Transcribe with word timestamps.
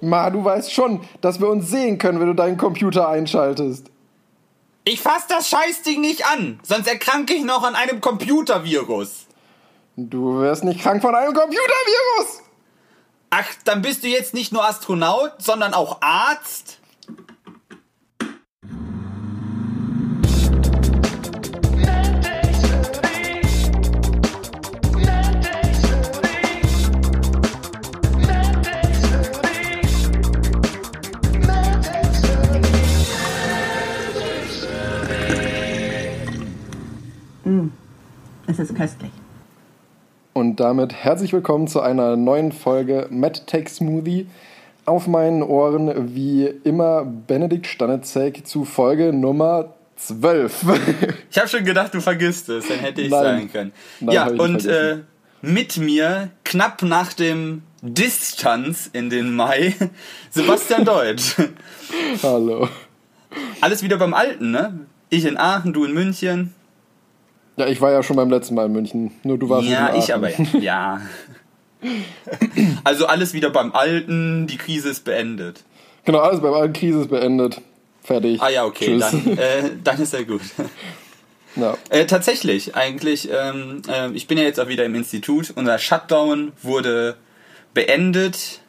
Ma, 0.00 0.30
du 0.30 0.44
weißt 0.44 0.72
schon, 0.72 1.00
dass 1.20 1.40
wir 1.40 1.48
uns 1.48 1.70
sehen 1.70 1.98
können, 1.98 2.20
wenn 2.20 2.28
du 2.28 2.34
deinen 2.34 2.56
Computer 2.56 3.08
einschaltest. 3.08 3.90
Ich 4.84 5.00
fass 5.00 5.26
das 5.26 5.48
Scheißding 5.48 6.00
nicht 6.00 6.26
an, 6.26 6.60
sonst 6.62 6.86
erkranke 6.86 7.34
ich 7.34 7.44
noch 7.44 7.64
an 7.64 7.74
einem 7.74 8.00
Computervirus. 8.00 9.26
Du 9.96 10.40
wirst 10.40 10.62
nicht 10.62 10.80
krank 10.80 11.02
von 11.02 11.14
einem 11.14 11.32
Computervirus. 11.32 12.42
Ach, 13.30 13.46
dann 13.64 13.82
bist 13.82 14.04
du 14.04 14.08
jetzt 14.08 14.34
nicht 14.34 14.52
nur 14.52 14.64
Astronaut, 14.64 15.32
sondern 15.38 15.74
auch 15.74 16.00
Arzt? 16.02 16.78
Es 38.48 38.60
ist 38.60 38.76
köstlich. 38.76 39.10
Und 40.32 40.60
damit 40.60 40.92
herzlich 40.92 41.32
willkommen 41.32 41.66
zu 41.66 41.80
einer 41.80 42.14
neuen 42.16 42.52
Folge 42.52 43.08
Mad 43.10 43.40
Tech 43.46 43.68
Smoothie. 43.68 44.28
Auf 44.84 45.08
meinen 45.08 45.42
Ohren 45.42 46.14
wie 46.14 46.46
immer 46.46 47.04
Benedikt 47.04 47.66
Stanitzek 47.66 48.46
zu 48.46 48.64
Folge 48.64 49.12
Nummer 49.12 49.74
12. 49.96 50.64
Ich 51.30 51.38
habe 51.38 51.48
schon 51.48 51.64
gedacht, 51.64 51.92
du 51.92 52.00
vergisst 52.00 52.48
es, 52.48 52.68
dann 52.68 52.78
hätte 52.78 53.02
ich 53.02 53.10
Nein. 53.10 53.22
sagen 53.22 53.52
können. 53.52 53.72
Nein, 53.98 54.14
ja, 54.14 54.26
und 54.28 54.64
äh, 54.64 54.98
mit 55.42 55.76
mir, 55.76 56.30
knapp 56.44 56.82
nach 56.82 57.12
dem 57.12 57.62
Distanz 57.82 58.88
in 58.92 59.10
den 59.10 59.34
Mai, 59.34 59.74
Sebastian 60.30 60.84
Deutsch. 60.84 61.34
Hallo. 62.22 62.68
Alles 63.60 63.82
wieder 63.82 63.96
beim 63.96 64.14
Alten, 64.14 64.52
ne? 64.52 64.86
Ich 65.10 65.24
in 65.24 65.36
Aachen, 65.36 65.72
du 65.72 65.84
in 65.84 65.92
München. 65.92 66.54
Ja, 67.56 67.66
ich 67.66 67.80
war 67.80 67.90
ja 67.90 68.02
schon 68.02 68.16
beim 68.16 68.30
letzten 68.30 68.54
Mal 68.54 68.66
in 68.66 68.72
München. 68.72 69.12
Nur 69.22 69.38
du 69.38 69.48
warst 69.48 69.66
Ja, 69.66 69.94
ich 69.96 70.12
aber, 70.12 70.30
ja. 70.58 71.00
Also 72.84 73.06
alles 73.06 73.32
wieder 73.32 73.50
beim 73.50 73.72
Alten, 73.72 74.46
die 74.46 74.56
Krise 74.56 74.88
ist 74.90 75.04
beendet. 75.04 75.64
Genau, 76.04 76.18
alles 76.18 76.40
beim 76.40 76.52
alten 76.52 76.72
Krise 76.72 77.00
ist 77.02 77.10
beendet. 77.10 77.60
Fertig. 78.02 78.40
Ah 78.40 78.48
ja, 78.48 78.64
okay, 78.64 78.98
Tschüss. 78.98 79.10
dann, 79.10 79.38
äh, 79.38 79.70
dann 79.82 80.00
ist 80.00 80.12
ja 80.12 80.22
gut. 80.22 80.42
Ja. 81.58 81.74
Äh, 81.88 82.04
tatsächlich, 82.04 82.76
eigentlich, 82.76 83.30
ähm, 83.32 83.80
äh, 83.88 84.10
ich 84.12 84.26
bin 84.26 84.36
ja 84.36 84.44
jetzt 84.44 84.60
auch 84.60 84.68
wieder 84.68 84.84
im 84.84 84.94
Institut. 84.94 85.54
Unser 85.56 85.78
Shutdown 85.78 86.52
wurde 86.62 87.16
beendet. 87.72 88.60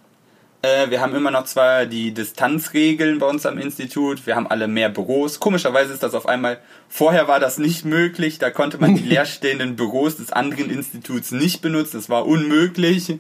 Äh, 0.62 0.90
wir 0.90 1.02
haben 1.02 1.14
immer 1.14 1.32
noch 1.32 1.46
zwar 1.46 1.86
die 1.86 2.14
Distanzregeln 2.14 3.20
bei 3.20 3.28
uns 3.28 3.46
am 3.46 3.58
Institut, 3.58 4.26
wir 4.26 4.36
haben 4.36 4.48
alle 4.48 4.68
mehr 4.68 4.90
Büros. 4.90 5.40
Komischerweise 5.40 5.94
ist 5.94 6.02
das 6.02 6.16
auf 6.16 6.28
einmal, 6.28 6.60
vorher 6.90 7.28
war 7.28 7.40
das 7.40 7.60
nicht 7.60 7.86
möglich, 7.86 8.40
da 8.40 8.50
konnte 8.50 8.80
man 8.80 8.96
die 8.96 9.04
leerstehenden 9.08 9.76
Büros 9.76 10.18
des 10.18 10.32
anderen 10.32 10.72
Instituts 10.72 11.32
nicht 11.32 11.62
benutzen, 11.62 11.98
das 11.98 12.10
war 12.10 12.26
unmöglich. 12.26 13.20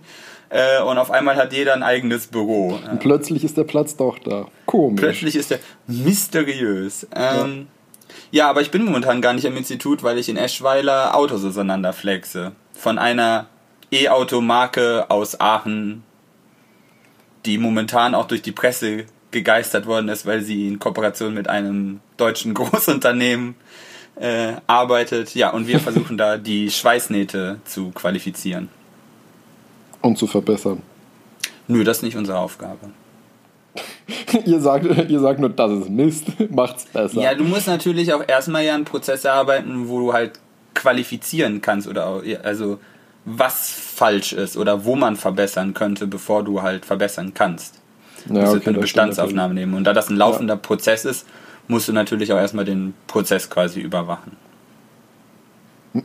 Äh, 0.49 0.81
und 0.81 0.97
auf 0.97 1.11
einmal 1.11 1.35
hat 1.35 1.53
jeder 1.53 1.73
ein 1.73 1.83
eigenes 1.83 2.27
Büro. 2.27 2.79
Und 2.89 2.99
plötzlich 2.99 3.43
ist 3.43 3.57
der 3.57 3.65
Platz 3.65 3.97
doch 3.97 4.17
da. 4.17 4.47
Komisch. 4.65 5.01
Plötzlich 5.01 5.35
ist 5.35 5.51
er 5.51 5.59
mysteriös. 5.87 7.05
Ähm, 7.13 7.67
ja. 8.31 8.49
aber 8.49 8.61
ich 8.61 8.71
bin 8.71 8.85
momentan 8.85 9.21
gar 9.21 9.33
nicht 9.33 9.45
am 9.45 9.57
Institut, 9.57 10.03
weil 10.03 10.17
ich 10.17 10.29
in 10.29 10.37
Eschweiler 10.37 11.15
Autos 11.15 11.43
auseinanderflexe. 11.43 12.53
Von 12.71 12.97
einer 12.97 13.47
E-Auto-Marke 13.91 15.09
aus 15.09 15.39
Aachen, 15.41 16.03
die 17.47 17.57
momentan 17.57 18.13
auch 18.13 18.27
durch 18.27 18.41
die 18.43 18.51
Presse 18.51 19.05
gegeistert 19.31 19.85
worden 19.87 20.09
ist, 20.09 20.25
weil 20.25 20.41
sie 20.41 20.67
in 20.67 20.79
Kooperation 20.79 21.33
mit 21.33 21.49
einem 21.49 22.01
deutschen 22.17 22.53
Großunternehmen 22.59 23.55
äh, 24.19 24.53
arbeitet. 24.67 25.33
Ja, 25.33 25.49
und 25.51 25.67
wir 25.67 25.79
versuchen 25.87 26.17
da 26.17 26.37
die 26.37 26.69
Schweißnähte 26.69 27.59
zu 27.65 27.91
qualifizieren. 27.91 28.69
Und 30.01 30.17
zu 30.17 30.27
verbessern. 30.27 30.81
Nö, 31.67 31.83
das 31.83 31.97
ist 31.97 32.03
nicht 32.03 32.17
unsere 32.17 32.37
Aufgabe. 32.37 32.91
ihr, 34.45 34.59
sagt, 34.59 34.85
ihr 34.85 35.19
sagt 35.19 35.39
nur, 35.39 35.49
das 35.49 35.71
ist 35.71 35.89
Mist. 35.89 36.27
Macht's 36.51 36.85
besser. 36.85 37.21
Ja, 37.21 37.33
du 37.35 37.43
musst 37.43 37.67
natürlich 37.67 38.13
auch 38.13 38.23
erstmal 38.27 38.63
ja 38.63 38.73
einen 38.75 38.85
Prozess 38.85 39.25
erarbeiten, 39.25 39.87
wo 39.89 39.99
du 39.99 40.13
halt 40.13 40.39
qualifizieren 40.73 41.61
kannst 41.61 41.87
oder 41.87 42.07
auch- 42.07 42.23
also 42.43 42.79
was 43.29 43.71
falsch 43.71 44.31
ist 44.31 44.55
oder 44.55 44.85
wo 44.85 44.95
man 44.95 45.17
verbessern 45.17 45.73
könnte, 45.73 46.07
bevor 46.07 46.45
du 46.45 46.61
halt 46.61 46.85
verbessern 46.85 47.33
kannst. 47.33 47.81
Du 48.25 48.35
Ja, 48.35 48.41
musst 48.45 48.55
okay, 48.55 48.69
eine 48.69 48.79
Bestandsaufnahme 48.79 49.53
nehmen. 49.53 49.73
Und 49.73 49.83
da 49.83 49.91
das 49.91 50.09
ein 50.09 50.15
laufender 50.15 50.55
Prozess 50.55 51.03
ist, 51.03 51.27
musst 51.67 51.89
du 51.89 51.93
natürlich 51.93 52.31
auch 52.31 52.37
erstmal 52.37 52.63
den 52.63 52.93
Prozess 53.05 53.49
quasi 53.49 53.81
überwachen. 53.81 54.37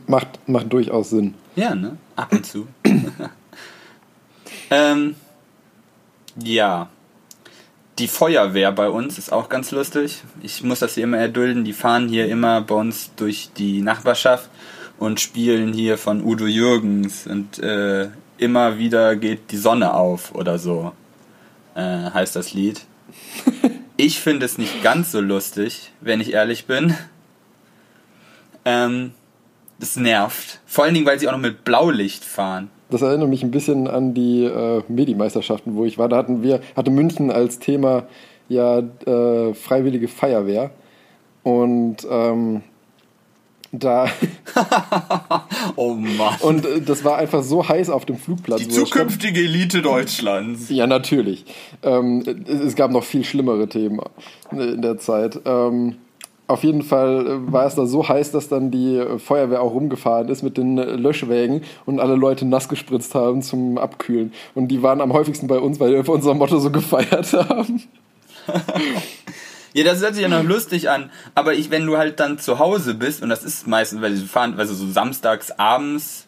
Macht, 0.05 0.27
macht 0.49 0.73
durchaus 0.73 1.11
Sinn. 1.11 1.35
Ja, 1.55 1.73
ne? 1.73 1.97
Ab 2.17 2.33
und 2.33 2.45
zu. 2.45 2.67
ähm, 4.69 5.15
ja. 6.35 6.89
Die 7.99 8.07
Feuerwehr 8.09 8.73
bei 8.73 8.89
uns 8.89 9.17
ist 9.17 9.31
auch 9.31 9.47
ganz 9.47 9.71
lustig. 9.71 10.23
Ich 10.41 10.61
muss 10.61 10.79
das 10.79 10.95
hier 10.95 11.05
immer 11.05 11.19
erdulden. 11.19 11.63
Die 11.63 11.73
fahren 11.73 12.09
hier 12.09 12.27
immer 12.27 12.59
bei 12.59 12.75
uns 12.75 13.11
durch 13.15 13.51
die 13.55 13.81
Nachbarschaft 13.81 14.49
und 15.03 15.19
spielen 15.19 15.73
hier 15.73 15.97
von 15.97 16.23
Udo 16.23 16.45
Jürgens 16.45 17.27
und 17.27 17.59
äh, 17.59 18.07
immer 18.37 18.77
wieder 18.77 19.17
geht 19.17 19.51
die 19.51 19.57
Sonne 19.57 19.93
auf 19.93 20.33
oder 20.33 20.57
so, 20.57 20.93
äh, 21.75 22.09
heißt 22.09 22.35
das 22.35 22.53
Lied. 22.53 22.85
Ich 23.95 24.21
finde 24.21 24.47
es 24.47 24.57
nicht 24.57 24.81
ganz 24.81 25.11
so 25.11 25.21
lustig, 25.21 25.91
wenn 26.01 26.19
ich 26.19 26.33
ehrlich 26.33 26.65
bin. 26.65 26.95
Ähm, 28.65 29.11
das 29.79 29.95
nervt. 29.97 30.61
Vor 30.65 30.83
allen 30.83 30.95
Dingen, 30.95 31.05
weil 31.05 31.19
sie 31.19 31.27
auch 31.27 31.31
noch 31.31 31.39
mit 31.39 31.63
Blaulicht 31.63 32.25
fahren. 32.25 32.71
Das 32.89 33.03
erinnert 33.03 33.29
mich 33.29 33.43
ein 33.43 33.51
bisschen 33.51 33.87
an 33.87 34.15
die 34.15 34.45
äh, 34.45 34.81
Medi-Meisterschaften, 34.87 35.75
wo 35.75 35.85
ich 35.85 35.99
war. 35.99 36.09
Da 36.09 36.17
hatten 36.17 36.41
wir, 36.41 36.61
hatte 36.75 36.89
München 36.89 37.29
als 37.29 37.59
Thema 37.59 38.07
ja 38.49 38.79
äh, 38.79 39.53
freiwillige 39.53 40.07
Feuerwehr. 40.07 40.71
Und 41.43 41.97
ähm, 42.09 42.63
da 43.73 44.07
Oh 45.75 45.95
Mann. 45.95 46.35
und 46.41 46.65
äh, 46.65 46.81
das 46.81 47.03
war 47.03 47.17
einfach 47.17 47.43
so 47.43 47.67
heiß 47.67 47.89
auf 47.89 48.05
dem 48.05 48.17
Flugplatz. 48.17 48.61
die 48.61 48.69
zukünftige 48.69 49.39
Elite 49.41 49.81
Deutschlands. 49.81 50.69
Ja, 50.69 50.87
natürlich. 50.87 51.45
Ähm, 51.81 52.23
es, 52.47 52.59
es 52.59 52.75
gab 52.75 52.91
noch 52.91 53.03
viel 53.03 53.23
schlimmere 53.23 53.67
Themen 53.67 53.99
in 54.51 54.81
der 54.81 54.97
Zeit. 54.99 55.39
Ähm, 55.45 55.95
auf 56.45 56.63
jeden 56.63 56.83
Fall 56.83 57.25
äh, 57.25 57.51
war 57.51 57.65
es 57.65 57.75
da 57.75 57.85
so 57.85 58.07
heiß, 58.07 58.31
dass 58.31 58.49
dann 58.49 58.69
die 58.69 58.97
äh, 58.97 59.17
Feuerwehr 59.17 59.61
auch 59.61 59.73
rumgefahren 59.73 60.27
ist 60.29 60.43
mit 60.43 60.57
den 60.57 60.77
äh, 60.77 60.83
Löschwägen 60.95 61.61
und 61.85 61.99
alle 61.99 62.15
Leute 62.15 62.45
nass 62.45 62.69
gespritzt 62.69 63.15
haben 63.15 63.41
zum 63.41 63.77
Abkühlen. 63.77 64.33
Und 64.53 64.67
die 64.67 64.83
waren 64.83 65.01
am 65.01 65.13
häufigsten 65.13 65.47
bei 65.47 65.57
uns, 65.59 65.79
weil 65.79 65.93
wir 65.93 66.07
unser 66.09 66.33
Motto 66.33 66.59
so 66.59 66.69
gefeiert 66.69 67.33
haben. 67.49 67.81
Ja, 69.73 69.83
das 69.83 70.01
hört 70.01 70.13
sich 70.13 70.21
ja 70.23 70.29
noch 70.29 70.43
lustig 70.43 70.89
an. 70.89 71.09
Aber 71.35 71.53
ich, 71.53 71.71
wenn 71.71 71.85
du 71.85 71.97
halt 71.97 72.19
dann 72.19 72.37
zu 72.39 72.59
Hause 72.59 72.93
bist, 72.93 73.23
und 73.23 73.29
das 73.29 73.43
ist 73.43 73.67
meistens, 73.67 74.01
weil 74.01 74.13
sie 74.15 74.25
fahren, 74.25 74.55
also 74.59 74.73
so 74.75 74.89
samstags 74.91 75.51
abends, 75.51 76.27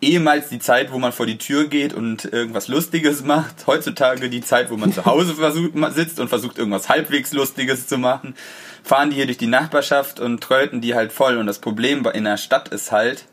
ehemals 0.00 0.48
die 0.50 0.58
Zeit, 0.58 0.92
wo 0.92 0.98
man 0.98 1.12
vor 1.12 1.26
die 1.26 1.38
Tür 1.38 1.68
geht 1.68 1.94
und 1.94 2.24
irgendwas 2.26 2.68
Lustiges 2.68 3.24
macht. 3.24 3.66
Heutzutage 3.66 4.28
die 4.28 4.40
Zeit, 4.42 4.70
wo 4.70 4.76
man 4.76 4.92
zu 4.92 5.04
Hause 5.04 5.34
versucht, 5.36 5.72
sitzt 5.94 6.20
und 6.20 6.28
versucht, 6.28 6.58
irgendwas 6.58 6.88
halbwegs 6.88 7.32
Lustiges 7.32 7.86
zu 7.86 7.98
machen. 7.98 8.34
Fahren 8.82 9.10
die 9.10 9.16
hier 9.16 9.26
durch 9.26 9.38
die 9.38 9.46
Nachbarschaft 9.46 10.20
und 10.20 10.40
tröten 10.42 10.80
die 10.80 10.94
halt 10.94 11.12
voll. 11.12 11.38
Und 11.38 11.46
das 11.46 11.58
Problem 11.58 12.02
bei- 12.02 12.12
in 12.12 12.24
der 12.24 12.36
Stadt 12.36 12.68
ist 12.68 12.92
halt, 12.92 13.24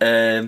äh, 0.00 0.44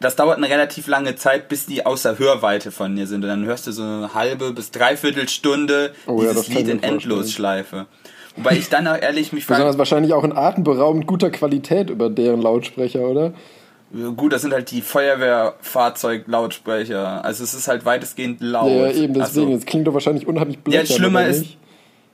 das 0.00 0.16
dauert 0.16 0.38
eine 0.38 0.48
relativ 0.48 0.86
lange 0.86 1.16
Zeit, 1.16 1.48
bis 1.48 1.66
die 1.66 1.84
außer 1.86 2.18
Hörweite 2.18 2.70
von 2.70 2.96
dir 2.96 3.06
sind. 3.06 3.22
Und 3.24 3.28
dann 3.28 3.44
hörst 3.44 3.66
du 3.66 3.72
so 3.72 3.82
eine 3.82 4.14
halbe 4.14 4.52
bis 4.52 4.70
dreiviertel 4.70 5.28
Stunde 5.28 5.92
Oh 6.06 6.22
ja, 6.22 6.30
dieses 6.30 6.36
das 6.36 6.46
kann 6.46 6.56
Lied 6.56 6.68
in. 6.68 6.82
Endlosschleife. 6.82 7.86
Wobei 8.36 8.56
ich 8.56 8.68
dann 8.68 8.86
auch 8.86 8.96
ehrlich 9.00 9.32
mich 9.32 9.46
Besonders 9.46 9.68
frage, 9.74 9.78
wahrscheinlich 9.78 10.12
auch 10.14 10.24
in 10.24 10.32
atemberaubend 10.32 11.06
guter 11.06 11.30
Qualität 11.30 11.90
über 11.90 12.08
deren 12.08 12.40
Lautsprecher, 12.40 13.00
oder? 13.00 13.32
gut, 14.16 14.32
das 14.32 14.42
sind 14.42 14.52
halt 14.52 14.70
die 14.70 14.82
Feuerwehrfahrzeug-Lautsprecher. 14.82 17.24
Also 17.24 17.44
es 17.44 17.54
ist 17.54 17.68
halt 17.68 17.84
weitestgehend 17.84 18.40
laut. 18.40 18.70
Ja, 18.70 18.90
eben 18.90 19.14
deswegen. 19.14 19.52
Also, 19.52 19.54
Es 19.54 19.66
klingt 19.66 19.86
doch 19.86 19.94
wahrscheinlich 19.94 20.26
unheimlich 20.26 20.58
blöd. 20.60 20.88
schlimmer 20.88 21.26
ist- 21.26 21.56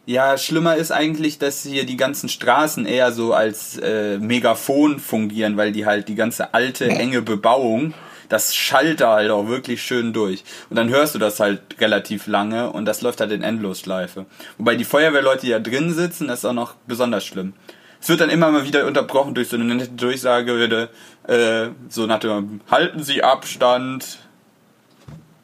ja, 0.07 0.39
schlimmer 0.39 0.77
ist 0.77 0.93
eigentlich, 0.93 1.39
dass 1.39 1.65
hier 1.65 1.85
die 1.85 1.97
ganzen 1.97 2.29
Straßen 2.29 2.87
eher 2.87 3.11
so 3.11 3.35
als 3.35 3.77
äh, 3.77 4.19
Megafon 4.19 5.01
fungieren, 5.01 5.57
weil 5.57 5.73
die 5.73 5.85
halt 5.85 6.09
die 6.09 6.15
ganze 6.15 6.55
alte, 6.55 6.89
enge 6.89 7.23
Bebauung, 7.23 7.93
das 8.29 8.55
schallt 8.55 9.01
da 9.01 9.15
halt 9.15 9.31
auch 9.33 9.49
wirklich 9.49 9.83
schön 9.83 10.13
durch. 10.13 10.45
Und 10.71 10.77
dann 10.77 10.89
hörst 10.91 11.17
du 11.17 11.19
das 11.19 11.41
halt 11.41 11.61
relativ 11.81 12.29
lange 12.29 12.71
und 12.71 12.85
das 12.85 13.03
läuft 13.03 13.21
halt 13.21 13.33
in 13.33 13.43
Endlosschleife. 13.43 14.27
Wobei 14.59 14.77
die 14.77 14.85
Feuerwehrleute, 14.85 15.47
die 15.47 15.51
da 15.51 15.59
drin 15.59 15.93
sitzen, 15.93 16.29
das 16.29 16.41
ist 16.41 16.45
auch 16.45 16.53
noch 16.53 16.75
besonders 16.87 17.25
schlimm. 17.25 17.55
Es 18.01 18.09
wird 18.09 18.21
dann 18.21 18.31
immer 18.31 18.53
mal 18.53 18.65
wieder 18.65 18.87
unterbrochen 18.87 19.35
durch 19.35 19.49
so 19.49 19.57
eine 19.57 19.75
nette 19.75 19.91
Durchsage, 19.91 20.89
äh, 21.27 21.69
so 21.89 22.07
nach 22.07 22.21
dem, 22.21 22.61
halten 22.71 23.03
Sie 23.03 23.25
Abstand. 23.25 24.19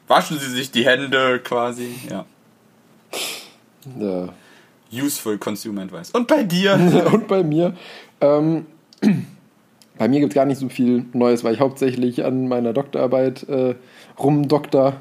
Waschen 0.07 0.39
Sie 0.39 0.49
sich 0.49 0.71
die 0.71 0.85
Hände 0.85 1.39
quasi, 1.39 1.95
ja. 2.09 2.25
Ja. 3.99 4.29
Useful 4.93 5.37
Consumer 5.37 5.81
Advice. 5.83 6.11
Und 6.11 6.27
bei 6.27 6.43
dir? 6.43 6.79
Und 7.13 7.27
bei 7.27 7.43
mir, 7.43 7.73
ähm, 8.21 8.65
bei 9.97 10.07
mir 10.07 10.19
gibt 10.19 10.33
es 10.33 10.35
gar 10.35 10.45
nicht 10.45 10.59
so 10.59 10.69
viel 10.69 11.05
Neues, 11.13 11.43
weil 11.43 11.53
ich 11.53 11.59
hauptsächlich 11.59 12.23
an 12.25 12.47
meiner 12.47 12.73
Doktorarbeit 12.73 13.47
äh, 13.49 13.75
rumdokter. 14.19 14.93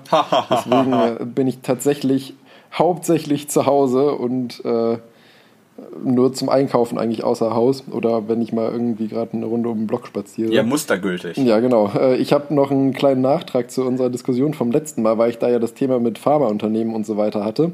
Deswegen 0.50 0.92
äh, 0.92 1.24
bin 1.24 1.46
ich 1.46 1.60
tatsächlich 1.60 2.34
hauptsächlich 2.72 3.48
zu 3.50 3.66
Hause 3.66 4.12
und 4.12 4.64
äh, 4.64 4.96
nur 6.04 6.32
zum 6.32 6.48
Einkaufen 6.48 6.98
eigentlich 6.98 7.24
außer 7.24 7.54
Haus 7.54 7.84
oder 7.90 8.28
wenn 8.28 8.40
ich 8.40 8.52
mal 8.52 8.70
irgendwie 8.70 9.08
gerade 9.08 9.32
eine 9.34 9.46
Runde 9.46 9.68
um 9.68 9.78
den 9.78 9.86
Block 9.86 10.06
spaziere. 10.06 10.52
Ja, 10.52 10.62
mustergültig. 10.62 11.36
Ja, 11.38 11.60
genau. 11.60 11.90
Äh, 11.94 12.16
Ich 12.16 12.32
habe 12.32 12.54
noch 12.54 12.70
einen 12.70 12.92
kleinen 12.92 13.20
Nachtrag 13.20 13.70
zu 13.70 13.84
unserer 13.84 14.10
Diskussion 14.10 14.54
vom 14.54 14.70
letzten 14.70 15.02
Mal, 15.02 15.18
weil 15.18 15.30
ich 15.30 15.38
da 15.38 15.48
ja 15.48 15.58
das 15.58 15.74
Thema 15.74 15.98
mit 15.98 16.18
Pharmaunternehmen 16.18 16.94
und 16.94 17.04
so 17.06 17.16
weiter 17.16 17.44
hatte. 17.44 17.72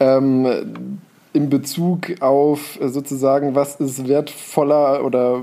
Ähm, 0.00 0.98
in 1.38 1.50
Bezug 1.50 2.20
auf 2.20 2.80
äh, 2.80 2.88
sozusagen, 2.88 3.54
was 3.54 3.76
ist 3.76 4.08
wertvoller 4.08 5.04
oder 5.04 5.42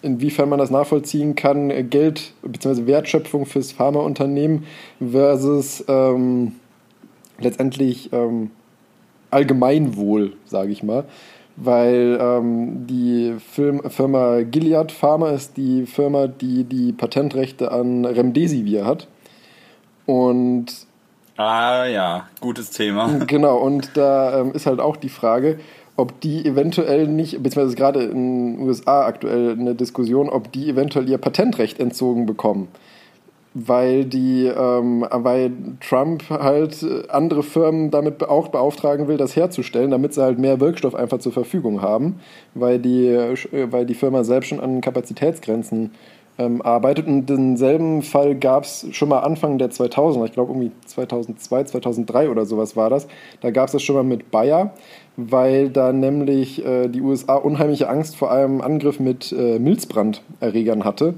inwiefern 0.00 0.48
man 0.48 0.60
das 0.60 0.70
nachvollziehen 0.70 1.34
kann, 1.34 1.70
äh, 1.70 1.82
Geld 1.82 2.32
bzw. 2.42 2.86
Wertschöpfung 2.86 3.44
fürs 3.44 3.72
Pharmaunternehmen 3.72 4.64
versus 5.00 5.84
ähm, 5.88 6.52
letztendlich 7.40 8.12
ähm, 8.12 8.50
Allgemeinwohl, 9.32 10.34
sage 10.44 10.70
ich 10.70 10.84
mal. 10.84 11.04
Weil 11.56 12.18
ähm, 12.20 12.86
die 12.86 13.34
Film, 13.50 13.82
Firma 13.90 14.42
Gilead 14.42 14.92
Pharma 14.92 15.30
ist 15.30 15.56
die 15.56 15.86
Firma, 15.86 16.28
die 16.28 16.64
die 16.64 16.92
Patentrechte 16.92 17.72
an 17.72 18.04
Remdesivir 18.04 18.84
hat. 18.84 19.08
Und 20.04 20.85
Ah 21.36 21.84
ja, 21.86 22.28
gutes 22.40 22.70
Thema. 22.70 23.20
Genau, 23.26 23.58
und 23.58 23.90
da 23.96 24.40
ähm, 24.40 24.52
ist 24.52 24.66
halt 24.66 24.80
auch 24.80 24.96
die 24.96 25.10
Frage, 25.10 25.58
ob 25.96 26.20
die 26.20 26.44
eventuell 26.46 27.06
nicht, 27.08 27.42
beziehungsweise 27.42 27.76
gerade 27.76 28.02
in 28.04 28.56
den 28.56 28.66
USA 28.66 29.04
aktuell 29.04 29.52
eine 29.52 29.74
Diskussion, 29.74 30.28
ob 30.28 30.52
die 30.52 30.68
eventuell 30.68 31.08
ihr 31.08 31.18
Patentrecht 31.18 31.78
entzogen 31.78 32.26
bekommen. 32.26 32.68
Weil 33.52 34.04
die, 34.04 34.46
ähm, 34.46 35.06
weil 35.10 35.50
Trump 35.80 36.28
halt 36.28 36.82
äh, 36.82 37.08
andere 37.08 37.42
Firmen 37.42 37.90
damit 37.90 38.22
auch 38.22 38.48
beauftragen 38.48 39.08
will, 39.08 39.16
das 39.16 39.34
herzustellen, 39.34 39.90
damit 39.90 40.12
sie 40.12 40.22
halt 40.22 40.38
mehr 40.38 40.60
Wirkstoff 40.60 40.94
einfach 40.94 41.18
zur 41.18 41.32
Verfügung 41.32 41.80
haben, 41.80 42.20
weil 42.54 42.78
die, 42.78 43.06
äh, 43.08 43.72
weil 43.72 43.86
die 43.86 43.94
Firma 43.94 44.24
selbst 44.24 44.48
schon 44.48 44.60
an 44.60 44.82
Kapazitätsgrenzen 44.82 45.92
ähm, 46.38 46.62
arbeitet. 46.62 47.06
Und 47.06 47.26
denselben 47.26 48.02
Fall 48.02 48.34
gab 48.34 48.64
es 48.64 48.86
schon 48.92 49.08
mal 49.08 49.20
Anfang 49.20 49.58
der 49.58 49.70
2000er, 49.70 50.26
ich 50.26 50.32
glaube 50.32 50.52
irgendwie 50.52 50.72
2002, 50.86 51.64
2003 51.64 52.30
oder 52.30 52.46
sowas 52.46 52.76
war 52.76 52.90
das. 52.90 53.06
Da 53.40 53.50
gab 53.50 53.66
es 53.66 53.72
das 53.72 53.82
schon 53.82 53.96
mal 53.96 54.04
mit 54.04 54.30
Bayer, 54.30 54.74
weil 55.16 55.70
da 55.70 55.92
nämlich 55.92 56.64
äh, 56.64 56.88
die 56.88 57.00
USA 57.00 57.36
unheimliche 57.36 57.88
Angst 57.88 58.16
vor 58.16 58.30
einem 58.30 58.60
Angriff 58.60 59.00
mit 59.00 59.32
äh, 59.32 59.58
Milzbranderregern 59.58 60.84
hatte. 60.84 61.14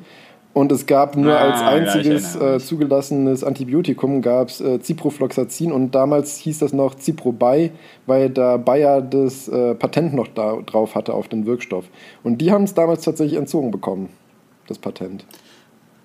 Und 0.55 0.73
es 0.73 0.87
gab 0.87 1.17
nur 1.17 1.39
Ah, 1.39 1.51
als 1.51 1.61
ja, 1.61 1.69
einziges 1.69 2.35
erinnere 2.35 2.57
äh, 2.57 2.59
zugelassenes 2.59 3.45
Antibiotikum 3.45 4.23
gab 4.23 4.49
es 4.49 4.61
äh, 4.61 4.81
Ciprofloxacin 4.81 5.71
und 5.71 5.95
damals 5.95 6.37
hieß 6.39 6.59
das 6.59 6.73
noch 6.73 6.99
Ciprobay, 6.99 7.71
weil 8.07 8.31
da 8.31 8.57
Bayer 8.57 9.01
das 9.01 9.47
äh, 9.47 9.77
Patent 9.77 10.15
noch 10.15 10.27
da, 10.27 10.57
drauf 10.67 10.97
hatte 10.97 11.15
auf 11.15 11.29
den 11.29 11.47
Wirkstoff. 11.47 11.85
Und 12.25 12.41
die 12.41 12.51
haben 12.51 12.65
es 12.65 12.75
damals 12.75 13.05
tatsächlich 13.05 13.39
entzogen 13.39 13.71
bekommen, 13.71 14.09
das 14.69 14.79
Patent. 14.79 15.25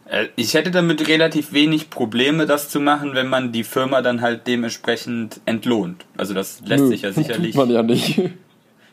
Äh, 0.09 0.27
Ich 0.35 0.53
hätte 0.53 0.71
damit 0.71 1.07
relativ 1.07 1.53
wenig 1.53 1.89
Probleme, 1.89 2.45
das 2.45 2.69
zu 2.69 2.79
machen, 2.79 3.13
wenn 3.13 3.27
man 3.27 3.51
die 3.51 3.63
Firma 3.63 4.01
dann 4.01 4.21
halt 4.21 4.47
dementsprechend 4.47 5.39
entlohnt. 5.45 6.05
Also 6.17 6.33
das 6.33 6.61
lässt 6.65 6.83
Nö, 6.85 6.89
sich 6.89 7.01
ja 7.03 7.11
sicherlich. 7.11 7.55
Tut 7.55 7.65
man 7.65 7.69
ja 7.73 7.83
nicht. 7.83 8.19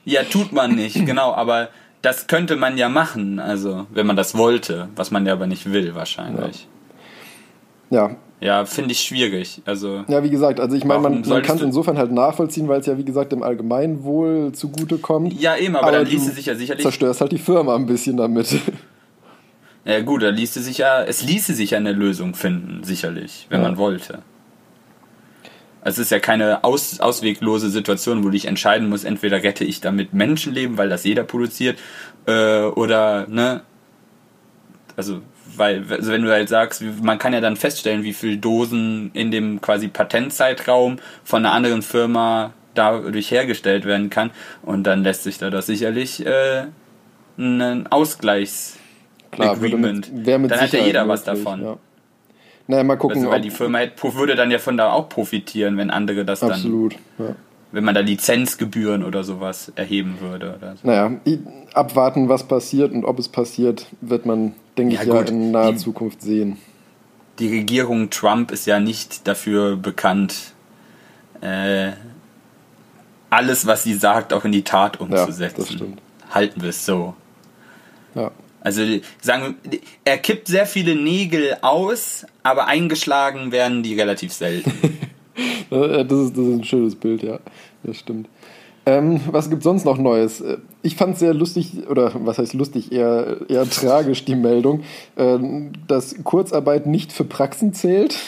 Ja, 0.06 0.22
tut 0.22 0.50
man 0.52 0.74
nicht, 0.76 0.94
genau, 1.06 1.34
aber 1.34 1.68
das 2.00 2.26
könnte 2.26 2.56
man 2.56 2.78
ja 2.78 2.88
machen, 2.88 3.38
also 3.38 3.86
wenn 3.90 4.06
man 4.06 4.16
das 4.16 4.34
wollte, 4.36 4.88
was 4.96 5.10
man 5.10 5.26
ja 5.26 5.34
aber 5.34 5.46
nicht 5.46 5.70
will 5.72 5.94
wahrscheinlich. 5.94 6.66
ja, 7.90 8.16
Ja, 8.40 8.64
finde 8.64 8.92
ich 8.92 9.00
schwierig. 9.00 9.60
Also 9.66 10.02
Ja, 10.08 10.24
wie 10.24 10.30
gesagt, 10.30 10.58
also 10.58 10.74
ich 10.74 10.84
meine, 10.86 11.00
man, 11.02 11.20
man 11.28 11.42
kann 11.42 11.56
es 11.56 11.62
insofern 11.62 11.98
halt 11.98 12.12
nachvollziehen, 12.12 12.66
weil 12.66 12.80
es 12.80 12.86
ja, 12.86 12.96
wie 12.96 13.04
gesagt, 13.04 13.32
dem 13.32 13.42
Allgemeinwohl 13.42 14.52
zugutekommt. 14.52 15.38
ja 15.38 15.54
eben, 15.58 15.76
aber, 15.76 15.92
dann 15.92 16.06
du 16.06 16.10
ließe 16.12 16.30
sich 16.32 16.46
ja 16.46 16.54
sicherlich. 16.54 16.82
zerstörst 16.82 17.20
halt 17.20 17.32
die 17.32 17.38
Firma 17.38 17.76
ein 17.76 17.84
bisschen 17.84 18.16
damit. 18.16 18.58
Ja 19.84 20.00
gut, 20.00 20.22
da 20.22 20.28
ließe 20.28 20.62
sich 20.62 20.78
ja, 20.78 21.02
es 21.02 21.22
ließe 21.22 21.54
sich 21.54 21.70
ja 21.70 21.78
eine 21.78 21.92
Lösung 21.92 22.34
finden, 22.34 22.84
sicherlich, 22.84 23.46
wenn 23.48 23.62
Ja. 23.62 23.68
man 23.68 23.78
wollte. 23.78 24.20
Es 25.82 25.98
ist 25.98 26.10
ja 26.10 26.18
keine 26.18 26.62
aus, 26.62 27.00
ausweglose 27.00 27.70
Situation, 27.70 28.18
wo 28.20 28.24
du 28.24 28.32
dich 28.32 28.44
entscheiden 28.44 28.90
musst, 28.90 29.06
entweder 29.06 29.42
rette 29.42 29.64
ich 29.64 29.80
damit 29.80 30.12
Menschenleben, 30.12 30.76
weil 30.76 30.90
das 30.90 31.04
jeder 31.04 31.24
produziert, 31.24 31.78
äh, 32.26 32.60
oder, 32.64 33.26
ne, 33.28 33.62
also, 34.96 35.22
weil, 35.56 35.84
also 35.88 36.12
wenn 36.12 36.22
du 36.22 36.30
halt 36.30 36.50
sagst, 36.50 36.82
man 37.02 37.18
kann 37.18 37.32
ja 37.32 37.40
dann 37.40 37.56
feststellen, 37.56 38.02
wie 38.02 38.12
viele 38.12 38.36
Dosen 38.36 39.10
in 39.14 39.30
dem 39.30 39.62
quasi 39.62 39.88
Patentzeitraum 39.88 40.98
von 41.24 41.46
einer 41.46 41.54
anderen 41.54 41.80
Firma 41.80 42.52
dadurch 42.74 43.30
hergestellt 43.30 43.86
werden 43.86 44.10
kann, 44.10 44.30
und 44.62 44.84
dann 44.84 45.02
lässt 45.02 45.22
sich 45.22 45.38
da 45.38 45.48
das 45.48 45.64
sicherlich 45.66 46.24
äh, 46.26 46.64
ein 47.38 47.86
Ausgleichs 47.86 48.76
Klar, 49.30 49.50
Agreement. 49.52 50.12
mit, 50.12 50.26
mit 50.38 50.50
dann 50.50 50.60
hat 50.60 50.72
ja 50.72 50.80
jeder 50.84 51.06
was 51.08 51.24
davon. 51.24 51.62
Ja. 51.62 51.76
Naja, 52.66 52.84
mal 52.84 52.96
gucken. 52.96 53.18
Also, 53.18 53.30
weil 53.30 53.40
die 53.40 53.50
Firma 53.50 53.78
hätte- 53.78 54.14
würde 54.14 54.34
dann 54.34 54.50
ja 54.50 54.58
von 54.58 54.76
da 54.76 54.92
auch 54.92 55.08
profitieren, 55.08 55.76
wenn 55.76 55.90
andere 55.90 56.24
das 56.24 56.40
dann, 56.40 56.52
absolut. 56.52 56.94
Ja. 57.18 57.34
wenn 57.72 57.84
man 57.84 57.94
da 57.94 58.00
Lizenzgebühren 58.00 59.04
oder 59.04 59.22
sowas 59.24 59.72
erheben 59.76 60.18
würde. 60.20 60.56
Oder 60.56 60.74
so. 60.76 60.86
Naja, 60.86 61.12
abwarten, 61.74 62.28
was 62.28 62.44
passiert 62.48 62.92
und 62.92 63.04
ob 63.04 63.18
es 63.18 63.28
passiert, 63.28 63.86
wird 64.00 64.26
man, 64.26 64.54
denke 64.76 64.94
Ja, 64.96 65.02
ich, 65.02 65.08
ja 65.08 65.14
gut, 65.18 65.30
in 65.30 65.50
naher 65.52 65.72
die- 65.72 65.78
Zukunft 65.78 66.22
sehen. 66.22 66.58
Die 67.38 67.48
Regierung 67.48 68.10
Trump 68.10 68.50
ist 68.50 68.66
ja 68.66 68.80
nicht 68.80 69.26
dafür 69.26 69.76
bekannt, 69.76 70.52
äh, 71.40 71.92
alles, 73.30 73.66
was 73.66 73.84
sie 73.84 73.94
sagt, 73.94 74.32
auch 74.32 74.44
in 74.44 74.52
die 74.52 74.62
Tat 74.64 75.00
umzusetzen. 75.00 75.54
das 75.60 75.72
stimmt. 75.72 76.02
Halten 76.30 76.62
wir 76.62 76.70
es 76.70 76.84
so. 76.84 77.14
Ja. 78.14 78.30
Also 78.60 78.82
sagen 79.20 79.56
wir, 79.62 79.78
er 80.04 80.18
kippt 80.18 80.48
sehr 80.48 80.66
viele 80.66 80.94
Nägel 80.94 81.56
aus, 81.62 82.26
aber 82.42 82.66
eingeschlagen 82.66 83.52
werden 83.52 83.82
die 83.82 83.98
relativ 83.98 84.32
selten. 84.32 84.72
Das 85.70 85.78
ist, 85.78 86.36
das 86.36 86.44
ist 86.44 86.52
ein 86.52 86.64
schönes 86.64 86.96
Bild, 86.96 87.22
ja. 87.22 87.38
Das 87.84 87.96
stimmt. 87.96 88.28
Ähm, 88.86 89.20
was 89.30 89.50
gibt 89.50 89.62
sonst 89.62 89.84
noch 89.84 89.98
Neues? 89.98 90.40
Äh, 90.40 90.58
Ich 90.82 90.96
fand 90.96 91.14
es 91.14 91.20
sehr 91.20 91.32
lustig, 91.32 91.88
oder 91.88 92.12
was 92.14 92.38
heißt 92.38 92.54
lustig, 92.54 92.92
eher, 92.92 93.36
eher 93.48 93.68
tragisch 93.70 94.24
die 94.24 94.34
Meldung, 94.34 94.82
ähm, 95.16 95.72
dass 95.86 96.24
Kurzarbeit 96.24 96.86
nicht 96.86 97.12
für 97.12 97.24
Praxen 97.24 97.72
zählt, 97.72 98.18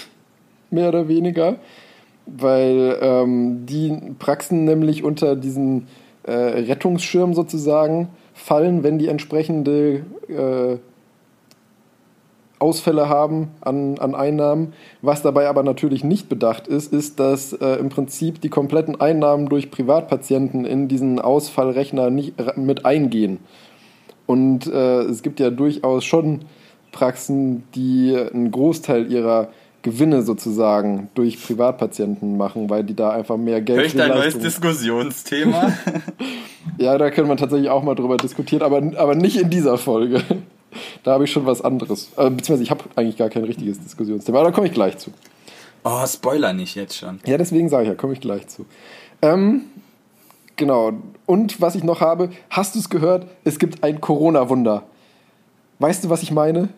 mehr 0.70 0.88
oder 0.88 1.08
weniger, 1.08 1.56
weil 2.26 2.96
ähm, 3.00 3.66
die 3.66 3.92
Praxen 4.18 4.64
nämlich 4.64 5.02
unter 5.02 5.36
diesen 5.36 5.88
äh, 6.22 6.32
Rettungsschirm 6.32 7.34
sozusagen 7.34 8.08
fallen, 8.42 8.82
wenn 8.82 8.98
die 8.98 9.08
entsprechende 9.08 10.04
äh, 10.28 10.78
Ausfälle 12.58 13.08
haben 13.08 13.48
an, 13.60 13.98
an 13.98 14.14
Einnahmen. 14.14 14.72
Was 15.00 15.22
dabei 15.22 15.48
aber 15.48 15.62
natürlich 15.62 16.04
nicht 16.04 16.28
bedacht 16.28 16.68
ist, 16.68 16.92
ist, 16.92 17.18
dass 17.18 17.52
äh, 17.52 17.76
im 17.76 17.88
Prinzip 17.88 18.40
die 18.40 18.50
kompletten 18.50 19.00
Einnahmen 19.00 19.48
durch 19.48 19.70
Privatpatienten 19.70 20.64
in 20.64 20.86
diesen 20.86 21.18
Ausfallrechner 21.18 22.10
nicht 22.10 22.38
r- 22.38 22.58
mit 22.58 22.84
eingehen. 22.86 23.38
Und 24.26 24.66
äh, 24.66 25.02
es 25.02 25.22
gibt 25.22 25.40
ja 25.40 25.50
durchaus 25.50 26.04
schon 26.04 26.40
Praxen, 26.92 27.64
die 27.74 28.16
einen 28.16 28.50
Großteil 28.50 29.10
ihrer 29.10 29.48
Gewinne 29.82 30.22
sozusagen 30.22 31.08
durch 31.14 31.42
Privatpatienten 31.44 32.36
machen, 32.36 32.70
weil 32.70 32.84
die 32.84 32.94
da 32.94 33.10
einfach 33.10 33.36
mehr 33.36 33.60
Geld 33.60 33.90
für 33.90 33.98
dein 33.98 34.10
neues 34.10 34.38
Diskussionsthema? 34.38 35.72
Ja, 36.78 36.96
da 36.96 37.10
können 37.10 37.28
wir 37.28 37.36
tatsächlich 37.36 37.68
auch 37.68 37.82
mal 37.82 37.94
drüber 37.94 38.16
diskutieren, 38.16 38.62
aber, 38.62 38.80
aber 38.96 39.14
nicht 39.14 39.36
in 39.36 39.50
dieser 39.50 39.78
Folge. 39.78 40.22
Da 41.02 41.12
habe 41.12 41.24
ich 41.24 41.32
schon 41.32 41.44
was 41.44 41.60
anderes. 41.60 42.10
Äh, 42.16 42.30
beziehungsweise 42.30 42.62
ich 42.62 42.70
habe 42.70 42.84
eigentlich 42.96 43.16
gar 43.16 43.28
kein 43.28 43.44
richtiges 43.44 43.80
Diskussionsthema, 43.80 44.38
aber 44.38 44.50
da 44.50 44.54
komme 44.54 44.68
ich 44.68 44.72
gleich 44.72 44.96
zu. 44.98 45.10
Oh, 45.84 46.06
Spoiler 46.06 46.52
nicht 46.52 46.74
jetzt 46.74 46.96
schon. 46.96 47.20
Ja, 47.26 47.36
deswegen 47.36 47.68
sage 47.68 47.84
ich 47.84 47.88
ja, 47.88 47.94
komme 47.94 48.12
ich 48.12 48.20
gleich 48.20 48.46
zu. 48.48 48.64
Ähm, 49.20 49.62
genau. 50.56 50.92
Und 51.26 51.60
was 51.60 51.74
ich 51.74 51.82
noch 51.82 52.00
habe, 52.00 52.30
hast 52.50 52.74
du 52.74 52.78
es 52.78 52.88
gehört? 52.88 53.26
Es 53.44 53.58
gibt 53.58 53.82
ein 53.82 54.00
Corona-Wunder. 54.00 54.84
Weißt 55.78 56.04
du, 56.04 56.10
was 56.10 56.22
ich 56.22 56.30
meine? 56.30 56.68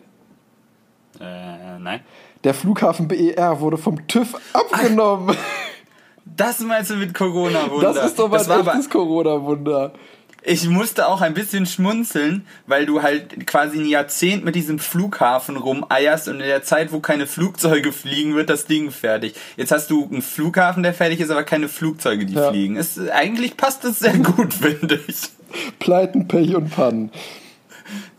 Äh, 1.19 1.79
nein. 1.79 2.01
Der 2.45 2.53
Flughafen 2.53 3.07
BER 3.09 3.59
wurde 3.59 3.77
vom 3.77 4.07
TÜV 4.07 4.35
abgenommen. 4.53 5.35
Das 6.37 6.59
meinst 6.59 6.89
du 6.91 6.95
mit 6.95 7.13
Corona-Wunder? 7.13 7.93
Das 7.93 8.07
ist 8.07 8.19
doch 8.19 8.27
mal 8.29 8.37
das 8.39 8.49
ein 8.49 8.59
echtes 8.67 8.89
Corona-Wunder. 8.89 9.93
ich 10.43 10.67
musste 10.67 11.07
auch 11.07 11.21
ein 11.21 11.33
bisschen 11.33 11.65
schmunzeln, 11.65 12.45
weil 12.67 12.85
du 12.85 13.01
halt 13.03 13.45
quasi 13.47 13.77
ein 13.79 13.85
Jahrzehnt 13.85 14.43
mit 14.43 14.53
diesem 14.55 14.79
Flughafen 14.79 15.55
rumeierst 15.55 16.27
und 16.27 16.41
in 16.41 16.47
der 16.47 16.61
Zeit, 16.63 16.91
wo 16.91 16.99
keine 16.99 17.25
Flugzeuge 17.27 17.91
fliegen, 17.93 18.35
wird 18.35 18.49
das 18.49 18.65
Ding 18.65 18.91
fertig. 18.91 19.35
Jetzt 19.55 19.71
hast 19.71 19.89
du 19.91 20.03
einen 20.11 20.21
Flughafen, 20.21 20.83
der 20.83 20.93
fertig 20.93 21.21
ist, 21.21 21.29
aber 21.29 21.43
keine 21.43 21.69
Flugzeuge, 21.69 22.25
die 22.25 22.33
Ja. 22.33 22.49
fliegen. 22.49 22.75
Es, 22.75 22.99
eigentlich 23.09 23.55
passt 23.55 23.83
das 23.85 23.99
sehr 23.99 24.17
gut, 24.17 24.53
finde 24.55 24.99
ich. 25.07 25.17
Pleiten, 25.79 26.27
Pech 26.27 26.53
und 26.55 26.69
Pannen. 26.71 27.11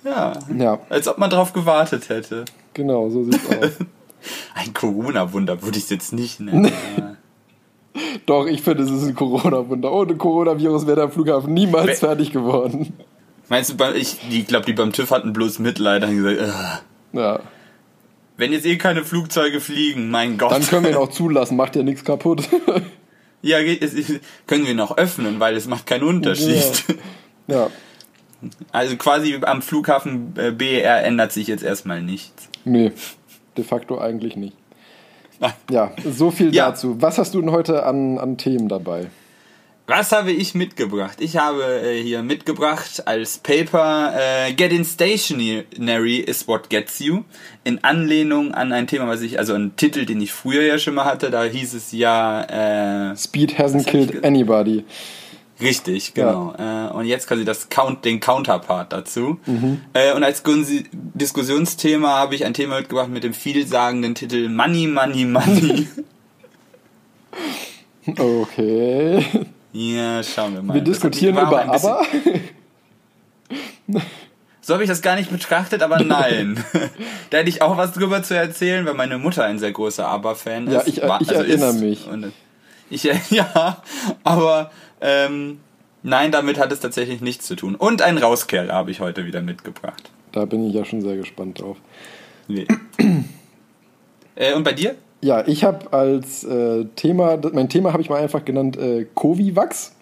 Ja. 0.04 0.32
Ja, 0.56 0.78
Als 0.88 1.06
ob 1.08 1.18
man 1.18 1.28
drauf 1.28 1.52
gewartet 1.52 2.08
hätte. 2.08 2.44
genau, 2.72 3.10
so 3.10 3.24
sieht's 3.24 3.46
aus. 3.50 3.72
Ein 4.54 4.72
Corona-Wunder 4.74 5.62
würde 5.62 5.78
ich 5.78 5.84
es 5.84 5.90
jetzt 5.90 6.12
nicht 6.12 6.40
nennen. 6.40 6.72
Doch, 8.26 8.46
ich 8.46 8.62
finde, 8.62 8.82
es 8.84 8.90
ist 8.90 9.04
ein 9.04 9.14
Corona-Wunder. 9.14 9.90
Ohne 9.92 10.16
Coronavirus 10.16 10.86
wäre 10.86 10.96
der 10.96 11.10
Flughafen 11.10 11.54
niemals 11.54 11.86
Wer- 11.86 11.96
fertig 11.96 12.32
geworden. 12.32 12.92
Meinst 13.48 13.78
du, 13.80 13.84
ich, 13.94 14.16
ich 14.28 14.46
glaube, 14.46 14.66
die 14.66 14.72
beim 14.72 14.92
TÜV 14.92 15.10
hatten 15.12 15.32
bloß 15.32 15.60
Mitleid 15.60 16.02
und 16.04 16.16
gesagt, 16.16 16.40
"Ugh, 16.40 17.20
Ja, 17.20 17.40
wenn 18.36 18.52
jetzt 18.52 18.66
eh 18.66 18.76
keine 18.76 19.04
Flugzeuge 19.04 19.60
fliegen, 19.60 20.10
mein 20.10 20.36
Gott. 20.36 20.50
dann 20.52 20.62
können 20.66 20.84
wir 20.84 20.90
ihn 20.90 20.96
auch 20.96 21.08
zulassen, 21.10 21.56
macht 21.56 21.74
ja 21.76 21.82
nichts 21.84 22.04
kaputt. 22.04 22.42
ja, 23.42 23.62
geht, 23.62 23.82
es, 23.82 23.94
können 24.46 24.66
wir 24.66 24.74
noch 24.74 24.98
öffnen, 24.98 25.38
weil 25.40 25.54
es 25.56 25.66
macht 25.68 25.86
keinen 25.86 26.02
Unterschied. 26.04 26.84
ja, 27.46 27.70
Also 28.72 28.96
quasi 28.96 29.38
am 29.42 29.62
Flughafen 29.62 30.34
äh, 30.36 30.50
BER 30.50 31.04
ändert 31.04 31.32
sich 31.32 31.46
jetzt 31.46 31.62
erstmal 31.62 32.02
nichts. 32.02 32.48
nee, 32.64 32.92
de 33.56 33.64
facto 33.64 33.98
eigentlich 33.98 34.36
nicht. 34.36 34.56
Ja, 35.70 35.92
so 36.04 36.30
viel 36.30 36.54
Ja. 36.54 36.70
dazu. 36.70 36.96
Was 37.02 37.18
hast 37.18 37.34
du 37.34 37.40
denn 37.40 37.50
heute 37.50 37.84
an, 37.84 38.18
an 38.18 38.38
Themen 38.38 38.68
dabei? 38.68 39.08
Was 39.88 40.10
habe 40.10 40.32
ich 40.32 40.54
mitgebracht? 40.54 41.18
Ich 41.20 41.36
habe 41.36 41.62
äh, 41.62 42.02
hier 42.02 42.22
mitgebracht 42.22 43.06
als 43.06 43.38
Paper 43.38 44.14
äh, 44.18 44.52
Getting 44.52 44.84
Stationary 44.84 46.16
is 46.16 46.48
what 46.48 46.68
gets 46.70 46.98
you. 46.98 47.22
In 47.62 47.84
Anlehnung 47.84 48.52
an 48.52 48.72
ein 48.72 48.88
Thema, 48.88 49.06
was 49.06 49.20
ich, 49.22 49.38
also 49.38 49.52
einen 49.54 49.76
Titel, 49.76 50.04
den 50.04 50.20
ich 50.20 50.32
früher 50.32 50.62
ja 50.62 50.78
schon 50.78 50.94
mal 50.94 51.04
hatte, 51.04 51.30
da 51.30 51.44
hieß 51.44 51.74
es 51.74 51.92
ja 51.92 53.10
äh, 53.12 53.16
Speed 53.16 53.58
hasn't 53.60 53.84
killed 53.84 54.24
anybody. 54.24 54.84
Richtig, 55.60 56.12
genau. 56.14 56.54
Äh, 56.58 56.92
und 56.92 57.06
jetzt 57.06 57.26
quasi 57.28 57.44
das 57.44 57.68
Count, 57.70 58.04
den 58.04 58.20
Counterpart 58.20 58.92
dazu. 58.92 59.38
Äh, 59.94 60.12
und 60.12 60.22
als 60.22 60.42
Gunsi 60.42 60.84
Diskussionsthema 60.92 62.08
habe 62.08 62.34
ich 62.34 62.44
ein 62.44 62.52
Thema 62.54 62.76
mitgebracht 62.78 63.08
mit 63.08 63.24
dem 63.24 63.32
vielsagenden 63.32 64.14
Titel 64.14 64.48
Money, 64.48 64.86
Money, 64.86 65.24
Money. 65.24 65.88
Okay. 68.18 69.24
ja, 69.72 70.22
schauen 70.22 70.54
wir 70.54 70.62
mal. 70.62 70.74
Wir 70.74 70.80
Das 70.82 70.90
diskutieren 70.90 71.36
über 71.36 71.64
aber. 71.66 72.02
So 74.60 74.74
habe 74.74 74.82
ich 74.82 74.88
das 74.88 75.00
gar 75.00 75.14
nicht 75.14 75.30
betrachtet, 75.30 75.80
aber 75.80 76.02
nein. 76.02 76.62
da 77.30 77.38
hätte 77.38 77.48
ich 77.48 77.62
auch 77.62 77.76
was 77.76 77.92
drüber 77.92 78.24
zu 78.24 78.34
erzählen, 78.36 78.84
weil 78.84 78.94
meine 78.94 79.16
Mutter 79.16 79.44
ein 79.44 79.60
sehr 79.60 79.70
großer 79.70 80.08
ABBA-Fan 80.08 80.66
ist. 80.66 80.72
Ja, 80.74 80.82
ich- 80.86 80.98
ich 81.20 81.30
erinnere 81.32 81.72
mich. 81.74 82.08
Und 82.08 82.32
ich, 82.90 83.04
ja, 83.30 83.82
aber 84.24 84.72
ähm, 85.06 85.60
nein, 86.02 86.32
damit 86.32 86.58
hat 86.58 86.72
es 86.72 86.80
tatsächlich 86.80 87.20
nichts 87.20 87.46
zu 87.46 87.54
tun. 87.54 87.76
Und 87.76 88.02
ein 88.02 88.18
Rauskerl 88.18 88.72
habe 88.72 88.90
ich 88.90 89.00
heute 89.00 89.24
wieder 89.24 89.40
mitgebracht. 89.40 90.10
Da 90.32 90.44
bin 90.44 90.66
ich 90.66 90.74
ja 90.74 90.84
schon 90.84 91.00
sehr 91.00 91.16
gespannt 91.16 91.60
drauf. 91.60 91.76
Nee. 92.48 92.66
äh, 94.34 94.52
und 94.54 94.64
bei 94.64 94.72
dir? 94.72 94.96
Ja, 95.20 95.46
ich 95.46 95.62
habe 95.64 95.92
als 95.92 96.42
äh, 96.42 96.84
Thema, 96.96 97.38
mein 97.52 97.68
Thema 97.68 97.92
habe 97.92 98.02
ich 98.02 98.10
mal 98.10 98.20
einfach 98.20 98.44
genannt 98.44 98.76
äh, 98.76 99.06
Covivax. 99.14 99.92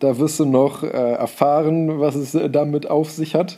Da 0.00 0.18
wirst 0.18 0.40
du 0.40 0.44
noch 0.44 0.82
äh, 0.82 0.88
erfahren, 0.88 2.00
was 2.00 2.16
es 2.16 2.36
damit 2.50 2.90
auf 2.90 3.10
sich 3.10 3.34
hat. 3.34 3.56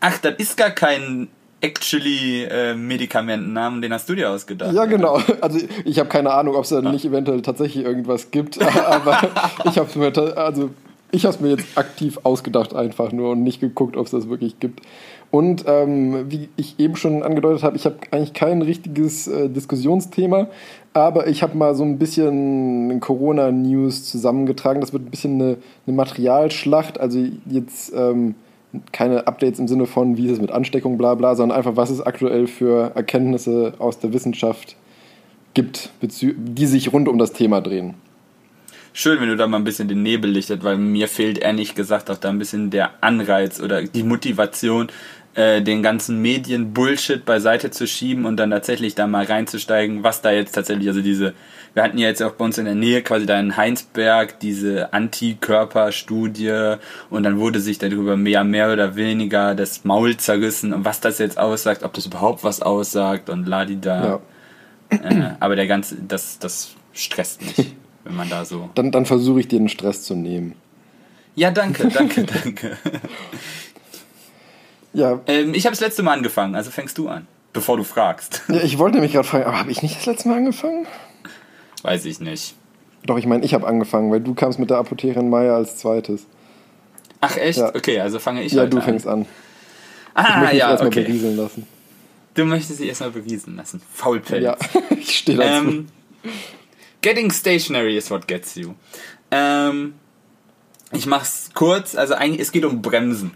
Ach, 0.00 0.18
das 0.18 0.34
ist 0.38 0.56
gar 0.56 0.70
kein 0.70 1.28
actually 1.60 2.44
äh, 2.44 2.74
Medikamentennamen, 2.74 3.82
den 3.82 3.92
hast 3.92 4.08
du 4.08 4.14
dir 4.14 4.30
ausgedacht. 4.30 4.72
Ja, 4.74 4.84
genau. 4.86 5.20
Also 5.40 5.58
ich 5.84 5.98
habe 5.98 6.08
keine 6.08 6.30
Ahnung, 6.32 6.54
ob 6.54 6.64
es 6.64 6.70
da 6.70 6.80
nicht 6.80 7.04
eventuell 7.04 7.42
tatsächlich 7.42 7.84
irgendwas 7.84 8.30
gibt, 8.30 8.60
aber 8.86 9.20
ich 9.64 9.78
habe 9.78 9.98
mir 9.98 10.12
ta- 10.12 10.32
also 10.34 10.70
es 11.10 11.40
mir 11.40 11.48
jetzt 11.50 11.66
aktiv 11.76 12.18
ausgedacht 12.22 12.74
einfach 12.74 13.12
nur 13.12 13.30
und 13.30 13.42
nicht 13.42 13.60
geguckt, 13.60 13.96
ob 13.96 14.06
es 14.06 14.12
das 14.12 14.28
wirklich 14.28 14.60
gibt. 14.60 14.80
Und 15.30 15.64
ähm, 15.66 16.30
wie 16.30 16.48
ich 16.56 16.78
eben 16.78 16.96
schon 16.96 17.22
angedeutet 17.22 17.62
habe, 17.62 17.76
ich 17.76 17.84
habe 17.84 17.96
eigentlich 18.10 18.32
kein 18.32 18.62
richtiges 18.62 19.26
äh, 19.26 19.48
Diskussionsthema, 19.50 20.48
aber 20.94 21.26
ich 21.26 21.42
habe 21.42 21.56
mal 21.56 21.74
so 21.74 21.84
ein 21.84 21.98
bisschen 21.98 22.98
Corona-News 23.00 24.04
zusammengetragen. 24.10 24.80
Das 24.80 24.92
wird 24.92 25.04
ein 25.04 25.10
bisschen 25.10 25.34
eine, 25.40 25.56
eine 25.86 25.96
Materialschlacht. 25.96 26.98
Also 26.98 27.24
jetzt 27.46 27.92
ähm, 27.94 28.36
keine 28.92 29.26
Updates 29.26 29.58
im 29.58 29.68
Sinne 29.68 29.86
von, 29.86 30.16
wie 30.16 30.26
ist 30.26 30.32
es 30.32 30.40
mit 30.40 30.50
Ansteckung, 30.50 30.98
bla 30.98 31.14
bla, 31.14 31.34
sondern 31.34 31.56
einfach, 31.56 31.76
was 31.76 31.90
es 31.90 32.00
aktuell 32.00 32.46
für 32.46 32.92
Erkenntnisse 32.94 33.74
aus 33.78 33.98
der 33.98 34.12
Wissenschaft 34.12 34.76
gibt, 35.54 35.90
die 36.02 36.66
sich 36.66 36.92
rund 36.92 37.08
um 37.08 37.18
das 37.18 37.32
Thema 37.32 37.60
drehen. 37.60 37.94
Schön, 38.92 39.20
wenn 39.20 39.28
du 39.28 39.36
da 39.36 39.46
mal 39.46 39.58
ein 39.58 39.64
bisschen 39.64 39.86
den 39.86 40.02
Nebel 40.02 40.30
lichtet, 40.30 40.64
weil 40.64 40.76
mir 40.76 41.08
fehlt 41.08 41.38
ehrlich 41.38 41.74
gesagt 41.74 42.10
auch 42.10 42.16
da 42.16 42.30
ein 42.30 42.38
bisschen 42.38 42.70
der 42.70 42.90
Anreiz 43.00 43.60
oder 43.60 43.82
die 43.82 44.02
Motivation, 44.02 44.88
äh, 45.38 45.62
den 45.62 45.84
ganzen 45.84 46.20
Medien-Bullshit 46.20 47.24
beiseite 47.24 47.70
zu 47.70 47.86
schieben 47.86 48.24
und 48.24 48.38
dann 48.38 48.50
tatsächlich 48.50 48.96
da 48.96 49.06
mal 49.06 49.24
reinzusteigen, 49.24 50.02
was 50.02 50.20
da 50.20 50.32
jetzt 50.32 50.50
tatsächlich, 50.52 50.88
also 50.88 51.00
diese, 51.00 51.32
wir 51.74 51.84
hatten 51.84 51.96
ja 51.96 52.08
jetzt 52.08 52.20
auch 52.24 52.32
bei 52.32 52.44
uns 52.44 52.58
in 52.58 52.64
der 52.64 52.74
Nähe 52.74 53.02
quasi 53.02 53.24
da 53.24 53.38
in 53.38 53.56
Heinsberg 53.56 54.40
diese 54.40 54.92
Antikörperstudie 54.92 56.78
und 57.08 57.22
dann 57.22 57.38
wurde 57.38 57.60
sich 57.60 57.78
darüber 57.78 58.16
mehr, 58.16 58.42
mehr 58.42 58.72
oder 58.72 58.96
weniger 58.96 59.54
das 59.54 59.84
Maul 59.84 60.16
zerrissen 60.16 60.72
und 60.72 60.84
was 60.84 61.00
das 61.00 61.18
jetzt 61.18 61.38
aussagt, 61.38 61.84
ob 61.84 61.92
das 61.92 62.06
überhaupt 62.06 62.42
was 62.42 62.60
aussagt 62.60 63.30
und 63.30 63.46
ladida. 63.46 64.20
Ja. 64.90 64.98
Äh, 64.98 65.30
aber 65.38 65.54
der 65.54 65.68
ganze, 65.68 65.98
das, 66.02 66.40
das 66.40 66.74
stresst 66.92 67.42
mich, 67.42 67.76
wenn 68.02 68.16
man 68.16 68.28
da 68.28 68.44
so 68.44 68.70
Dann, 68.74 68.90
dann 68.90 69.06
versuche 69.06 69.38
ich 69.38 69.46
dir 69.46 69.60
den 69.60 69.68
Stress 69.68 70.02
zu 70.02 70.16
nehmen. 70.16 70.56
Ja, 71.36 71.52
danke, 71.52 71.86
danke, 71.86 72.24
danke. 72.42 72.76
Ja, 74.92 75.20
ähm, 75.26 75.54
ich 75.54 75.66
habe 75.66 75.72
das 75.72 75.80
letzte 75.80 76.02
Mal 76.02 76.14
angefangen, 76.14 76.54
also 76.54 76.70
fängst 76.70 76.96
du 76.98 77.08
an, 77.08 77.26
bevor 77.52 77.76
du 77.76 77.84
fragst. 77.84 78.42
ja 78.48 78.62
ich 78.62 78.78
wollte 78.78 78.96
nämlich 78.96 79.12
gerade 79.12 79.28
fragen, 79.28 79.44
aber 79.44 79.58
habe 79.58 79.70
ich 79.70 79.82
nicht 79.82 79.96
das 79.96 80.06
letzte 80.06 80.28
Mal 80.28 80.38
angefangen? 80.38 80.86
Weiß 81.82 82.04
ich 82.04 82.20
nicht. 82.20 82.54
Doch, 83.04 83.18
ich 83.18 83.26
meine, 83.26 83.44
ich 83.44 83.54
habe 83.54 83.66
angefangen, 83.66 84.10
weil 84.10 84.20
du 84.20 84.34
kamst 84.34 84.58
mit 84.58 84.70
der 84.70 84.78
Apothekerin 84.78 85.30
Meier 85.30 85.54
als 85.54 85.76
zweites. 85.76 86.26
Ach 87.20 87.36
echt? 87.36 87.58
Ja. 87.58 87.68
Okay, 87.74 88.00
also 88.00 88.18
fange 88.18 88.42
ich 88.42 88.52
ja, 88.52 88.66
du 88.66 88.78
an. 88.78 88.82
fängst 88.82 89.06
an. 89.06 89.22
Ich 89.22 89.28
Ah, 90.14 90.38
möchte 90.40 90.54
mich 90.54 90.60
ja, 90.60 90.70
erstmal 90.70 90.88
okay. 90.88 91.02
berieseln 91.04 91.36
lassen. 91.36 91.66
Du 92.34 92.44
möchtest 92.44 92.80
dich 92.80 92.88
erstmal 92.88 93.10
beriesen 93.10 93.56
lassen. 93.56 93.80
Faulpelz. 93.92 94.42
Ja, 94.42 94.56
ich 94.90 95.18
stehe 95.18 95.38
dazu. 95.38 95.68
Ähm, 95.68 95.86
getting 97.02 97.30
stationary 97.30 97.96
is 97.96 98.10
what 98.10 98.26
gets 98.26 98.54
you. 98.56 98.74
Ähm, 99.30 99.94
ich 100.92 101.06
mach's 101.06 101.50
kurz, 101.54 101.94
also 101.94 102.14
eigentlich, 102.14 102.40
es 102.40 102.50
geht 102.52 102.64
um 102.64 102.82
Bremsen. 102.82 103.32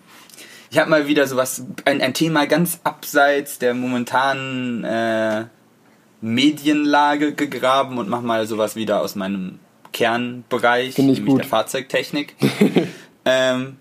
Ich 0.73 0.79
habe 0.79 0.89
mal 0.89 1.07
wieder 1.07 1.27
sowas, 1.27 1.67
ein, 1.85 2.01
ein 2.01 2.15
Thema 2.15 2.47
ganz 2.47 2.81
abseits 2.83 3.59
der 3.59 3.75
momentanen 3.75 4.85
äh, 4.85 5.45
Medienlage 6.23 7.35
gegraben 7.35 7.99
und 7.99 8.09
mach 8.09 8.23
mal 8.23 8.47
sowas 8.47 8.75
wieder 8.75 9.03
aus 9.03 9.15
meinem 9.15 9.59
Kernbereich, 9.93 10.97
nämlich 10.97 11.27
gut. 11.27 11.41
der 11.41 11.47
Fahrzeugtechnik. 11.47 12.37
ähm, 13.27 13.77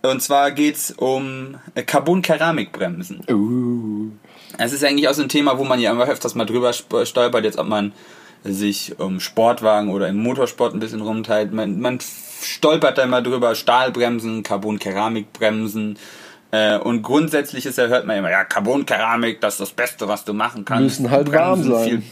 und 0.00 0.22
zwar 0.22 0.50
geht's 0.52 0.92
um 0.92 1.56
äh, 1.74 1.82
Carbon-Keramikbremsen. 1.82 3.20
uh, 3.30 4.12
Es 4.56 4.72
ist 4.72 4.82
eigentlich 4.82 5.08
auch 5.08 5.14
so 5.14 5.20
ein 5.20 5.28
Thema, 5.28 5.58
wo 5.58 5.64
man 5.64 5.78
ja 5.78 5.90
immer 5.90 6.08
öfters 6.08 6.34
mal 6.34 6.46
drüber 6.46 6.72
stolpert, 6.72 7.44
jetzt 7.44 7.58
ob 7.58 7.68
man 7.68 7.92
sich 8.44 8.98
um 8.98 9.20
Sportwagen 9.20 9.90
oder 9.90 10.08
im 10.08 10.22
Motorsport 10.22 10.72
ein 10.72 10.80
bisschen 10.80 11.02
rumteilt. 11.02 11.52
Man, 11.52 11.80
man 11.80 11.98
stolpert 12.42 12.98
da 12.98 13.02
immer 13.04 13.22
drüber, 13.22 13.54
Stahlbremsen, 13.54 14.42
Carbon-Keramikbremsen. 14.42 15.98
Äh, 16.52 16.78
und 16.78 17.02
grundsätzlich 17.02 17.66
ist 17.66 17.78
ja, 17.78 17.86
hört 17.86 18.06
man 18.06 18.16
immer, 18.18 18.30
ja, 18.30 18.44
Carbon-Keramik, 18.44 19.40
das 19.40 19.54
ist 19.54 19.60
das 19.60 19.70
Beste, 19.70 20.08
was 20.08 20.24
du 20.24 20.32
machen 20.32 20.64
kannst. 20.64 21.00
Müssen 21.00 21.10
halt 21.10 21.28
Die 21.28 21.30
Bremsen 21.30 21.72
warm 21.72 21.84
sein. 21.84 22.02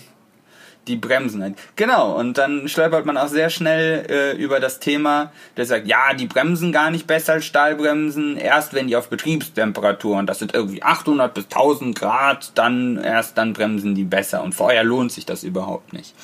die 0.87 0.97
bremsen 0.97 1.43
halt. 1.43 1.55
Genau, 1.77 2.17
und 2.19 2.39
dann 2.39 2.67
stolpert 2.67 3.05
man 3.05 3.19
auch 3.19 3.29
sehr 3.29 3.51
schnell 3.51 4.07
äh, 4.09 4.37
über 4.43 4.59
das 4.59 4.81
Thema, 4.81 5.33
der 5.57 5.67
sagt, 5.67 5.87
ja, 5.87 6.15
die 6.15 6.27
bremsen 6.27 6.73
gar 6.73 6.91
nicht 6.91 7.07
besser 7.07 7.35
als 7.35 7.45
Stahlbremsen, 7.45 8.37
erst 8.39 8.73
wenn 8.75 8.87
die 8.87 8.97
auf 8.97 9.11
Betriebstemperatur, 9.11 10.17
und 10.17 10.27
das 10.27 10.39
sind 10.39 10.55
irgendwie 10.55 10.83
800 10.83 11.35
bis 11.35 11.45
1000 11.45 11.99
Grad, 11.99 12.53
dann 12.55 12.97
erst 12.97 13.37
dann 13.37 13.53
bremsen 13.53 13.95
die 13.95 14.05
besser 14.05 14.43
und 14.43 14.55
vorher 14.55 14.83
lohnt 14.85 15.13
sich 15.13 15.27
das 15.27 15.43
überhaupt 15.43 15.93
nicht. 15.93 16.15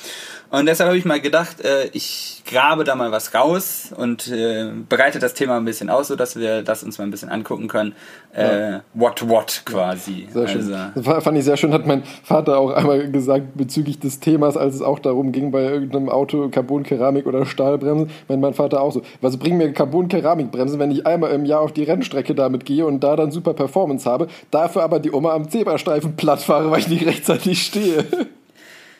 Und 0.49 0.67
deshalb 0.67 0.87
habe 0.89 0.97
ich 0.97 1.05
mal 1.05 1.19
gedacht, 1.19 1.61
äh, 1.61 1.89
ich 1.93 2.43
grabe 2.49 2.83
da 2.83 2.95
mal 2.95 3.11
was 3.11 3.33
raus 3.33 3.93
und 3.95 4.27
äh, 4.27 4.69
bereite 4.87 5.19
das 5.19 5.33
Thema 5.33 5.57
ein 5.57 5.65
bisschen 5.65 5.89
aus, 5.89 6.07
so 6.07 6.15
dass 6.15 6.35
wir 6.35 6.61
das 6.61 6.83
uns 6.83 6.97
mal 6.97 7.05
ein 7.05 7.11
bisschen 7.11 7.29
angucken 7.29 7.67
können. 7.67 7.93
Äh, 8.33 8.79
What 8.93 9.27
what 9.27 9.63
quasi. 9.65 10.27
sehr 10.31 10.47
schön. 10.47 10.73
Also, 10.73 11.01
Das 11.01 11.23
fand 11.23 11.37
ich 11.37 11.45
sehr 11.45 11.57
schön, 11.57 11.73
hat 11.73 11.87
mein 11.87 12.03
Vater 12.23 12.57
auch 12.57 12.71
einmal 12.71 13.09
gesagt 13.11 13.55
bezüglich 13.55 13.99
des 13.99 14.19
Themas. 14.19 14.57
als 14.57 14.75
es 14.75 14.81
auch 14.81 14.99
darum 14.99 15.31
ging, 15.31 15.51
bei 15.51 15.63
irgendeinem 15.63 16.09
Auto 16.09 16.49
Carbon, 16.49 16.83
Keramik 16.83 17.25
oder 17.25 17.45
Stahlbremsen, 17.45 18.09
mein, 18.27 18.39
mein 18.39 18.53
Vater 18.53 18.81
auch 18.81 18.91
so, 18.91 19.01
was 19.21 19.37
bringen 19.37 19.57
mir 19.57 19.73
Carbon, 19.73 20.07
Keramikbremsen, 20.07 20.79
wenn 20.79 20.91
ich 20.91 21.07
einmal 21.07 21.31
im 21.31 21.45
Jahr 21.45 21.61
auf 21.61 21.71
die 21.71 21.83
Rennstrecke 21.83 22.35
damit 22.35 22.65
gehe 22.65 22.85
und 22.85 22.99
da 23.03 23.15
dann 23.15 23.31
super 23.31 23.53
Performance 23.53 24.09
habe, 24.09 24.27
dafür 24.51 24.83
aber 24.83 24.99
die 24.99 25.11
Oma 25.11 25.33
am 25.33 25.49
Zebrastreifen 25.49 26.15
platt 26.15 26.41
fahre, 26.41 26.69
weil 26.71 26.79
ich 26.79 26.87
nicht 26.87 27.05
rechtzeitig 27.05 27.61
stehe. 27.63 28.05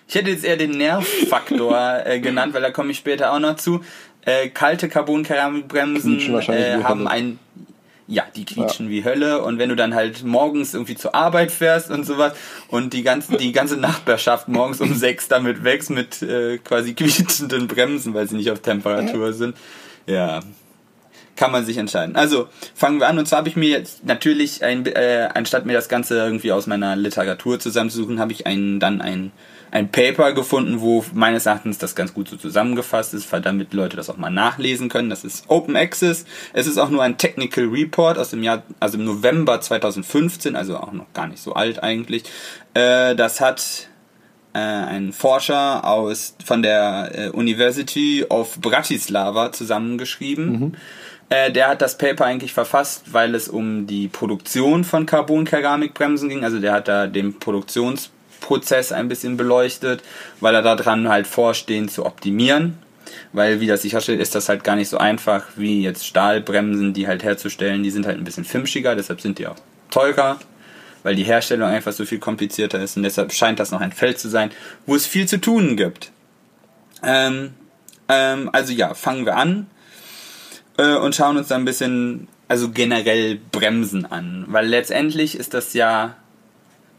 Ich 0.07 0.15
hätte 0.15 0.29
jetzt 0.29 0.45
eher 0.45 0.57
den 0.57 0.71
Nervfaktor 0.71 2.01
äh, 2.05 2.19
genannt, 2.19 2.53
weil 2.53 2.61
da 2.61 2.71
komme 2.71 2.91
ich 2.91 2.97
später 2.97 3.33
auch 3.33 3.39
noch 3.39 3.55
zu. 3.55 3.83
Äh, 4.25 4.49
kalte 4.49 4.89
Carbon-Keramikbremsen 4.89 6.19
äh, 6.49 6.83
haben 6.83 7.07
ein 7.07 7.39
ja, 8.07 8.23
die 8.35 8.45
quietschen 8.45 8.85
ja. 8.85 8.91
wie 8.91 9.03
Hölle 9.03 9.41
und 9.41 9.57
wenn 9.57 9.69
du 9.69 9.75
dann 9.75 9.95
halt 9.95 10.23
morgens 10.23 10.73
irgendwie 10.73 10.95
zur 10.95 11.15
Arbeit 11.15 11.51
fährst 11.51 11.89
und 11.89 12.05
sowas 12.05 12.33
und 12.67 12.93
die 12.93 13.01
ganze, 13.01 13.37
die 13.37 13.51
ganze 13.51 13.77
Nachbarschaft 13.77 14.47
morgens 14.47 14.79
um 14.79 14.93
sechs 14.95 15.27
damit 15.27 15.63
wächst 15.63 15.89
mit 15.89 16.21
äh, 16.21 16.59
quasi 16.59 16.93
quietschenden 16.93 17.67
Bremsen, 17.67 18.13
weil 18.13 18.27
sie 18.29 18.35
nicht 18.35 18.51
auf 18.51 18.59
Temperatur 18.59 19.33
sind, 19.33 19.55
ja, 20.05 20.41
kann 21.35 21.51
man 21.51 21.65
sich 21.65 21.77
entscheiden. 21.77 22.15
Also 22.15 22.47
fangen 22.75 22.99
wir 22.99 23.07
an 23.07 23.17
und 23.17 23.27
zwar 23.27 23.39
habe 23.39 23.49
ich 23.49 23.55
mir 23.55 23.69
jetzt 23.69 24.05
natürlich, 24.05 24.63
ein, 24.63 24.85
äh, 24.85 25.29
anstatt 25.33 25.65
mir 25.65 25.73
das 25.73 25.89
Ganze 25.89 26.17
irgendwie 26.17 26.51
aus 26.51 26.67
meiner 26.67 26.95
Literatur 26.95 27.59
zusammenzusuchen, 27.59 28.19
habe 28.19 28.31
ich 28.31 28.45
einen, 28.45 28.79
dann 28.79 29.01
ein 29.01 29.31
ein 29.75 29.91
Paper 29.91 30.31
gefunden, 30.31 30.79
wo 30.79 31.03
meines 31.13 31.47
Erachtens 31.47 31.77
das 31.77 31.95
ganz 31.95 32.13
gut 32.13 32.29
so 32.29 32.37
zusammengefasst 32.37 33.13
ist, 33.13 33.27
damit 33.33 33.73
Leute 33.73 33.97
das 33.97 34.09
auch 34.09 34.15
mal 34.15 34.29
nachlesen 34.29 34.87
können. 34.87 35.09
Das 35.09 35.25
ist 35.25 35.49
Open 35.49 35.75
Access. 35.75 36.23
Es 36.53 36.65
ist 36.65 36.77
auch 36.77 36.89
nur 36.89 37.03
ein 37.03 37.17
Technical 37.17 37.65
Report 37.65 38.17
aus 38.17 38.29
dem 38.29 38.41
Jahr, 38.41 38.63
also 38.79 38.97
im 38.97 39.03
November 39.03 39.59
2015, 39.59 40.55
also 40.55 40.77
auch 40.77 40.93
noch 40.93 41.11
gar 41.13 41.27
nicht 41.27 41.43
so 41.43 41.55
alt 41.55 41.83
eigentlich. 41.83 42.23
Äh, 42.73 43.15
das 43.15 43.41
hat 43.41 43.89
äh, 44.53 44.59
ein 44.59 45.11
Forscher 45.11 45.83
aus 45.83 46.37
von 46.45 46.61
der 46.61 47.11
äh, 47.13 47.29
University 47.31 48.25
of 48.29 48.61
Bratislava 48.61 49.51
zusammengeschrieben. 49.51 50.51
Mhm. 50.51 50.71
Äh, 51.27 51.51
der 51.51 51.67
hat 51.67 51.81
das 51.81 51.97
Paper 51.97 52.23
eigentlich 52.23 52.53
verfasst, 52.53 53.11
weil 53.11 53.35
es 53.35 53.49
um 53.49 53.87
die 53.87 54.07
Produktion 54.07 54.85
von 54.85 55.05
Carbon-Keramikbremsen 55.05 56.29
ging. 56.29 56.45
Also 56.45 56.59
der 56.59 56.71
hat 56.71 56.87
da 56.87 57.07
den 57.07 57.39
Produktions 57.39 58.11
Prozess 58.45 58.91
ein 58.91 59.07
bisschen 59.07 59.37
beleuchtet, 59.37 60.03
weil 60.39 60.53
er 60.53 60.61
daran 60.61 61.09
halt 61.09 61.25
vorstehen 61.25 61.89
zu 61.89 62.05
optimieren. 62.05 62.77
Weil, 63.33 63.59
wie 63.59 63.67
das 63.67 63.81
sicherstellt, 63.81 64.21
ist 64.21 64.35
das 64.35 64.49
halt 64.49 64.63
gar 64.63 64.75
nicht 64.75 64.89
so 64.89 64.97
einfach 64.97 65.45
wie 65.55 65.81
jetzt 65.81 66.05
Stahlbremsen, 66.05 66.93
die 66.93 67.07
halt 67.07 67.23
herzustellen. 67.23 67.81
Die 67.81 67.89
sind 67.89 68.05
halt 68.05 68.17
ein 68.17 68.23
bisschen 68.23 68.45
fimschiger, 68.45 68.95
deshalb 68.95 69.19
sind 69.19 69.39
die 69.39 69.47
auch 69.47 69.55
teurer, 69.89 70.39
weil 71.01 71.15
die 71.15 71.23
Herstellung 71.23 71.67
einfach 71.67 71.91
so 71.91 72.05
viel 72.05 72.19
komplizierter 72.19 72.79
ist. 72.79 72.97
Und 72.97 73.03
deshalb 73.03 73.33
scheint 73.33 73.59
das 73.59 73.71
noch 73.71 73.81
ein 73.81 73.91
Feld 73.91 74.19
zu 74.19 74.29
sein, 74.29 74.51
wo 74.85 74.95
es 74.95 75.07
viel 75.07 75.27
zu 75.27 75.41
tun 75.41 75.75
gibt. 75.75 76.11
Ähm, 77.03 77.53
ähm, 78.07 78.49
also 78.53 78.73
ja, 78.73 78.93
fangen 78.93 79.25
wir 79.25 79.37
an 79.37 79.67
äh, 80.77 80.95
und 80.95 81.15
schauen 81.15 81.37
uns 81.37 81.47
dann 81.47 81.63
ein 81.63 81.65
bisschen, 81.65 82.27
also 82.47 82.69
generell 82.69 83.39
Bremsen 83.51 84.05
an. 84.05 84.45
Weil 84.47 84.67
letztendlich 84.67 85.35
ist 85.35 85.55
das 85.55 85.73
ja 85.73 86.15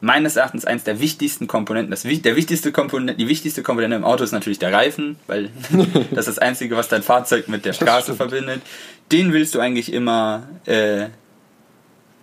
meines 0.07 0.37
Erachtens 0.37 0.65
eines 0.65 0.85
der 0.85 1.01
wichtigsten 1.01 1.49
Komponenten. 1.49 1.91
Das, 1.91 2.03
der 2.03 2.37
wichtigste 2.37 2.71
Komponent, 2.71 3.21
die 3.21 3.29
wichtigste 3.29 3.63
Komponente 3.63 3.97
im 3.97 4.05
Auto 4.05 4.23
ist 4.23 4.31
natürlich 4.31 4.61
der 4.61 4.73
Reifen, 4.73 5.17
weil 5.27 5.51
das 6.13 6.29
ist 6.29 6.37
das 6.37 6.39
Einzige, 6.39 6.77
was 6.77 6.89
dein 6.89 7.03
Fahrzeug 7.03 7.49
mit 7.49 7.65
der 7.65 7.73
Straße 7.73 8.15
verbindet. 8.15 8.63
Den 9.11 9.33
willst 9.33 9.55
du 9.55 9.61
eigentlich 9.61 9.93
immer, 9.93 10.49
äh, 10.65 11.09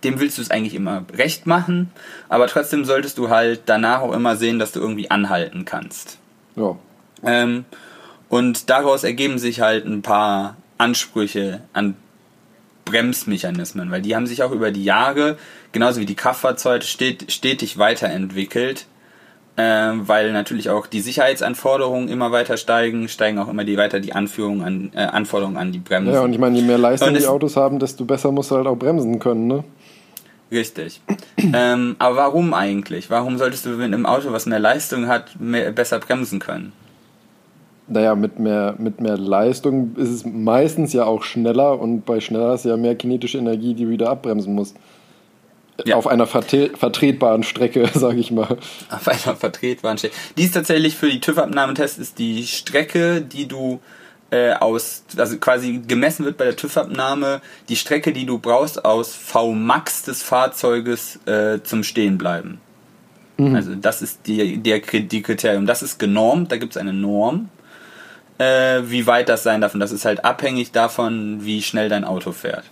dem 0.02 0.18
willst 0.18 0.38
du 0.38 0.42
es 0.42 0.50
eigentlich 0.50 0.74
immer 0.74 1.04
recht 1.12 1.46
machen, 1.46 1.90
aber 2.30 2.46
trotzdem 2.46 2.86
solltest 2.86 3.18
du 3.18 3.28
halt 3.28 3.62
danach 3.66 4.00
auch 4.00 4.12
immer 4.12 4.36
sehen, 4.36 4.58
dass 4.58 4.72
du 4.72 4.80
irgendwie 4.80 5.10
anhalten 5.10 5.66
kannst. 5.66 6.18
Ja. 6.56 6.76
Ähm, 7.22 7.66
und 8.30 8.70
daraus 8.70 9.04
ergeben 9.04 9.38
sich 9.38 9.60
halt 9.60 9.84
ein 9.84 10.00
paar 10.00 10.56
Ansprüche 10.78 11.60
an 11.74 11.96
Bremsmechanismen, 12.84 13.90
weil 13.90 14.02
die 14.02 14.14
haben 14.14 14.26
sich 14.26 14.42
auch 14.42 14.52
über 14.52 14.70
die 14.70 14.84
Jahre 14.84 15.36
genauso 15.72 16.00
wie 16.00 16.06
die 16.06 16.14
Kraftfahrzeuge 16.14 16.84
stet, 16.84 17.32
stetig 17.32 17.78
weiterentwickelt, 17.78 18.86
äh, 19.56 19.62
weil 19.62 20.32
natürlich 20.32 20.70
auch 20.70 20.86
die 20.86 21.00
Sicherheitsanforderungen 21.00 22.08
immer 22.08 22.32
weiter 22.32 22.56
steigen, 22.56 23.08
steigen 23.08 23.38
auch 23.38 23.48
immer 23.48 23.64
die 23.64 23.76
weiter 23.76 24.00
die 24.00 24.12
Anführung 24.12 24.62
an, 24.62 24.90
äh, 24.94 25.00
Anforderungen 25.00 25.56
an 25.56 25.72
die 25.72 25.78
Bremsen. 25.78 26.12
Ja, 26.12 26.20
und 26.22 26.32
ich 26.32 26.38
meine, 26.38 26.58
je 26.58 26.64
mehr 26.64 26.78
Leistung 26.78 27.14
die 27.14 27.26
Autos 27.26 27.56
haben, 27.56 27.78
desto 27.78 28.04
besser 28.04 28.32
musst 28.32 28.50
du 28.50 28.56
halt 28.56 28.66
auch 28.66 28.76
bremsen 28.76 29.18
können, 29.18 29.46
ne? 29.46 29.64
Richtig. 30.50 31.00
ähm, 31.38 31.96
aber 31.98 32.16
warum 32.16 32.54
eigentlich? 32.54 33.10
Warum 33.10 33.38
solltest 33.38 33.66
du, 33.66 33.78
wenn 33.78 33.92
im 33.92 34.06
Auto, 34.06 34.32
was 34.32 34.46
mehr 34.46 34.60
Leistung 34.60 35.08
hat, 35.08 35.38
mehr, 35.40 35.72
besser 35.72 35.98
bremsen 35.98 36.38
können? 36.38 36.72
Naja, 37.86 38.14
mit 38.14 38.38
mehr, 38.38 38.74
mit 38.78 39.00
mehr 39.00 39.18
Leistung 39.18 39.94
ist 39.96 40.08
es 40.08 40.24
meistens 40.24 40.94
ja 40.94 41.04
auch 41.04 41.22
schneller 41.22 41.78
und 41.78 42.06
bei 42.06 42.20
schneller 42.20 42.50
hast 42.50 42.64
du 42.64 42.70
ja 42.70 42.76
mehr 42.78 42.94
kinetische 42.94 43.38
Energie, 43.38 43.74
die 43.74 43.84
du 43.84 43.90
wieder 43.90 44.08
abbremsen 44.08 44.54
musst. 44.54 44.76
Ja. 45.84 45.96
Auf 45.96 46.06
einer 46.06 46.26
vertretbaren 46.26 47.42
Strecke, 47.42 47.88
sage 47.94 48.20
ich 48.20 48.30
mal. 48.30 48.56
Auf 48.90 49.08
einer 49.08 49.36
vertretbaren 49.36 49.98
Strecke. 49.98 50.14
Die 50.38 50.44
ist 50.44 50.54
tatsächlich 50.54 50.96
für 50.96 51.10
die 51.10 51.20
TÜV-Abnahmetest 51.20 51.98
ist 51.98 52.18
die 52.18 52.46
Strecke, 52.46 53.20
die 53.20 53.48
du 53.48 53.80
äh, 54.30 54.52
aus, 54.52 55.04
also 55.16 55.36
quasi 55.38 55.82
gemessen 55.86 56.24
wird 56.24 56.36
bei 56.36 56.44
der 56.44 56.56
TÜV-Abnahme, 56.56 57.42
die 57.68 57.76
Strecke, 57.76 58.12
die 58.12 58.24
du 58.24 58.38
brauchst 58.38 58.84
aus 58.84 59.14
Vmax 59.14 60.04
des 60.04 60.22
Fahrzeuges 60.22 61.18
äh, 61.26 61.60
zum 61.62 61.82
Stehenbleiben. 61.82 62.58
Mhm. 63.36 63.54
Also 63.54 63.74
das 63.74 64.00
ist 64.00 64.20
die, 64.26 64.58
die, 64.58 64.80
die 65.08 65.22
Kriterium. 65.22 65.66
Das 65.66 65.82
ist 65.82 65.98
genormt, 65.98 66.52
da 66.52 66.56
gibt 66.56 66.74
es 66.74 66.76
eine 66.76 66.92
Norm. 66.92 67.48
Äh, 68.38 68.82
wie 68.86 69.06
weit 69.06 69.28
das 69.28 69.44
sein 69.44 69.60
darf. 69.60 69.74
Und 69.74 69.80
das 69.80 69.92
ist 69.92 70.04
halt 70.04 70.24
abhängig 70.24 70.72
davon, 70.72 71.44
wie 71.44 71.62
schnell 71.62 71.88
dein 71.88 72.04
Auto 72.04 72.32
fährt. 72.32 72.64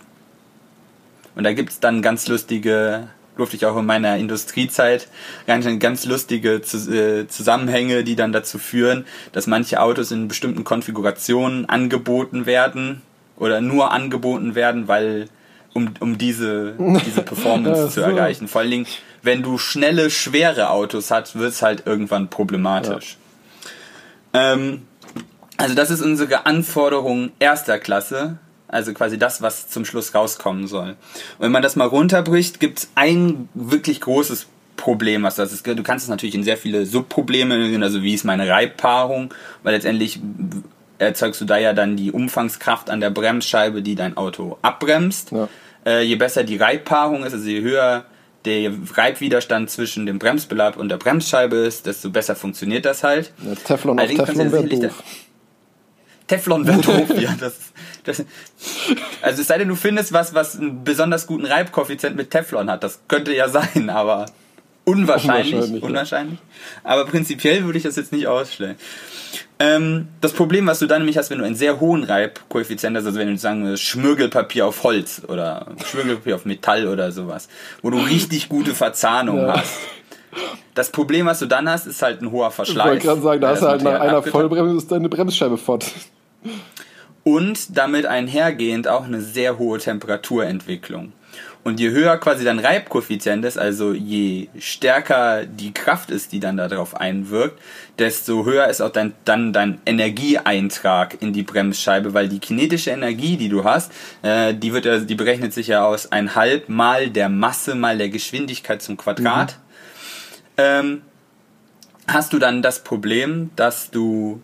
Und 1.35 1.45
da 1.45 1.53
gibt 1.53 1.69
es 1.71 1.79
dann 1.79 2.01
ganz 2.01 2.27
lustige, 2.27 3.07
durfte 3.37 3.55
ich 3.55 3.65
auch 3.65 3.77
in 3.77 3.85
meiner 3.85 4.17
Industriezeit, 4.17 5.07
ganz, 5.47 5.65
ganz 5.79 6.05
lustige 6.05 6.55
äh, 6.55 7.27
Zusammenhänge, 7.27 8.03
die 8.03 8.15
dann 8.15 8.33
dazu 8.33 8.59
führen, 8.59 9.05
dass 9.31 9.47
manche 9.47 9.81
Autos 9.81 10.11
in 10.11 10.27
bestimmten 10.27 10.63
Konfigurationen 10.63 11.67
angeboten 11.69 12.45
werden 12.45 13.01
oder 13.37 13.61
nur 13.61 13.91
angeboten 13.91 14.55
werden, 14.55 14.87
weil 14.87 15.27
um, 15.73 15.93
um 15.99 16.17
diese, 16.17 16.75
diese 17.05 17.21
Performance 17.23 17.89
zu 17.93 18.01
erreichen. 18.01 18.47
Vor 18.47 18.61
allen 18.61 18.71
Dingen, 18.71 18.87
wenn 19.23 19.41
du 19.41 19.57
schnelle, 19.57 20.09
schwere 20.09 20.69
Autos 20.69 21.09
hast, 21.09 21.37
wird 21.37 21.51
es 21.51 21.61
halt 21.61 21.83
irgendwann 21.87 22.29
problematisch. 22.29 23.17
Ja. 24.33 24.53
Ähm, 24.53 24.83
also 25.63 25.75
das 25.75 25.89
ist 25.89 26.01
unsere 26.01 26.45
Anforderung 26.45 27.31
erster 27.39 27.79
Klasse. 27.79 28.37
Also 28.67 28.93
quasi 28.93 29.19
das, 29.19 29.41
was 29.41 29.69
zum 29.69 29.85
Schluss 29.85 30.15
rauskommen 30.15 30.67
soll. 30.67 30.89
Und 30.89 31.39
wenn 31.39 31.51
man 31.51 31.61
das 31.61 31.75
mal 31.75 31.87
runterbricht, 31.87 32.59
gibt 32.59 32.79
es 32.79 32.89
ein 32.95 33.47
wirklich 33.53 34.01
großes 34.01 34.47
Problem, 34.77 35.23
was 35.23 35.35
das 35.35 35.53
ist. 35.53 35.65
Du 35.65 35.83
kannst 35.83 36.03
es 36.03 36.09
natürlich 36.09 36.33
in 36.33 36.43
sehr 36.43 36.57
viele 36.57 36.85
Subprobleme, 36.85 37.79
also 37.83 38.01
wie 38.01 38.13
ist 38.13 38.25
meine 38.25 38.49
Reibpaarung, 38.49 39.33
weil 39.61 39.75
letztendlich 39.75 40.19
erzeugst 40.97 41.39
du 41.39 41.45
da 41.45 41.57
ja 41.57 41.73
dann 41.73 41.95
die 41.95 42.11
Umfangskraft 42.11 42.89
an 42.89 42.99
der 42.99 43.11
Bremsscheibe, 43.11 43.81
die 43.81 43.95
dein 43.95 44.17
Auto 44.17 44.57
abbremst. 44.61 45.31
Ja. 45.31 45.47
Äh, 45.85 46.03
je 46.03 46.15
besser 46.15 46.43
die 46.43 46.57
Reibpaarung 46.57 47.23
ist, 47.23 47.33
also 47.33 47.47
je 47.47 47.61
höher 47.61 48.05
der 48.45 48.71
Reibwiderstand 48.95 49.69
zwischen 49.69 50.05
dem 50.05 50.19
Bremsbelag 50.19 50.75
und 50.75 50.89
der 50.89 50.97
Bremsscheibe 50.97 51.57
ist, 51.57 51.85
desto 51.85 52.09
besser 52.09 52.35
funktioniert 52.35 52.85
das 52.85 53.03
halt. 53.03 53.31
Ja, 53.45 53.55
Teflon 53.55 53.99
auf 53.99 54.07
Teflon 54.07 54.51
wäre 54.51 54.67
doof. 54.67 55.03
Teflon 56.27 56.65
wird 56.65 56.87
doof, 56.87 57.19
ja. 57.19 57.35
Das, 57.39 57.53
das, 58.03 58.23
also 59.21 59.41
es 59.41 59.47
sei 59.47 59.57
denn, 59.57 59.67
du 59.67 59.75
findest 59.75 60.13
was, 60.13 60.33
was 60.33 60.57
einen 60.57 60.83
besonders 60.83 61.27
guten 61.27 61.45
Reibkoeffizient 61.45 62.15
mit 62.15 62.31
Teflon 62.31 62.69
hat. 62.69 62.83
Das 62.83 63.01
könnte 63.07 63.35
ja 63.35 63.49
sein, 63.49 63.89
aber 63.89 64.25
unwahrscheinlich. 64.85 65.53
Unwahrscheinlich. 65.53 65.83
unwahrscheinlich. 65.83 66.39
Ja. 66.39 66.89
Aber 66.89 67.05
prinzipiell 67.05 67.65
würde 67.65 67.77
ich 67.77 67.83
das 67.83 67.95
jetzt 67.95 68.11
nicht 68.11 68.27
ausstellen. 68.27 68.75
Ähm, 69.59 70.07
das 70.21 70.33
Problem, 70.33 70.67
was 70.67 70.79
du 70.79 70.87
dann 70.87 70.99
nämlich 70.99 71.17
hast, 71.17 71.29
wenn 71.29 71.39
du 71.39 71.45
einen 71.45 71.55
sehr 71.55 71.79
hohen 71.79 72.03
Reibkoeffizient 72.03 72.97
hast, 72.97 73.05
also 73.05 73.19
wenn 73.19 73.29
du 73.29 73.37
sagen 73.37 73.77
Schmirgelpapier 73.77 74.65
auf 74.65 74.83
Holz 74.83 75.21
oder 75.27 75.67
Schmirgelpapier 75.85 76.35
auf 76.35 76.45
Metall 76.45 76.87
oder 76.87 77.11
sowas, 77.11 77.49
wo 77.81 77.89
du 77.89 77.97
richtig 77.97 78.49
gute 78.49 78.73
Verzahnung 78.73 79.39
ja. 79.39 79.57
hast. 79.57 79.77
Das 80.73 80.89
Problem, 80.89 81.27
was 81.27 81.39
du 81.39 81.45
dann 81.45 81.69
hast, 81.69 81.85
ist 81.85 82.01
halt 82.01 82.21
ein 82.21 82.31
hoher 82.31 82.49
Verschleiß. 82.49 82.97
Ich 82.97 83.05
wollte 83.05 83.05
gerade 83.05 83.21
sagen, 83.21 83.41
da 83.41 83.49
hast 83.49 83.61
du 83.61 83.67
halt 83.67 83.83
nach 83.83 83.99
einer 83.99 84.23
Vollbremse 84.23 84.77
ist 84.77 84.91
deine 84.91 85.07
Bremsscheibe 85.07 85.57
fort 85.57 85.85
und 87.23 87.77
damit 87.77 88.05
einhergehend 88.05 88.87
auch 88.87 89.05
eine 89.05 89.21
sehr 89.21 89.57
hohe 89.57 89.79
Temperaturentwicklung. 89.79 91.13
Und 91.63 91.79
je 91.79 91.91
höher 91.91 92.17
quasi 92.17 92.43
dein 92.43 92.59
Reibkoeffizient 92.59 93.45
ist, 93.45 93.57
also 93.57 93.93
je 93.93 94.49
stärker 94.59 95.45
die 95.45 95.73
Kraft 95.73 96.11
ist, 96.11 96.33
die 96.33 96.41
dann 96.41 96.57
darauf 96.57 96.95
einwirkt, 96.99 97.57
desto 97.97 98.43
höher 98.45 98.67
ist 98.67 98.81
auch 98.81 98.89
dein, 98.89 99.13
dann 99.23 99.53
dein 99.53 99.79
Energieeintrag 99.85 101.21
in 101.21 101.31
die 101.31 101.43
Bremsscheibe, 101.43 102.13
weil 102.13 102.27
die 102.27 102.39
kinetische 102.39 102.91
Energie, 102.91 103.37
die 103.37 103.47
du 103.47 103.63
hast, 103.63 103.93
äh, 104.23 104.53
die 104.53 104.73
wird 104.73 105.09
die 105.09 105.15
berechnet 105.15 105.53
sich 105.53 105.67
ja 105.67 105.85
aus 105.85 106.11
ein 106.11 106.35
halb 106.35 106.67
mal 106.67 107.09
der 107.09 107.29
Masse 107.29 107.75
mal 107.75 107.97
der 107.97 108.09
Geschwindigkeit 108.09 108.81
zum 108.81 108.97
Quadrat. 108.97 109.53
Mhm. 109.53 109.61
Ähm, 110.57 111.01
hast 112.07 112.33
du 112.33 112.39
dann 112.39 112.61
das 112.61 112.83
Problem, 112.83 113.51
dass 113.55 113.89
du 113.89 114.41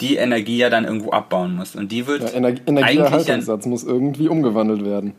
die 0.00 0.16
Energie 0.16 0.58
ja 0.58 0.70
dann 0.70 0.84
irgendwo 0.84 1.10
abbauen 1.10 1.54
musst. 1.54 1.76
Und 1.76 1.92
die 1.92 2.06
wird 2.06 2.22
Ja, 2.22 2.28
Ener 2.30 2.54
Energieerhaltungssatz 2.66 3.66
muss 3.66 3.84
irgendwie 3.84 4.28
umgewandelt 4.28 4.84
werden. 4.84 5.14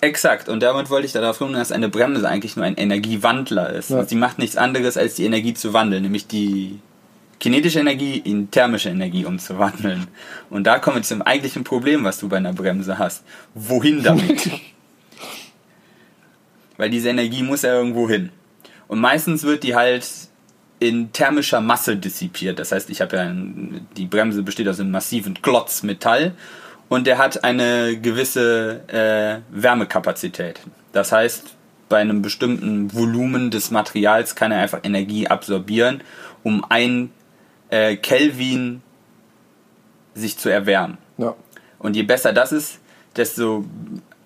Exakt, 0.00 0.48
und 0.48 0.62
damit 0.62 0.90
wollte 0.90 1.06
ich 1.06 1.12
darauf 1.12 1.38
kommen, 1.38 1.54
dass 1.54 1.72
eine 1.72 1.88
Bremse 1.88 2.28
eigentlich 2.28 2.54
nur 2.54 2.66
ein 2.66 2.76
Energiewandler 2.76 3.72
ist. 3.72 3.90
Ja. 3.90 4.04
Sie 4.04 4.14
macht 4.14 4.38
nichts 4.38 4.56
anderes, 4.56 4.96
als 4.98 5.14
die 5.14 5.24
Energie 5.24 5.54
zu 5.54 5.72
wandeln, 5.72 6.02
nämlich 6.02 6.26
die 6.26 6.80
kinetische 7.40 7.80
Energie 7.80 8.18
in 8.18 8.50
thermische 8.50 8.90
Energie 8.90 9.24
umzuwandeln. 9.24 10.06
Und 10.50 10.66
da 10.66 10.78
kommen 10.78 10.96
wir 10.96 11.02
zum 11.02 11.22
eigentlichen 11.22 11.64
Problem, 11.64 12.04
was 12.04 12.18
du 12.18 12.28
bei 12.28 12.36
einer 12.36 12.52
Bremse 12.52 12.98
hast. 12.98 13.24
Wohin 13.54 14.02
damit? 14.02 14.50
Weil 16.76 16.90
diese 16.90 17.08
Energie 17.08 17.42
muss 17.42 17.62
ja 17.62 17.74
irgendwo 17.74 18.08
hin. 18.08 18.30
Und 18.88 19.00
meistens 19.00 19.44
wird 19.44 19.62
die 19.62 19.74
halt 19.74 20.06
in 20.78 21.12
thermischer 21.12 21.60
Masse 21.60 21.96
dissipiert. 21.96 22.58
Das 22.58 22.72
heißt, 22.72 22.90
ich 22.90 23.00
habe 23.00 23.16
ja 23.16 23.22
ein, 23.22 23.86
die 23.96 24.06
Bremse 24.06 24.42
besteht 24.42 24.68
aus 24.68 24.80
einem 24.80 24.90
massiven 24.90 25.40
Klotz 25.40 25.82
Metall 25.82 26.32
und 26.88 27.06
der 27.06 27.18
hat 27.18 27.44
eine 27.44 27.98
gewisse 27.98 28.82
äh, 28.88 29.40
Wärmekapazität. 29.50 30.60
Das 30.92 31.12
heißt, 31.12 31.54
bei 31.88 31.98
einem 31.98 32.22
bestimmten 32.22 32.92
Volumen 32.92 33.50
des 33.50 33.70
Materials 33.70 34.34
kann 34.34 34.52
er 34.52 34.60
einfach 34.60 34.80
Energie 34.82 35.28
absorbieren, 35.28 36.02
um 36.42 36.64
ein 36.68 37.10
äh, 37.70 37.96
Kelvin 37.96 38.82
sich 40.14 40.38
zu 40.38 40.48
erwärmen. 40.48 40.98
Ja. 41.18 41.34
Und 41.78 41.96
je 41.96 42.02
besser 42.02 42.32
das 42.32 42.52
ist, 42.52 42.80
desto 43.16 43.64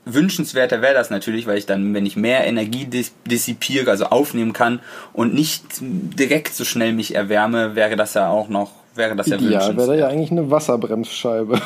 wünschenswerter 0.05 0.83
wäre 0.83 0.95
das 0.95 1.11
natürlich, 1.11 1.47
weil 1.47 1.59
ich 1.59 1.67
dann, 1.67 1.95
wenn 1.95 2.07
ich 2.07 2.17
mehr 2.17 2.47
Energie 2.47 2.87
dis 2.87 3.13
dissipiere, 3.25 3.91
also 3.91 4.07
aufnehmen 4.07 4.53
kann 4.53 4.81
und 5.13 5.35
nicht 5.35 5.63
direkt 5.81 6.55
so 6.55 6.65
schnell 6.65 6.93
mich 6.93 7.15
erwärme, 7.15 7.75
wäre 7.75 7.97
das 7.97 8.15
ja 8.15 8.29
auch 8.29 8.49
noch, 8.49 8.71
wäre 8.95 9.17
das 9.17 9.27
ja 9.29 9.37
Ideal 9.37 9.77
wäre 9.77 9.87
da 9.89 9.95
ja 9.95 10.09
eigentlich 10.09 10.31
eine 10.31 10.51
Wasserbremsscheibe. 10.51 11.61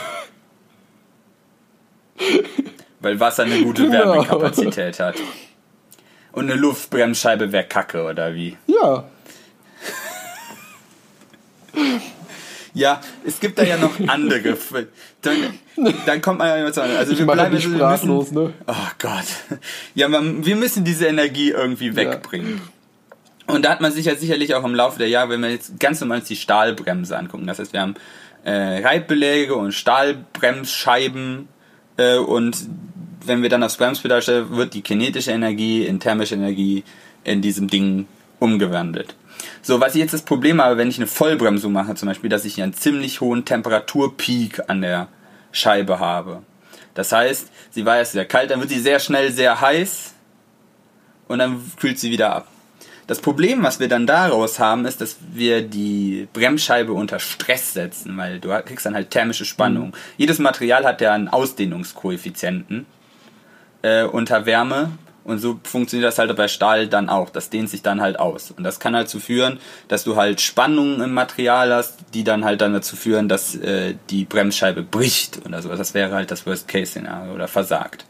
Weil 3.00 3.20
Wasser 3.20 3.42
eine 3.44 3.62
gute 3.62 3.82
Genau. 3.82 3.98
Wärmekapazität 3.98 4.98
hat. 4.98 5.16
Und 6.32 6.50
eine 6.50 6.54
Luftbremsscheibe 6.54 7.52
wäre 7.52 7.64
kacke, 7.64 8.04
oder 8.04 8.34
wie? 8.34 8.56
Ja. 8.66 9.04
Ja, 12.74 13.00
es 13.24 13.38
gibt 13.38 13.58
da 13.58 13.62
ja 13.62 13.76
noch 13.76 13.92
andere. 14.08 14.56
Dann, 15.22 15.36
dann 16.06 16.20
kommt 16.20 16.40
man 16.40 16.48
ja 16.48 16.56
immer 16.56 16.72
zu 16.72 16.82
Also 16.82 17.12
Ich 17.12 17.18
wir 17.18 17.26
mache 17.26 17.36
bleiben 17.36 17.52
wir 17.52 17.60
müssen, 17.60 17.76
sprachlos, 17.76 18.32
ne? 18.32 18.52
Oh 18.66 18.88
Gott. 18.98 19.60
Ja, 19.94 20.08
man, 20.08 20.44
wir 20.44 20.56
müssen 20.56 20.84
diese 20.84 21.06
Energie 21.06 21.50
irgendwie 21.50 21.94
wegbringen. 21.94 22.60
Und 23.46 23.64
da 23.64 23.70
hat 23.70 23.80
man 23.80 23.92
sich 23.92 24.06
ja 24.06 24.16
sicherlich 24.16 24.54
auch 24.54 24.64
im 24.64 24.74
Laufe 24.74 24.98
der 24.98 25.08
Jahre, 25.08 25.30
wenn 25.30 25.42
wir 25.42 25.50
jetzt 25.50 25.78
ganz 25.78 26.00
normal 26.00 26.18
uns 26.18 26.28
die 26.28 26.36
Stahlbremse 26.36 27.16
angucken, 27.16 27.46
das 27.46 27.58
heißt, 27.58 27.72
wir 27.72 27.80
haben 27.80 27.94
äh, 28.44 28.82
Reibbeläge 28.82 29.54
und 29.54 29.72
Stahlbremsscheiben 29.72 31.48
äh, 31.96 32.16
und 32.16 32.56
wenn 33.26 33.42
wir 33.42 33.48
dann 33.48 33.62
aufs 33.62 33.76
Bremspedal 33.76 34.22
stellen, 34.22 34.56
wird 34.56 34.74
die 34.74 34.82
kinetische 34.82 35.30
Energie 35.30 35.84
in 35.84 36.00
thermische 36.00 36.34
Energie 36.34 36.84
in 37.22 37.40
diesem 37.40 37.68
Ding 37.68 38.06
umgewandelt. 38.38 39.14
So, 39.62 39.80
was 39.80 39.94
ich 39.94 40.00
jetzt 40.00 40.14
das 40.14 40.22
Problem 40.22 40.60
habe, 40.60 40.76
wenn 40.76 40.88
ich 40.88 40.98
eine 40.98 41.06
Vollbremsung 41.06 41.72
mache, 41.72 41.94
zum 41.94 42.08
Beispiel, 42.08 42.30
dass 42.30 42.44
ich 42.44 42.62
einen 42.62 42.74
ziemlich 42.74 43.20
hohen 43.20 43.44
Temperaturpeak 43.44 44.64
an 44.68 44.82
der 44.82 45.08
Scheibe 45.52 46.00
habe. 46.00 46.42
Das 46.94 47.12
heißt, 47.12 47.50
sie 47.70 47.84
war 47.84 47.98
erst 47.98 48.12
sehr 48.12 48.24
kalt, 48.24 48.50
dann 48.50 48.60
wird 48.60 48.70
sie 48.70 48.80
sehr 48.80 49.00
schnell 49.00 49.32
sehr 49.32 49.60
heiß 49.60 50.12
und 51.28 51.38
dann 51.38 51.60
kühlt 51.78 51.98
sie 51.98 52.10
wieder 52.10 52.34
ab. 52.34 52.48
Das 53.06 53.20
Problem, 53.20 53.62
was 53.62 53.80
wir 53.80 53.88
dann 53.88 54.06
daraus 54.06 54.58
haben, 54.58 54.86
ist, 54.86 55.00
dass 55.00 55.16
wir 55.32 55.60
die 55.60 56.26
Bremsscheibe 56.32 56.92
unter 56.92 57.18
Stress 57.18 57.74
setzen, 57.74 58.16
weil 58.16 58.40
du 58.40 58.48
kriegst 58.64 58.86
dann 58.86 58.94
halt 58.94 59.10
thermische 59.10 59.44
Spannung. 59.44 59.94
Jedes 60.16 60.38
Material 60.38 60.84
hat 60.84 61.02
ja 61.02 61.12
einen 61.12 61.28
Ausdehnungskoeffizienten 61.28 62.86
äh, 63.82 64.04
unter 64.04 64.46
Wärme 64.46 64.92
und 65.24 65.38
so 65.38 65.58
funktioniert 65.64 66.06
das 66.06 66.18
halt 66.18 66.34
bei 66.36 66.48
Stahl 66.48 66.86
dann 66.86 67.08
auch. 67.08 67.30
Das 67.30 67.48
dehnt 67.48 67.70
sich 67.70 67.80
dann 67.82 68.00
halt 68.02 68.18
aus. 68.18 68.50
Und 68.50 68.62
das 68.62 68.78
kann 68.78 68.94
halt 68.94 69.06
dazu 69.06 69.20
führen, 69.20 69.58
dass 69.88 70.04
du 70.04 70.16
halt 70.16 70.42
Spannungen 70.42 71.00
im 71.00 71.14
Material 71.14 71.72
hast, 71.72 71.96
die 72.12 72.24
dann 72.24 72.44
halt 72.44 72.60
dann 72.60 72.74
dazu 72.74 72.94
führen, 72.94 73.28
dass 73.28 73.54
äh, 73.56 73.94
die 74.10 74.26
Bremsscheibe 74.26 74.82
bricht 74.82 75.44
oder 75.46 75.62
so. 75.62 75.70
Das 75.70 75.94
wäre 75.94 76.14
halt 76.14 76.30
das 76.30 76.46
Worst-Case-Szenario 76.46 77.32
oder 77.32 77.48
versagt. 77.48 78.04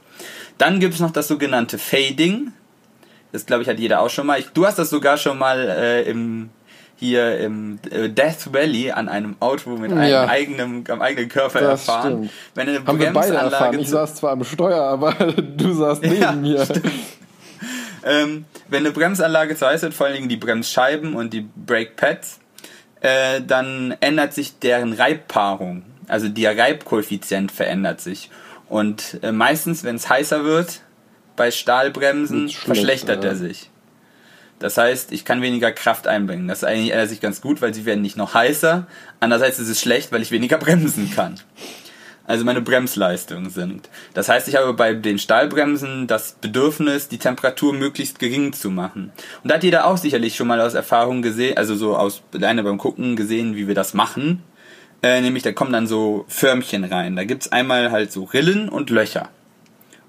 Dann 0.59 0.81
gibt 0.81 0.95
es 0.95 1.01
noch 1.01 1.13
das 1.13 1.29
sogenannte 1.29 1.79
Fading. 1.79 2.53
Das 3.31 3.47
glaube 3.47 3.63
ich 3.63 3.69
hat 3.69 3.79
jeder 3.79 4.01
auch 4.01 4.11
schon 4.11 4.27
mal. 4.27 4.41
Ich, 4.41 4.47
du 4.49 4.67
hast 4.67 4.79
das 4.79 4.91
sogar 4.91 5.17
schon 5.17 5.39
mal 5.39 5.59
äh, 5.59 6.03
im 6.03 6.51
hier 6.97 7.39
im 7.41 7.79
äh, 7.91 8.09
Death 8.09 8.53
Valley 8.53 8.91
an 8.93 9.09
einem 9.09 9.37
Auto 9.41 9.71
mit 9.71 9.91
einem 9.93 10.09
Ja. 10.09 10.27
eigenen, 10.27 10.85
am 10.89 11.03
eigenen 11.03 11.29
Körper 11.29 11.61
Das 11.61 11.87
erfahren. 11.87 12.13
stimmt. 12.13 12.31
Wenn 12.55 12.69
eine 12.69 12.87
Haben 12.87 12.99
wir 12.99 13.13
beide 13.13 13.35
erfahren. 13.35 13.51
Bremsanlage 13.51 13.79
Ich 13.81 13.89
saß 13.89 14.15
zwar 14.17 14.33
am 14.33 14.45
Steuer, 14.45 14.83
aber 14.83 15.13
du 15.57 15.73
saßt 15.73 16.03
neben 16.03 16.21
Ja, 16.21 16.33
mir. 16.33 16.67
ähm, 18.05 18.45
wenn 18.69 18.81
eine 18.81 18.91
Bremsanlage 18.93 19.57
zu 19.57 19.67
heiß 19.67 19.83
wird, 19.83 19.95
vor 19.95 20.07
allen 20.07 20.17
Dingen 20.17 20.29
die 20.29 20.37
Bremsscheiben 20.37 21.15
und 21.15 21.33
die 21.33 21.47
Brake 21.57 21.93
Pads, 21.97 22.39
äh, 23.01 23.41
dann 23.47 23.95
ändert 24.01 24.33
sich 24.35 24.59
deren 24.59 24.93
Reibpaarung. 24.93 25.83
Also 26.09 26.29
der 26.29 26.57
Reibkoeffizient 26.57 27.51
verändert 27.51 28.01
sich. 28.01 28.31
Und 28.69 29.19
äh, 29.23 29.33
meistens, 29.33 29.85
wenn 29.85 29.97
es 29.97 30.09
heißer 30.09 30.45
wird, 30.45 30.81
bei 31.37 31.51
Stahlbremsen, 31.51 32.49
verschlechtert 32.51 33.25
ja. 33.25 33.31
er 33.31 33.37
sich. 33.37 33.71
Das 34.65 34.79
heißt, 34.79 35.13
ich 35.13 35.27
kann 35.27 35.43
weniger 35.43 35.73
Kraft 35.73 36.07
einbringen. 36.07 36.49
Das 36.49 36.63
ist 36.63 36.65
eigentlich 36.65 36.95
sich 37.11 37.21
ganz 37.21 37.43
gut, 37.43 37.61
weil 37.61 37.75
sie 37.75 37.85
werden 37.85 38.01
nicht 38.01 38.17
noch 38.17 38.33
heißer. 38.33 38.87
Andererseits 39.21 39.59
ist 39.59 39.69
es 39.69 39.79
schlecht, 39.79 40.11
weil 40.11 40.23
ich 40.23 40.31
weniger 40.31 40.57
bremsen 40.65 41.11
kann. 41.11 41.35
Also 42.27 42.47
meine 42.47 42.63
Bremsleistung 42.63 43.51
sinkt. 43.51 43.91
Das 44.15 44.31
heißt, 44.31 44.49
ich 44.49 44.57
habe 44.57 44.73
bei 44.73 44.95
den 44.95 45.19
Stahlbremsen 45.19 46.07
das 46.07 46.39
Bedürfnis, 46.41 47.09
die 47.09 47.19
Temperatur 47.19 47.75
möglichst 47.75 48.19
gering 48.19 48.55
zu 48.55 48.71
machen. 48.71 49.13
Und 49.43 49.51
da 49.51 49.57
hat 49.57 49.65
jeder 49.65 49.87
auch 49.87 49.99
sicherlich 49.99 50.35
schon 50.35 50.47
mal 50.47 50.63
aus 50.63 50.73
Erfahrung 50.73 51.21
gesehen, 51.21 51.59
also 51.59 51.77
so 51.77 51.95
aus 51.95 52.23
alleine 52.33 52.63
beim 52.63 52.79
Gucken 52.79 53.17
gesehen, 53.17 53.57
wie 53.57 53.69
wir 53.69 53.75
das 53.75 53.93
machen. 53.93 54.43
Äh, 55.03 55.21
nämlich 55.21 55.43
da 55.43 55.53
kommen 55.53 55.75
dann 55.75 55.87
so 55.87 56.25
Förmchen 56.29 56.85
rein. 56.85 57.17
Da 57.17 57.25
gibt's 57.25 57.53
einmal 57.53 57.91
halt 57.91 58.13
so 58.13 58.25
Rillen 58.25 58.71
und 58.71 58.89
Löcher. 58.89 59.29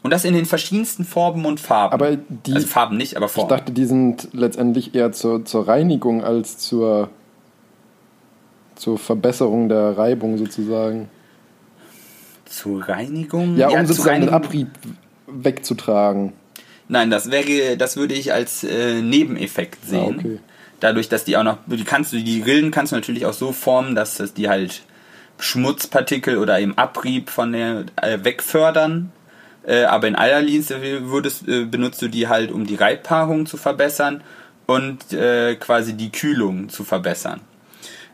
Und 0.06 0.12
das 0.12 0.24
in 0.24 0.36
den 0.36 0.46
verschiedensten 0.46 1.04
Formen 1.04 1.48
und 1.48 1.60
Farben. 1.60 1.92
Aber 1.92 2.16
die- 2.16 2.54
also 2.54 2.68
Farben 2.68 2.96
nicht, 2.96 3.18
aber 3.18 3.26
Ich 3.26 3.32
Formen. 3.32 3.50
dachte, 3.50 3.72
die 3.72 3.86
sind 3.86 4.28
letztendlich 4.34 4.94
eher 4.94 5.12
zur, 5.14 5.46
zur 5.46 5.68
Reinigung 5.68 6.24
als 6.24 6.60
zur, 6.60 7.10
zur 8.76 9.00
Verbesserung 9.00 9.68
der 9.68 9.98
Reibung 9.98 10.38
sozusagen. 10.38 11.10
Zur 12.46 12.88
Reinigung? 12.88 13.58
Ja, 13.58 13.70
um 13.70 13.78
zur 13.78 13.88
sozusagen 13.88 14.22
den 14.22 14.30
Abrieb 14.30 14.68
wegzutragen. 15.26 16.34
Nein, 16.88 17.10
das 17.10 17.32
wäre, 17.32 17.76
das 17.76 17.98
würde 17.98 18.14
ich 18.14 18.32
als 18.32 18.64
äh, 18.64 19.02
Nebeneffekt 19.02 19.86
sehen. 19.88 20.18
Ah, 20.18 20.20
okay. 20.20 20.40
Dadurch, 20.82 21.10
dass 21.10 21.24
die 21.24 21.36
auch 21.36 21.44
noch, 21.44 21.58
die 21.66 21.84
kannst 21.84 22.14
du, 22.14 22.18
die 22.18 22.44
Rillen 22.44 22.70
kannst 22.70 22.92
du 22.92 22.96
natürlich 22.96 23.26
auch 23.26 23.34
so 23.34 23.52
formen, 23.54 23.96
dass 23.96 24.18
das 24.18 24.36
die 24.36 24.50
halt 24.50 24.84
Schmutzpartikel 25.40 26.38
oder 26.38 26.60
eben 26.60 26.78
Abrieb 26.78 27.32
von 27.32 27.54
der 27.54 27.86
äh, 28.04 28.20
wegfördern. 28.24 29.12
Äh, 29.66 29.84
aber 29.84 30.08
in 30.08 30.16
allerliebster 30.16 30.82
würdest, 30.82 31.48
äh, 31.48 31.66
benutzt 31.66 32.02
du 32.02 32.08
die 32.08 32.28
halt, 32.28 32.52
um 32.52 32.66
die 32.66 32.76
Reibpaarung 32.76 33.46
zu 33.46 33.58
verbessern 33.58 34.22
und 34.68 35.14
äh, 35.14 35.56
quasi 35.56 35.94
die 35.94 36.12
Kühlung 36.12 36.70
zu 36.70 36.84
verbessern. 36.84 37.42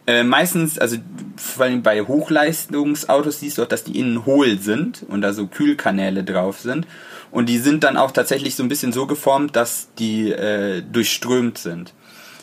Äh, 0.07 0.23
meistens, 0.23 0.79
also 0.79 0.97
vor 1.35 1.65
allem 1.65 1.83
bei 1.83 2.01
Hochleistungsautos 2.01 3.39
siehst 3.39 3.57
du 3.57 3.63
auch, 3.63 3.67
dass 3.67 3.83
die 3.83 3.99
innen 3.99 4.25
hohl 4.25 4.57
sind 4.59 5.05
und 5.07 5.21
da 5.21 5.33
so 5.33 5.47
Kühlkanäle 5.47 6.23
drauf 6.23 6.59
sind. 6.59 6.87
Und 7.29 7.47
die 7.47 7.59
sind 7.59 7.83
dann 7.83 7.97
auch 7.97 8.11
tatsächlich 8.11 8.55
so 8.55 8.63
ein 8.63 8.69
bisschen 8.69 8.93
so 8.93 9.05
geformt, 9.05 9.55
dass 9.55 9.89
die 9.99 10.31
äh, 10.31 10.81
durchströmt 10.81 11.57
sind. 11.57 11.93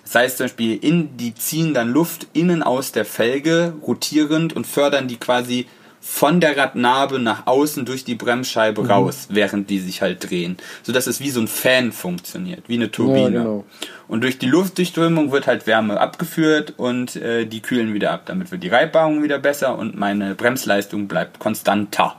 Das 0.04 0.14
heißt 0.14 0.38
zum 0.38 0.44
Beispiel, 0.44 0.78
in, 0.82 1.16
die 1.18 1.34
ziehen 1.34 1.74
dann 1.74 1.90
Luft 1.90 2.28
innen 2.32 2.62
aus 2.62 2.92
der 2.92 3.04
Felge 3.04 3.74
rotierend 3.86 4.54
und 4.54 4.66
fördern 4.66 5.08
die 5.08 5.18
quasi 5.18 5.66
von 6.00 6.40
der 6.40 6.56
Radnabe 6.56 7.18
nach 7.18 7.46
außen 7.46 7.84
durch 7.84 8.04
die 8.04 8.14
Bremsscheibe 8.14 8.88
raus, 8.88 9.28
während 9.30 9.68
die 9.68 9.78
sich 9.78 10.00
halt 10.00 10.28
drehen. 10.30 10.56
Sodass 10.82 11.06
es 11.06 11.20
wie 11.20 11.30
so 11.30 11.40
ein 11.40 11.48
Fan 11.48 11.92
funktioniert, 11.92 12.68
wie 12.68 12.74
eine 12.74 12.90
Turbine. 12.90 13.30
Ja, 13.30 13.42
genau. 13.42 13.64
Und 14.06 14.22
durch 14.22 14.38
die 14.38 14.46
Luftdurchströmung 14.46 15.32
wird 15.32 15.46
halt 15.46 15.66
Wärme 15.66 16.00
abgeführt 16.00 16.74
und 16.76 17.16
äh, 17.16 17.44
die 17.44 17.60
kühlen 17.60 17.94
wieder 17.94 18.12
ab. 18.12 18.22
Damit 18.26 18.50
wird 18.50 18.62
die 18.62 18.68
Reibbarung 18.68 19.22
wieder 19.22 19.38
besser 19.38 19.76
und 19.76 19.98
meine 19.98 20.34
Bremsleistung 20.34 21.08
bleibt 21.08 21.38
konstanter. 21.38 22.16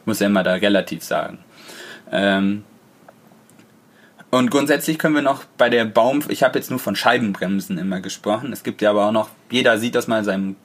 Ich 0.00 0.06
muss 0.06 0.20
ja 0.20 0.26
immer 0.26 0.42
da 0.42 0.54
relativ 0.54 1.02
sagen. 1.02 1.38
Ähm, 2.12 2.64
und 4.30 4.50
grundsätzlich 4.50 4.98
können 4.98 5.16
wir 5.16 5.22
noch 5.22 5.44
bei 5.58 5.68
der 5.68 5.84
Baum, 5.84 6.22
ich 6.28 6.44
habe 6.44 6.58
jetzt 6.58 6.70
nur 6.70 6.78
von 6.78 6.94
Scheibenbremsen 6.94 7.78
immer 7.78 8.00
gesprochen. 8.00 8.52
Es 8.52 8.62
gibt 8.62 8.80
ja 8.80 8.90
aber 8.90 9.06
auch 9.06 9.12
noch, 9.12 9.28
jeder 9.50 9.78
sieht 9.78 9.96
das 9.96 10.06
mal 10.06 10.20
in 10.20 10.24
seinem 10.24 10.56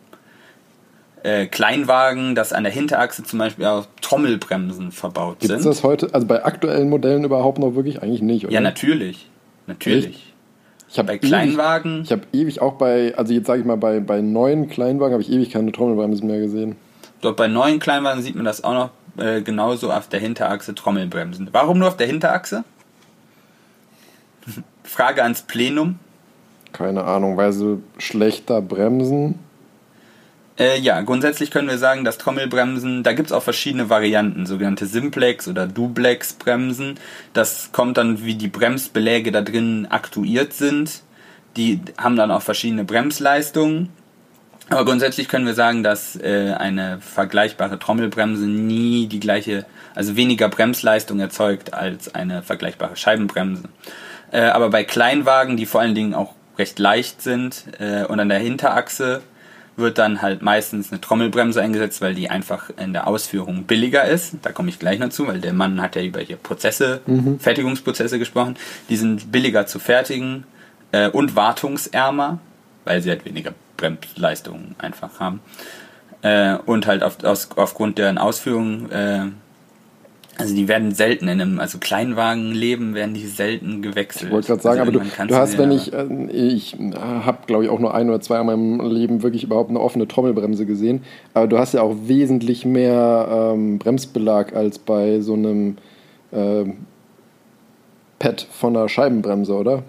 äh, 1.25 1.47
Kleinwagen, 1.47 2.35
dass 2.35 2.53
an 2.53 2.63
der 2.63 2.71
Hinterachse 2.71 3.23
zum 3.23 3.39
Beispiel 3.39 3.65
auch 3.65 3.85
Trommelbremsen 4.01 4.91
verbaut 4.91 5.39
Gibt 5.39 5.51
es 5.51 5.63
sind. 5.63 5.69
das 5.71 5.83
heute, 5.83 6.13
also 6.13 6.27
bei 6.27 6.45
aktuellen 6.45 6.89
Modellen 6.89 7.23
überhaupt 7.23 7.57
noch 7.59 7.75
wirklich 7.75 8.01
eigentlich 8.03 8.21
nicht, 8.21 8.45
oder? 8.45 8.53
Ja, 8.53 8.61
natürlich. 8.61 9.27
Natürlich. 9.67 10.33
Ich 10.88 10.99
hab 10.99 11.07
bei 11.07 11.15
ewig- 11.15 11.27
Kleinwagen, 11.27 12.03
Ich 12.03 12.11
habe 12.11 12.21
ewig 12.31 12.61
auch 12.61 12.73
bei, 12.73 13.13
also 13.17 13.33
jetzt 13.33 13.47
sage 13.47 13.59
ich 13.61 13.65
mal, 13.65 13.75
bei, 13.77 13.99
bei 13.99 14.21
neuen 14.21 14.69
Kleinwagen 14.69 15.13
habe 15.13 15.23
ich 15.23 15.31
ewig 15.31 15.49
keine 15.49 15.71
Trommelbremsen 15.71 16.27
mehr 16.27 16.39
gesehen. 16.39 16.75
dort 17.21 17.35
bei 17.38 17.47
neuen 17.47 17.79
Kleinwagen 17.79 18.21
sieht 18.21 18.35
man 18.35 18.45
das 18.45 18.63
auch 18.63 18.73
noch 18.73 18.89
äh, 19.23 19.41
genauso 19.41 19.91
auf 19.91 20.07
der 20.07 20.19
Hinterachse 20.19 20.75
Trommelbremsen. 20.75 21.49
Warum 21.51 21.79
nur 21.79 21.88
auf 21.88 21.97
der 21.97 22.05
Hinterachse? 22.07 22.63
Frage 24.83 25.23
ans 25.23 25.41
Plenum. 25.41 25.97
Keine 26.71 27.03
Ahnung, 27.05 27.38
weil 27.38 27.51
sie 27.51 27.81
schlechter 27.97 28.61
bremsen. 28.61 29.39
Äh, 30.57 30.79
ja, 30.79 31.01
grundsätzlich 31.01 31.51
können 31.51 31.67
wir 31.67 31.77
sagen, 31.77 32.05
dass 32.05 32.17
Trommelbremsen, 32.17 33.03
da 33.03 33.11
gibt 33.11 33.27
es 33.27 33.33
auch 33.33 33.43
verschiedene 33.43 33.89
Varianten, 33.89 34.45
sogenannte 34.45 34.85
Simplex 34.85 35.47
oder 35.47 35.67
Duplex 35.67 36.33
Bremsen. 36.33 36.97
Das 37.33 37.71
kommt 37.73 37.97
dann, 37.97 38.23
wie 38.23 38.35
die 38.35 38.47
Bremsbeläge 38.47 39.31
da 39.31 39.41
drin 39.41 39.87
aktuiert 39.89 40.53
sind. 40.53 41.01
Die 41.57 41.81
haben 41.97 42.15
dann 42.15 42.31
auch 42.31 42.41
verschiedene 42.41 42.85
Bremsleistungen. 42.85 43.89
Aber 44.69 44.85
grundsätzlich 44.85 45.27
können 45.27 45.45
wir 45.45 45.53
sagen, 45.53 45.83
dass 45.83 46.15
äh, 46.15 46.53
eine 46.57 46.99
vergleichbare 46.99 47.77
Trommelbremse 47.77 48.45
nie 48.45 49.07
die 49.07 49.19
gleiche, 49.19 49.65
also 49.93 50.15
weniger 50.15 50.49
Bremsleistung 50.49 51.19
erzeugt 51.19 51.73
als 51.73 52.15
eine 52.15 52.41
vergleichbare 52.41 52.95
Scheibenbremse. 52.95 53.63
Äh, 54.31 54.41
aber 54.41 54.69
bei 54.69 54.83
Kleinwagen, 54.83 55.57
die 55.57 55.65
vor 55.65 55.81
allen 55.81 55.95
Dingen 55.95 56.13
auch 56.13 56.33
recht 56.57 56.79
leicht 56.79 57.21
sind 57.21 57.65
äh, 57.79 58.05
und 58.05 58.19
an 58.19 58.29
der 58.29 58.39
Hinterachse 58.39 59.21
wird 59.77 59.97
dann 59.97 60.21
halt 60.21 60.41
meistens 60.41 60.91
eine 60.91 61.01
Trommelbremse 61.01 61.61
eingesetzt, 61.61 62.01
weil 62.01 62.15
die 62.15 62.29
einfach 62.29 62.69
in 62.77 62.93
der 62.93 63.07
Ausführung 63.07 63.63
billiger 63.63 64.05
ist. 64.05 64.35
Da 64.41 64.51
komme 64.51 64.69
ich 64.69 64.79
gleich 64.79 64.99
noch 64.99 65.09
zu, 65.09 65.27
weil 65.27 65.39
der 65.39 65.53
Mann 65.53 65.81
hat 65.81 65.95
ja 65.95 66.03
über 66.03 66.21
hier 66.21 66.38
Prozesse, 66.38 67.01
Fertigungsprozesse 67.39 68.19
gesprochen. 68.19 68.55
Die 68.89 68.95
sind 68.95 69.31
billiger 69.31 69.67
zu 69.67 69.79
fertigen 69.79 70.45
äh, 70.91 71.09
und 71.09 71.35
wartungsärmer, 71.35 72.39
weil 72.85 73.01
sie 73.01 73.09
halt 73.09 73.25
weniger 73.25 73.53
Bremsleistung 73.77 74.75
einfach 74.77 75.19
haben. 75.19 75.41
Äh, 76.21 76.55
und 76.65 76.88
halt 76.88 77.03
auf, 77.03 77.23
aus, 77.23 77.49
aufgrund 77.55 77.97
deren 77.97 78.17
Ausführung, 78.17 78.89
äh, 78.91 79.25
also 80.37 80.53
die 80.53 80.67
werden 80.67 80.93
selten 80.93 81.27
in 81.27 81.41
einem, 81.41 81.59
also 81.59 81.77
Kleinwagenleben 81.77 82.93
werden 82.93 83.13
die 83.13 83.25
selten 83.25 83.81
gewechselt. 83.81 84.25
Ich 84.25 84.31
wollte 84.31 84.47
gerade 84.47 84.61
sagen, 84.61 84.79
also 84.81 84.91
aber 84.91 84.99
du, 85.03 85.27
du 85.27 85.35
hast, 85.35 85.57
wenn 85.57 85.71
ich, 85.71 85.93
äh, 85.93 86.05
ich 86.31 86.75
habe, 86.99 87.39
glaube 87.47 87.63
ich, 87.63 87.69
auch 87.69 87.79
nur 87.79 87.93
ein 87.93 88.09
oder 88.09 88.19
zwei 88.19 88.39
in 88.41 88.45
meinem 88.45 88.81
Leben 88.81 89.23
wirklich 89.23 89.43
überhaupt 89.43 89.69
eine 89.69 89.79
offene 89.79 90.07
Trommelbremse 90.07 90.65
gesehen. 90.65 91.03
Aber 91.33 91.47
du 91.47 91.57
hast 91.57 91.73
ja 91.73 91.81
auch 91.81 91.95
wesentlich 92.03 92.65
mehr 92.65 93.53
ähm, 93.53 93.79
Bremsbelag 93.79 94.53
als 94.53 94.79
bei 94.79 95.21
so 95.21 95.33
einem 95.33 95.77
ähm, 96.33 96.85
Pad 98.19 98.47
von 98.51 98.75
einer 98.75 98.89
Scheibenbremse, 98.89 99.53
oder? 99.53 99.83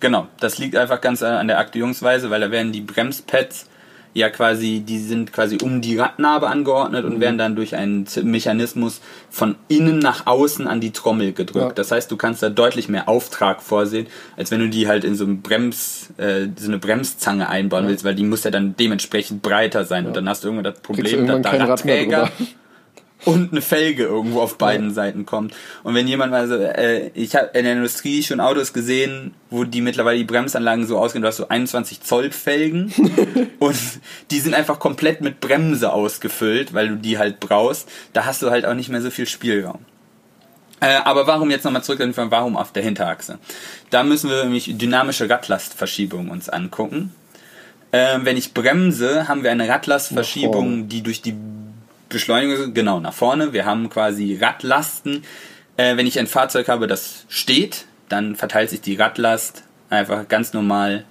Genau, 0.00 0.26
das 0.40 0.58
liegt 0.58 0.76
einfach 0.76 1.00
ganz 1.00 1.22
an 1.22 1.48
der 1.48 1.58
Aktivierungsweise, 1.58 2.30
weil 2.30 2.40
da 2.40 2.50
werden 2.50 2.72
die 2.72 2.80
Bremspads 2.80 3.68
ja 4.14 4.30
quasi, 4.30 4.80
die 4.80 5.00
sind 5.00 5.32
quasi 5.32 5.58
um 5.62 5.80
die 5.80 5.98
Radnabe 5.98 6.48
angeordnet 6.48 7.04
und 7.04 7.20
werden 7.20 7.36
dann 7.36 7.56
durch 7.56 7.74
einen 7.74 8.06
Mechanismus 8.22 9.00
von 9.28 9.56
innen 9.68 9.98
nach 9.98 10.26
außen 10.26 10.68
an 10.68 10.80
die 10.80 10.92
Trommel 10.92 11.32
gedrückt. 11.32 11.66
Ja. 11.66 11.72
Das 11.72 11.90
heißt, 11.90 12.10
du 12.10 12.16
kannst 12.16 12.42
da 12.42 12.48
deutlich 12.48 12.88
mehr 12.88 13.08
Auftrag 13.08 13.60
vorsehen, 13.60 14.06
als 14.36 14.52
wenn 14.52 14.60
du 14.60 14.68
die 14.68 14.86
halt 14.86 15.02
in 15.02 15.16
so 15.16 15.24
einem 15.24 15.42
Brems, 15.42 16.10
äh, 16.16 16.46
so 16.56 16.68
eine 16.68 16.78
Bremszange 16.78 17.48
einbauen 17.48 17.88
willst, 17.88 18.04
weil 18.04 18.14
die 18.14 18.22
muss 18.22 18.44
ja 18.44 18.52
dann 18.52 18.76
dementsprechend 18.76 19.42
breiter 19.42 19.84
sein 19.84 20.06
und 20.06 20.16
dann 20.16 20.28
hast 20.28 20.44
du 20.44 20.48
irgendwann 20.48 20.72
das 20.72 20.80
Problem, 20.80 21.26
dass 21.26 21.42
mehr 21.42 21.68
Radträger. 21.68 22.30
Und 23.24 23.52
eine 23.52 23.62
Felge 23.62 24.04
irgendwo 24.04 24.40
auf 24.40 24.58
beiden 24.58 24.92
Seiten 24.92 25.26
kommt. 25.26 25.54
Und 25.82 25.94
wenn 25.94 26.08
jemand 26.08 26.32
mal 26.32 26.48
so, 26.48 26.54
äh, 26.54 27.10
ich 27.14 27.34
habe 27.36 27.50
in 27.54 27.64
der 27.64 27.74
Industrie 27.74 28.22
schon 28.22 28.40
Autos 28.40 28.72
gesehen, 28.72 29.34
wo 29.50 29.64
die 29.64 29.80
mittlerweile 29.80 30.18
die 30.18 30.24
Bremsanlagen 30.24 30.86
so 30.86 30.98
ausgehen, 30.98 31.22
du 31.22 31.28
hast 31.28 31.38
so 31.38 31.48
21 31.48 32.02
Zoll 32.02 32.30
Felgen 32.30 32.92
und 33.58 33.76
die 34.30 34.40
sind 34.40 34.54
einfach 34.54 34.78
komplett 34.78 35.20
mit 35.20 35.40
Bremse 35.40 35.92
ausgefüllt, 35.92 36.74
weil 36.74 36.88
du 36.88 36.96
die 36.96 37.18
halt 37.18 37.40
brauchst. 37.40 37.88
Da 38.12 38.24
hast 38.24 38.42
du 38.42 38.50
halt 38.50 38.66
auch 38.66 38.74
nicht 38.74 38.88
mehr 38.88 39.02
so 39.02 39.10
viel 39.10 39.26
Spielraum. 39.26 39.80
Äh, 40.80 40.96
aber 41.04 41.26
warum 41.26 41.50
jetzt 41.50 41.64
nochmal 41.64 41.82
zurück, 41.82 42.00
warum 42.14 42.56
auf 42.56 42.72
der 42.72 42.82
Hinterachse? 42.82 43.38
Da 43.90 44.02
müssen 44.02 44.28
wir 44.28 44.44
nämlich 44.44 44.76
dynamische 44.76 45.30
Radlastverschiebung 45.30 46.30
uns 46.30 46.48
angucken. 46.48 47.14
Äh, 47.90 48.18
wenn 48.22 48.36
ich 48.36 48.52
bremse, 48.54 49.28
haben 49.28 49.44
wir 49.44 49.52
eine 49.52 49.68
Radlastverschiebung, 49.68 50.88
die 50.88 51.02
durch 51.02 51.22
die 51.22 51.36
Beschleunigung, 52.14 52.72
genau, 52.72 53.00
nach 53.00 53.12
vorne. 53.12 53.52
Wir 53.52 53.66
haben 53.66 53.90
quasi 53.90 54.38
Radlasten. 54.40 55.24
Äh, 55.76 55.96
wenn 55.96 56.06
ich 56.06 56.18
ein 56.18 56.28
Fahrzeug 56.28 56.68
habe, 56.68 56.86
das 56.86 57.26
steht, 57.28 57.86
dann 58.08 58.36
verteilt 58.36 58.70
sich 58.70 58.80
die 58.80 58.94
Radlast 58.94 59.64
einfach 59.90 60.28
ganz 60.28 60.52
normal 60.52 61.04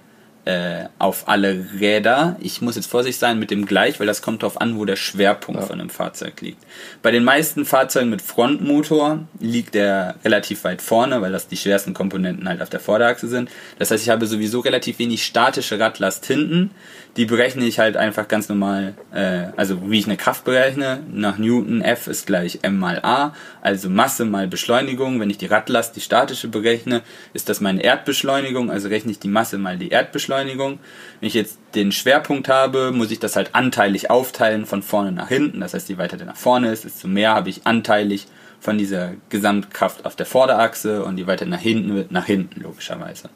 äh, 0.46 0.84
auf 0.98 1.28
alle 1.28 1.66
Räder. 1.78 2.36
Ich 2.40 2.60
muss 2.60 2.76
jetzt 2.76 2.86
vorsichtig 2.86 3.18
sein 3.18 3.38
mit 3.38 3.50
dem 3.50 3.66
gleich, 3.66 4.00
weil 4.00 4.06
das 4.06 4.22
kommt 4.22 4.42
darauf 4.42 4.60
an, 4.60 4.78
wo 4.78 4.84
der 4.84 4.96
Schwerpunkt 4.96 5.64
von 5.64 5.78
dem 5.78 5.90
Fahrzeug 5.90 6.40
liegt. 6.40 6.62
Bei 7.02 7.10
den 7.10 7.24
meisten 7.24 7.64
Fahrzeugen 7.64 8.10
mit 8.10 8.20
Frontmotor 8.20 9.20
liegt 9.40 9.74
der 9.74 10.16
relativ 10.24 10.64
weit 10.64 10.82
vorne, 10.82 11.22
weil 11.22 11.32
das 11.32 11.48
die 11.48 11.56
schwersten 11.56 11.94
Komponenten 11.94 12.48
halt 12.48 12.60
auf 12.62 12.70
der 12.70 12.80
Vorderachse 12.80 13.28
sind. 13.28 13.50
Das 13.78 13.90
heißt, 13.90 14.02
ich 14.02 14.10
habe 14.10 14.26
sowieso 14.26 14.60
relativ 14.60 14.98
wenig 14.98 15.24
statische 15.24 15.78
Radlast 15.78 16.26
hinten. 16.26 16.70
Die 17.16 17.26
berechne 17.26 17.64
ich 17.64 17.78
halt 17.78 17.96
einfach 17.96 18.26
ganz 18.26 18.48
normal, 18.48 18.94
äh, 19.12 19.46
also 19.56 19.88
wie 19.88 20.00
ich 20.00 20.06
eine 20.06 20.16
Kraft 20.16 20.44
berechne, 20.44 21.00
nach 21.12 21.38
Newton 21.38 21.80
F 21.80 22.08
ist 22.08 22.26
gleich 22.26 22.60
M 22.62 22.78
mal 22.78 22.98
A, 23.04 23.34
also 23.62 23.88
Masse 23.88 24.24
mal 24.24 24.48
Beschleunigung. 24.48 25.20
Wenn 25.20 25.30
ich 25.30 25.38
die 25.38 25.46
Radlast, 25.46 25.94
die 25.94 26.00
statische 26.00 26.48
berechne, 26.48 27.02
ist 27.32 27.48
das 27.48 27.60
meine 27.60 27.84
Erdbeschleunigung, 27.84 28.70
also 28.70 28.88
rechne 28.88 29.12
ich 29.12 29.20
die 29.20 29.28
Masse 29.28 29.58
mal 29.58 29.78
die 29.78 29.90
Erdbeschleunigung. 29.90 30.80
Wenn 31.20 31.26
ich 31.26 31.34
jetzt 31.34 31.58
den 31.76 31.92
Schwerpunkt 31.92 32.48
habe, 32.48 32.90
muss 32.90 33.12
ich 33.12 33.20
das 33.20 33.36
halt 33.36 33.54
anteilig 33.54 34.10
aufteilen 34.10 34.66
von 34.66 34.82
vorne 34.82 35.12
nach 35.12 35.28
hinten. 35.28 35.60
Das 35.60 35.74
heißt, 35.74 35.88
je 35.88 35.98
weiter 35.98 36.16
der 36.16 36.26
nach 36.26 36.36
vorne 36.36 36.72
ist, 36.72 36.84
desto 36.84 37.06
mehr 37.06 37.34
habe 37.34 37.48
ich 37.48 37.64
anteilig 37.64 38.26
von 38.58 38.78
dieser 38.78 39.12
Gesamtkraft 39.28 40.04
auf 40.06 40.16
der 40.16 40.26
Vorderachse 40.26 41.04
und 41.04 41.18
je 41.18 41.26
weiter 41.26 41.44
nach 41.46 41.60
hinten 41.60 41.94
wird, 41.94 42.10
nach 42.10 42.24
hinten 42.24 42.62
logischerweise. 42.62 43.28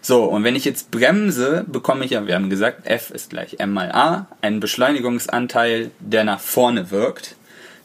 So, 0.00 0.24
und 0.24 0.44
wenn 0.44 0.56
ich 0.56 0.64
jetzt 0.64 0.90
bremse, 0.90 1.64
bekomme 1.66 2.04
ich 2.04 2.12
ja, 2.12 2.26
wir 2.26 2.34
haben 2.34 2.50
gesagt, 2.50 2.86
F 2.86 3.10
ist 3.10 3.30
gleich 3.30 3.56
M 3.58 3.72
mal 3.72 3.90
A, 3.92 4.26
einen 4.42 4.60
Beschleunigungsanteil, 4.60 5.90
der 6.00 6.24
nach 6.24 6.40
vorne 6.40 6.90
wirkt. 6.90 7.34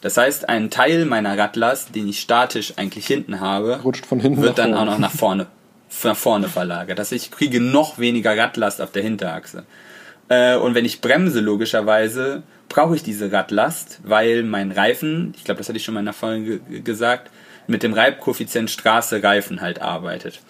Das 0.00 0.16
heißt, 0.16 0.48
ein 0.48 0.70
Teil 0.70 1.06
meiner 1.06 1.36
Radlast, 1.36 1.94
den 1.94 2.08
ich 2.08 2.20
statisch 2.20 2.74
eigentlich 2.76 3.06
hinten 3.06 3.40
habe, 3.40 3.80
Rutscht 3.82 4.06
von 4.06 4.20
hinten 4.20 4.42
wird 4.42 4.58
dann 4.58 4.74
auch 4.74 4.84
noch 4.84 4.98
nach 4.98 5.10
vorne, 5.10 5.46
nach 6.02 6.16
vorne 6.16 6.48
verlagert. 6.48 6.98
Das 6.98 7.10
heißt, 7.10 7.24
ich 7.24 7.30
kriege 7.30 7.60
noch 7.60 7.98
weniger 7.98 8.36
Radlast 8.36 8.80
auf 8.82 8.92
der 8.92 9.02
Hinterachse. 9.02 9.64
Äh, 10.28 10.56
und 10.56 10.74
wenn 10.74 10.84
ich 10.84 11.00
bremse, 11.00 11.40
logischerweise, 11.40 12.42
brauche 12.68 12.96
ich 12.96 13.02
diese 13.02 13.32
Radlast, 13.32 14.00
weil 14.04 14.42
mein 14.42 14.72
Reifen, 14.72 15.32
ich 15.36 15.44
glaube, 15.44 15.58
das 15.58 15.68
hatte 15.68 15.78
ich 15.78 15.84
schon 15.84 15.94
mal 15.94 16.00
in 16.00 16.06
der 16.06 16.14
Folge 16.14 16.58
ge- 16.60 16.80
gesagt, 16.80 17.30
mit 17.66 17.82
dem 17.82 17.94
Reibkoeffizient 17.94 18.70
Straße-Reifen 18.70 19.62
halt 19.62 19.80
arbeitet. 19.80 20.40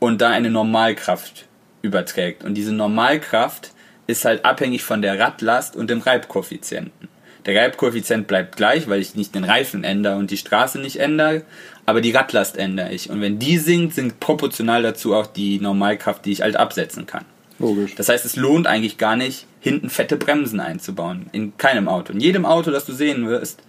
Und 0.00 0.20
da 0.20 0.30
eine 0.30 0.50
Normalkraft 0.50 1.46
überträgt. 1.82 2.42
Und 2.42 2.54
diese 2.54 2.72
Normalkraft 2.72 3.72
ist 4.06 4.24
halt 4.24 4.44
abhängig 4.44 4.82
von 4.82 5.02
der 5.02 5.18
Radlast 5.18 5.76
und 5.76 5.88
dem 5.88 6.00
Reibkoeffizienten. 6.00 7.08
Der 7.46 7.60
Reibkoeffizient 7.60 8.26
bleibt 8.26 8.56
gleich, 8.56 8.88
weil 8.88 9.00
ich 9.00 9.14
nicht 9.14 9.34
den 9.34 9.44
Reifen 9.44 9.84
ändere 9.84 10.16
und 10.16 10.30
die 10.30 10.36
Straße 10.36 10.78
nicht 10.78 10.96
ändere, 10.96 11.42
aber 11.86 12.00
die 12.00 12.10
Radlast 12.10 12.56
ändere 12.58 12.92
ich. 12.92 13.08
Und 13.08 13.20
wenn 13.20 13.38
die 13.38 13.56
sinkt, 13.56 13.94
sinkt 13.94 14.20
proportional 14.20 14.82
dazu 14.82 15.14
auch 15.14 15.26
die 15.26 15.58
Normalkraft, 15.58 16.24
die 16.26 16.32
ich 16.32 16.42
halt 16.42 16.56
absetzen 16.56 17.06
kann. 17.06 17.24
Logisch. 17.58 17.94
Das 17.94 18.08
heißt, 18.08 18.24
es 18.24 18.36
lohnt 18.36 18.66
eigentlich 18.66 18.98
gar 18.98 19.16
nicht, 19.16 19.46
hinten 19.60 19.90
fette 19.90 20.16
Bremsen 20.16 20.60
einzubauen. 20.60 21.28
In 21.32 21.56
keinem 21.56 21.88
Auto. 21.88 22.12
In 22.12 22.20
jedem 22.20 22.46
Auto, 22.46 22.70
das 22.70 22.84
du 22.84 22.92
sehen 22.92 23.28
wirst, 23.28 23.62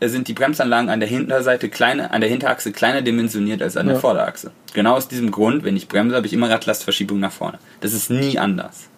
sind 0.00 0.28
die 0.28 0.34
Bremsanlagen 0.34 0.90
an 0.90 1.00
der 1.00 1.08
Hinterseite 1.08 1.68
kleiner, 1.68 2.12
an 2.12 2.20
der 2.20 2.28
Hinterachse 2.30 2.72
kleiner 2.72 3.02
dimensioniert 3.02 3.62
als 3.62 3.76
an 3.76 3.86
der 3.86 3.96
Ja. 3.96 4.00
Vorderachse. 4.00 4.50
Genau 4.74 4.94
aus 4.94 5.08
diesem 5.08 5.30
Grund, 5.30 5.64
wenn 5.64 5.76
ich 5.76 5.88
bremse, 5.88 6.16
habe 6.16 6.26
ich 6.26 6.32
immer 6.32 6.50
Radlastverschiebung 6.50 7.18
nach 7.18 7.32
vorne. 7.32 7.58
Das 7.80 7.92
ist 7.92 8.10
nie 8.10 8.38
anders. 8.38 8.88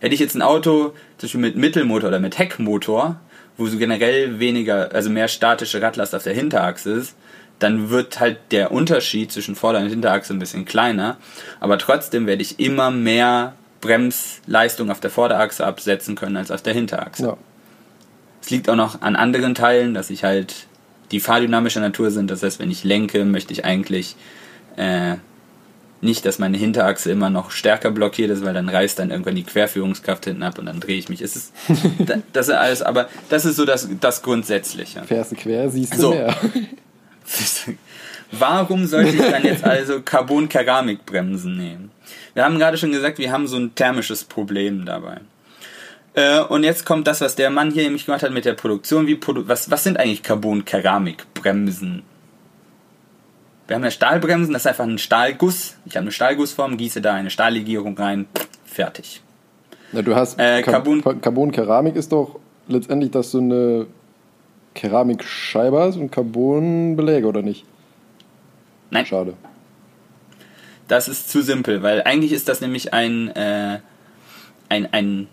Hätte 0.00 0.14
ich 0.14 0.20
jetzt 0.20 0.34
ein 0.34 0.42
Auto, 0.42 0.92
zum 1.18 1.26
Beispiel 1.28 1.40
mit 1.40 1.56
Mittelmotor 1.56 2.08
oder 2.08 2.18
mit 2.18 2.38
Heckmotor, 2.38 3.16
wo 3.56 3.66
so 3.66 3.78
generell 3.78 4.38
weniger, 4.38 4.90
also 4.92 5.08
mehr 5.10 5.28
statische 5.28 5.80
Radlast 5.80 6.14
auf 6.14 6.24
der 6.24 6.34
Hinterachse 6.34 6.90
ist, 6.92 7.14
dann 7.58 7.90
wird 7.90 8.18
halt 8.18 8.38
der 8.50 8.72
Unterschied 8.72 9.30
zwischen 9.30 9.54
Vorder- 9.54 9.78
und 9.78 9.88
Hinterachse 9.88 10.34
ein 10.34 10.40
bisschen 10.40 10.64
kleiner. 10.64 11.16
Aber 11.60 11.78
trotzdem 11.78 12.26
werde 12.26 12.42
ich 12.42 12.58
immer 12.58 12.90
mehr 12.90 13.54
Bremsleistung 13.80 14.90
auf 14.90 15.00
der 15.00 15.10
Vorderachse 15.10 15.64
absetzen 15.64 16.16
können 16.16 16.36
als 16.36 16.50
auf 16.50 16.62
der 16.62 16.74
Hinterachse. 16.74 17.22
Ja. 17.22 17.36
Es 18.42 18.50
liegt 18.50 18.68
auch 18.68 18.76
noch 18.76 19.00
an 19.00 19.16
anderen 19.16 19.54
Teilen, 19.54 19.94
dass 19.94 20.10
ich 20.10 20.24
halt 20.24 20.66
die 21.12 21.20
fahrdynamischer 21.20 21.80
Natur 21.80 22.10
sind. 22.10 22.30
Das 22.30 22.42
heißt, 22.42 22.58
wenn 22.58 22.70
ich 22.70 22.84
lenke, 22.84 23.24
möchte 23.24 23.52
ich 23.52 23.64
eigentlich 23.64 24.16
äh, 24.76 25.14
nicht, 26.00 26.26
dass 26.26 26.38
meine 26.40 26.56
Hinterachse 26.58 27.12
immer 27.12 27.30
noch 27.30 27.52
stärker 27.52 27.92
blockiert 27.92 28.30
ist, 28.30 28.44
weil 28.44 28.54
dann 28.54 28.68
reißt 28.68 28.98
dann 28.98 29.10
irgendwann 29.10 29.36
die 29.36 29.44
Querführungskraft 29.44 30.24
hinten 30.24 30.42
ab 30.42 30.58
und 30.58 30.66
dann 30.66 30.80
drehe 30.80 30.98
ich 30.98 31.08
mich. 31.08 31.22
Es 31.22 31.36
ist, 31.36 31.52
da- 32.00 32.16
das 32.32 32.48
ist 32.48 32.54
alles, 32.54 32.82
aber 32.82 33.08
das 33.28 33.44
ist 33.44 33.54
so 33.56 33.64
das, 33.64 33.88
das 34.00 34.22
Grundsätzliche. 34.22 35.02
Fährst 35.04 35.30
du 35.32 35.36
quer, 35.36 35.70
siehst 35.70 35.94
du 35.94 35.98
So. 35.98 36.10
mehr. 36.10 36.34
Warum 38.32 38.86
sollte 38.86 39.10
ich 39.14 39.30
dann 39.30 39.44
jetzt 39.44 39.62
also 39.64 40.00
Carbon-Keramikbremsen 40.00 41.56
nehmen? 41.56 41.90
Wir 42.34 42.44
haben 42.44 42.58
gerade 42.58 42.78
schon 42.78 42.90
gesagt, 42.90 43.18
wir 43.18 43.30
haben 43.30 43.46
so 43.46 43.58
ein 43.58 43.74
thermisches 43.74 44.24
Problem 44.24 44.86
dabei. 44.86 45.20
Äh, 46.14 46.40
und 46.40 46.62
jetzt 46.64 46.84
kommt 46.84 47.06
das, 47.06 47.20
was 47.20 47.36
der 47.36 47.50
Mann 47.50 47.70
hier 47.70 47.84
nämlich 47.84 48.04
gemacht 48.06 48.22
hat 48.22 48.32
mit 48.32 48.44
der 48.44 48.52
Produktion. 48.54 49.06
Wie 49.06 49.14
produ 49.14 49.48
was, 49.48 49.70
was 49.70 49.84
sind 49.84 49.98
eigentlich 49.98 50.22
Carbon-Keramikbremsen? 50.22 52.02
Wir 53.66 53.76
haben 53.76 53.84
ja 53.84 53.90
Stahlbremsen, 53.90 54.52
das 54.52 54.62
ist 54.62 54.66
einfach 54.66 54.84
ein 54.84 54.98
Stahlguss. 54.98 55.76
Ich 55.86 55.96
habe 55.96 56.02
eine 56.02 56.12
Stahlgussform, 56.12 56.76
gieße 56.76 57.00
da 57.00 57.14
eine 57.14 57.30
Stahllegierung 57.30 57.96
rein, 57.96 58.26
fertig. 58.66 59.22
Na, 59.92 60.02
du 60.02 60.14
hast 60.14 60.38
Äh, 60.38 60.62
Carbon, 60.62 61.00
Carbon- 61.02 61.20
Carbon-Keramik 61.20 61.96
ist 61.96 62.12
doch 62.12 62.38
letztendlich, 62.68 63.10
dass 63.10 63.30
du 63.30 63.38
eine 63.38 63.86
Keramikscheibe 64.74 65.78
hast 65.80 65.96
und 65.96 66.10
Carbonbeläge, 66.10 67.26
oder 67.26 67.42
nicht? 67.42 67.64
Nein. 68.90 69.06
Schade. 69.06 69.34
Das 70.88 71.08
ist 71.08 71.30
zu 71.30 71.42
simpel, 71.42 71.82
weil 71.82 72.02
eigentlich 72.02 72.32
ist 72.32 72.48
das 72.48 72.60
nämlich 72.60 72.92
ein, 72.92 73.28
äh, 73.34 73.78
ein, 74.68 74.92
ein, 74.92 75.28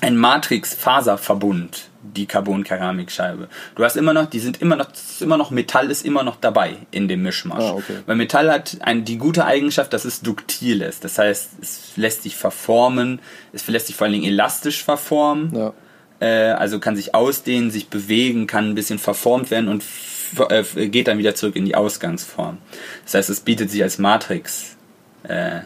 ein 0.00 0.16
Matrix-Faserverbund, 0.16 1.88
die 2.02 2.26
Carbon-Keramikscheibe. 2.26 3.48
Du 3.74 3.84
hast 3.84 3.96
immer 3.96 4.12
noch, 4.12 4.26
die 4.26 4.40
sind 4.40 4.60
immer 4.60 4.76
noch, 4.76 4.88
immer 5.20 5.36
noch, 5.36 5.50
Metall 5.50 5.90
ist 5.90 6.04
immer 6.04 6.22
noch 6.22 6.36
dabei 6.36 6.76
in 6.90 7.08
dem 7.08 7.22
Mischmasch. 7.22 7.64
Ah, 7.64 7.72
okay. 7.72 7.96
Weil 8.04 8.16
Metall 8.16 8.50
hat 8.50 8.78
ein, 8.80 9.04
die 9.04 9.18
gute 9.18 9.44
Eigenschaft, 9.44 9.92
dass 9.92 10.04
es 10.04 10.20
duktil 10.20 10.82
ist. 10.82 11.04
Das 11.04 11.18
heißt, 11.18 11.50
es 11.60 11.96
lässt 11.96 12.22
sich 12.22 12.36
verformen, 12.36 13.20
es 13.52 13.66
lässt 13.68 13.86
sich 13.86 13.96
vor 13.96 14.06
allen 14.06 14.14
Dingen 14.14 14.26
elastisch 14.26 14.84
verformen. 14.84 15.54
Ja. 15.54 15.72
Äh, 16.20 16.52
also 16.52 16.78
kann 16.78 16.96
sich 16.96 17.14
ausdehnen, 17.14 17.70
sich 17.70 17.88
bewegen, 17.88 18.46
kann 18.46 18.70
ein 18.70 18.74
bisschen 18.74 18.98
verformt 18.98 19.50
werden 19.50 19.68
und 19.68 19.82
äh, 20.50 20.88
geht 20.88 21.08
dann 21.08 21.18
wieder 21.18 21.34
zurück 21.34 21.56
in 21.56 21.64
die 21.64 21.74
Ausgangsform. 21.74 22.58
Das 23.04 23.14
heißt, 23.14 23.30
es 23.30 23.40
bietet 23.40 23.70
sich 23.70 23.82
als 23.82 23.98
Matrix 23.98 24.76
äh, 25.24 25.60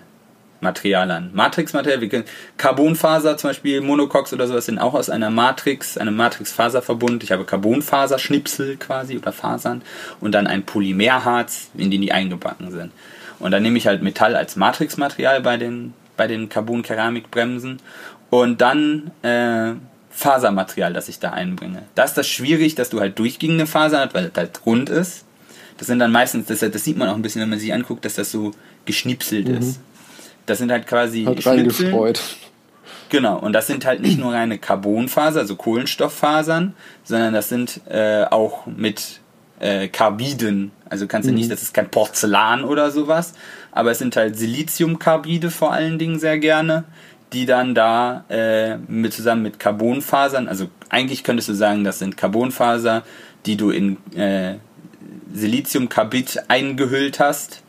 Material 0.60 1.10
an. 1.10 1.30
Matrixmaterial, 1.32 2.00
wir 2.00 2.08
können, 2.08 2.24
Carbonfaser 2.56 3.36
zum 3.36 3.50
Beispiel, 3.50 3.80
Monocox 3.80 4.32
oder 4.32 4.46
sowas 4.46 4.66
sind 4.66 4.78
auch 4.78 4.94
aus 4.94 5.10
einer 5.10 5.30
Matrix, 5.30 5.96
einem 5.98 6.16
Matrixfaserverbund. 6.16 7.22
Ich 7.22 7.32
habe 7.32 7.44
Carbonfaserschnipsel 7.44 8.76
quasi 8.76 9.16
oder 9.16 9.32
Fasern 9.32 9.82
und 10.20 10.32
dann 10.32 10.46
ein 10.46 10.64
Polymerharz, 10.64 11.70
in 11.76 11.90
den 11.90 12.00
die 12.00 12.12
eingebacken 12.12 12.70
sind. 12.70 12.92
Und 13.38 13.52
dann 13.52 13.62
nehme 13.62 13.78
ich 13.78 13.86
halt 13.86 14.02
Metall 14.02 14.36
als 14.36 14.56
Matrixmaterial 14.56 15.40
bei 15.40 15.56
den, 15.56 15.94
bei 16.16 16.26
den 16.26 16.48
Carbon-Keramikbremsen 16.48 17.78
und 18.28 18.60
dann 18.60 19.10
äh, 19.22 19.72
Fasermaterial, 20.10 20.92
das 20.92 21.08
ich 21.08 21.18
da 21.18 21.30
einbringe. 21.30 21.82
Da 21.94 22.04
ist 22.04 22.14
das 22.14 22.28
schwierig, 22.28 22.74
dass 22.74 22.90
du 22.90 23.00
halt 23.00 23.18
durchgehende 23.18 23.66
Fasern 23.66 24.00
hast, 24.06 24.14
weil 24.14 24.28
das 24.28 24.36
halt 24.36 24.60
rund 24.66 24.90
ist. 24.90 25.24
Das 25.78 25.86
sind 25.86 25.98
dann 25.98 26.12
meistens, 26.12 26.46
das, 26.46 26.58
das 26.58 26.84
sieht 26.84 26.98
man 26.98 27.08
auch 27.08 27.14
ein 27.14 27.22
bisschen, 27.22 27.40
wenn 27.40 27.48
man 27.48 27.58
sich 27.58 27.72
anguckt, 27.72 28.04
dass 28.04 28.14
das 28.14 28.30
so 28.30 28.50
geschnipselt 28.84 29.48
ist. 29.48 29.80
Das 30.50 30.58
sind 30.58 30.72
halt 30.72 30.88
quasi 30.88 31.24
Hat 31.24 31.46
reingestreut. 31.46 32.20
Genau, 33.08 33.38
und 33.38 33.52
das 33.52 33.68
sind 33.68 33.84
halt 33.84 34.02
nicht 34.02 34.18
nur 34.18 34.32
reine 34.32 34.58
Carbonfaser, 34.58 35.40
also 35.40 35.54
Kohlenstofffasern, 35.54 36.74
sondern 37.04 37.32
das 37.32 37.48
sind 37.48 37.80
äh, 37.88 38.24
auch 38.24 38.66
mit 38.66 39.20
äh, 39.60 39.86
Carbiden. 39.86 40.72
Also 40.88 41.06
kannst 41.06 41.28
du 41.28 41.32
nicht, 41.32 41.50
das 41.52 41.62
ist 41.62 41.72
kein 41.72 41.88
Porzellan 41.88 42.64
oder 42.64 42.90
sowas, 42.90 43.34
aber 43.70 43.92
es 43.92 43.98
sind 44.00 44.16
halt 44.16 44.36
Siliziumcarbide 44.36 45.52
vor 45.52 45.72
allen 45.72 46.00
Dingen 46.00 46.18
sehr 46.18 46.38
gerne, 46.38 46.82
die 47.32 47.46
dann 47.46 47.76
da 47.76 48.24
äh, 48.28 48.76
mit 48.76 49.12
zusammen 49.12 49.42
mit 49.42 49.60
Carbonfasern, 49.60 50.48
also 50.48 50.66
eigentlich 50.88 51.22
könntest 51.22 51.48
du 51.48 51.54
sagen, 51.54 51.84
das 51.84 52.00
sind 52.00 52.16
Carbonfaser, 52.16 53.04
die 53.46 53.56
du 53.56 53.70
in 53.70 53.98
äh, 54.16 54.56
Siliziumcarbid 55.32 56.42
eingehüllt 56.48 57.20
hast 57.20 57.62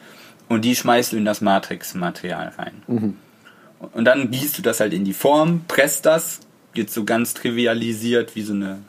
und 0.52 0.66
die 0.66 0.76
schmeißt 0.76 1.14
du 1.14 1.18
in 1.18 1.26
das 1.26 1.40
Matrixmaterial 1.42 2.54
rein. 2.58 3.18
Und 3.94 4.06
dann 4.06 4.32
gießt 4.32 4.58
du 4.58 4.62
das 4.62 4.80
halt 4.80 4.94
in 4.94 5.06
die 5.06 5.14
Form, 5.14 5.62
presst 5.68 6.06
das, 6.06 6.42
jetzt 6.74 6.94
so 6.94 7.06
ganz 7.06 7.34
trivialisiert 7.34 8.36
wie 8.36 8.42
so 8.42 8.54
eine 8.54 8.80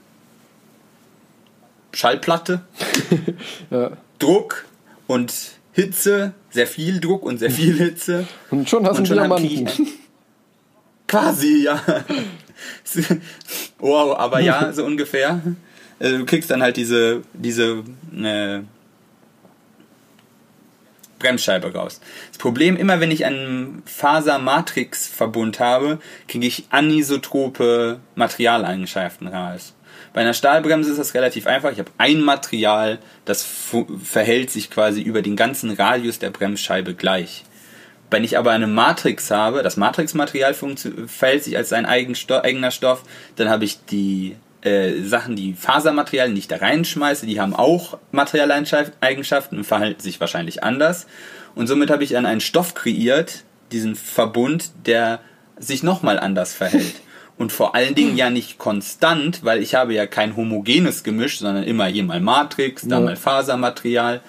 Schallplatte. 1.93 2.63
Ja. 3.71 3.93
Druck 4.19 4.67
und 5.07 5.33
Hitze, 5.73 6.35
sehr 6.51 6.67
viel 6.67 7.01
Druck 7.01 7.23
und 7.23 7.39
sehr 7.39 7.51
viel 7.51 7.77
Hitze. 7.79 8.27
Und 8.51 8.69
schon 8.69 8.87
hast 8.87 8.99
du 8.99 9.03
einen 9.03 9.15
Diamanten. 9.15 9.69
Quasi, 11.09 11.63
ja. 11.65 11.81
wow, 13.79 14.19
aber 14.19 14.41
ja, 14.41 14.73
so 14.73 14.85
ungefähr. 14.85 15.41
Äh, 15.99 16.19
Du 16.19 16.27
kriegst 16.27 16.51
dann 16.51 16.63
halt 16.63 16.77
diese, 16.77 17.23
diese 17.33 17.85
äh, 18.15 18.61
Bremsscheibe 21.23 21.73
raus. 21.73 22.01
Das 22.29 22.39
Problem, 22.39 22.77
immer 22.77 23.01
wenn 23.01 23.11
ich 23.11 23.25
einen 23.25 23.83
Faser-Matrix-Verbund 23.87 25.61
habe, 25.61 25.99
kriege 26.29 26.47
ich 26.47 26.65
anisotrope 26.71 28.01
Materialeigenschaften 28.17 29.29
raus. 29.29 29.75
Bei 30.13 30.21
einer 30.21 30.35
Stahlbremse 30.35 30.91
ist 30.91 30.99
das 30.99 31.15
relativ 31.15 31.47
einfach. 31.47 31.73
Ich 31.73 31.79
habe 31.79 31.91
ein 31.97 32.21
Material, 32.21 32.99
das 33.25 33.47
verhält 34.03 34.51
sich 34.51 34.71
quasi 34.71 35.01
über 35.01 35.23
den 35.23 35.37
ganzen 35.37 35.71
Radius 35.71 36.19
der 36.19 36.31
Bremsscheibe 36.31 36.95
gleich. 36.95 37.45
Wenn 38.11 38.25
ich 38.25 38.37
aber 38.37 38.51
eine 38.51 38.67
Matrix 38.67 39.31
habe, 39.31 39.63
das 39.63 39.79
Matrixmaterial 39.79 40.55
verhält 40.55 41.45
sich 41.45 41.57
als 41.57 41.73
ein 41.73 41.87
eigen 41.87 42.15
Sto 42.15 42.41
eigener 42.41 42.71
Stoff, 42.71 43.05
dann 43.37 43.49
habe 43.49 43.65
ich 43.65 43.87
die 43.87 44.37
äh, 44.63 45.03
Sachen, 45.03 45.37
die 45.37 45.55
Fasermaterialien, 45.55 46.35
die 46.35 46.41
ich 46.41 46.49
da 46.49 46.57
reinschmeiße, 46.57 47.27
die 47.27 47.41
haben 47.41 47.55
auch 47.55 47.99
Materialeigenschaften 48.13 49.59
und 49.59 49.65
verhalten 49.65 50.01
sich 50.01 50.21
wahrscheinlich 50.21 50.63
anders. 50.63 51.07
Und 51.55 51.67
somit 51.67 51.91
habe 51.91 52.05
ich 52.05 52.11
dann 52.11 52.27
einen 52.27 52.41
Stoff 52.41 52.75
kreiert, 52.75 53.45
diesen 53.73 53.95
Verbund, 53.95 54.71
der 54.87 55.21
sich 55.59 55.83
nochmal 55.83 56.19
anders 56.19 56.55
verhält. 56.55 56.95
Und 57.39 57.51
vor 57.51 57.75
allen 57.75 57.95
Dingen 57.95 58.17
ja 58.17 58.31
nicht 58.31 58.59
konstant, 58.59 59.43
weil 59.43 59.63
ich 59.63 59.75
habe 59.75 59.95
ja 59.95 60.07
kein 60.07 60.37
homogenes 60.37 61.03
Gemisch, 61.03 61.39
sondern 61.39 61.65
immer 61.65 61.87
hier 61.87 62.05
mal 62.05 62.21
Matrix, 62.21 62.87
da 62.87 62.99
Ja. 62.99 63.05
mal 63.05 63.17
Fasermaterial. 63.17 64.21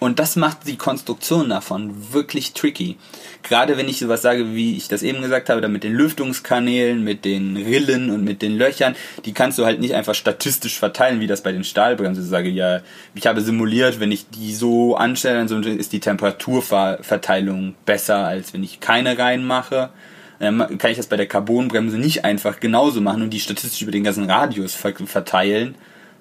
Und 0.00 0.20
das 0.20 0.36
macht 0.36 0.66
die 0.66 0.76
Konstruktion 0.76 1.48
davon 1.48 2.12
wirklich 2.12 2.52
tricky. 2.52 2.96
Gerade 3.42 3.76
wenn 3.76 3.88
ich 3.88 3.98
sowas 3.98 4.22
sage, 4.22 4.54
wie 4.54 4.76
ich 4.76 4.86
das 4.86 5.02
eben 5.02 5.22
gesagt 5.22 5.50
habe, 5.50 5.60
da 5.60 5.66
mit 5.66 5.82
den 5.82 5.94
Lüftungskanälen, 5.94 7.02
mit 7.02 7.24
den 7.24 7.56
Rillen 7.56 8.10
und 8.10 8.22
mit 8.22 8.40
den 8.40 8.56
Löchern, 8.56 8.94
die 9.24 9.32
kannst 9.32 9.58
du 9.58 9.64
halt 9.64 9.80
nicht 9.80 9.94
einfach 9.94 10.14
statistisch 10.14 10.78
verteilen, 10.78 11.18
wie 11.18 11.26
das 11.26 11.42
bei 11.42 11.50
den 11.50 11.64
Stahlbremsen. 11.64 12.22
Ich 12.22 12.30
sage, 12.30 12.48
ja, 12.48 12.80
ich 13.14 13.26
habe 13.26 13.40
simuliert, 13.40 13.98
wenn 13.98 14.12
ich 14.12 14.28
die 14.30 14.54
so 14.54 14.94
anstelle, 14.96 15.44
dann 15.44 15.62
ist 15.64 15.92
die 15.92 16.00
Temperaturverteilung 16.00 17.74
besser, 17.84 18.18
als 18.18 18.54
wenn 18.54 18.62
ich 18.62 18.78
keine 18.78 19.18
reinmache. 19.18 19.90
Dann 20.38 20.78
kann 20.78 20.92
ich 20.92 20.96
das 20.96 21.08
bei 21.08 21.16
der 21.16 21.26
Carbonbremse 21.26 21.98
nicht 21.98 22.24
einfach 22.24 22.60
genauso 22.60 23.00
machen 23.00 23.22
und 23.22 23.30
die 23.30 23.40
statistisch 23.40 23.82
über 23.82 23.90
den 23.90 24.04
ganzen 24.04 24.30
Radius 24.30 24.74
ver 24.74 24.94
verteilen, 24.94 25.74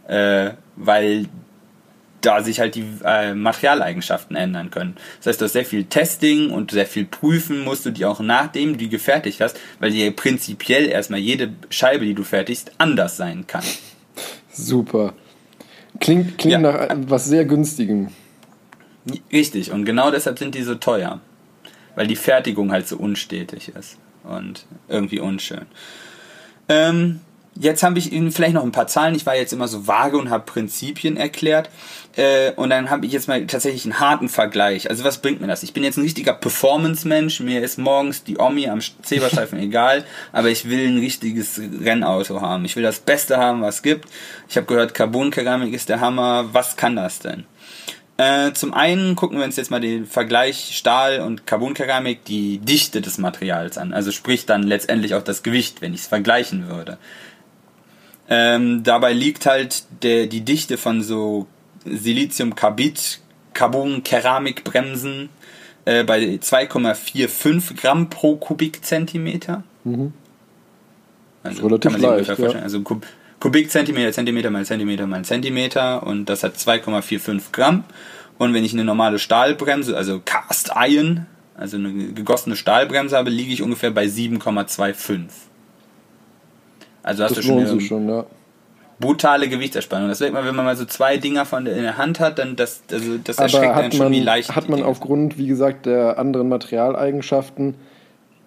äh, 0.07 0.51
weil 0.75 1.27
da 2.27 2.43
sich 2.43 2.59
halt 2.59 2.75
die 2.75 2.85
äh, 3.05 3.33
Materialeigenschaften 3.33 4.35
ändern 4.35 4.69
können. 4.69 4.95
Das 5.19 5.27
heißt, 5.27 5.41
du 5.41 5.45
hast 5.45 5.53
sehr 5.53 5.65
viel 5.65 5.85
Testing 5.85 6.49
und 6.51 6.71
sehr 6.71 6.85
viel 6.85 7.05
prüfen 7.05 7.63
musst 7.63 7.85
du 7.85 7.89
die 7.91 8.05
auch 8.05 8.19
nachdem 8.19 8.73
du 8.73 8.77
die 8.77 8.89
gefertigt 8.89 9.39
hast, 9.39 9.57
weil 9.79 9.91
die 9.91 10.03
ja 10.03 10.11
prinzipiell 10.11 10.87
erstmal 10.87 11.19
jede 11.19 11.53
Scheibe, 11.69 12.05
die 12.05 12.13
du 12.13 12.23
fertigst, 12.23 12.71
anders 12.77 13.15
sein 13.17 13.47
kann. 13.47 13.63
Super. 14.51 15.13
Klingt, 15.99 16.37
klingt 16.37 16.51
Ja. 16.53 16.59
nach 16.59 16.89
was 17.07 17.25
sehr 17.25 17.45
günstigem. 17.45 18.09
Richtig, 19.31 19.71
und 19.71 19.85
genau 19.85 20.11
deshalb 20.11 20.37
sind 20.37 20.53
die 20.53 20.63
so 20.63 20.75
teuer. 20.75 21.21
Weil 21.95 22.07
die 22.07 22.15
Fertigung 22.15 22.71
halt 22.71 22.87
so 22.87 22.97
unstetig 22.97 23.69
ist 23.69 23.97
und 24.23 24.65
irgendwie 24.87 25.19
unschön. 25.19 25.65
Ähm, 26.69 27.21
jetzt 27.55 27.81
habe 27.81 27.97
ich 27.97 28.11
Ihnen 28.11 28.31
vielleicht 28.31 28.53
noch 28.53 28.63
ein 28.63 28.71
paar 28.71 28.85
Zahlen. 28.87 29.15
Ich 29.15 29.25
war 29.25 29.35
jetzt 29.35 29.53
immer 29.53 29.67
so 29.67 29.87
vage 29.87 30.17
und 30.17 30.29
habe 30.29 30.43
Prinzipien 30.45 31.17
erklärt. 31.17 31.69
Äh, 32.17 32.51
und 32.55 32.71
dann 32.71 32.89
habe 32.89 33.05
ich 33.05 33.11
jetzt 33.11 33.27
mal 33.27 33.45
tatsächlich 33.45 33.85
einen 33.85 33.99
harten 33.99 34.27
Vergleich. 34.27 34.89
Also 34.89 35.03
was 35.03 35.19
bringt 35.19 35.39
mir 35.39 35.45
das? 35.45 35.61
Ich 35.61 35.73
bin 35.73 35.83
jetzt 35.83 35.97
ein 35.97 36.03
richtiger 36.03 36.33
Performance-Mensch. 36.33 37.39
Mir 37.41 37.61
ist 37.61 37.77
morgens 37.77 38.23
die 38.23 38.39
Omi 38.39 38.67
am 38.67 38.79
Zeberstreifen 39.03 39.59
egal. 39.59 40.03
Aber 40.31 40.49
ich 40.49 40.67
will 40.67 40.87
ein 40.87 40.97
richtiges 40.97 41.61
Rennauto 41.61 42.41
haben. 42.41 42.65
Ich 42.65 42.75
will 42.75 42.83
das 42.83 42.99
Beste 42.99 43.37
haben, 43.37 43.61
was 43.61 43.75
es 43.75 43.81
gibt. 43.83 44.09
Ich 44.49 44.57
habe 44.57 44.65
gehört, 44.65 44.95
Carbonkeramik 44.95 45.73
ist 45.73 45.89
der 45.89 45.99
Hammer. 45.99 46.49
Was 46.53 46.75
kann 46.75 46.95
das 46.95 47.19
denn? 47.19 47.45
Äh, 48.17 48.53
zum 48.53 48.73
einen 48.73 49.15
gucken 49.15 49.37
wir 49.37 49.45
uns 49.45 49.55
jetzt 49.55 49.69
mal 49.69 49.79
den 49.79 50.07
Vergleich 50.07 50.75
Stahl 50.75 51.19
und 51.19 51.45
Carbonkeramik, 51.45 52.25
die 52.25 52.57
Dichte 52.57 52.99
des 52.99 53.19
Materials 53.19 53.77
an. 53.77 53.93
Also 53.93 54.11
sprich 54.11 54.47
dann 54.47 54.63
letztendlich 54.63 55.13
auch 55.13 55.21
das 55.23 55.43
Gewicht, 55.43 55.83
wenn 55.83 55.93
ich 55.93 56.01
es 56.01 56.07
vergleichen 56.07 56.67
würde. 56.67 56.97
Ähm, 58.27 58.81
dabei 58.81 59.13
liegt 59.13 59.45
halt 59.45 59.83
der, 60.01 60.25
die 60.25 60.41
Dichte 60.41 60.77
von 60.77 61.03
so 61.03 61.45
Siliziumcarbid, 61.89 63.19
Carbon-Keramikbremsen 63.53 65.29
äh, 65.85 66.03
bei 66.03 66.19
2,45 66.19 67.75
Gramm 67.75 68.09
pro 68.09 68.35
Kubikzentimeter. 68.35 69.63
Also 71.43 71.65
Relativ 71.67 71.91
kann 71.91 71.91
man 71.93 72.01
leicht, 72.01 72.13
ungefähr 72.13 72.33
ja. 72.33 72.39
vorstellen. 72.39 72.63
Also 72.63 72.81
Kub 72.81 73.05
Kubikzentimeter, 73.39 74.11
Zentimeter 74.11 74.49
mal 74.49 74.65
Zentimeter 74.65 75.05
mal 75.05 75.23
Zentimeter 75.23 76.05
und 76.05 76.25
das 76.25 76.43
hat 76.43 76.55
2,45 76.55 77.51
Gramm. 77.51 77.83
Und 78.39 78.53
wenn 78.53 78.65
ich 78.65 78.73
eine 78.73 78.83
normale 78.83 79.19
Stahlbremse, 79.19 79.95
also 79.95 80.21
Cast 80.25 80.71
Iron, 80.75 81.27
also 81.55 81.77
eine 81.77 81.91
gegossene 82.13 82.55
Stahlbremse 82.55 83.15
habe, 83.15 83.29
liege 83.29 83.53
ich 83.53 83.61
ungefähr 83.61 83.91
bei 83.91 84.05
7,25. 84.05 85.27
Also 87.03 87.23
hast 87.23 87.37
Das 87.37 87.37
du 87.37 87.43
schon 87.43 87.59
eine 87.59 87.79
schon, 87.81 88.09
ja. 88.09 88.25
Brutale 88.99 89.49
Gewichtserspannung. 89.49 90.09
Das 90.09 90.19
merkt 90.19 90.33
man, 90.33 90.45
wenn 90.45 90.55
man 90.55 90.65
mal 90.65 90.75
so 90.75 90.85
zwei 90.85 91.17
Dinger 91.17 91.45
von 91.45 91.65
der, 91.65 91.75
in 91.75 91.83
der 91.83 91.97
Hand 91.97 92.19
hat, 92.19 92.39
dann 92.39 92.55
das, 92.55 92.81
also 92.91 93.17
das 93.23 93.37
erschreckt 93.37 93.75
einen 93.75 93.91
schon, 93.91 94.11
wie 94.11 94.19
leicht 94.19 94.55
hat 94.55 94.69
man 94.69 94.83
aufgrund, 94.83 95.37
wie 95.37 95.47
gesagt, 95.47 95.85
der 95.85 96.17
anderen 96.17 96.49
Materialeigenschaften, 96.49 97.75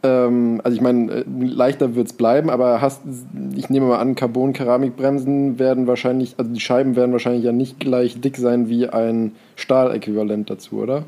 ähm, 0.02 0.60
also 0.64 0.74
ich 0.74 0.80
meine, 0.80 1.12
äh, 1.12 1.24
leichter 1.40 1.94
wird 1.94 2.08
es 2.08 2.12
bleiben, 2.14 2.48
aber 2.50 2.80
hast, 2.80 3.02
ich 3.54 3.68
nehme 3.68 3.86
mal 3.86 3.98
an, 3.98 4.14
Carbon-Keramikbremsen 4.14 5.58
werden 5.58 5.86
wahrscheinlich, 5.86 6.34
also 6.38 6.50
die 6.52 6.60
Scheiben 6.60 6.96
werden 6.96 7.12
wahrscheinlich 7.12 7.44
ja 7.44 7.52
nicht 7.52 7.80
gleich 7.80 8.20
dick 8.20 8.36
sein 8.36 8.68
wie 8.68 8.88
ein 8.88 9.32
Stahläquivalent 9.56 10.48
dazu, 10.48 10.76
oder? 10.76 11.04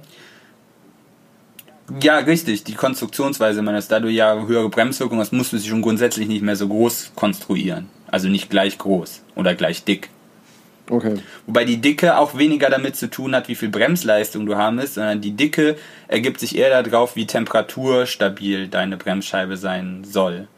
Ja, 2.01 2.19
richtig. 2.19 2.65
Die 2.65 2.75
Konstruktionsweise 2.75 3.61
meines, 3.63 3.89
da 3.89 4.01
du 4.01 4.09
ja 4.09 4.47
höhere 4.47 4.69
Bremswirkung 4.69 5.19
hast, 5.19 5.33
musst 5.33 5.53
du 5.53 5.59
sie 5.59 5.69
schon 5.69 5.83
grundsätzlich 5.83 6.29
nicht 6.29 6.43
mehr 6.43 6.57
so 6.57 6.69
groß 6.69 7.13
konstruieren. 7.15 7.89
Also 8.13 8.29
nicht 8.29 8.51
gleich 8.51 8.79
groß 8.79 9.23
oder 9.35 9.57
gleich 9.57 9.83
dick. 9.83 10.11
Okay. 10.89 11.15
Wobei 11.47 11.65
die 11.65 11.81
Dicke 11.81 12.19
auch 12.19 12.37
weniger 12.37 12.69
damit 12.69 12.95
zu 12.97 13.09
tun 13.09 13.35
hat, 13.35 13.49
wie 13.49 13.55
viel 13.55 13.71
Bremsleistung 13.71 14.47
du 14.47 14.57
haben 14.57 14.79
willst, 14.79 14.95
sondern 14.95 15.21
die 15.21 15.33
Dicke 15.33 15.77
ergibt 16.09 16.39
sich 16.39 16.57
eher 16.57 16.83
darauf, 16.83 17.17
wie 17.17 17.27
temperaturstabil 17.27 18.69
deine 18.69 18.97
Bremsscheibe 18.97 19.57
sein 19.57 20.05
soll. 20.05 20.49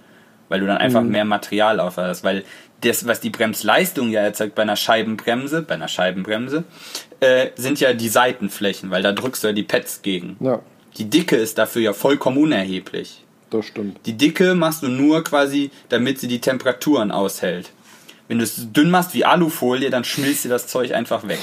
Weil 0.49 0.61
du 0.61 0.67
dann 0.67 0.79
einfach 0.79 1.03
mehr 1.03 1.25
Material 1.25 1.79
aufhast. 1.79 2.25
Weil 2.25 2.45
das, 2.81 3.07
was 3.07 3.21
die 3.21 3.31
Bremsleistung 3.31 4.11
ja 4.11 4.23
erzeugt 4.23 4.55
bei 4.55 4.63
einer 4.63 4.77
Scheibenbremse, 4.77 5.63
bei 5.63 5.75
einer 5.75 5.89
Scheibenbremse, 5.89 6.65
äh, 7.21 7.51
sind 7.57 7.81
ja 7.81 7.93
die 7.93 8.09
Seitenflächen, 8.09 8.91
weil 8.91 9.03
da 9.03 9.13
drückst 9.13 9.45
du 9.45 9.49
ja 9.49 9.53
die 9.53 9.63
Pads 9.63 10.03
gegen. 10.03 10.37
Ja, 10.41 10.61
Die 10.99 11.09
Dicke 11.09 11.37
ist 11.37 11.59
dafür 11.59 11.83
ja 11.83 11.93
vollkommen 11.93 12.39
unerheblich. 12.39 13.24
Das 13.55 13.67
stimmt. 13.67 14.01
Die 14.07 14.17
Dicke 14.17 14.55
machst 14.55 14.83
du 14.83 14.89
nur 14.89 15.25
quasi, 15.25 15.71
damit 15.89 16.19
sie 16.19 16.29
die 16.29 16.41
Temperaturen 16.41 17.11
aushält. 17.11 17.71
Wenn 18.29 18.39
du 18.39 18.45
es 18.45 18.73
dünn 18.73 18.91
machst 18.91 19.15
wie 19.15 19.25
Alufolie, 19.25 19.91
dann 19.91 20.05
schmilzt 20.05 20.45
dir 20.45 20.49
das 20.49 20.67
Zeug 20.67 20.93
einfach 20.93 21.29
weg. 21.29 21.41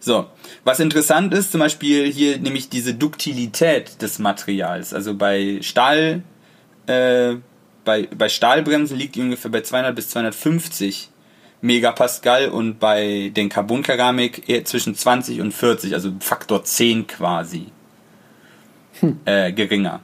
So, 0.00 0.26
was 0.64 0.80
interessant 0.80 1.32
ist, 1.32 1.52
zum 1.52 1.60
Beispiel 1.60 2.10
hier 2.12 2.38
nämlich 2.38 2.68
diese 2.68 2.92
Duktilität 2.92 4.02
des 4.02 4.18
Materials. 4.18 4.92
Also 4.92 5.14
bei 5.14 5.60
Stahl, 5.62 6.22
äh, 6.86 7.36
bei, 7.84 8.08
bei 8.08 8.28
Stahlbremsen 8.28 8.98
liegt 8.98 9.14
die 9.14 9.20
ungefähr 9.20 9.50
bei 9.50 9.60
200 9.60 9.94
bis 9.94 10.08
250 10.10 11.08
Megapascal 11.60 12.48
und 12.48 12.80
bei 12.80 13.30
den 13.34 13.48
Carbonkeramik 13.48 14.48
eher 14.48 14.64
zwischen 14.64 14.96
20 14.96 15.40
und 15.40 15.52
40, 15.52 15.94
also 15.94 16.12
Faktor 16.18 16.64
10 16.64 17.06
quasi 17.06 17.66
äh, 19.24 19.52
geringer. 19.52 20.00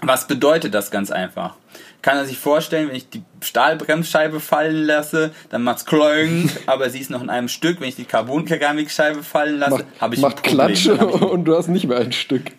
Was 0.00 0.26
bedeutet 0.26 0.74
das 0.74 0.90
ganz 0.90 1.10
einfach? 1.10 1.54
Kann 2.02 2.16
er 2.16 2.24
sich 2.24 2.36
vorstellen, 2.36 2.88
wenn 2.88 2.96
ich 2.96 3.08
die 3.08 3.22
Stahlbremsscheibe 3.40 4.40
fallen 4.40 4.84
lasse, 4.84 5.30
dann 5.50 5.62
macht's 5.62 5.86
Kloing, 5.86 6.50
aber 6.66 6.90
sie 6.90 6.98
ist 6.98 7.10
noch 7.10 7.22
in 7.22 7.30
einem 7.30 7.48
Stück. 7.48 7.80
Wenn 7.80 7.88
ich 7.88 7.94
die 7.94 8.04
Carbonkeramikscheibe 8.04 9.22
fallen 9.22 9.60
lasse, 9.60 9.74
Macht, 9.74 9.86
habe 10.00 10.14
ich 10.16 10.20
macht 10.20 10.36
ein 10.38 10.42
Problem. 10.42 10.66
Klatsch 10.74 10.86
Dann 10.88 11.00
hab 11.00 11.14
ich 11.14 11.22
und 11.22 11.44
du 11.44 11.56
hast 11.56 11.68
nicht 11.68 11.86
mehr 11.86 11.98
ein 11.98 12.10
Stück. 12.10 12.50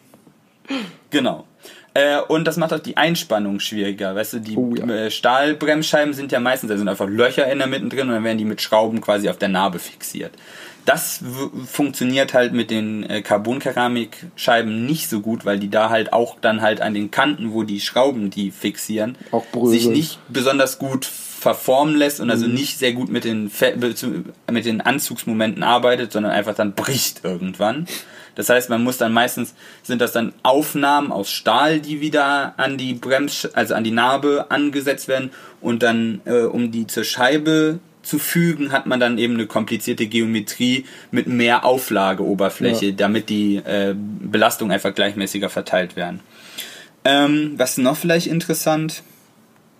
Genau. 1.09 1.45
Äh, 1.93 2.21
und 2.21 2.45
das 2.45 2.57
macht 2.57 2.73
auch 2.73 2.79
die 2.79 2.97
Einspannung 2.97 3.59
schwieriger. 3.59 4.15
Weißt 4.15 4.33
du, 4.33 4.39
die 4.39 4.55
Oh 4.57 4.73
ja. 4.75 4.85
äh, 4.87 5.11
Stahlbremsscheiben 5.11 6.13
sind 6.13 6.31
ja 6.31 6.39
meistens, 6.39 6.69
da 6.69 6.77
sind 6.77 6.87
einfach 6.87 7.07
Löcher 7.07 7.51
in 7.51 7.59
der 7.59 7.67
Mitte 7.67 7.89
drin 7.89 8.07
und 8.07 8.15
dann 8.15 8.23
werden 8.23 8.37
die 8.37 8.45
mit 8.45 8.61
Schrauben 8.61 9.01
quasi 9.01 9.29
auf 9.29 9.37
der 9.37 9.49
Narbe 9.49 9.77
fixiert. 9.79 10.31
Das 10.85 11.21
funktioniert 11.65 12.33
halt 12.33 12.53
mit 12.53 12.69
den 12.69 13.03
äh, 13.09 13.21
Carbonkeramikscheiben 13.21 14.85
nicht 14.85 15.09
so 15.09 15.21
gut, 15.21 15.45
weil 15.45 15.59
die 15.59 15.69
da 15.69 15.89
halt 15.89 16.13
auch 16.13 16.37
dann 16.41 16.61
halt 16.61 16.81
an 16.81 16.93
den 16.93 17.11
Kanten, 17.11 17.53
wo 17.53 17.63
die 17.63 17.79
Schrauben 17.79 18.29
die 18.29 18.51
fixieren, 18.51 19.17
sich 19.63 19.87
nicht 19.87 20.19
besonders 20.29 20.79
gut 20.79 21.05
verformen 21.05 21.95
lässt 21.95 22.19
und 22.19 22.27
Mhm. 22.27 22.31
also 22.31 22.47
nicht 22.47 22.77
sehr 22.79 22.93
gut 22.93 23.09
mit 23.09 23.23
den, 23.25 23.51
mit 24.51 24.65
den 24.65 24.81
Anzugsmomenten 24.81 25.63
arbeitet, 25.63 26.11
sondern 26.11 26.31
einfach 26.31 26.55
dann 26.55 26.73
bricht 26.73 27.21
irgendwann. 27.23 27.85
Das 28.35 28.49
heißt, 28.49 28.69
man 28.69 28.83
muss 28.83 28.97
dann 28.97 29.13
meistens, 29.13 29.53
sind 29.83 30.01
das 30.01 30.11
dann 30.11 30.33
Aufnahmen 30.41 31.11
aus 31.11 31.29
Stahl, 31.29 31.79
die 31.79 32.01
wieder 32.01 32.53
an 32.57 32.77
die 32.77 32.93
Brems, 32.93 33.45
also 33.53 33.75
an 33.75 33.83
die 33.83 33.91
Narbe 33.91 34.47
angesetzt 34.49 35.07
werden 35.07 35.31
und 35.61 35.83
dann, 35.83 36.21
äh, 36.25 36.41
um 36.41 36.71
die 36.71 36.87
zur 36.87 37.03
Scheibe 37.03 37.79
zu 38.03 38.19
fügen, 38.19 38.71
hat 38.71 38.85
man 38.85 38.99
dann 38.99 39.17
eben 39.17 39.33
eine 39.33 39.47
komplizierte 39.47 40.07
Geometrie 40.07 40.85
mit 41.09 41.27
mehr 41.27 41.65
Auflageoberfläche, 41.65 42.87
Ja. 42.87 42.91
damit 42.91 43.29
die 43.29 43.55
äh, 43.55 43.95
Belastungen 43.97 44.73
einfach 44.73 44.93
gleichmäßiger 44.93 45.49
verteilt 45.49 45.95
werden. 45.95 46.19
Ähm, 47.05 47.53
was 47.57 47.77
noch 47.77 47.97
vielleicht 47.97 48.27
interessant? 48.27 49.03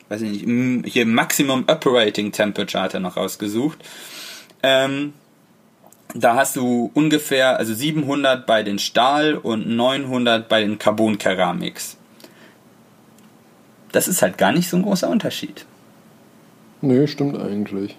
Weiß 0.10 0.22
ich 0.22 0.46
nicht. 0.46 0.92
Hier 0.94 1.06
Maximum 1.06 1.66
Operating 1.68 2.32
Temperature 2.32 2.84
hat 2.84 2.94
er 2.94 3.00
noch 3.00 3.18
rausgesucht. 3.18 3.78
Ähm, 4.62 5.14
da 6.16 6.36
hast 6.36 6.56
du 6.56 6.92
ungefähr, 6.94 7.58
also 7.58 7.74
700 7.74 8.46
bei 8.46 8.64
den 8.64 8.80
Stahl 8.80 9.34
und 9.36 9.68
900 9.68 10.48
bei 10.48 10.62
den 10.62 10.78
Carbon-Keramiks. 10.78 11.98
Das 13.92 14.08
ist 14.08 14.22
halt 14.22 14.38
gar 14.38 14.52
nicht 14.52 14.70
so 14.70 14.78
ein 14.78 14.84
großer 14.84 15.10
Unterschied. 15.10 15.66
Nö, 16.82 17.08
stimmt 17.08 17.38
eigentlich. 17.40 17.98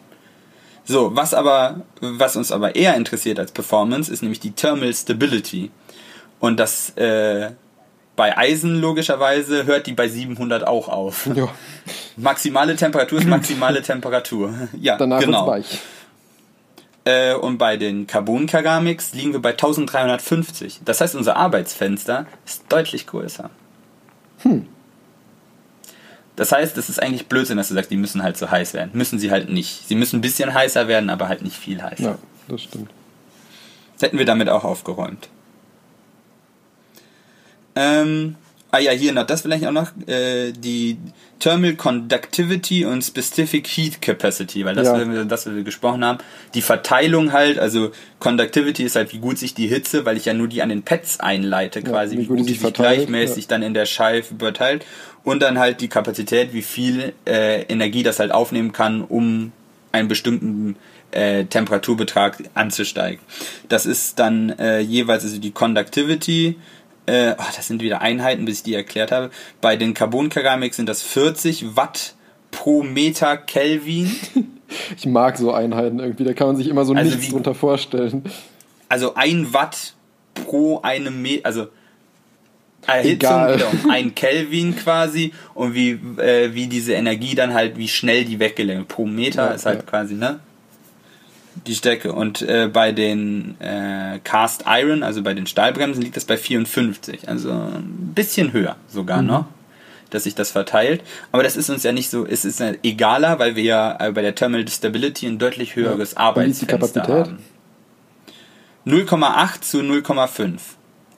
So, 0.85 1.17
was 1.17 1.33
aber, 1.33 1.81
was 2.01 2.37
uns 2.37 2.53
aber 2.53 2.77
eher 2.77 2.95
interessiert 2.95 3.39
als 3.39 3.53
Performance, 3.53 4.13
ist 4.13 4.23
nämlich 4.23 4.41
die 4.41 4.53
Thermal 4.53 4.93
Stability. 4.93 5.71
Und 6.41 6.61
das, 6.61 6.91
äh, 6.97 7.53
bei 8.17 8.37
Eisen 8.37 8.81
logischerweise 8.81 9.65
hört 9.65 9.87
die 9.87 9.93
bei 9.93 10.09
700 10.09 10.67
auch 10.67 10.89
auf. 10.89 11.29
Ja, 11.35 11.49
Maximale 12.17 12.77
Temperatur 12.77 13.19
ist 13.19 13.27
maximale 13.27 13.83
Temperatur. 13.83 14.53
Ja, 14.79 14.97
danach 14.97 15.21
genau. 15.21 15.47
weich. 15.47 15.81
Äh, 17.05 17.35
und 17.35 17.59
bei 17.59 17.77
den 17.77 18.07
Carbon-Keramiks 18.07 19.15
liegen 19.15 19.33
wir 19.33 19.43
bei 19.43 19.51
1350. 19.51 20.81
Das 20.85 21.01
heißt, 21.01 21.15
unser 21.15 21.37
Arbeitsfenster 21.37 22.27
ist 22.47 22.65
deutlich 22.69 23.07
größer. 23.07 23.51
Hm. 24.43 24.67
Das 26.37 26.51
heißt, 26.51 26.77
es 26.79 26.89
ist 26.89 27.01
eigentlich 27.01 27.27
Blödsinn, 27.27 27.57
dass 27.57 27.69
du 27.69 27.75
sagst, 27.75 27.91
die 27.91 27.97
müssen 27.97 28.23
halt 28.23 28.37
so 28.37 28.51
heiß 28.51 28.75
werden. 28.75 28.91
Müssen 28.95 29.19
sie 29.19 29.31
halt 29.31 29.51
nicht. 29.51 29.87
Sie 29.87 29.95
müssen 29.95 30.19
ein 30.19 30.23
bisschen 30.23 30.53
heißer 30.53 30.89
werden, 30.89 31.11
aber 31.11 31.29
halt 31.29 31.43
nicht 31.43 31.57
viel 31.57 31.81
heißer. 31.83 32.03
Ja, 32.03 32.19
das 32.49 32.63
stimmt. 32.63 32.91
Das 33.95 34.03
hätten 34.03 34.19
wir 34.19 34.25
damit 34.27 34.49
auch 34.49 34.65
aufgeräumt. 34.65 35.29
Ähm, 37.77 38.37
ah 38.71 38.79
ja, 38.79 38.93
hier 38.93 39.13
noch, 39.13 39.27
das 39.27 39.43
vielleicht 39.43 39.65
auch 39.67 39.73
noch, 39.73 39.91
äh, 40.07 40.53
die 40.53 40.99
Thermal 41.41 41.75
Conductivity 41.75 42.85
und 42.85 43.03
Specific 43.03 43.67
Heat 43.67 44.01
Capacity, 44.01 44.65
weil 44.65 44.75
das, 44.75 44.89
Ja. 44.89 45.09
wir, 45.13 45.25
das 45.25 45.47
wir 45.47 45.63
gesprochen 45.63 46.05
haben. 46.05 46.19
Die 46.55 46.63
Verteilung 46.63 47.33
halt, 47.33 47.59
also 47.59 47.91
Conductivity 48.19 48.85
ist 48.85 48.97
halt, 48.97 49.13
wie 49.13 49.19
gut 49.19 49.39
sich 49.39 49.55
die 49.55 49.67
Hitze, 49.69 50.05
weil 50.05 50.17
ich 50.17 50.25
ja 50.25 50.35
nur 50.35 50.49
die 50.49 50.63
an 50.63 50.69
den 50.69 50.83
Pads 50.83 51.21
einleite, 51.21 51.83
quasi, 51.83 52.17
wie 52.17 52.23
wie 52.23 52.27
gut 52.27 52.39
gut 52.39 52.49
die 52.49 52.55
sich 52.55 52.73
gleichmäßig 52.73 53.47
dann 53.49 53.63
in 53.63 53.75
der 53.75 53.87
Scheibe 53.87 54.27
verteilt. 54.39 54.85
Und 55.25 55.41
dann 55.43 55.59
halt 55.59 55.81
die 55.81 55.89
Kapazität, 55.89 56.53
wie 56.53 56.63
viel 56.63 57.15
äh, 57.27 57.63
Energie 57.63 58.03
das 58.03 58.19
halt 58.21 58.31
aufnehmen 58.31 58.73
kann, 58.73 59.03
um 59.03 59.53
einen 59.91 60.07
bestimmten 60.09 60.77
äh, 61.13 61.45
Temperaturbetrag 61.45 62.43
anzusteigen. 62.55 63.21
Das 63.69 63.87
ist 63.87 64.19
dann 64.19 64.51
äh, 64.59 64.81
jeweils 64.81 65.25
also 65.25 65.39
die 65.39 65.51
Conductivity. 65.53 66.57
Äh, 67.07 67.35
oh, 67.39 67.43
das 67.57 67.67
sind 67.69 67.81
wieder 67.83 68.01
Einheiten, 68.03 68.45
bis 68.45 68.59
ich 68.59 68.63
die 68.65 68.75
erklärt 68.75 69.13
habe. 69.13 69.31
Bei 69.61 69.77
den 69.77 69.95
Carbonkeramik 69.95 70.75
sind 70.75 70.89
das 70.89 71.03
40 71.03 71.77
Watt 71.77 72.15
pro 72.51 72.83
Meter 72.83 73.37
Kelvin. 73.37 74.15
Ich 74.97 75.07
mag 75.07 75.37
so 75.39 75.53
Einheiten 75.53 76.01
irgendwie, 76.01 76.25
da 76.25 76.33
kann 76.33 76.49
man 76.49 76.57
sich 76.57 76.67
immer 76.69 76.85
so 76.85 76.95
Also 76.95 77.09
nichts 77.11 77.27
wie- 77.27 77.31
drunter 77.31 77.55
vorstellen. 77.55 78.25
Also 78.89 79.15
ein 79.15 79.53
Watt 79.53 79.93
pro 80.35 80.81
einem 80.81 81.23
Meter, 81.23 81.47
also 81.47 81.69
Erhitzung 82.87 83.13
Egal. 83.13 83.55
oder 83.55 83.67
um 83.73 83.91
ein 83.91 84.15
Kelvin 84.15 84.77
quasi 84.77 85.33
und 85.55 85.75
wie, 85.75 85.91
äh, 86.19 86.55
wie 86.55 86.67
diese 86.67 86.93
Energie 86.95 87.35
dann 87.35 87.55
halt, 87.55 87.77
wie 87.79 87.89
schnell 87.89 88.25
die 88.25 88.39
weggelenkt. 88.39 88.89
Pro 88.89 89.07
Meter 89.07 89.47
Ja, 89.49 89.53
ist 89.53 89.67
halt 89.67 89.81
ja. 89.81 89.83
quasi, 89.87 90.15
ne? 90.15 90.41
Die 91.67 91.75
Stärke. 91.75 92.13
Und 92.13 92.43
äh, 92.43 92.69
bei 92.73 92.93
den 92.93 93.55
äh, 93.61 94.19
Cast 94.25 94.65
Iron, 94.67 95.03
also 95.03 95.23
bei 95.23 95.35
den 95.35 95.47
Stahlbremsen, 95.47 96.03
liegt 96.03 96.17
das 96.17 96.25
bei 96.25 96.37
54. 96.37 97.29
Also 97.29 97.51
ein 97.53 98.13
bisschen 98.15 98.53
höher 98.53 98.77
sogar 98.89 99.23
Mhm. 99.23 99.29
noch, 99.29 99.45
dass 100.11 100.25
sich 100.25 100.35
das 100.35 100.51
verteilt. 100.51 101.03
Aber 101.33 101.43
das 101.45 101.57
ist 101.57 101.71
uns 101.71 101.83
ja 101.85 101.93
nicht 101.93 102.11
so, 102.11 102.27
es 102.27 102.45
ist 102.45 102.61
egaler, 102.83 103.39
weil 103.39 103.55
wir 103.57 103.63
ja 103.63 103.97
äh, 104.01 104.11
bei 104.13 104.23
der 104.23 104.35
Thermal 104.35 104.67
Stability 104.69 105.27
ein 105.27 105.39
deutlich 105.39 105.77
höheres 105.77 106.13
Ja. 106.13 106.19
Arbeitsfenster 106.19 107.03
haben. 107.07 107.39
0,8 108.87 109.61
zu 109.63 109.79
0,5. 109.81 110.59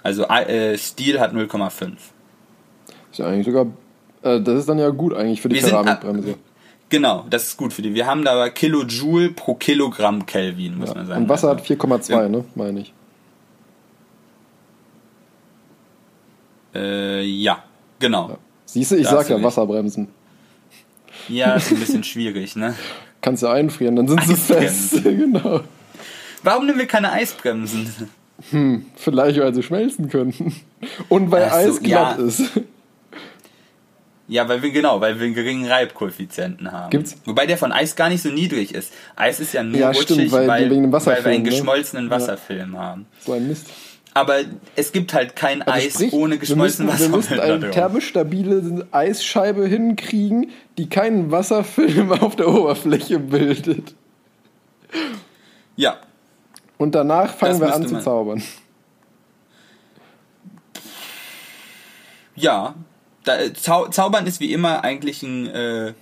Also 0.06 0.22
äh, 0.28 0.78
Steel 0.78 1.18
hat 1.18 1.32
0,5. 1.32 1.94
Ist 3.10 3.18
ja 3.18 3.26
eigentlich 3.26 3.44
sogar, 3.44 3.66
äh, 4.22 4.40
das 4.40 4.60
ist 4.60 4.68
dann 4.68 4.78
ja 4.78 4.88
gut 4.90 5.12
eigentlich 5.12 5.40
für 5.42 5.48
die 5.48 5.56
Wir 5.56 5.62
sind, 5.62 5.70
Keramikbremse. 5.70 6.36
Genau, 6.90 7.26
das 7.28 7.48
ist 7.48 7.56
gut 7.56 7.72
für 7.72 7.82
die. 7.82 7.92
Wir 7.92 8.06
haben 8.06 8.24
da 8.24 8.30
aber 8.34 8.50
Kilojoule 8.50 9.30
pro 9.30 9.54
Kilogramm 9.54 10.24
Kelvin, 10.24 10.78
muss 10.78 10.94
man 10.94 11.08
sagen. 11.08 11.22
Und 11.24 11.28
Wasser 11.28 11.48
hat 11.48 11.60
4,2, 11.60 12.10
Ja. 12.12 12.28
ne, 12.28 12.44
meine 12.54 12.78
ich. 12.78 12.94
Äh, 16.72 17.22
ja, 17.22 17.64
genau. 17.98 18.38
Siehst 18.64 18.92
du, 18.92 18.94
ich 18.94 19.08
sag 19.08 19.28
ja. 19.28 19.42
Wasserbremsen. 19.42 20.06
Ja, 21.26 21.54
ist 21.56 21.72
ein 21.72 21.80
bisschen 21.80 22.04
schwierig, 22.04 22.54
ne? 22.54 22.76
Kannst 23.22 23.42
du 23.42 23.48
einfrieren, 23.48 23.96
dann 23.96 24.06
sind 24.06 24.22
sie 24.22 24.36
fest. 24.36 24.94
Eisbremsen. 24.94 25.32
genau. 25.32 25.62
Warum 26.44 26.66
nehmen 26.66 26.78
wir 26.78 26.86
keine 26.86 27.10
Eisbremsen? 27.10 28.08
Vielleicht, 28.96 29.40
weil 29.40 29.54
sie 29.54 29.62
schmelzen 29.62 30.08
könnten. 30.08 30.54
Und 31.08 31.30
weil 31.30 31.44
Ach 31.44 31.52
so, 31.52 31.56
Eis 31.70 31.80
glatt 31.82 32.18
ja. 32.18 32.24
ist. 32.24 32.42
Ja, 34.28 34.48
weil 34.48 34.60
wir 34.62 34.70
genau, 34.72 35.00
weil 35.00 35.18
wir 35.20 35.26
einen 35.26 35.34
geringen 35.34 35.66
Reibkoeffizienten 35.66 36.70
haben. 36.72 36.90
Gibt's? 36.90 37.16
Wobei 37.24 37.46
der 37.46 37.56
von 37.58 37.70
Eis 37.72 37.94
gar 37.94 38.08
nicht 38.08 38.22
so 38.22 38.28
niedrig 38.28 38.74
ist. 38.74 38.92
Eis 39.14 39.38
ist 39.40 39.52
ja 39.54 39.62
nur 39.62 39.78
Ja, 39.78 39.88
rutschig, 39.88 40.04
stimmt, 40.04 40.32
weil- 40.32 40.48
weil, 40.48 40.70
weil 40.70 40.82
wir 40.82 40.92
Wasserfilm, 40.92 41.26
einen 41.34 41.42
ne? 41.44 41.50
geschmolzenen 41.50 42.04
Ja. 42.06 42.10
Wasserfilm 42.10 42.76
haben. 42.76 43.06
So 43.24 43.32
ein 43.34 43.46
Mist. 43.46 43.68
Aber 44.14 44.38
es 44.74 44.92
gibt 44.92 45.12
halt 45.14 45.36
kein 45.36 45.62
Also 45.62 45.86
Eis 45.86 45.94
sprich, 45.94 46.12
ohne 46.12 46.38
geschmolzenen 46.38 46.90
müssen, 46.90 47.10
wir 47.12 47.16
müssen 47.16 47.36
Wasserfilm. 47.36 47.62
eine 47.62 47.70
thermisch 47.70 48.08
stabile 48.08 48.86
Eisscheibe 48.90 49.66
hinkriegen, 49.66 50.50
die 50.76 50.88
keinen 50.88 51.30
Wasserfilm 51.30 52.10
auf 52.20 52.34
der 52.34 52.48
Oberfläche 52.48 53.18
bildet. 53.20 53.94
Ja, 55.76 55.96
Und 56.78 56.94
danach 56.94 57.34
fangen 57.34 57.58
Das 57.60 57.68
wir 57.68 57.74
an 57.74 57.86
zu 57.88 57.98
zaubern. 58.00 58.42
ja. 62.34 62.74
Da, 63.24 63.52
Zau 63.54 63.88
Zaubern 63.88 64.26
ist 64.26 64.40
wie 64.40 64.52
immer 64.52 64.84
eigentlich 64.84 65.22
ein. 65.22 65.46
Äh, 65.48 65.94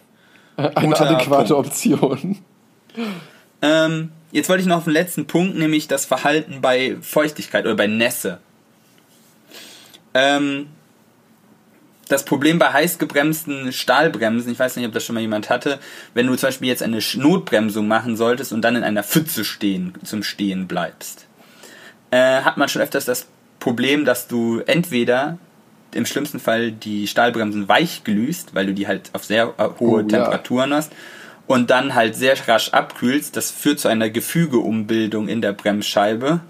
Eine 0.57 1.01
adäquate 1.01 1.55
Punkt. 1.55 1.68
Option. 1.68 2.39
ähm, 3.62 4.12
jetzt 4.31 4.49
wollte 4.49 4.61
ich 4.62 4.68
noch 4.68 4.79
auf 4.79 4.85
den 4.85 4.93
letzten 4.93 5.27
Punkt, 5.27 5.57
nämlich 5.57 5.89
das 5.89 6.05
Verhalten 6.05 6.61
bei 6.61 6.97
Feuchtigkeit 7.01 7.64
oder 7.64 7.75
bei 7.77 7.87
Nässe. 7.87 8.41
Ähm, 10.12 10.68
das 12.15 12.25
Problem 12.25 12.59
bei 12.59 12.73
heiß 12.73 12.99
gebremsten 12.99 13.73
Stahlbremsen, 13.73 14.53
ich 14.53 14.59
weiß 14.59 14.77
nicht, 14.77 14.87
ob 14.87 14.93
das 14.93 15.05
schon 15.05 15.15
mal 15.15 15.21
jemand 15.21 15.51
hatte, 15.51 15.79
wenn 16.15 16.27
du 16.27 16.35
zum 16.37 16.49
Beispiel 16.49 16.69
jetzt 16.69 16.83
eine 16.83 17.01
Notbremsung 17.17 17.87
machen 17.89 18.17
solltest 18.17 18.53
und 18.53 18.62
dann 18.62 18.77
in 18.77 18.85
einer 18.85 19.03
Pfütze 19.03 19.45
stehen, 19.45 19.95
zum 20.05 20.23
Stehen 20.23 20.67
bleibst, 20.67 21.27
äh, 22.11 22.43
hat 22.43 22.57
man 22.57 22.69
schon 22.69 22.83
öfters 22.83 23.05
das 23.05 23.27
Problem, 23.61 24.05
dass 24.05 24.29
du 24.29 24.61
entweder 24.67 25.39
im 25.93 26.07
schlimmsten 26.07 26.41
Fall 26.41 26.73
die 26.73 27.07
Stahlbremsen 27.07 27.69
weich 27.69 28.05
glühst, 28.05 28.55
weil 28.55 28.67
du 28.67 28.75
die 28.75 28.87
halt 28.87 29.11
auf 29.12 29.25
sehr 29.25 29.55
äh, 29.59 29.69
hohe 29.79 29.79
Oh, 29.79 30.01
ja. 30.01 30.07
Temperaturen 30.07 30.75
hast 30.75 30.93
und 31.47 31.71
dann 31.71 31.95
halt 31.95 32.17
sehr 32.17 32.37
rasch 32.49 32.71
abkühlst. 32.71 33.37
Das 33.37 33.51
führt 33.51 33.81
zu 33.81 33.89
einer 33.89 34.11
Gefügeumbildung 34.11 35.29
in 35.29 35.41
der 35.41 35.53
Bremsscheibe 35.53 36.41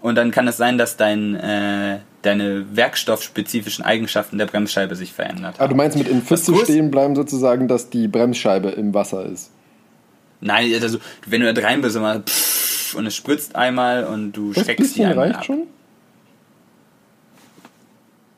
und 0.00 0.14
dann 0.14 0.30
kann 0.30 0.48
es 0.48 0.56
sein, 0.56 0.78
dass 0.78 0.96
dein, 0.96 1.34
äh, 1.36 1.98
deine 2.22 2.76
werkstoffspezifischen 2.76 3.84
Eigenschaften 3.84 4.38
der 4.38 4.46
Bremsscheibe 4.46 4.96
sich 4.96 5.12
verändert 5.12 5.54
Ah, 5.58 5.64
du 5.64 5.70
haben. 5.70 5.76
meinst 5.76 5.96
mit 5.96 6.08
in 6.08 6.22
größ- 6.22 6.64
stehen 6.64 6.90
bleiben 6.90 7.14
sozusagen, 7.14 7.68
dass 7.68 7.90
die 7.90 8.08
Bremsscheibe 8.08 8.70
im 8.70 8.92
Wasser 8.94 9.24
ist. 9.26 9.50
Nein, 10.40 10.72
also 10.82 10.98
wenn 11.26 11.40
du 11.40 11.52
da 11.54 11.62
rein 11.62 11.80
bist, 11.80 11.96
immer 11.96 12.20
pff, 12.20 12.94
und 12.96 13.06
es 13.06 13.14
spritzt 13.16 13.54
einmal 13.56 14.04
und 14.04 14.32
du 14.32 14.52
Das 14.52 14.64
schreckst 14.64 14.96
die 14.96 15.04
einmal 15.04 15.26
reicht 15.26 15.38
ab. 15.40 15.44
schon? 15.44 15.62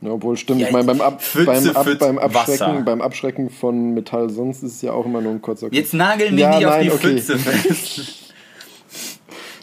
Ja, 0.02 0.10
obwohl 0.12 0.36
stimmt, 0.38 0.60
Ja, 0.62 0.68
ich 0.68 0.72
meine 0.72 0.84
beim, 0.86 1.00
Ab, 1.02 1.22
Pfütze, 1.22 1.44
beim, 1.46 1.76
Ab, 1.76 1.86
beim, 1.98 2.18
Abschrecken, 2.18 2.60
Wasser. 2.60 2.82
beim 2.84 3.02
Abschrecken 3.02 3.50
von 3.50 3.92
Metall 3.92 4.30
sonst 4.30 4.62
ist 4.62 4.76
es 4.76 4.82
ja 4.82 4.92
auch 4.92 5.04
immer 5.04 5.20
nur 5.20 5.32
ein 5.32 5.42
kurzer 5.42 5.68
Jetzt 5.72 5.92
nageln 5.92 6.36
die 6.36 6.42
Ja, 6.42 6.56
nicht 6.56 6.66
auf 6.66 6.72
nein, 6.74 6.84
die 6.84 6.90
okay. 6.92 7.18
Pfütze 7.18 7.38
fest. 7.38 8.16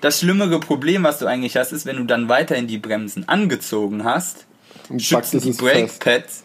Das 0.01 0.19
schlimmere 0.19 0.59
Problem, 0.59 1.03
was 1.03 1.19
du 1.19 1.25
eigentlich 1.25 1.57
hast, 1.57 1.71
ist, 1.71 1.85
wenn 1.85 1.97
du 1.97 2.03
dann 2.03 2.29
weiterhin 2.29 2.67
die 2.67 2.77
Bremsen 2.77 3.27
angezogen 3.27 4.03
hast, 4.03 4.45
Und 4.89 5.01
schützen 5.01 5.41
die 5.41 5.51
Brake. 5.51 5.89
Pads. 5.99 6.43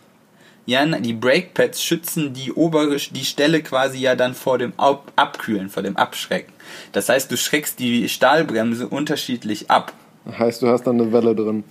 Ja, 0.65 0.87
die 0.87 1.13
Brake 1.13 1.49
Pads 1.55 1.83
schützen 1.83 2.33
die 2.35 2.53
obere, 2.53 2.97
die 2.97 3.25
Stelle 3.25 3.63
quasi 3.63 3.99
ja 3.99 4.15
dann 4.15 4.35
vor 4.35 4.59
dem 4.59 4.73
Ab 4.77 5.11
Abkühlen, 5.17 5.69
vor 5.71 5.83
dem 5.83 5.97
Abschrecken. 5.97 6.53
Das 6.93 7.09
heißt, 7.09 7.31
du 7.33 7.37
schreckst 7.37 7.79
die 7.81 8.09
Stahlbremse 8.09 8.87
unterschiedlich 8.89 9.71
ab. 9.71 9.93
Heißt, 10.39 10.63
du 10.63 10.69
hast 10.69 10.85
dann 10.87 11.01
eine 11.01 11.13
Welle 11.13 11.35
drin. 11.35 11.65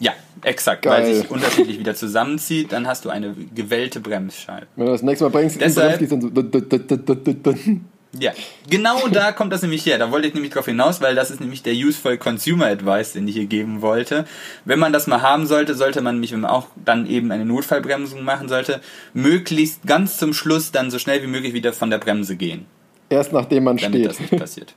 Ja, 0.00 0.12
exakt, 0.42 0.82
Geil. 0.82 1.02
weil 1.04 1.14
sich 1.14 1.30
unterschiedlich 1.30 1.78
wieder 1.78 1.94
zusammenzieht, 1.94 2.72
dann 2.72 2.86
hast 2.88 3.04
du 3.04 3.10
eine 3.10 3.34
gewellte 3.54 4.00
Bremsscheibe. 4.00 4.66
Wenn 4.76 4.86
du 4.86 4.92
das 4.92 5.02
nächste 5.02 5.24
Mal 5.26 5.30
bringst, 5.30 5.60
Deshalb- 5.60 5.98
bremst, 5.98 6.10
dann 6.12 7.56
so. 7.56 7.80
Ja, 8.18 8.32
genau 8.70 9.08
da 9.08 9.32
kommt 9.32 9.52
das 9.52 9.62
nämlich 9.62 9.84
her. 9.86 9.98
Da 9.98 10.10
wollte 10.12 10.28
ich 10.28 10.34
nämlich 10.34 10.52
drauf 10.52 10.66
hinaus, 10.66 11.00
weil 11.00 11.14
das 11.16 11.30
ist 11.32 11.40
nämlich 11.40 11.62
der 11.64 11.74
Useful 11.74 12.16
Consumer 12.16 12.66
Advice, 12.66 13.12
den 13.14 13.26
ich 13.26 13.34
hier 13.34 13.46
geben 13.46 13.82
wollte. 13.82 14.24
Wenn 14.64 14.78
man 14.78 14.92
das 14.92 15.06
mal 15.06 15.20
haben 15.20 15.46
sollte, 15.46 15.74
sollte 15.74 16.00
man 16.00 16.14
nämlich, 16.16 16.32
wenn 16.32 16.40
man 16.40 16.50
auch 16.50 16.68
dann 16.84 17.06
eben 17.06 17.32
eine 17.32 17.44
Notfallbremsung 17.44 18.22
machen 18.22 18.48
sollte, 18.48 18.80
möglichst 19.14 19.84
ganz 19.86 20.16
zum 20.18 20.32
Schluss 20.32 20.70
dann 20.70 20.90
so 20.90 20.98
schnell 20.98 21.22
wie 21.22 21.26
möglich 21.26 21.54
wieder 21.54 21.72
von 21.72 21.90
der 21.90 21.98
Bremse 21.98 22.36
gehen, 22.36 22.66
Erst 23.10 23.32
nachdem 23.32 23.64
man 23.64 23.76
damit 23.78 24.06
das 24.06 24.14
steht. 24.16 24.30
nicht 24.32 24.40
passiert. 24.40 24.74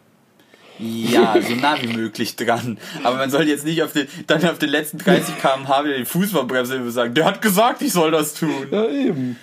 Ja, 0.80 1.36
so 1.42 1.56
nah 1.56 1.76
wie 1.82 1.88
möglich 1.88 2.36
dran. 2.36 2.78
Aber 3.04 3.18
man 3.18 3.32
soll 3.32 3.48
jetzt 3.48 3.66
nicht 3.66 3.82
auf 3.82 3.94
den, 3.94 4.08
dann 4.28 4.46
auf 4.46 4.60
den 4.60 4.70
letzten 4.70 5.00
30 5.00 5.40
km/h 5.40 5.86
wieder 5.86 5.96
den 5.96 6.06
Fuß 6.06 6.32
verbremsen 6.32 6.82
und 6.84 6.92
sagen, 6.92 7.16
der 7.16 7.26
hat 7.26 7.42
gesagt, 7.42 7.82
ich 7.82 7.92
soll 7.94 8.12
das 8.12 8.36
tun. 8.36 8.68
Ja, 8.70 8.88
eben. 8.88 9.38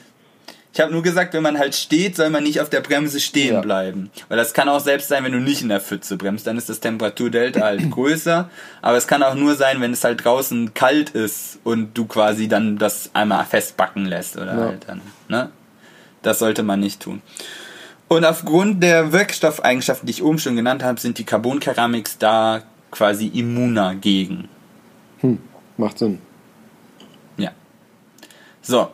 Ich 0.74 0.80
habe 0.80 0.90
nur 0.92 1.02
gesagt, 1.04 1.34
wenn 1.34 1.42
man 1.44 1.56
halt 1.56 1.76
steht, 1.76 2.16
soll 2.16 2.30
man 2.30 2.42
nicht 2.42 2.60
auf 2.60 2.68
der 2.68 2.80
Bremse 2.80 3.20
stehen 3.20 3.54
Ja. 3.54 3.60
bleiben. 3.60 4.10
Weil 4.28 4.36
das 4.36 4.52
kann 4.54 4.68
auch 4.68 4.80
selbst 4.80 5.06
sein, 5.08 5.22
wenn 5.22 5.30
du 5.30 5.38
nicht 5.38 5.62
in 5.62 5.68
der 5.68 5.80
Pfütze 5.80 6.16
bremst, 6.16 6.48
dann 6.48 6.58
ist 6.58 6.68
das 6.68 6.80
Temperaturdelta 6.80 7.60
halt 7.60 7.88
größer. 7.92 8.50
Aber 8.82 8.96
es 8.96 9.06
kann 9.06 9.22
auch 9.22 9.36
nur 9.36 9.54
sein, 9.54 9.80
wenn 9.80 9.92
es 9.92 10.02
halt 10.02 10.24
draußen 10.24 10.74
kalt 10.74 11.10
ist 11.10 11.60
und 11.62 11.96
du 11.96 12.06
quasi 12.06 12.48
dann 12.48 12.76
das 12.76 13.10
einmal 13.14 13.44
festbacken 13.44 14.04
lässt 14.06 14.36
oder 14.36 14.54
Ja. 14.58 14.64
halt 14.66 14.82
dann, 14.88 15.00
ne? 15.28 15.50
Das 16.22 16.40
sollte 16.40 16.64
man 16.64 16.80
nicht 16.80 17.00
tun. 17.00 17.22
Und 18.08 18.24
aufgrund 18.24 18.82
der 18.82 19.12
Wirkstoffeigenschaften, 19.12 20.06
die 20.06 20.10
ich 20.12 20.22
oben 20.24 20.38
schon 20.40 20.56
genannt 20.56 20.82
habe, 20.82 20.98
sind 20.98 21.18
die 21.18 21.24
Carbonkeramics 21.24 22.18
da 22.18 22.62
quasi 22.90 23.28
immuner 23.28 23.94
gegen. 23.94 24.48
Macht 25.76 25.98
Sinn. 25.98 26.18
Ja. 27.36 27.50
So. 28.60 28.90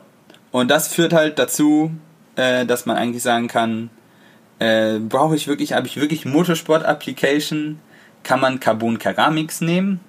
Und 0.52 0.70
das 0.70 0.88
führt 0.88 1.12
halt 1.12 1.38
dazu, 1.38 1.92
äh, 2.36 2.66
dass 2.66 2.86
man 2.86 2.96
eigentlich 2.96 3.22
sagen 3.22 3.48
kann, 3.48 3.90
äh, 4.58 4.98
brauche 4.98 5.36
ich 5.36 5.48
wirklich, 5.48 5.72
habe 5.72 5.86
ich 5.86 6.00
wirklich 6.00 6.24
Motorsport-Application, 6.24 7.80
kann 8.22 8.40
man 8.40 8.60
Carbon 8.60 8.98
Ceramics 9.00 9.60
nehmen, 9.60 10.00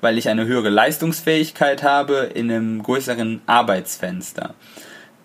weil 0.00 0.18
ich 0.18 0.28
eine 0.28 0.46
höhere 0.46 0.68
Leistungsfähigkeit 0.68 1.82
habe 1.82 2.30
in 2.34 2.50
einem 2.50 2.82
größeren 2.82 3.40
Arbeitsfenster. 3.46 4.54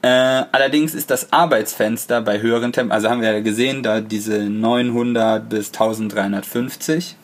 Äh, 0.02 0.08
allerdings 0.08 0.96
ist 0.96 1.12
das 1.12 1.32
Arbeitsfenster 1.32 2.22
bei 2.22 2.42
höheren 2.42 2.74
Temp, 2.74 2.92
also 2.92 3.10
haben 3.10 3.22
wir 3.22 3.32
ja 3.32 3.40
gesehen, 3.42 3.84
da 3.84 4.02
diese 4.02 4.50
900 4.50 5.48
bis 5.48 5.68
1350. 5.68 7.16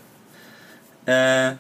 Äh, 1.08 1.54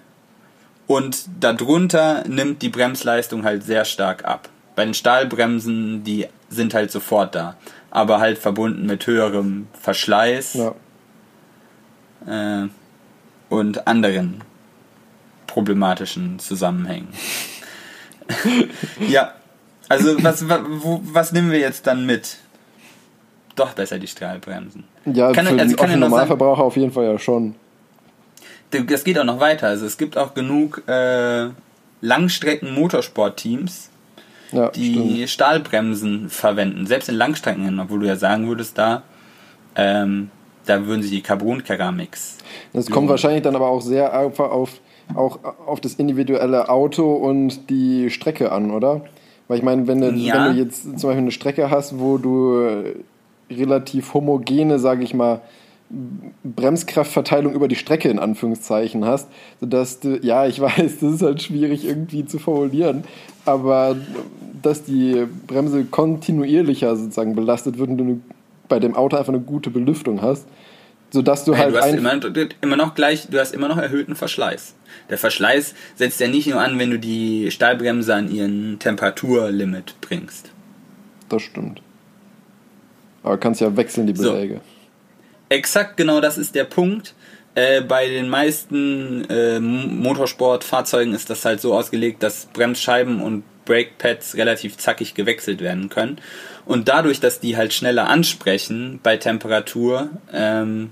und 0.85 1.25
darunter 1.39 2.23
nimmt 2.27 2.61
die 2.61 2.69
Bremsleistung 2.69 3.43
halt 3.43 3.63
sehr 3.63 3.83
stark 3.83 4.25
ab. 4.25 4.49
Bei 4.77 4.85
den 4.85 4.93
Stahlbremsen, 4.93 6.03
die 6.05 6.27
sind 6.49 6.73
halt 6.73 6.91
sofort 6.91 7.33
da. 7.35 7.57
Aber 7.91 8.19
halt 8.19 8.37
verbunden 8.37 8.85
mit 8.85 9.05
höherem 9.07 9.67
Verschleiß 9.73 10.53
Ja. 12.27 12.61
äh, 12.63 12.67
und 13.49 13.87
anderen 13.87 14.41
problematischen 15.47 16.37
Zusammenhängen. 16.39 17.07
ja, 19.07 19.33
also 19.89 20.21
was, 20.23 20.47
wa- 20.47 20.63
wo, 20.67 21.01
was 21.03 21.31
nehmen 21.31 21.49
wir 21.51 21.59
jetzt 21.59 21.87
dann 21.87 22.05
mit? 22.05 22.37
Doch 23.55 23.73
besser 23.73 23.97
die 23.97 24.07
Stahlbremsen. 24.07 24.83
Ja, 25.05 25.31
Kann- 25.31 25.47
für 25.47 25.53
also 25.59 25.75
den 25.75 25.89
kann 25.89 25.99
Normalverbraucher 25.99 26.61
auf 26.63 26.75
jeden 26.77 26.91
Fall 26.91 27.05
ja 27.05 27.17
schon. 27.17 27.55
Das 28.69 29.03
geht 29.03 29.17
auch 29.17 29.23
noch 29.23 29.39
weiter. 29.39 29.67
Also 29.67 29.85
es 29.87 29.97
gibt 29.97 30.17
auch 30.17 30.33
genug 30.35 30.83
äh, 30.87 31.47
Langstrecken-Motorsport-Teams, 32.01 33.89
Ja, 34.51 34.69
die 34.69 34.91
stimmt. 34.93 35.29
Stahlbremsen 35.29 36.29
verwenden. 36.29 36.85
Selbst 36.87 37.09
in 37.09 37.15
Langstrecken, 37.15 37.79
obwohl 37.79 37.99
du 37.99 38.07
ja 38.07 38.15
sagen 38.15 38.47
würdest, 38.47 38.77
da, 38.77 39.03
ähm, 39.75 40.29
da 40.65 40.85
würden 40.85 41.01
sich 41.01 41.11
die 41.11 41.21
Carbon-Keramics. 41.21 42.37
Das 42.73 42.89
kommt 42.89 43.09
wahrscheinlich 43.09 43.41
dann 43.43 43.55
aber 43.55 43.67
auch 43.67 43.81
sehr 43.81 44.17
einfach 44.17 44.51
auf, 44.51 44.79
auch 45.15 45.39
auf 45.65 45.81
das 45.81 45.93
individuelle 45.95 46.69
Auto 46.69 47.13
und 47.13 47.69
die 47.69 48.09
Strecke 48.09 48.51
an, 48.51 48.71
oder? 48.71 49.01
Weil 49.47 49.57
ich 49.59 49.63
meine, 49.63 49.87
wenn, 49.87 50.01
du- 50.01 50.11
Ja. 50.11 50.45
wenn 50.47 50.53
du 50.55 50.59
jetzt 50.61 50.83
zum 50.83 50.93
Beispiel 50.93 51.17
eine 51.17 51.31
Strecke 51.31 51.69
hast, 51.69 51.99
wo 51.99 52.17
du 52.17 52.83
relativ 53.49 54.13
homogene, 54.13 54.77
sage 54.79 55.03
ich 55.03 55.13
mal, 55.13 55.41
Bremskraftverteilung 56.43 57.53
über 57.53 57.67
die 57.67 57.75
Strecke 57.75 58.09
in 58.09 58.19
Anführungszeichen 58.19 59.05
hast, 59.05 59.29
sodass 59.59 59.99
du, 59.99 60.17
ja, 60.21 60.45
ich 60.47 60.59
weiß, 60.61 60.99
das 60.99 61.13
ist 61.13 61.21
halt 61.21 61.41
schwierig 61.41 61.85
irgendwie 61.85 62.25
zu 62.25 62.39
formulieren, 62.39 63.03
aber 63.47 63.95
dass 64.61 64.83
die 64.83 65.25
Bremse 65.47 65.85
kontinuierlicher 65.85 66.95
sozusagen 66.95 67.35
belastet 67.35 67.77
wird 67.77 67.89
und 67.89 67.97
du 67.97 68.21
bei 68.67 68.79
dem 68.79 68.95
Auto 68.95 69.15
einfach 69.15 69.33
eine 69.33 69.41
gute 69.41 69.69
Belüftung 69.69 70.21
hast, 70.21 70.45
sodass 71.11 71.45
du 71.45 71.53
Ja, 71.53 71.59
halt 71.59 71.73
du 71.75 71.79
hast 71.79 71.93
immer, 71.93 72.19
immer 72.61 72.75
noch 72.75 72.95
gleich, 72.95 73.27
du 73.29 73.39
hast 73.39 73.53
immer 73.53 73.69
noch 73.69 73.77
erhöhten 73.77 74.15
Verschleiß. 74.15 74.75
Der 75.09 75.17
Verschleiß 75.17 75.73
setzt 75.95 76.19
ja 76.19 76.27
nicht 76.27 76.47
nur 76.47 76.59
an, 76.59 76.77
wenn 76.79 76.91
du 76.91 76.99
die 76.99 77.49
Stahlbremse 77.51 78.13
an 78.13 78.29
ihren 78.29 78.77
Temperaturlimit 78.79 79.95
bringst. 80.01 80.51
Das 81.29 81.41
stimmt. 81.41 81.81
Aber 83.23 83.37
kannst 83.37 83.61
ja 83.61 83.75
wechseln 83.75 84.07
die 84.07 84.15
So. 84.15 84.31
Beläge. 84.33 84.61
Exakt 85.49 85.95
genau 85.95 86.19
das 86.19 86.37
ist 86.37 86.55
der 86.55 86.65
Punkt. 86.65 87.13
Äh, 87.57 87.81
bei 87.81 88.07
den 88.07 88.29
meisten 88.29 89.25
äh, 89.31 89.59
Motorsportfahrzeugen 89.59 91.15
ist 91.15 91.31
das 91.31 91.43
halt 91.43 91.59
so 91.59 91.73
ausgelegt, 91.73 92.21
dass 92.21 92.45
Bremsscheiben 92.53 93.19
und 93.19 93.43
Brakepads 93.65 94.35
relativ 94.35 94.77
zackig 94.77 95.15
gewechselt 95.15 95.61
werden 95.61 95.89
können. 95.89 96.19
Und 96.67 96.87
dadurch, 96.87 97.19
dass 97.19 97.39
die 97.39 97.57
halt 97.57 97.73
schneller 97.73 98.09
ansprechen 98.09 98.99
bei 99.01 99.17
Temperatur, 99.17 100.11
ähm, 100.31 100.91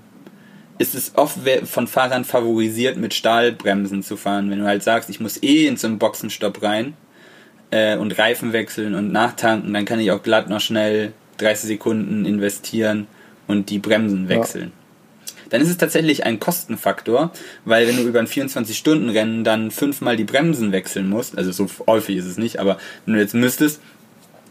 ist 0.80 0.96
es 0.96 1.12
oft 1.16 1.38
von 1.66 1.86
Fahrern 1.86 2.26
favorisiert, 2.26 2.98
mit 2.98 3.14
Stahlbremsen 3.14 4.02
zu 4.02 4.18
fahren. 4.18 4.50
Wenn 4.50 4.62
du 4.62 4.66
halt 4.66 4.82
sagst, 4.82 5.12
ich 5.12 5.20
muss 5.20 5.44
eh 5.44 5.68
in 5.68 5.78
so 5.78 5.86
einen 5.86 6.00
Boxenstopp 6.00 6.64
rein 6.64 6.96
äh, 7.70 7.96
und 7.96 8.18
Reifen 8.18 8.54
wechseln 8.54 8.96
und 8.96 9.12
nachtanken, 9.12 9.72
dann 9.72 9.86
kann 9.86 10.00
ich 10.00 10.10
auch 10.10 10.24
glatt 10.24 10.50
noch 10.50 10.62
schnell 10.62 11.14
30 11.38 11.68
Sekunden 11.68 12.26
investieren 12.26 13.06
und 13.46 13.70
die 13.70 13.78
Bremsen 13.78 14.30
wechseln. 14.30 14.72
Dann 15.50 15.62
ist 15.62 15.70
es 15.70 15.78
tatsächlich 15.78 16.26
ein 16.26 16.40
Kostenfaktor, 16.40 17.32
weil 17.66 17.88
wenn 17.88 17.98
du 17.98 18.04
über 18.04 18.20
ein 18.20 18.28
24-Stunden-Rennen 18.28 19.44
dann 19.44 19.72
fünfmal 19.72 20.18
die 20.18 20.24
Bremsen 20.24 20.72
wechseln 20.72 21.10
musst, 21.10 21.38
also 21.38 21.52
so 21.52 21.68
häufig 21.88 22.18
ist 22.18 22.26
es 22.26 22.38
nicht, 22.38 22.60
aber 22.60 22.78
wenn 23.06 23.14
du 23.16 23.20
jetzt 23.20 23.34
müsstest, 23.36 23.82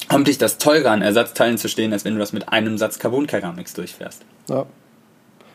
kommt 0.09 0.29
dich 0.29 0.39
das 0.39 0.59
teurer 0.59 0.91
an 0.91 1.03
Ersatzteilen 1.03 1.59
zu 1.59 1.69
stehen, 1.69 1.93
als 1.93 2.05
wenn 2.05 2.15
du 2.15 2.19
das 2.21 2.33
mit 2.33 2.49
einem 2.51 2.79
Satz 2.79 2.99
Carbon-Keramiks 2.99 3.75
durchfährst. 3.75 4.23
Ja. 4.49 4.67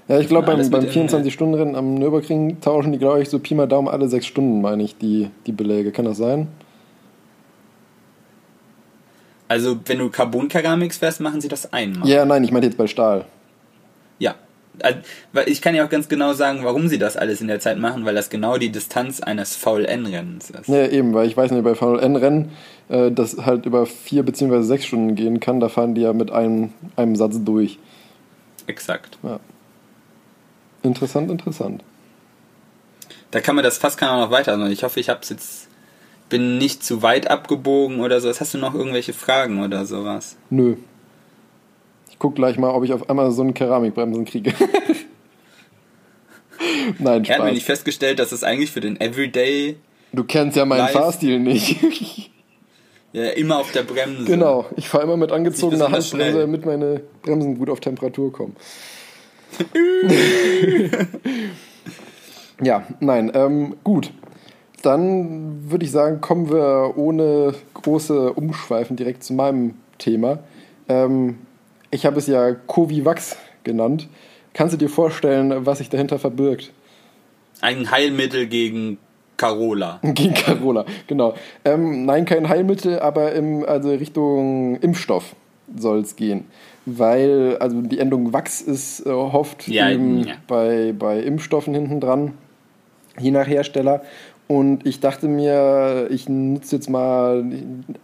Ja, 0.07 0.19
ich 0.19 0.27
glaube, 0.27 0.47
beim, 0.47 0.69
beim 0.71 0.83
mit 0.83 0.95
in- 0.95 1.07
24-Stunden-Rennen 1.07 1.75
am 1.75 1.93
Nürburgring 1.93 2.59
tauschen 2.61 2.91
die, 2.91 2.97
glaube 2.97 3.21
ich, 3.21 3.29
so 3.29 3.37
Pi 3.37 3.53
mal 3.53 3.67
Daumen 3.67 3.87
alle 3.87 4.07
sechs 4.09 4.25
Stunden, 4.25 4.59
meine 4.59 4.81
ich, 4.81 4.97
die, 4.97 5.29
die 5.45 5.51
Beläge. 5.51 5.91
Kann 5.91 6.05
das 6.05 6.17
sein? 6.17 6.47
Also 9.47 9.79
wenn 9.85 9.97
du 9.99 10.09
Carbon-Keramiks 10.09 10.97
fährst, 10.97 11.21
machen 11.21 11.41
sie 11.41 11.47
das 11.47 11.73
einmal. 11.73 12.07
Ja, 12.07 12.25
nein, 12.25 12.43
ich 12.43 12.51
meinte 12.51 12.67
jetzt 12.67 12.77
bei 12.77 12.87
Stahl. 12.87 13.25
Ja. 14.19 14.35
Ich 15.45 15.61
kann 15.61 15.75
ja 15.75 15.85
auch 15.85 15.89
ganz 15.89 16.09
genau 16.09 16.33
sagen, 16.33 16.63
warum 16.63 16.87
sie 16.87 16.97
das 16.97 17.17
alles 17.17 17.41
in 17.41 17.47
der 17.47 17.59
Zeit 17.59 17.77
machen, 17.77 18.05
weil 18.05 18.15
das 18.15 18.29
genau 18.29 18.57
die 18.57 18.71
Distanz 18.71 19.21
eines 19.21 19.55
VLN-Rennens 19.55 20.49
ist. 20.49 20.67
Ja, 20.67 20.87
eben, 20.87 21.13
weil 21.13 21.27
ich 21.27 21.37
weiß 21.37 21.51
nicht, 21.51 21.63
bei 21.63 21.75
VLN-Rennen, 21.75 22.51
äh, 22.89 23.11
das 23.11 23.37
halt 23.45 23.65
über 23.65 23.85
vier 23.85 24.23
beziehungsweise 24.23 24.63
sechs 24.63 24.85
Stunden 24.85 25.15
gehen 25.15 25.39
kann, 25.39 25.59
da 25.59 25.69
fahren 25.69 25.95
die 25.95 26.01
ja 26.01 26.13
mit 26.13 26.31
einem, 26.31 26.71
einem 26.95 27.15
Satz 27.15 27.37
durch. 27.43 27.79
Exakt. 28.67 29.17
Interessant, 30.83 31.31
interessant. 31.31 31.83
Da 33.31 33.41
kann 33.41 33.55
man 33.55 33.63
das 33.63 33.77
fast 33.77 33.97
kann 33.97 34.09
man 34.09 34.19
noch 34.21 34.31
weiter. 34.31 34.57
Ich 34.69 34.83
hoffe, 34.83 34.99
ich 34.99 35.09
hab's 35.09 35.29
jetzt 35.29 35.69
bin 36.29 36.57
nicht 36.57 36.83
zu 36.83 37.01
weit 37.01 37.29
abgebogen 37.29 37.99
oder 37.99 38.21
so. 38.21 38.29
Hast 38.29 38.53
du 38.53 38.57
noch 38.57 38.75
irgendwelche 38.75 39.13
Fragen 39.13 39.63
oder 39.63 39.85
sowas? 39.85 40.37
Nö. 40.49 40.75
Guck 42.19 42.35
gleich 42.35 42.57
mal, 42.57 42.69
ob 42.71 42.83
ich 42.83 42.93
auf 42.93 43.09
einmal 43.09 43.31
so 43.31 43.41
einen 43.41 43.53
Keramikbremsen 43.53 44.25
kriege. 44.25 44.53
Nein, 46.99 47.23
Er 47.23 47.35
hat 47.35 47.39
mir 47.39 47.45
Spaß. 47.45 47.53
nicht 47.53 47.65
festgestellt, 47.65 48.19
dass 48.19 48.31
es 48.33 48.43
eigentlich 48.43 48.71
für 48.71 48.81
den 48.81 48.99
Everyday 48.99 49.77
Du 50.11 50.23
kennst 50.23 50.57
ja 50.57 50.65
meinen. 50.65 50.87
Fahrstil 50.89 51.39
nicht. 51.39 51.79
ja 53.13 53.29
immer 53.29 53.59
auf 53.59 53.71
der 53.71 53.83
Bremse. 53.83 54.25
genau, 54.25 54.65
ich 54.75 54.89
fahre 54.89 55.03
immer 55.03 55.17
mit 55.17 55.31
angezogener 55.31 55.91
Handbremse, 55.91 56.39
damit 56.39 56.65
meine 56.65 57.01
Bremsen 57.21 57.57
gut 57.57 57.69
auf 57.69 57.79
Temperatur 57.79 58.33
kommen. 58.33 58.55
ja, 62.61 62.83
nein, 62.99 63.31
ähm, 63.33 63.75
gut. 63.83 64.11
Dann 64.81 65.69
würde 65.69 65.85
ich 65.85 65.91
sagen, 65.91 66.21
kommen 66.21 66.49
wir 66.49 66.93
ohne 66.95 67.53
große 67.73 68.33
Umschweifen 68.33 68.95
direkt 68.95 69.23
zu 69.23 69.33
meinem 69.33 69.75
Thema. 69.97 70.39
Ähm, 70.87 71.39
ich 71.91 72.05
habe 72.05 72.17
es 72.19 72.27
ja 72.27 72.53
Covivax 72.53 73.37
genannt. 73.63 74.07
Kannst 74.53 74.73
du 74.73 74.77
dir 74.77 74.89
vorstellen, 74.89 75.65
was 75.65 75.77
sich 75.77 75.89
dahinter 75.89 76.19
verbirgt? 76.19 76.71
Ein 77.61 77.91
Heilmittel 77.91 78.47
gegen 78.47 78.97
Carola. 79.37 80.01
Gegen 80.03 80.33
Carola, 80.33 80.85
genau. 81.07 81.33
Ähm, 81.63 82.05
nein, 82.05 82.25
kein 82.25 82.49
Heilmittel, 82.49 82.99
aber 82.99 83.31
im, 83.31 83.63
also 83.63 83.89
Richtung 83.89 84.75
Impfstoff 84.81 85.33
soll 85.77 85.99
es 86.01 86.17
gehen. 86.17 86.43
Weil, 86.85 87.55
also 87.59 87.81
die 87.81 87.99
Endung 87.99 88.33
Wachs 88.33 88.59
ist 88.59 89.05
äh, 89.05 89.09
oft 89.09 89.65
Ja, 89.69 89.89
eben 89.89 90.25
ja. 90.25 90.33
bei, 90.47 90.93
bei 90.97 91.21
Impfstoffen 91.21 91.73
hinten 91.73 92.01
dran, 92.01 92.33
je 93.17 93.31
nach 93.31 93.47
Hersteller. 93.47 94.01
Und 94.51 94.87
ich 94.87 94.99
dachte 94.99 95.27
mir, 95.27 96.07
ich 96.09 96.27
nutze 96.27 96.75
jetzt 96.75 96.89
mal 96.89 97.45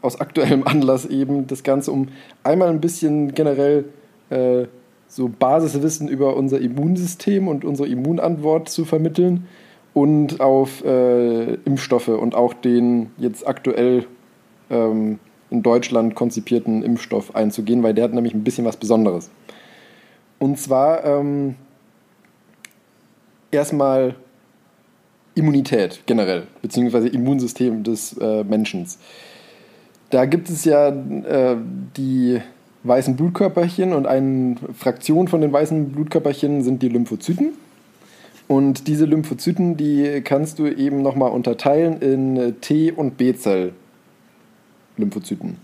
aus 0.03 0.21
aktuellem 0.21 0.67
Anlass 0.67 1.07
eben 1.07 1.47
das 1.47 1.63
Ganze, 1.63 1.91
um 1.91 2.09
einmal 2.43 2.69
ein 2.69 2.81
bisschen 2.81 3.33
generell 3.33 3.85
äh, 4.29 4.65
so 5.07 5.27
Basiswissen 5.27 6.07
über 6.07 6.35
unser 6.35 6.61
Immunsystem 6.61 7.47
und 7.47 7.65
unsere 7.65 7.87
Immunantwort 7.87 8.69
zu 8.69 8.85
vermitteln 8.85 9.47
und 9.95 10.39
auf 10.39 10.85
äh, 10.85 11.55
Impfstoffe 11.65 12.09
und 12.09 12.35
auch 12.35 12.53
den 12.53 13.09
jetzt 13.17 13.47
aktuell 13.47 14.05
ähm, 14.69 15.17
in 15.49 15.63
Deutschland 15.63 16.13
konzipierten 16.13 16.83
Impfstoff 16.83 17.33
einzugehen, 17.33 17.81
weil 17.81 17.95
der 17.95 18.03
hat 18.03 18.13
nämlich 18.13 18.35
ein 18.35 18.43
bisschen 18.43 18.65
was 18.65 18.77
Besonderes. 18.77 19.31
Und 20.37 20.59
zwar 20.59 21.03
ähm, 21.05 21.55
erstmal 23.49 24.13
Immunität 25.35 26.01
generell, 26.05 26.43
beziehungsweise 26.61 27.09
Immunsystem 27.09 27.83
des 27.83 28.17
äh, 28.17 28.43
Menschen. 28.43 28.87
Da 30.09 30.25
gibt 30.25 30.49
es 30.49 30.65
ja 30.65 30.89
äh, 30.89 31.55
die 31.97 32.41
weißen 32.83 33.15
Blutkörperchen 33.15 33.93
und 33.93 34.07
eine 34.07 34.55
Fraktion 34.77 35.27
von 35.27 35.41
den 35.41 35.51
weißen 35.51 35.91
Blutkörperchen 35.91 36.63
sind 36.63 36.81
die 36.81 36.89
Lymphozyten. 36.89 37.53
Und 38.47 38.87
diese 38.87 39.05
Lymphozyten, 39.05 39.75
die 39.75 40.21
kannst 40.23 40.59
du 40.59 40.67
eben 40.67 41.01
nochmal 41.01 41.31
unterteilen 41.31 41.99
in 42.01 42.37
äh, 42.37 42.51
T- 42.53 42.91
und 42.91 43.17
B-Zell-Lymphozyten. 43.17 45.57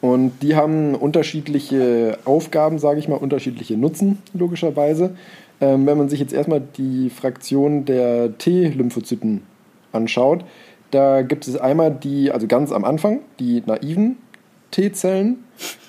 Und 0.00 0.32
die 0.42 0.56
haben 0.56 0.96
unterschiedliche 0.96 2.18
Aufgaben, 2.24 2.80
sage 2.80 2.98
ich 2.98 3.06
mal, 3.08 3.14
unterschiedliche 3.14 3.76
Nutzen, 3.76 4.18
logischerweise. 4.34 5.14
Ähm, 5.62 5.86
wenn 5.86 5.96
man 5.96 6.08
sich 6.08 6.18
jetzt 6.18 6.32
erstmal 6.32 6.60
die 6.60 7.08
Fraktion 7.08 7.84
der 7.84 8.36
T-Lymphozyten 8.36 9.42
anschaut, 9.92 10.44
da 10.90 11.22
gibt 11.22 11.46
es 11.46 11.56
einmal 11.56 11.92
die, 11.92 12.32
also 12.32 12.48
ganz 12.48 12.72
am 12.72 12.84
Anfang, 12.84 13.20
die 13.38 13.62
naiven 13.64 14.16
T-Zellen. 14.72 15.44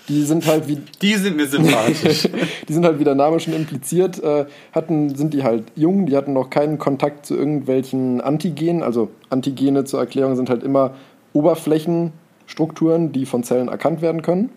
Die 0.08 0.22
sind 0.24 0.46
halt 0.46 0.68
wie 0.68 0.78
Die 1.02 1.16
sind 1.16 1.38
mir 1.38 1.48
sympathisch. 1.48 2.30
die 2.70 2.74
sind 2.74 2.86
halt, 2.86 3.00
wie 3.00 3.04
der 3.04 3.16
Name 3.16 3.40
schon 3.40 3.54
impliziert, 3.54 4.22
äh, 4.22 4.46
hatten, 4.74 5.16
sind 5.16 5.34
die 5.34 5.44
halt 5.44 5.64
jung, 5.76 6.06
die 6.06 6.16
hatten 6.16 6.34
noch 6.34 6.52
keinen 6.52 6.78
Kontakt 6.78 7.26
zu 7.26 7.36
irgendwelchen 7.36 8.22
Antigenen. 8.22 8.84
Also 8.84 9.10
Antigene 9.30 9.86
zur 9.86 10.00
Erklärung 10.00 10.36
sind 10.36 10.50
halt 10.52 10.62
immer 10.62 10.94
Oberflächenstrukturen, 11.34 13.12
die 13.12 13.26
von 13.26 13.44
Zellen 13.44 13.70
erkannt 13.70 14.04
werden 14.04 14.22
können. 14.22 14.52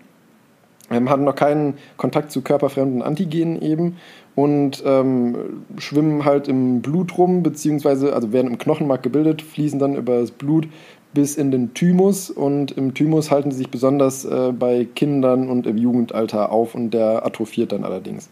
Ähm, 0.91 1.09
hatten 1.09 1.25
noch 1.25 1.37
keinen 1.37 1.75
Kontakt 1.97 2.31
zu 2.33 2.43
körperfremden 2.43 3.03
Antigenen 3.03 3.63
eben 3.63 3.97
und 4.37 4.83
ähm, 4.87 5.65
schwimmen 5.79 6.25
halt 6.25 6.47
im 6.47 6.83
Blut 6.83 7.19
rum, 7.19 7.43
beziehungsweise 7.43 8.15
also 8.15 8.33
werden 8.33 8.53
im 8.53 8.59
Knochenmark 8.59 9.03
gebildet, 9.03 9.43
fließen 9.43 9.81
dann 9.81 9.97
über 9.97 10.21
das 10.21 10.31
Blut 10.31 10.69
bis 11.15 11.37
in 11.37 11.51
den 11.51 11.73
Thymus 11.73 12.31
und 12.31 12.73
im 12.73 12.93
Thymus 12.93 13.31
halten 13.31 13.51
sie 13.51 13.59
sich 13.59 13.71
besonders 13.71 14.27
äh, 14.27 14.53
bei 14.53 14.87
Kindern 14.95 15.49
und 15.49 15.67
im 15.67 15.79
Jugendalter 15.79 16.53
auf 16.53 16.75
und 16.75 16.91
der 16.91 17.25
atrophiert 17.25 17.73
dann 17.73 17.83
allerdings. 17.83 18.29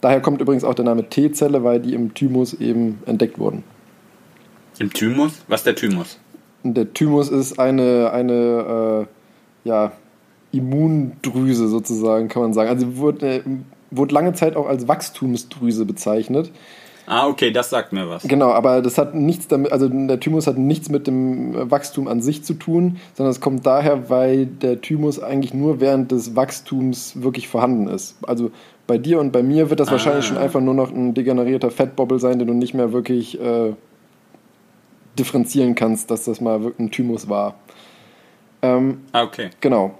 Daher 0.00 0.20
kommt 0.20 0.40
übrigens 0.40 0.64
auch 0.64 0.74
der 0.74 0.84
Name 0.84 1.08
T-Zelle, 1.08 1.62
weil 1.62 1.78
die 1.78 1.94
im 1.94 2.12
Thymus 2.12 2.54
eben 2.54 2.98
entdeckt 3.06 3.38
wurden. 3.38 3.62
Im 4.80 4.92
Thymus? 4.92 5.44
Was 5.46 5.60
ist 5.60 5.66
der 5.66 5.74
Thymus? 5.76 6.18
Der 6.64 6.92
Thymus 6.92 7.28
ist 7.28 7.60
eine, 7.60 8.10
eine 8.12 9.06
äh, 9.64 9.68
ja, 9.68 9.92
Immundrüse 10.50 11.68
sozusagen, 11.68 12.28
kann 12.28 12.42
man 12.42 12.54
sagen. 12.54 12.70
Also 12.70 12.96
wurde, 12.96 13.36
äh, 13.36 13.42
wurde 13.90 14.14
lange 14.14 14.32
Zeit 14.34 14.56
auch 14.56 14.66
als 14.68 14.86
Wachstumsdrüse 14.88 15.84
bezeichnet. 15.84 16.50
Ah, 17.06 17.26
okay, 17.26 17.50
das 17.50 17.70
sagt 17.70 17.92
mir 17.92 18.08
was. 18.08 18.22
Genau, 18.22 18.50
aber 18.52 18.82
das 18.82 18.96
hat 18.96 19.16
nichts 19.16 19.48
damit, 19.48 19.72
also 19.72 19.88
der 19.88 20.20
Thymus 20.20 20.46
hat 20.46 20.58
nichts 20.58 20.88
mit 20.90 21.08
dem 21.08 21.68
Wachstum 21.70 22.06
an 22.06 22.22
sich 22.22 22.44
zu 22.44 22.54
tun, 22.54 22.98
sondern 23.14 23.32
es 23.32 23.40
kommt 23.40 23.66
daher, 23.66 24.08
weil 24.10 24.46
der 24.46 24.80
Thymus 24.80 25.20
eigentlich 25.20 25.52
nur 25.52 25.80
während 25.80 26.12
des 26.12 26.36
Wachstums 26.36 27.20
wirklich 27.20 27.48
vorhanden 27.48 27.88
ist. 27.88 28.16
Also 28.28 28.52
bei 28.86 28.96
dir 28.96 29.18
und 29.18 29.32
bei 29.32 29.42
mir 29.42 29.70
wird 29.70 29.80
das 29.80 29.88
Ah. 29.88 29.92
wahrscheinlich 29.92 30.24
schon 30.24 30.36
einfach 30.38 30.60
nur 30.60 30.74
noch 30.74 30.92
ein 30.92 31.12
degenerierter 31.14 31.72
Fettbobbel 31.72 32.20
sein, 32.20 32.38
den 32.38 32.46
du 32.46 32.54
nicht 32.54 32.74
mehr 32.74 32.92
wirklich 32.92 33.40
äh, 33.40 33.72
differenzieren 35.18 35.74
kannst, 35.74 36.10
dass 36.10 36.24
das 36.24 36.40
mal 36.40 36.62
wirklich 36.62 36.78
ein 36.86 36.90
Thymus 36.92 37.28
war. 37.28 37.56
Ähm, 38.62 39.00
Ah, 39.12 39.22
okay. 39.24 39.50
Genau. 39.60 39.94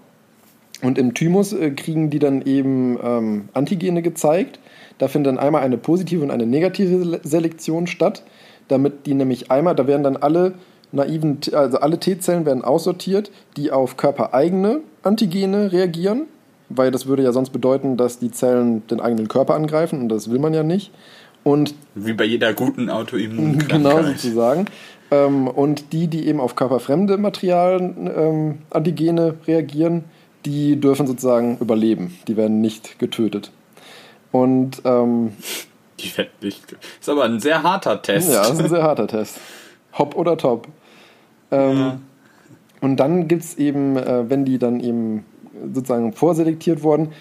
Und 0.83 0.99
im 0.99 1.14
Thymus 1.14 1.53
äh, 1.53 1.70
kriegen 1.70 2.11
die 2.11 2.18
dann 2.18 2.43
eben 2.43 2.99
ähm, 3.03 3.49
Antigene 3.53 4.03
gezeigt. 4.03 4.59
Da 4.99 5.09
findet 5.09 5.33
dann 5.33 5.39
einmal 5.39 5.62
eine 5.62 5.76
positive 5.78 6.22
und 6.22 6.31
eine 6.31 6.47
negative 6.47 7.05
Le- 7.05 7.20
Selektion 7.22 7.87
statt, 7.87 8.22
damit 8.68 9.07
die 9.07 9.14
nämlich 9.14 9.51
einmal, 9.51 9.74
da 9.74 9.87
werden 9.87 10.03
dann 10.05 10.16
alle 10.16 10.55
naiven, 10.93 11.39
also 11.53 11.78
alle 11.78 11.99
T-Zellen 11.99 12.47
werden 12.47 12.62
aussortiert, 12.64 13.31
die 13.57 13.70
auf 13.70 13.97
körpereigene 13.97 14.81
Antigene 15.03 15.72
reagieren, 15.72 16.22
weil 16.68 16.91
das 16.91 17.07
würde 17.07 17.22
ja 17.22 17.33
sonst 17.33 17.51
bedeuten, 17.51 17.97
dass 17.97 18.18
die 18.18 18.31
Zellen 18.31 18.87
den 18.89 19.01
eigenen 19.01 19.28
Körper 19.28 19.55
angreifen 19.55 20.01
und 20.01 20.09
das 20.09 20.31
will 20.31 20.39
man 20.39 20.55
ja 20.55 20.62
nicht. 20.62 20.93
Und 21.43 21.74
Wie 21.95 22.12
bei 22.12 22.24
jeder 22.24 22.53
guten 22.53 22.91
Autoimmunkrankheit. 22.91 23.68
Genau, 23.70 24.03
sozusagen. 24.03 24.66
Ähm, 25.11 25.49
und 25.49 25.93
die, 25.93 26.07
die 26.07 26.26
eben 26.28 26.39
auf 26.39 26.55
körperfremde 26.55 27.16
Materialien, 27.16 28.11
ähm, 28.14 28.59
Antigene 28.70 29.35
reagieren, 29.47 30.05
die 30.47 30.80
dürfen 30.80 31.07
sozusagen 31.07 31.59
überleben. 31.59 32.18
Die 32.28 32.36
werden 32.36 32.61
nicht 32.61 32.99
getötet. 32.99 33.51
Und 34.32 34.82
ähm, 34.84 35.32
Die 35.99 36.16
werden 36.16 36.30
nicht. 36.41 36.76
Ist 37.01 37.09
aber 37.09 37.24
ein 37.24 37.41
sehr 37.41 37.62
harter 37.62 38.01
Test. 38.01 38.30
ja, 38.32 38.43
das 38.43 38.53
ist 38.53 38.61
ein 38.61 38.68
sehr 38.68 38.82
harter 38.82 39.07
Test. 39.07 39.38
Hopp 39.99 40.14
oder 40.16 40.36
top. 40.36 40.68
Ähm, 41.51 41.78
Ja. 41.78 41.99
Und 42.80 42.97
dann 42.97 43.28
gibt 43.28 43.43
es 43.43 43.59
eben, 43.59 43.97
äh, 43.97 44.30
wenn 44.30 44.45
die 44.47 44.59
dann 44.59 44.80
eben 44.80 45.24
sozusagen 45.74 46.12
vorselektiert 46.14 46.82
wurden, 46.82 47.12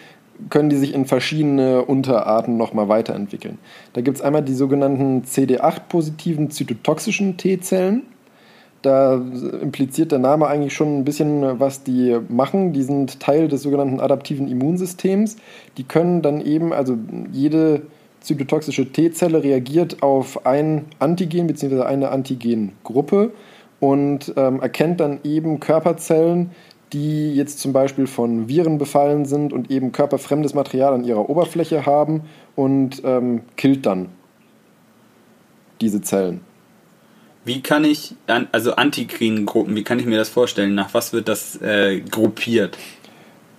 können 0.50 0.70
die 0.70 0.78
sich 0.78 0.94
in 0.94 1.06
verschiedene 1.06 1.84
Unterarten 1.84 2.56
nochmal 2.56 2.88
weiterentwickeln. 2.88 3.58
Da 3.92 4.00
gibt 4.00 4.18
es 4.18 4.24
einmal 4.24 4.42
die 4.42 4.54
sogenannten 4.54 5.24
CD8-positiven 5.24 6.50
zytotoxischen 6.50 7.36
T-Zellen. 7.36 8.04
Da 8.82 9.16
impliziert 9.62 10.12
der 10.12 10.20
Name 10.20 10.48
eigentlich 10.48 10.74
schon 10.74 11.00
ein 11.00 11.04
bisschen, 11.04 11.60
was 11.60 11.84
die 11.84 12.18
machen. 12.30 12.72
Die 12.72 12.84
sind 12.84 13.20
Teil 13.20 13.48
des 13.50 13.64
sogenannten 13.64 14.00
adaptiven 14.00 14.48
Immunsystems. 14.48 15.36
Die 15.78 15.84
können 15.84 16.22
dann 16.22 16.40
eben, 16.40 16.72
also 16.72 16.98
jede 17.32 17.82
zytotoxische 18.22 18.92
T-Zelle 18.92 19.44
reagiert 19.44 20.02
auf 20.02 20.46
ein 20.46 20.86
Antigen 21.00 21.48
bzw. 21.48 21.82
eine 21.82 22.10
Antigengruppe 22.10 23.32
und 23.80 24.34
ähm, 24.36 24.62
erkennt 24.62 25.00
dann 25.00 25.20
eben 25.24 25.60
Körperzellen, 25.60 26.52
die 26.94 27.36
jetzt 27.36 27.60
zum 27.60 27.72
Beispiel 27.72 28.08
von 28.08 28.48
Viren 28.48 28.78
befallen 28.78 29.26
sind 29.26 29.54
und 29.54 29.72
eben 29.72 29.92
körperfremdes 29.92 30.54
Material 30.54 30.94
an 30.94 31.04
ihrer 31.04 31.30
Oberfläche 31.30 31.86
haben 31.86 32.22
und 32.56 33.02
ähm, 33.06 33.42
killt 33.58 33.86
dann 33.86 34.10
diese 35.82 36.02
Zellen. 36.02 36.42
Wie 37.50 37.62
kann 37.62 37.84
ich, 37.84 38.14
also 38.52 38.76
Antigrin-Gruppen, 38.76 39.76
wie 39.76 39.84
kann 39.84 39.98
ich 39.98 40.06
mir 40.06 40.20
das 40.20 40.30
vorstellen? 40.30 40.76
Nach 40.76 40.94
was 40.94 41.14
wird 41.14 41.28
das 41.28 41.60
äh, 41.64 42.00
gruppiert? 42.00 42.78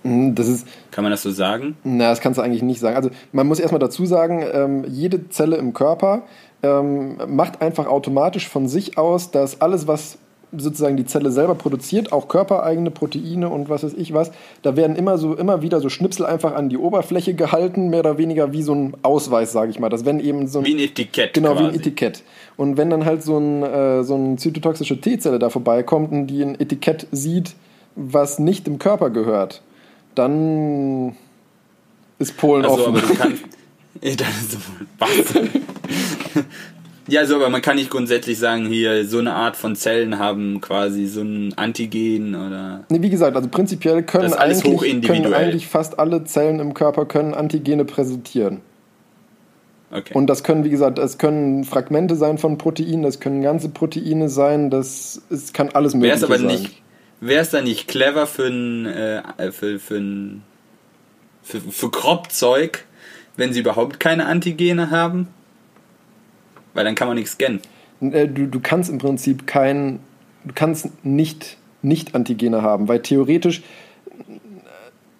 Mm, 0.03 0.33
Das 0.33 0.47
ist, 0.47 0.65
Kann 0.91 1.03
man 1.03 1.11
das 1.11 1.23
so 1.23 1.31
sagen? 1.31 1.75
na, 1.83 2.09
das 2.09 2.21
kannst 2.21 2.37
du 2.37 2.41
eigentlich 2.41 2.63
nicht 2.63 2.79
sagen. 2.79 2.95
Also 2.95 3.09
man 3.33 3.47
muss 3.47 3.59
erstmal 3.59 3.79
dazu 3.79 4.05
sagen, 4.05 4.45
ähm, 4.53 4.85
jede 4.87 5.27
Zelle 5.27 5.57
im 5.57 5.73
Körper 5.73 6.23
ähm, 6.63 7.17
macht 7.27 7.61
einfach 7.61 7.85
automatisch 7.85 8.47
von 8.47 8.69
sich 8.69 8.97
aus, 8.97 9.31
dass 9.31 9.59
alles, 9.59 9.87
was 9.87 10.19
sozusagen 10.55 10.97
die 10.97 11.05
Zelle 11.05 11.31
selber 11.31 11.55
produziert, 11.55 12.11
auch 12.11 12.27
körpereigene 12.27 12.91
Proteine 12.91 13.47
und 13.49 13.69
was 13.69 13.83
weiß 13.83 13.93
ich 13.93 14.13
was, 14.13 14.31
da 14.63 14.75
werden 14.75 14.95
immer 14.95 15.17
so 15.17 15.33
immer 15.35 15.61
wieder 15.61 15.79
so 15.79 15.87
Schnipsel 15.89 16.25
einfach 16.25 16.53
an 16.55 16.67
die 16.69 16.77
Oberfläche 16.77 17.33
gehalten, 17.33 17.89
mehr 17.89 18.01
oder 18.01 18.17
weniger 18.17 18.51
wie 18.51 18.61
so 18.61 18.73
ein 18.75 18.93
Ausweis, 19.01 19.51
sage 19.53 19.71
ich 19.71 19.79
mal. 19.79 19.89
Das 19.89 20.03
wenn 20.05 20.19
eben 20.19 20.47
so 20.47 20.59
ein 20.59 20.65
Wie 20.65 20.73
ein 20.73 20.79
Etikett 20.79 21.33
Genau, 21.33 21.53
quasi. 21.53 21.63
wie 21.63 21.67
ein 21.69 21.75
Etikett. 21.75 22.23
Und 22.57 22.77
wenn 22.77 22.89
dann 22.89 23.05
halt 23.05 23.23
so, 23.23 23.37
ein, 23.37 23.63
äh, 23.63 24.03
so 24.03 24.15
eine 24.15 24.35
zytotoxische 24.35 24.99
T-Zelle 24.99 25.39
da 25.39 25.49
vorbeikommt 25.49 26.11
und 26.11 26.27
die 26.27 26.43
ein 26.43 26.59
Etikett 26.59 27.07
sieht, 27.11 27.55
was 27.95 28.37
nicht 28.39 28.67
im 28.67 28.77
Körper 28.77 29.09
gehört, 29.09 29.61
dann 30.15 31.15
ist 32.19 32.35
Polen 32.37 32.65
Also, 32.65 32.87
offen. 32.87 32.97
aber 32.97 33.07
du 33.07 33.13
kannst. 33.15 33.43
Was? 34.99 35.09
Ja, 37.11 37.25
so, 37.25 37.35
aber 37.35 37.49
man 37.49 37.61
kann 37.61 37.75
nicht 37.75 37.89
grundsätzlich 37.89 38.39
sagen, 38.39 38.67
hier, 38.67 39.05
so 39.05 39.19
eine 39.19 39.33
Art 39.33 39.57
von 39.57 39.75
Zellen 39.75 40.17
haben 40.17 40.61
quasi 40.61 41.07
so 41.07 41.21
ein 41.21 41.53
Antigen 41.57 42.35
oder. 42.35 42.85
Nee, 42.89 43.01
wie 43.01 43.09
gesagt, 43.09 43.35
also 43.35 43.49
prinzipiell 43.49 44.03
können 44.03 44.33
eigentlich, 44.33 45.01
können 45.01 45.33
eigentlich 45.33 45.67
fast 45.67 45.99
alle 45.99 46.23
Zellen 46.23 46.59
im 46.59 46.73
Körper 46.73 47.05
können 47.05 47.33
Antigene 47.33 47.83
präsentieren. 47.83 48.61
Okay. 49.91 50.13
Und 50.13 50.27
das 50.27 50.45
können, 50.45 50.63
wie 50.63 50.69
gesagt, 50.69 50.99
es 50.99 51.17
können 51.17 51.65
Fragmente 51.65 52.15
sein 52.15 52.37
von 52.37 52.57
Proteinen, 52.57 53.03
das 53.03 53.19
können 53.19 53.41
ganze 53.41 53.67
Proteine 53.67 54.29
sein, 54.29 54.69
das 54.69 55.21
es 55.29 55.51
kann 55.51 55.67
alles 55.69 55.93
Wäre 55.93 56.15
mögliche 56.15 56.15
es 56.15 56.23
aber 56.23 56.37
sein. 56.37 56.47
nicht. 56.47 56.81
Wäre 57.19 57.41
es 57.41 57.49
dann 57.49 57.65
nicht 57.65 57.89
clever 57.89 58.25
für 58.25 58.47
ein. 58.47 58.85
Äh, 58.85 59.51
für, 59.51 59.79
für 59.79 59.97
ein. 59.97 60.43
Für, 61.43 61.59
für 61.59 61.91
Kropfzeug, 61.91 62.85
wenn 63.35 63.51
sie 63.51 63.59
überhaupt 63.59 63.99
keine 63.99 64.27
Antigene 64.27 64.91
haben? 64.91 65.27
Weil 66.73 66.85
dann 66.85 66.95
kann 66.95 67.07
man 67.07 67.17
nichts 67.17 67.33
scannen. 67.33 67.61
Äh, 68.01 68.27
Du, 68.27 68.47
du 68.47 68.59
kannst 68.59 68.89
im 68.89 68.97
Prinzip 68.97 69.45
kein, 69.47 69.99
du 70.43 70.53
kannst 70.53 70.89
nicht 71.03 71.57
nicht 71.81 72.15
Antigene 72.15 72.61
haben, 72.61 72.87
weil 72.87 73.01
theoretisch, 73.01 73.61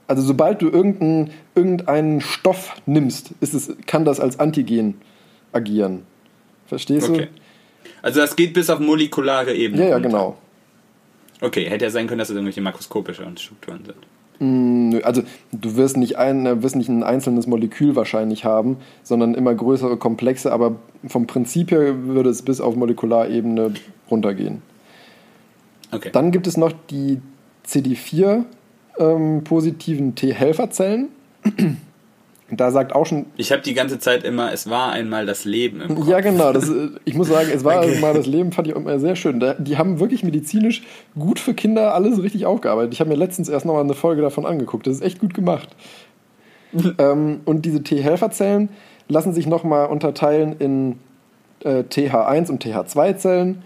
also 0.07 0.21
sobald 0.21 0.61
du 0.61 0.69
irgendeinen, 0.69 1.31
irgendeinen 1.55 2.21
Stoff 2.21 2.75
nimmst, 2.85 3.31
ist 3.39 3.53
es, 3.53 3.73
kann 3.87 4.05
das 4.05 4.19
als 4.19 4.39
Antigen 4.39 4.99
agieren. 5.51 6.03
Verstehst 6.67 7.09
Okay. 7.09 7.27
Also 8.01 8.19
das 8.19 8.35
geht 8.35 8.53
bis 8.53 8.69
auf 8.69 8.79
molekulare 8.79 9.51
du? 9.51 9.57
Ebene. 9.57 9.83
Ja, 9.83 9.89
ja, 9.89 9.95
runter. 9.95 10.09
genau. 10.09 10.37
Okay, 11.41 11.69
hätte 11.69 11.85
ja 11.85 11.91
sein 11.91 12.07
können, 12.07 12.19
dass 12.19 12.27
das 12.27 12.35
irgendwelche 12.35 12.61
makroskopische 12.61 13.25
Strukturen 13.35 13.83
sind. 13.85 13.97
Also 14.41 15.21
du 15.51 15.75
wirst 15.75 15.97
nicht, 15.97 16.17
ein, 16.17 16.47
äh, 16.47 16.63
wirst 16.63 16.75
nicht 16.75 16.89
ein 16.89 17.03
einzelnes 17.03 17.45
Molekül 17.45 17.95
wahrscheinlich 17.95 18.43
haben, 18.43 18.77
sondern 19.03 19.35
immer 19.35 19.53
größere 19.53 19.97
Komplexe, 19.97 20.51
aber 20.51 20.77
vom 21.05 21.27
Prinzip 21.27 21.69
her 21.69 22.05
würde 22.05 22.31
es 22.31 22.41
bis 22.41 22.59
auf 22.59 22.75
Molekularebene 22.75 23.75
runtergehen. 24.09 24.63
Okay. 25.91 26.09
Dann 26.11 26.31
gibt 26.31 26.47
es 26.47 26.57
noch 26.57 26.73
die 26.89 27.21
CD4-positiven 27.67 30.05
ähm, 30.07 30.15
T-Helferzellen. 30.15 31.09
Da 32.53 32.69
sagt 32.71 32.93
auch 32.93 33.05
schon, 33.05 33.27
Ich 33.37 33.51
habe 33.53 33.61
die 33.61 33.73
ganze 33.73 33.97
Zeit 33.97 34.23
immer, 34.25 34.51
es 34.51 34.69
war 34.69 34.91
einmal 34.91 35.25
das 35.25 35.45
Leben 35.45 35.79
im 35.79 35.95
Kopf. 35.95 36.07
ja 36.07 36.19
genau, 36.19 36.51
das, 36.51 36.69
äh, 36.69 36.89
ich 37.05 37.13
muss 37.13 37.29
sagen, 37.29 37.47
es 37.53 37.63
war 37.63 37.77
Okay. 37.83 37.99
mal 37.99 38.13
das 38.13 38.25
Leben, 38.27 38.51
fand 38.51 38.67
ich 38.67 38.75
immer 38.75 38.99
sehr 38.99 39.15
schön. 39.15 39.39
Da- 39.39 39.53
Die 39.53 39.77
haben 39.77 39.99
wirklich 40.01 40.23
medizinisch 40.23 40.83
gut 41.17 41.39
für 41.39 41.53
Kinder 41.53 41.93
alles 41.93 42.21
richtig 42.21 42.45
aufgearbeitet. 42.45 42.93
Ich 42.93 42.99
habe 42.99 43.09
mir 43.09 43.15
letztens 43.15 43.47
erst 43.47 43.65
noch 43.65 43.73
mal 43.73 43.81
eine 43.81 43.93
Folge 43.93 44.21
davon 44.21 44.45
angeguckt. 44.45 44.85
Das 44.85 44.95
ist 44.95 45.01
echt 45.01 45.19
gut 45.19 45.33
gemacht. 45.33 45.69
ähm, 46.99 47.39
und 47.45 47.65
diese 47.65 47.83
T-Helferzellen 47.83 48.67
lassen 49.07 49.33
sich 49.33 49.47
noch 49.47 49.63
mal 49.63 49.85
unterteilen 49.85 50.55
in 50.59 50.95
äh, 51.63 51.83
TH1 51.89 52.49
und 52.49 52.63
TH2-Zellen. 52.65 53.61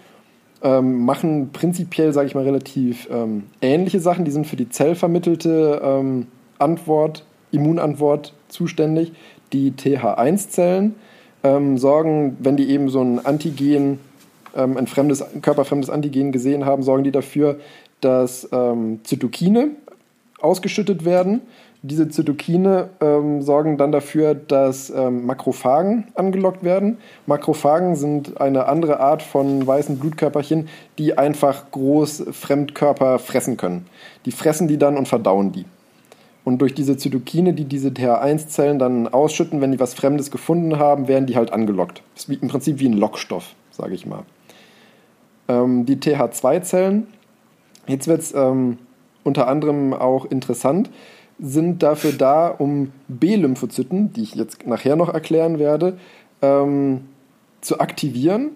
Ähm, 0.63 1.05
machen 1.05 1.49
prinzipiell, 1.53 2.13
sage 2.13 2.27
ich 2.27 2.35
mal, 2.35 2.43
relativ 2.43 3.07
ähm, 3.11 3.43
ähnliche 3.61 3.99
Sachen. 3.99 4.25
Die 4.25 4.31
sind 4.31 4.45
für 4.47 4.55
die 4.55 4.69
zellvermittelte 4.69 5.81
ähm, 5.83 6.27
Antwort, 6.59 7.25
Immunantwort 7.51 8.33
zuständig. 8.55 9.11
Die 9.53 9.71
TH1-Zellen 9.71 10.95
ähm, 11.43 11.77
sorgen, 11.77 12.37
wenn 12.39 12.57
die 12.57 12.69
eben 12.71 12.89
so 12.89 13.01
ein 13.01 13.23
Antigen, 13.23 13.99
ähm, 14.55 14.77
ein 14.77 14.87
fremdes, 14.87 15.23
körperfremdes 15.41 15.89
Antigen 15.89 16.31
gesehen 16.31 16.65
haben, 16.65 16.81
sorgen 16.81 17.03
die 17.03 17.11
dafür, 17.11 17.59
dass 18.01 18.49
ähm, 18.51 19.01
Zytokine 19.03 19.71
ausgeschüttet 20.39 21.05
werden. 21.05 21.41
Diese 21.83 22.09
Zytokine 22.09 22.89
ähm, 22.99 23.43
sorgen 23.43 23.77
dann 23.77 23.91
dafür, 23.91 24.33
dass 24.33 24.89
ähm, 24.89 25.27
Makrophagen 25.27 26.07
angelockt 26.15 26.63
werden. 26.63 26.97
Makrophagen 27.27 27.95
sind 27.95 28.41
eine 28.41 28.65
andere 28.65 28.99
Art 28.99 29.21
von 29.21 29.67
weißen 29.67 29.99
Blutkörperchen, 29.99 30.67
die 30.97 31.15
einfach 31.15 31.69
groß 31.69 32.25
Fremdkörper 32.31 33.19
fressen 33.19 33.55
können. 33.55 33.85
Die 34.25 34.31
fressen 34.31 34.67
die 34.67 34.79
dann 34.79 34.97
und 34.97 35.07
verdauen 35.07 35.51
die. 35.51 35.65
Und 36.45 36.59
durch 36.59 36.75
diese 36.75 36.95
Zytokine, 36.95 37.53
die 37.53 37.65
diese 37.65 37.89
TH1-Zellen 37.89 38.77
dann 38.77 39.07
ausschütten, 39.07 39.61
wenn 39.61 39.71
die 39.71 39.79
was 39.79 39.95
Fremdes 39.95 40.29
gefunden 40.29 40.77
haben, 40.77 41.07
werden 41.07 41.25
die 41.25 41.35
halt 41.35 41.51
angelockt. 41.51 42.03
Das 42.13 42.25
ist 42.25 42.41
im 42.41 42.47
Prinzip 42.47 42.79
wie 42.79 42.87
ein 42.87 42.93
Lockstoff, 42.93 43.55
sage 43.71 43.95
ich 43.95 44.05
mal. 44.05 44.23
Ähm, 45.47 45.87
die 45.87 45.97
TH2-Zellen, 45.97 47.07
jetzt 47.87 48.07
wird 48.07 48.21
es 48.21 48.33
ähm, 48.35 48.77
unter 49.23 49.47
anderem 49.47 49.93
auch 49.93 50.25
interessant, 50.25 50.91
sind 51.39 51.81
dafür 51.81 52.13
da, 52.13 52.47
um 52.47 52.91
B-Lymphozyten, 53.07 54.13
die 54.13 54.21
ich 54.21 54.35
jetzt 54.35 54.67
nachher 54.67 54.95
noch 54.95 55.11
erklären 55.11 55.57
werde, 55.57 55.97
ähm, 56.43 57.05
zu 57.61 57.79
aktivieren 57.79 58.51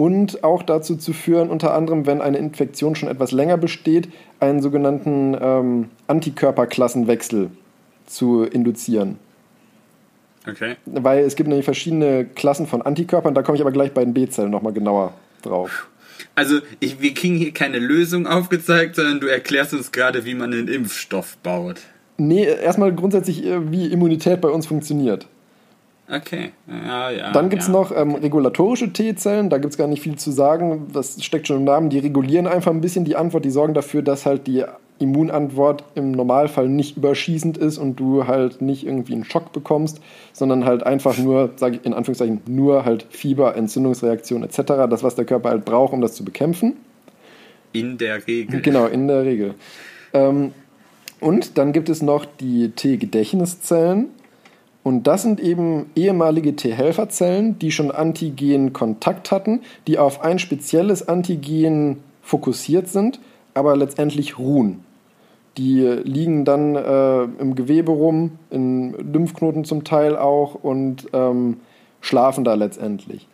und 0.00 0.44
auch 0.44 0.62
dazu 0.62 0.96
zu 0.96 1.12
führen, 1.12 1.50
unter 1.50 1.74
anderem, 1.74 2.06
wenn 2.06 2.22
eine 2.22 2.38
Infektion 2.38 2.94
schon 2.94 3.10
etwas 3.10 3.32
länger 3.32 3.58
besteht, 3.58 4.08
einen 4.40 4.62
sogenannten 4.62 5.36
ähm, 5.38 5.90
Antikörperklassenwechsel 6.06 7.50
zu 8.06 8.44
induzieren. 8.44 9.18
Okay. 10.48 10.76
Weil 10.86 11.24
es 11.24 11.36
gibt 11.36 11.50
nämlich 11.50 11.66
verschiedene 11.66 12.24
Klassen 12.24 12.66
von 12.66 12.80
Antikörpern, 12.80 13.34
da 13.34 13.42
komme 13.42 13.56
ich 13.56 13.60
aber 13.60 13.72
gleich 13.72 13.92
bei 13.92 14.02
den 14.02 14.14
B-Zellen 14.14 14.50
nochmal 14.50 14.72
genauer 14.72 15.12
drauf. 15.42 15.90
Also, 16.34 16.60
ich, 16.78 17.02
wir 17.02 17.12
kriegen 17.12 17.36
hier 17.36 17.52
keine 17.52 17.78
Lösung 17.78 18.26
aufgezeigt, 18.26 18.96
sondern 18.96 19.20
du 19.20 19.26
erklärst 19.26 19.74
uns 19.74 19.92
gerade, 19.92 20.24
wie 20.24 20.34
man 20.34 20.50
einen 20.54 20.68
Impfstoff 20.68 21.36
baut. 21.42 21.76
Nee, 22.16 22.44
erstmal 22.44 22.94
grundsätzlich, 22.94 23.44
äh, 23.44 23.70
wie 23.70 23.88
Immunität 23.88 24.40
bei 24.40 24.48
uns 24.48 24.66
funktioniert. 24.66 25.26
Okay, 26.10 26.50
ja, 26.66 27.10
ja. 27.10 27.32
Dann 27.32 27.50
gibt 27.50 27.62
es 27.62 27.68
ja. 27.68 27.72
noch 27.72 27.96
ähm, 27.96 28.16
regulatorische 28.16 28.92
T-Zellen, 28.92 29.48
da 29.48 29.58
gibt 29.58 29.72
es 29.72 29.78
gar 29.78 29.86
nicht 29.86 30.02
viel 30.02 30.16
zu 30.16 30.32
sagen, 30.32 30.88
das 30.92 31.22
steckt 31.22 31.46
schon 31.46 31.58
im 31.58 31.64
Namen, 31.64 31.88
die 31.88 32.00
regulieren 32.00 32.48
einfach 32.48 32.72
ein 32.72 32.80
bisschen 32.80 33.04
die 33.04 33.14
Antwort, 33.14 33.44
die 33.44 33.50
sorgen 33.50 33.74
dafür, 33.74 34.02
dass 34.02 34.26
halt 34.26 34.48
die 34.48 34.64
Immunantwort 34.98 35.84
im 35.94 36.10
Normalfall 36.10 36.68
nicht 36.68 36.96
überschießend 36.96 37.56
ist 37.56 37.78
und 37.78 37.96
du 37.96 38.26
halt 38.26 38.60
nicht 38.60 38.86
irgendwie 38.86 39.14
einen 39.14 39.24
Schock 39.24 39.52
bekommst, 39.52 40.00
sondern 40.32 40.64
halt 40.64 40.82
einfach 40.82 41.16
nur, 41.16 41.50
sage 41.56 41.76
ich 41.76 41.86
in 41.86 41.94
Anführungszeichen, 41.94 42.42
nur 42.46 42.84
halt 42.84 43.06
Fieber, 43.10 43.56
Entzündungsreaktion 43.56 44.42
etc., 44.42 44.62
das, 44.90 45.02
was 45.02 45.14
der 45.14 45.24
Körper 45.24 45.50
halt 45.50 45.64
braucht, 45.64 45.92
um 45.92 46.00
das 46.00 46.14
zu 46.14 46.24
bekämpfen. 46.24 46.76
In 47.72 47.98
der 47.98 48.26
Regel. 48.26 48.60
Genau, 48.60 48.86
in 48.86 49.08
der 49.08 49.24
Regel. 49.24 49.54
Ähm, 50.12 50.52
und 51.20 51.56
dann 51.56 51.72
gibt 51.72 51.88
es 51.88 52.02
noch 52.02 52.24
die 52.24 52.70
T-Gedächtniszellen. 52.70 54.08
Und 54.82 55.06
das 55.06 55.22
sind 55.22 55.40
eben 55.40 55.90
ehemalige 55.94 56.56
T-Helferzellen, 56.56 57.58
die 57.58 57.70
schon 57.70 57.90
Antigen-Kontakt 57.90 59.30
hatten, 59.30 59.60
die 59.86 59.98
auf 59.98 60.22
ein 60.22 60.38
spezielles 60.38 61.06
Antigen 61.06 61.98
fokussiert 62.22 62.88
sind, 62.88 63.20
aber 63.52 63.76
letztendlich 63.76 64.38
ruhen. 64.38 64.84
Die 65.58 65.80
liegen 65.82 66.44
dann 66.44 66.76
äh, 66.76 67.22
im 67.24 67.54
Gewebe 67.54 67.92
rum, 67.92 68.38
in 68.50 68.94
Lymphknoten 69.12 69.64
zum 69.64 69.84
Teil 69.84 70.16
auch 70.16 70.54
und 70.54 71.08
ähm, 71.12 71.58
schlafen 72.00 72.44
da 72.44 72.54
letztendlich. 72.54 73.26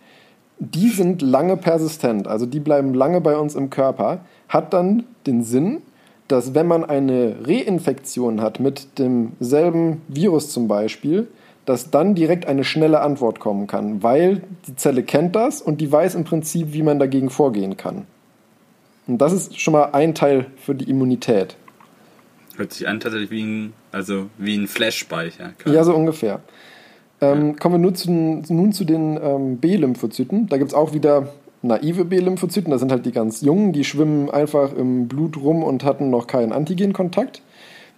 Die 0.58 0.88
sind 0.88 1.20
lange 1.20 1.56
persistent, 1.56 2.26
also 2.26 2.46
die 2.46 2.60
bleiben 2.60 2.94
lange 2.94 3.20
bei 3.20 3.36
uns 3.36 3.54
im 3.54 3.68
Körper, 3.68 4.20
hat 4.48 4.72
dann 4.72 5.04
den 5.26 5.44
Sinn, 5.44 5.82
dass 6.28 6.54
wenn 6.54 6.66
man 6.66 6.84
eine 6.84 7.36
Reinfektion 7.42 8.40
hat 8.40 8.60
mit 8.60 8.98
demselben 8.98 10.02
Virus 10.08 10.50
zum 10.50 10.68
Beispiel, 10.68 11.28
dass 11.64 11.90
dann 11.90 12.14
direkt 12.14 12.46
eine 12.46 12.64
schnelle 12.64 13.00
Antwort 13.00 13.40
kommen 13.40 13.66
kann, 13.66 14.02
weil 14.02 14.42
die 14.66 14.76
Zelle 14.76 15.02
kennt 15.02 15.34
das 15.34 15.60
und 15.60 15.80
die 15.80 15.90
weiß 15.90 16.14
im 16.14 16.24
Prinzip, 16.24 16.72
wie 16.72 16.82
man 16.82 16.98
dagegen 16.98 17.28
vorgehen 17.28 17.76
kann. 17.76 18.06
Und 19.06 19.18
das 19.18 19.32
ist 19.32 19.60
schon 19.60 19.72
mal 19.72 19.90
ein 19.92 20.14
Teil 20.14 20.46
für 20.56 20.74
die 20.74 20.88
Immunität. 20.88 21.56
Hört 22.56 22.72
sich 22.72 22.88
an 22.88 23.00
tatsächlich 23.00 23.30
wie 23.30 23.42
ein, 23.42 23.72
also 23.92 24.26
wie 24.38 24.56
ein 24.56 24.66
Flash-Speicher. 24.66 25.52
Ja, 25.66 25.84
so 25.84 25.94
ungefähr. 25.94 26.40
Ähm, 27.20 27.56
kommen 27.56 27.74
wir 27.74 27.78
nun 27.78 27.94
zu 27.94 28.06
den, 28.08 28.44
nun 28.48 28.72
zu 28.72 28.84
den 28.84 29.18
ähm, 29.22 29.58
B-Lymphozyten. 29.58 30.48
Da 30.48 30.58
gibt 30.58 30.70
es 30.70 30.74
auch 30.74 30.92
wieder 30.92 31.28
naive 31.66 32.04
B-Lymphozyten. 32.04 32.70
Das 32.70 32.80
sind 32.80 32.92
halt 32.92 33.06
die 33.06 33.12
ganz 33.12 33.40
jungen, 33.40 33.72
die 33.72 33.84
schwimmen 33.84 34.30
einfach 34.30 34.72
im 34.74 35.08
Blut 35.08 35.36
rum 35.36 35.62
und 35.62 35.84
hatten 35.84 36.10
noch 36.10 36.26
keinen 36.26 36.52
Antigenkontakt. 36.52 37.42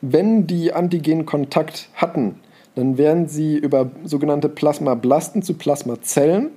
Wenn 0.01 0.47
die 0.47 0.73
Antigenkontakt 0.73 1.89
hatten, 1.95 2.37
dann 2.75 2.97
werden 2.99 3.27
sie 3.27 3.57
über 3.57 3.91
sogenannte 4.05 4.49
Plasmablasten 4.49 5.43
zu 5.43 5.55
Plasmazellen, 5.55 6.51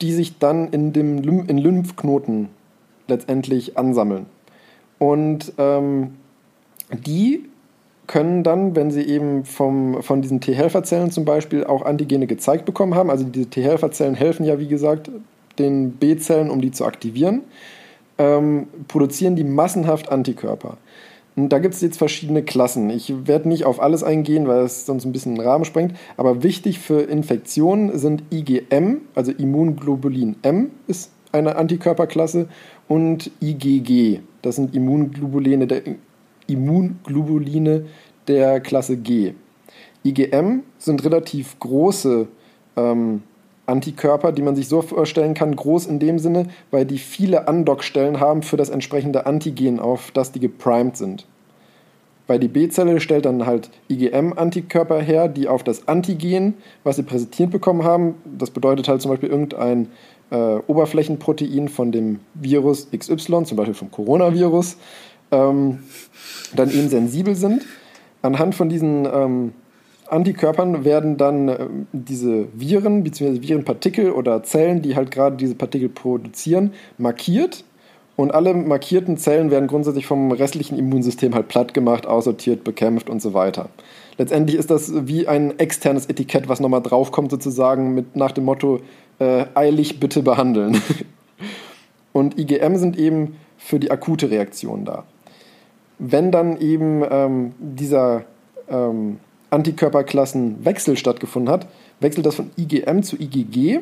die 0.00 0.12
sich 0.12 0.38
dann 0.38 0.68
in, 0.68 0.92
dem 0.92 1.18
Lym 1.18 1.44
in 1.46 1.58
Lymphknoten 1.58 2.48
letztendlich 3.06 3.78
ansammeln. 3.78 4.26
Und 4.98 5.52
ähm, 5.58 6.14
die 6.92 7.48
können 8.06 8.42
dann, 8.42 8.74
wenn 8.74 8.90
sie 8.90 9.02
eben 9.02 9.44
vom, 9.44 10.02
von 10.02 10.20
diesen 10.20 10.40
T-Helferzellen 10.40 11.12
zum 11.12 11.24
Beispiel 11.24 11.62
auch 11.62 11.82
Antigene 11.82 12.26
gezeigt 12.26 12.64
bekommen 12.64 12.96
haben, 12.96 13.08
also 13.08 13.24
diese 13.24 13.48
T-Helferzellen 13.48 14.16
helfen 14.16 14.44
ja, 14.44 14.58
wie 14.58 14.66
gesagt, 14.66 15.10
den 15.58 15.92
B-Zellen, 15.92 16.50
um 16.50 16.60
die 16.60 16.70
zu 16.70 16.84
aktivieren, 16.84 17.42
ähm, 18.18 18.68
produzieren 18.88 19.36
die 19.36 19.44
massenhaft 19.44 20.10
Antikörper. 20.10 20.76
Und 21.36 21.50
da 21.50 21.58
gibt 21.58 21.74
es 21.74 21.80
jetzt 21.80 21.96
verschiedene 21.96 22.42
Klassen. 22.42 22.90
Ich 22.90 23.26
werde 23.26 23.48
nicht 23.48 23.64
auf 23.64 23.80
alles 23.80 24.02
eingehen, 24.02 24.48
weil 24.48 24.62
es 24.62 24.84
sonst 24.84 25.04
ein 25.04 25.12
bisschen 25.12 25.36
den 25.36 25.44
Rahmen 25.44 25.64
sprengt. 25.64 25.96
Aber 26.16 26.42
wichtig 26.42 26.80
für 26.80 27.02
Infektionen 27.02 27.96
sind 27.98 28.24
IgM, 28.30 29.02
also 29.14 29.32
Immunglobulin 29.32 30.36
M 30.42 30.70
ist 30.86 31.12
eine 31.32 31.56
Antikörperklasse, 31.56 32.48
und 32.88 33.30
IgG, 33.40 34.18
das 34.42 34.56
sind 34.56 34.74
Immunglobuline 34.74 35.68
der, 35.68 35.82
Immunglobuline 36.48 37.86
der 38.26 38.60
Klasse 38.60 38.96
G. 38.96 39.34
IgM 40.02 40.64
sind 40.76 41.04
relativ 41.04 41.56
große 41.60 42.26
ähm, 42.76 43.22
Antikörper, 43.70 44.32
die 44.32 44.42
man 44.42 44.56
sich 44.56 44.68
so 44.68 44.82
vorstellen 44.82 45.34
kann, 45.34 45.56
groß 45.56 45.86
in 45.86 45.98
dem 45.98 46.18
Sinne, 46.18 46.46
weil 46.70 46.84
die 46.84 46.98
viele 46.98 47.48
Andockstellen 47.48 48.20
haben 48.20 48.42
für 48.42 48.56
das 48.56 48.68
entsprechende 48.68 49.26
Antigen, 49.26 49.80
auf 49.80 50.10
das 50.10 50.32
die 50.32 50.40
geprimed 50.40 50.96
sind. 50.96 51.26
Weil 52.26 52.38
die 52.38 52.48
B-Zelle 52.48 53.00
stellt 53.00 53.24
dann 53.24 53.46
halt 53.46 53.70
IgM-Antikörper 53.88 55.00
her, 55.00 55.26
die 55.26 55.48
auf 55.48 55.64
das 55.64 55.88
Antigen, 55.88 56.54
was 56.84 56.96
sie 56.96 57.02
präsentiert 57.02 57.50
bekommen 57.50 57.82
haben, 57.82 58.14
das 58.24 58.50
bedeutet 58.50 58.86
halt 58.86 59.02
zum 59.02 59.10
Beispiel 59.10 59.30
irgendein 59.30 59.88
äh, 60.30 60.58
Oberflächenprotein 60.66 61.68
von 61.68 61.90
dem 61.90 62.20
Virus 62.34 62.88
XY, 62.96 63.44
zum 63.44 63.56
Beispiel 63.56 63.74
vom 63.74 63.90
Coronavirus, 63.90 64.76
ähm, 65.32 65.80
dann 66.54 66.70
eben 66.70 66.88
sensibel 66.88 67.34
sind. 67.34 67.64
Anhand 68.22 68.54
von 68.54 68.68
diesen 68.68 69.06
ähm, 69.12 69.52
Antikörpern 70.10 70.84
werden 70.84 71.16
dann 71.16 71.48
äh, 71.48 71.66
diese 71.92 72.48
Viren 72.52 73.04
bzw. 73.04 73.42
Virenpartikel 73.42 74.10
oder 74.10 74.42
Zellen, 74.42 74.82
die 74.82 74.96
halt 74.96 75.10
gerade 75.10 75.36
diese 75.36 75.54
Partikel 75.54 75.88
produzieren, 75.88 76.72
markiert. 76.98 77.64
Und 78.16 78.34
alle 78.34 78.52
markierten 78.52 79.16
Zellen 79.16 79.50
werden 79.50 79.66
grundsätzlich 79.66 80.06
vom 80.06 80.30
restlichen 80.30 80.78
Immunsystem 80.78 81.34
halt 81.34 81.48
platt 81.48 81.72
gemacht, 81.72 82.06
aussortiert, 82.06 82.64
bekämpft 82.64 83.08
und 83.08 83.22
so 83.22 83.32
weiter. 83.32 83.70
Letztendlich 84.18 84.58
ist 84.58 84.70
das 84.70 84.92
wie 85.06 85.26
ein 85.26 85.58
externes 85.58 86.06
Etikett, 86.06 86.46
was 86.46 86.60
nochmal 86.60 86.82
draufkommt, 86.82 87.30
sozusagen 87.30 87.94
mit 87.94 88.16
nach 88.16 88.32
dem 88.32 88.44
Motto 88.44 88.80
äh, 89.18 89.46
eilig 89.54 90.00
bitte 90.00 90.22
behandeln. 90.22 90.82
und 92.12 92.38
IgM 92.38 92.76
sind 92.76 92.98
eben 92.98 93.36
für 93.56 93.78
die 93.78 93.90
akute 93.90 94.30
Reaktion 94.30 94.84
da. 94.84 95.04
Wenn 95.98 96.30
dann 96.30 96.58
eben 96.60 97.02
ähm, 97.10 97.52
dieser 97.58 98.24
ähm, 98.68 99.20
Antikörperklassenwechsel 99.50 100.96
stattgefunden 100.96 101.52
hat, 101.52 101.66
wechselt 102.00 102.26
das 102.26 102.36
von 102.36 102.50
IgM 102.56 103.02
zu 103.02 103.16
IgG 103.16 103.80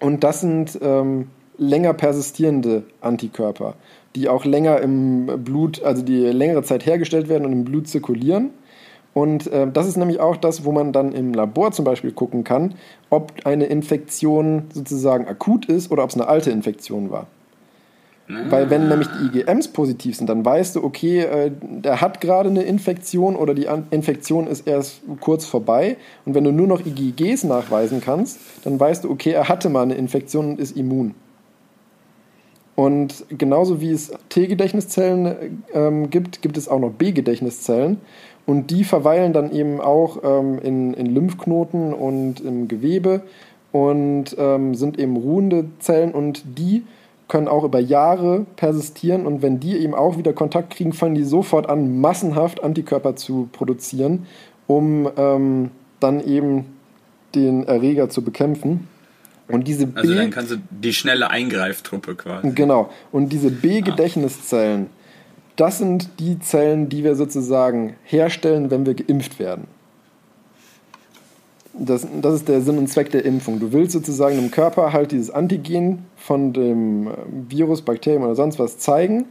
und 0.00 0.24
das 0.24 0.40
sind 0.40 0.78
ähm, 0.82 1.28
länger 1.58 1.94
persistierende 1.94 2.82
Antikörper, 3.00 3.74
die 4.16 4.28
auch 4.28 4.44
länger 4.44 4.80
im 4.80 5.44
Blut, 5.44 5.82
also 5.82 6.02
die 6.02 6.18
längere 6.26 6.62
Zeit 6.62 6.86
hergestellt 6.86 7.28
werden 7.28 7.46
und 7.46 7.52
im 7.52 7.64
Blut 7.64 7.88
zirkulieren. 7.88 8.50
Und 9.12 9.46
äh, 9.46 9.70
das 9.70 9.86
ist 9.86 9.96
nämlich 9.96 10.18
auch 10.18 10.36
das, 10.36 10.64
wo 10.64 10.72
man 10.72 10.92
dann 10.92 11.12
im 11.12 11.32
Labor 11.32 11.70
zum 11.70 11.84
Beispiel 11.84 12.10
gucken 12.10 12.42
kann, 12.42 12.74
ob 13.10 13.32
eine 13.44 13.66
Infektion 13.66 14.64
sozusagen 14.72 15.28
akut 15.28 15.66
ist 15.66 15.92
oder 15.92 16.02
ob 16.02 16.10
es 16.10 16.16
eine 16.16 16.26
alte 16.26 16.50
Infektion 16.50 17.10
war. 17.10 17.28
Weil 18.26 18.70
wenn 18.70 18.88
nämlich 18.88 19.08
die 19.08 19.38
IgMs 19.38 19.68
positiv 19.68 20.16
sind, 20.16 20.28
dann 20.30 20.44
weißt 20.44 20.76
du, 20.76 20.84
okay, 20.84 21.20
äh, 21.20 21.50
der 21.60 22.00
hat 22.00 22.22
gerade 22.22 22.48
eine 22.48 22.62
Infektion 22.62 23.36
oder 23.36 23.52
die 23.52 23.68
An 23.68 23.86
Infektion 23.90 24.46
ist 24.46 24.66
erst 24.66 25.02
kurz 25.20 25.44
vorbei. 25.44 25.98
Und 26.24 26.34
wenn 26.34 26.44
du 26.44 26.50
nur 26.50 26.66
noch 26.66 26.84
IgGs 26.86 27.44
nachweisen 27.44 28.00
kannst, 28.00 28.38
dann 28.64 28.80
weißt 28.80 29.04
du, 29.04 29.10
okay, 29.10 29.32
er 29.32 29.48
hatte 29.50 29.68
mal 29.68 29.82
eine 29.82 29.94
Infektion 29.94 30.52
und 30.52 30.60
ist 30.60 30.74
immun. 30.74 31.14
Und 32.76 33.26
genauso 33.28 33.80
wie 33.80 33.90
es 33.90 34.10
T-Gedächtniszellen 34.30 35.62
ähm, 35.74 36.10
gibt, 36.10 36.40
gibt 36.40 36.56
es 36.56 36.66
auch 36.66 36.80
noch 36.80 36.90
B-Gedächtniszellen. 36.90 37.98
Und 38.46 38.70
die 38.70 38.84
verweilen 38.84 39.32
dann 39.32 39.52
eben 39.52 39.80
auch 39.80 40.18
ähm, 40.24 40.58
in, 40.58 40.94
in 40.94 41.06
Lymphknoten 41.06 41.92
und 41.92 42.40
im 42.40 42.68
Gewebe 42.68 43.22
und 43.70 44.34
ähm, 44.38 44.74
sind 44.74 44.98
eben 44.98 45.16
ruhende 45.16 45.66
Zellen 45.78 46.12
und 46.12 46.42
die 46.58 46.84
können 47.34 47.48
auch 47.48 47.64
über 47.64 47.80
Jahre 47.80 48.46
persistieren 48.54 49.26
und 49.26 49.42
wenn 49.42 49.58
die 49.58 49.76
eben 49.76 49.92
auch 49.92 50.16
wieder 50.16 50.32
Kontakt 50.32 50.70
kriegen, 50.70 50.92
fangen 50.92 51.16
die 51.16 51.24
sofort 51.24 51.68
an, 51.68 52.00
massenhaft 52.00 52.62
Antikörper 52.62 53.16
zu 53.16 53.48
produzieren, 53.50 54.28
um 54.68 55.10
ähm, 55.16 55.72
dann 55.98 56.24
eben 56.24 56.66
den 57.34 57.64
Erreger 57.64 58.08
zu 58.08 58.22
bekämpfen. 58.22 58.86
Und 59.48 59.66
diese 59.66 59.88
B 59.88 59.98
Also 59.98 60.14
dann 60.14 60.30
kannst 60.30 60.52
du 60.52 60.58
die 60.70 60.92
schnelle 60.92 61.28
Eingreiftruppe 61.28 62.14
quasi. 62.14 62.52
Genau. 62.52 62.90
Und 63.10 63.30
diese 63.30 63.50
B-Gedächtniszellen, 63.50 64.86
das 65.56 65.78
sind 65.78 66.20
die 66.20 66.38
Zellen, 66.38 66.88
die 66.88 67.02
wir 67.02 67.16
sozusagen 67.16 67.96
herstellen, 68.04 68.70
wenn 68.70 68.86
wir 68.86 68.94
geimpft 68.94 69.40
werden. 69.40 69.66
Das, 71.76 72.06
das 72.22 72.34
ist 72.34 72.48
der 72.48 72.60
Sinn 72.60 72.78
und 72.78 72.88
Zweck 72.88 73.10
der 73.10 73.24
Impfung. 73.24 73.58
Du 73.58 73.72
willst 73.72 73.92
sozusagen 73.92 74.38
im 74.38 74.50
Körper 74.50 74.92
halt 74.92 75.10
dieses 75.10 75.30
Antigen 75.30 76.04
von 76.16 76.52
dem 76.52 77.10
Virus, 77.48 77.82
Bakterium 77.82 78.22
oder 78.22 78.36
sonst 78.36 78.60
was 78.60 78.78
zeigen, 78.78 79.24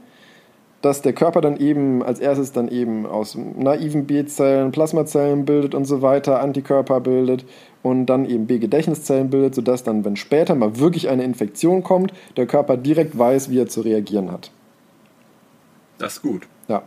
dass 0.81 1.01
der 1.01 1.13
Körper 1.13 1.39
dann 1.39 1.55
eben 1.55 2.03
als 2.03 2.19
erstes 2.19 2.51
dann 2.51 2.67
eben 2.67 3.05
aus 3.05 3.37
naiven 3.37 4.05
B-Zellen 4.05 4.73
Plasmazellen 4.73 5.45
bildet 5.45 5.73
und 5.73 5.85
so 5.85 6.01
weiter, 6.01 6.41
Antikörper 6.41 6.99
bildet 6.99 7.45
und 7.81 8.07
dann 8.07 8.25
eben 8.25 8.47
B-Gedächtniszellen 8.47 9.29
bildet, 9.29 9.55
sodass 9.55 9.83
dann, 9.83 10.03
wenn 10.03 10.17
später 10.17 10.55
mal 10.55 10.77
wirklich 10.79 11.07
eine 11.07 11.23
Infektion 11.23 11.83
kommt, 11.83 12.13
der 12.35 12.47
Körper 12.47 12.75
direkt 12.75 13.17
weiß, 13.17 13.49
wie 13.49 13.59
er 13.59 13.67
zu 13.67 13.79
reagieren 13.79 14.29
hat. 14.29 14.51
Das 15.97 16.15
ist 16.15 16.21
gut. 16.21 16.47
Ja. 16.67 16.83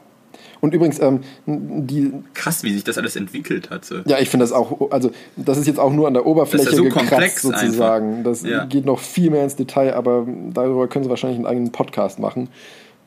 Und 0.60 0.74
übrigens, 0.74 0.98
ähm, 1.00 1.20
die. 1.46 2.12
Krass, 2.34 2.62
wie 2.62 2.72
sich 2.72 2.84
das 2.84 2.98
alles 2.98 3.16
entwickelt 3.16 3.70
hat. 3.70 3.84
So. 3.84 3.96
Ja, 4.06 4.18
ich 4.18 4.28
finde 4.30 4.44
das 4.44 4.52
auch, 4.52 4.90
also 4.90 5.10
das 5.36 5.58
ist 5.58 5.66
jetzt 5.66 5.78
auch 5.78 5.92
nur 5.92 6.06
an 6.08 6.14
der 6.14 6.26
Oberfläche 6.26 6.74
so 6.74 6.84
gekratzt 6.84 7.40
sozusagen. 7.40 8.18
einfach. 8.18 8.24
Das 8.24 8.42
Ja. 8.42 8.64
geht 8.64 8.84
noch 8.86 8.98
viel 9.00 9.30
mehr 9.30 9.44
ins 9.44 9.56
Detail, 9.56 9.94
aber 9.94 10.26
darüber 10.54 10.88
können 10.88 11.04
Sie 11.04 11.10
wahrscheinlich 11.10 11.38
einen 11.38 11.46
eigenen 11.46 11.72
Podcast 11.72 12.18
machen. 12.18 12.48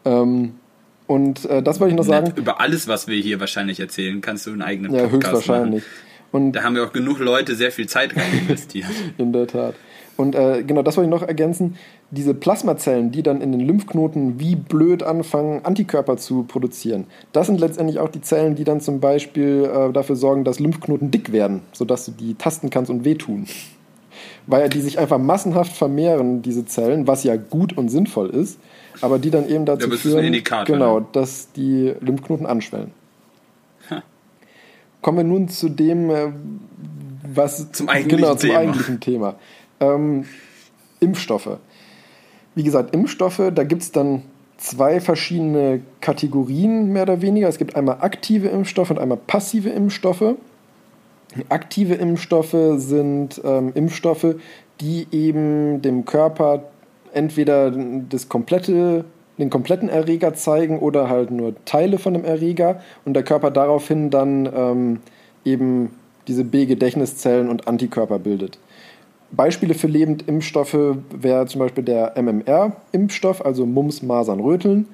Ähm, 0.05 0.53
und 1.07 1.45
äh, 1.45 1.63
das 1.63 1.79
wollte 1.79 1.91
ich 1.93 1.97
noch 1.97 2.05
sagen. 2.05 2.33
Über 2.35 2.61
alles, 2.61 2.87
was 2.87 3.07
wir 3.07 3.17
hier 3.19 3.39
wahrscheinlich 3.39 3.79
erzählen, 3.79 4.21
kannst 4.21 4.45
du 4.45 4.51
einen 4.51 4.61
eigenen 4.61 4.93
Ja, 4.93 5.07
Podcast 5.07 5.33
höchstwahrscheinlich. 5.35 5.83
machen. 5.83 5.93
Und 6.31 6.51
Da 6.51 6.61
haben 6.63 6.75
wir 6.75 6.83
auch 6.85 6.93
genug 6.93 7.17
Leute 7.17 7.55
sehr 7.55 7.71
viel 7.71 7.87
Zeit 7.87 8.15
rein 8.15 8.31
investiert. 8.47 8.85
In 9.17 9.33
der 9.33 9.47
Tat. 9.47 9.73
Und 10.19 10.35
äh, 10.35 10.63
genau, 10.67 10.81
das 10.81 10.97
wollte 10.97 11.07
ich 11.07 11.17
noch 11.17 11.25
ergänzen. 11.25 11.77
Diese 12.11 12.33
Plasmazellen, 12.33 13.09
die 13.09 13.23
dann 13.23 13.39
in 13.39 13.53
den 13.53 13.61
Lymphknoten 13.61 14.37
wie 14.37 14.57
blöd 14.57 15.01
anfangen, 15.01 15.63
Antikörper 15.63 16.17
zu 16.17 16.43
produzieren, 16.43 17.05
das 17.31 17.47
sind 17.47 17.61
letztendlich 17.61 17.99
auch 17.99 18.09
die 18.09 18.19
Zellen, 18.19 18.55
die 18.55 18.65
dann 18.65 18.81
zum 18.81 18.99
Beispiel 18.99 19.63
äh, 19.73 19.93
dafür 19.93 20.17
sorgen, 20.17 20.43
dass 20.43 20.59
Lymphknoten 20.59 21.09
dick 21.09 21.31
werden, 21.31 21.61
sodass 21.71 22.05
du 22.05 22.11
die 22.11 22.33
tasten 22.33 22.69
kannst 22.69 22.91
und 22.91 23.05
wehtun. 23.05 23.47
Weil 24.45 24.67
die 24.67 24.81
sich 24.81 24.99
einfach 24.99 25.19
massenhaft 25.19 25.71
vermehren, 25.71 26.41
diese 26.41 26.65
Zellen, 26.65 27.07
was 27.07 27.23
ja 27.23 27.37
gut 27.37 27.77
und 27.77 27.87
sinnvoll 27.87 28.29
ist, 28.29 28.59
aber 28.99 29.19
die 29.19 29.29
dann 29.29 29.47
eben 29.47 29.63
dazu 29.63 29.87
ist 29.87 29.93
ein 29.93 29.99
führen, 29.99 30.25
Indikator, 30.25 30.75
genau, 30.75 30.99
ne? 30.99 31.05
dass 31.13 31.53
die 31.53 31.93
Lymphknoten 32.01 32.45
anschwellen. 32.45 32.91
Ha. 33.89 34.03
Kommen 35.01 35.17
wir 35.19 35.23
nun 35.23 35.47
zu 35.47 35.69
dem, 35.69 36.09
äh, 36.09 36.33
was 37.35 37.71
Zum 37.71 37.87
eigentlichen 37.87 38.21
genau, 38.21 38.35
zum 38.35 38.49
Thema. 38.49 38.59
eigentlichen 38.59 38.99
Thema. 38.99 39.35
Ähm, 39.79 40.25
Impfstoffe. 40.99 41.57
Wie 42.55 42.63
gesagt, 42.63 42.93
Impfstoffe, 42.93 43.41
da 43.53 43.63
gibt 43.63 43.81
es 43.81 43.91
dann 43.91 44.23
zwei 44.57 44.99
verschiedene 44.99 45.81
Kategorien 46.01 46.91
mehr 46.91 47.03
oder 47.03 47.21
weniger. 47.21 47.47
Es 47.47 47.57
gibt 47.57 47.75
einmal 47.75 47.97
aktive 48.01 48.49
Impfstoffe 48.49 48.91
und 48.91 48.99
einmal 48.99 49.17
passive 49.17 49.69
Impfstoffe. 49.69 50.35
Aktive 51.47 51.93
Impfstoffe 51.95 52.55
sind 52.75 53.39
ähm, 53.43 53.71
Impfstoffe, 53.75 54.35
die 54.81 55.07
eben 55.11 55.81
dem 55.81 56.05
Körper 56.05 56.63
entweder 57.13 57.71
das 57.71 58.29
komplette, 58.29 59.05
den 59.37 59.49
kompletten 59.49 59.89
Erreger 59.89 60.33
zeigen 60.33 60.79
oder 60.79 61.09
halt 61.09 61.31
nur 61.31 61.53
Teile 61.65 61.97
von 61.97 62.13
dem 62.13 62.25
Erreger 62.25 62.81
und 63.05 63.13
der 63.13 63.23
Körper 63.23 63.51
daraufhin 63.51 64.09
dann 64.09 64.49
ähm, 64.53 64.99
eben 65.45 65.91
diese 66.27 66.43
B-Gedächtniszellen 66.43 67.49
und 67.49 67.67
Antikörper 67.67 68.19
bildet. 68.19 68.59
Beispiele 69.31 69.73
für 69.73 69.87
Lebendimpfstoffe 69.87 70.77
wäre 71.11 71.45
zum 71.45 71.59
Beispiel 71.59 71.83
der 71.83 72.13
MMR-Impfstoff, 72.21 73.45
also 73.45 73.65
Mumps, 73.65 74.01
Masern, 74.01 74.39
Röteln. 74.39 74.87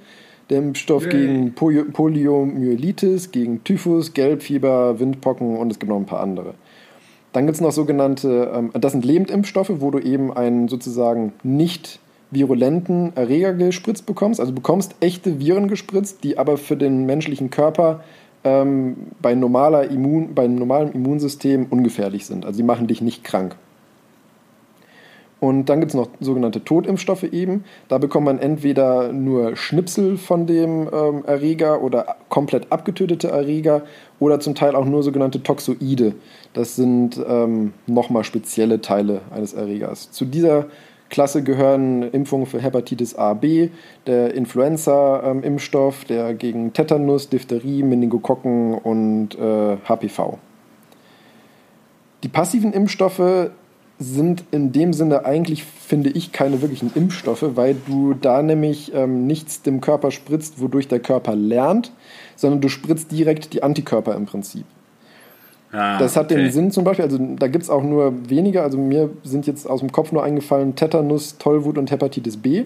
Der 0.50 0.60
Impfstoff 0.60 1.04
Yay. 1.06 1.12
gegen 1.12 1.56
Polio- 1.56 1.92
Poliomyelitis, 1.92 3.32
gegen 3.32 3.64
Typhus, 3.64 4.14
Gelbfieber, 4.14 5.00
Windpocken 5.00 5.58
und 5.58 5.72
es 5.72 5.80
gibt 5.80 5.90
noch 5.90 5.98
ein 5.98 6.06
paar 6.06 6.20
andere. 6.20 6.54
Dann 7.34 7.48
gibt 7.48 7.56
es 7.56 7.62
noch 7.62 7.72
sogenannte, 7.72 8.52
ähm, 8.54 8.70
das 8.74 8.92
sind 8.92 9.04
Lebendimpfstoffe, 9.04 9.72
wo 9.80 9.90
du 9.90 10.00
eben 10.00 10.32
einen 10.32 10.68
sozusagen 10.68 11.34
nicht 11.42 12.00
virulenten 12.32 13.12
Erreger 13.16 13.54
gespritzt 13.54 14.06
bekommst. 14.06 14.40
Also 14.40 14.52
du 14.52 14.56
bekommst 14.56 14.96
echte 15.00 15.40
Viren 15.40 15.68
gespritzt, 15.68 16.24
die 16.24 16.38
aber 16.38 16.58
für 16.58 16.78
den 16.78 17.06
menschlichen 17.06 17.50
Körper 17.50 18.04
ähm, 18.44 18.96
bei, 19.22 19.34
normaler 19.34 19.90
Immun, 19.90 20.36
bei 20.36 20.44
einem 20.44 20.56
normalen 20.56 20.92
Immunsystem 20.92 21.66
ungefährlich 21.70 22.26
sind. 22.26 22.46
Also 22.46 22.58
die 22.58 22.64
machen 22.64 22.88
dich 22.88 23.02
nicht 23.02 23.24
krank. 23.24 23.56
Und 25.46 25.66
dann 25.70 25.80
gibt 25.80 25.92
es 25.92 25.96
noch 25.96 26.08
sogenannte 26.20 26.64
Totimpfstoffe 26.64 27.22
eben. 27.22 27.66
Da 27.88 28.00
bekommt 28.00 28.26
man 28.26 28.40
entweder 28.40 29.14
nur 29.14 29.56
Schnipsel 29.56 30.18
von 30.18 30.48
dem 30.48 30.90
ähm, 30.92 31.24
Erreger 31.28 31.84
oder 31.84 32.16
komplett 32.30 32.72
abgetötete 32.72 33.28
Erreger 33.28 33.84
oder 34.20 34.40
zum 34.40 34.56
Teil 34.56 34.76
auch 34.76 34.86
nur 34.86 35.04
sogenannte 35.04 35.44
Toxoide. 35.44 36.16
Das 36.54 36.76
sind 36.76 37.24
ähm, 37.30 37.74
nochmal 37.86 38.24
spezielle 38.24 38.82
Teile 38.82 39.22
eines 39.30 39.54
Erregers. 39.54 40.10
Zu 40.10 40.26
dieser 40.26 40.66
Klasse 41.12 41.44
gehören 41.44 42.02
Impfungen 42.02 42.48
für 42.48 42.60
Hepatitis 42.60 43.14
A, 43.14 43.36
B, 43.36 43.70
der 44.08 44.34
Influenza-Impfstoff, 44.34 46.06
der 46.06 46.34
gegen 46.34 46.74
Tetanus, 46.74 47.30
Diphtherie, 47.30 47.84
Meningokokken 47.84 48.74
und 48.74 49.36
äh, 49.36 49.78
HPV. 49.88 50.40
Die 52.24 52.30
passiven 52.30 52.74
Impfstoffe 52.74 53.52
sind 53.98 54.44
in 54.52 54.72
dem 54.72 54.92
Sinne 54.92 55.26
eigentlich, 55.26 55.64
finde 55.64 56.10
ich, 56.10 56.32
keine 56.32 56.62
wirklichen 56.62 56.92
Impfstoffe, 56.96 57.46
weil 57.56 57.76
du 57.88 58.14
da 58.14 58.42
nämlich 58.42 58.94
ähm, 58.94 59.26
nichts 59.26 59.62
dem 59.62 59.80
Körper 59.80 60.12
spritzt, 60.12 60.60
wodurch 60.60 60.88
der 60.88 61.00
Körper 61.00 61.36
lernt, 61.36 61.92
sondern 62.36 62.60
du 62.60 62.68
spritzt 62.68 63.12
direkt 63.12 63.54
die 63.54 63.64
Antikörper 63.64 64.16
im 64.16 64.26
Prinzip. 64.26 64.66
Ah, 65.72 65.98
Das 65.98 66.18
hat 66.18 66.32
okay. 66.32 66.42
den 66.42 66.52
Sinn 66.52 66.72
zum 66.72 66.84
Beispiel, 66.84 67.06
also 67.06 67.18
da 67.18 67.48
gibt 67.48 67.64
es 67.64 67.70
auch 67.70 67.84
nur 67.84 68.30
weniger, 68.30 68.64
also 68.64 68.78
mir 68.78 69.10
sind 69.24 69.48
jetzt 69.48 69.70
aus 69.70 69.80
dem 69.80 69.92
Kopf 69.92 70.12
nur 70.12 70.24
eingefallen 70.24 70.76
Tetanus, 70.76 71.38
Tollwut 71.38 71.78
und 71.78 71.90
Hepatitis 71.90 72.38
B. 72.38 72.66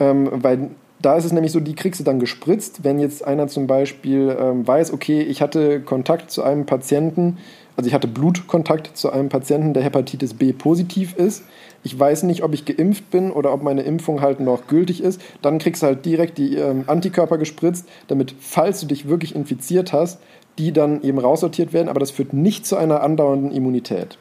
Ähm, 0.00 0.28
weil 0.32 0.70
da 1.00 1.16
ist 1.16 1.24
es 1.24 1.32
nämlich 1.32 1.52
so, 1.52 1.60
die 1.60 1.74
kriegst 1.74 2.00
du 2.00 2.04
dann 2.04 2.18
gespritzt, 2.18 2.82
wenn 2.82 2.98
jetzt 2.98 3.24
einer 3.24 3.46
zum 3.46 3.66
Beispiel 3.66 4.34
ähm, 4.40 4.66
weiß, 4.66 4.92
okay, 4.92 5.20
ich 5.20 5.42
hatte 5.42 5.80
Kontakt 5.80 6.30
zu 6.30 6.42
einem 6.42 6.66
Patienten, 6.66 7.38
also 7.76 7.88
ich 7.88 7.94
hatte 7.94 8.06
Blutkontakt 8.08 8.96
zu 8.96 9.10
einem 9.10 9.28
Patienten, 9.28 9.74
der 9.74 9.82
Hepatitis 9.82 10.34
B 10.34 10.52
positiv 10.52 11.14
ist. 11.16 11.44
Ich 11.82 11.98
weiß 11.98 12.22
nicht, 12.22 12.42
ob 12.42 12.54
ich 12.54 12.64
geimpft 12.64 13.10
bin 13.10 13.30
oder 13.30 13.52
ob 13.52 13.62
meine 13.62 13.82
Impfung 13.82 14.20
halt 14.20 14.40
noch 14.40 14.66
gültig 14.68 15.02
ist. 15.02 15.20
Dann 15.42 15.58
kriegst 15.58 15.82
du 15.82 15.86
halt 15.86 16.04
direkt 16.06 16.38
die 16.38 16.56
ähm, 16.56 16.84
Antikörper 16.86 17.36
gespritzt, 17.36 17.86
damit, 18.08 18.34
falls 18.40 18.80
du 18.80 18.86
dich 18.86 19.08
wirklich 19.08 19.34
infiziert 19.34 19.92
hast, 19.92 20.20
die 20.58 20.72
dann 20.72 21.02
eben 21.02 21.18
raussortiert 21.18 21.72
werden. 21.72 21.88
Aber 21.88 22.00
das 22.00 22.10
führt 22.10 22.32
nicht 22.32 22.64
zu 22.64 22.76
einer 22.76 23.02
andauernden 23.02 23.50
Immunität. 23.50 24.16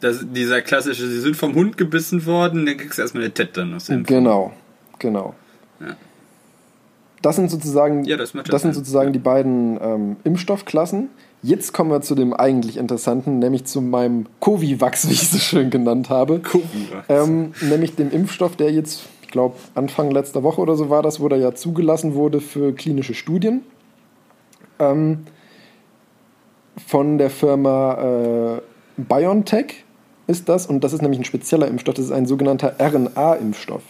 Das, 0.00 0.24
dieser 0.32 0.62
klassische, 0.62 1.06
sie 1.08 1.20
sind 1.20 1.36
vom 1.36 1.54
Hund 1.54 1.76
gebissen 1.76 2.24
worden, 2.24 2.66
dann 2.66 2.76
kriegst 2.76 2.98
du 2.98 3.02
erstmal 3.02 3.24
eine 3.24 3.32
Tetanus. 3.34 3.90
Genau, 4.06 4.52
genau. 4.98 5.34
Ja. 5.80 5.96
Das 7.20 7.36
sind 7.36 7.50
sozusagen, 7.50 8.04
Ja, 8.04 8.16
das 8.16 8.32
ja 8.32 8.42
das 8.42 8.62
sind 8.62 8.74
Sinn. 8.74 8.84
sozusagen 8.84 9.12
die 9.12 9.18
beiden 9.18 9.78
ähm, 9.82 10.16
Impfstoffklassen. 10.24 11.10
Jetzt 11.42 11.72
kommen 11.72 11.90
wir 11.90 12.00
zu 12.00 12.14
dem 12.14 12.34
eigentlich 12.34 12.76
Interessanten, 12.76 13.38
nämlich 13.38 13.64
zu 13.64 13.80
meinem 13.80 14.26
Covivax, 14.40 15.08
wie 15.08 15.12
ich 15.12 15.22
es 15.22 15.30
so 15.32 15.38
schön 15.38 15.70
genannt 15.70 16.10
habe. 16.10 16.40
Covivax. 16.40 17.06
Ähm, 17.08 17.52
nämlich 17.60 17.94
dem 17.94 18.10
Impfstoff, 18.10 18.56
der 18.56 18.72
jetzt, 18.72 19.02
ich 19.22 19.28
glaube, 19.28 19.56
Anfang 19.74 20.10
letzter 20.10 20.42
Woche 20.42 20.60
oder 20.60 20.74
so 20.76 20.90
war 20.90 21.02
das, 21.02 21.20
wo 21.20 21.28
der 21.28 21.38
ja 21.38 21.54
zugelassen 21.54 22.14
wurde 22.14 22.40
für 22.40 22.72
klinische 22.74 23.14
Studien. 23.14 23.62
Ähm, 24.78 25.24
von 26.86 27.18
der 27.18 27.30
Firma 27.30 28.56
äh, 28.56 28.60
BioNTech 28.96 29.84
ist 30.26 30.48
das, 30.48 30.66
und 30.66 30.84
das 30.84 30.92
ist 30.92 31.02
nämlich 31.02 31.20
ein 31.20 31.24
spezieller 31.24 31.66
Impfstoff, 31.66 31.94
das 31.94 32.06
ist 32.06 32.12
ein 32.12 32.26
sogenannter 32.26 32.76
RNA-Impfstoff. 32.78 33.82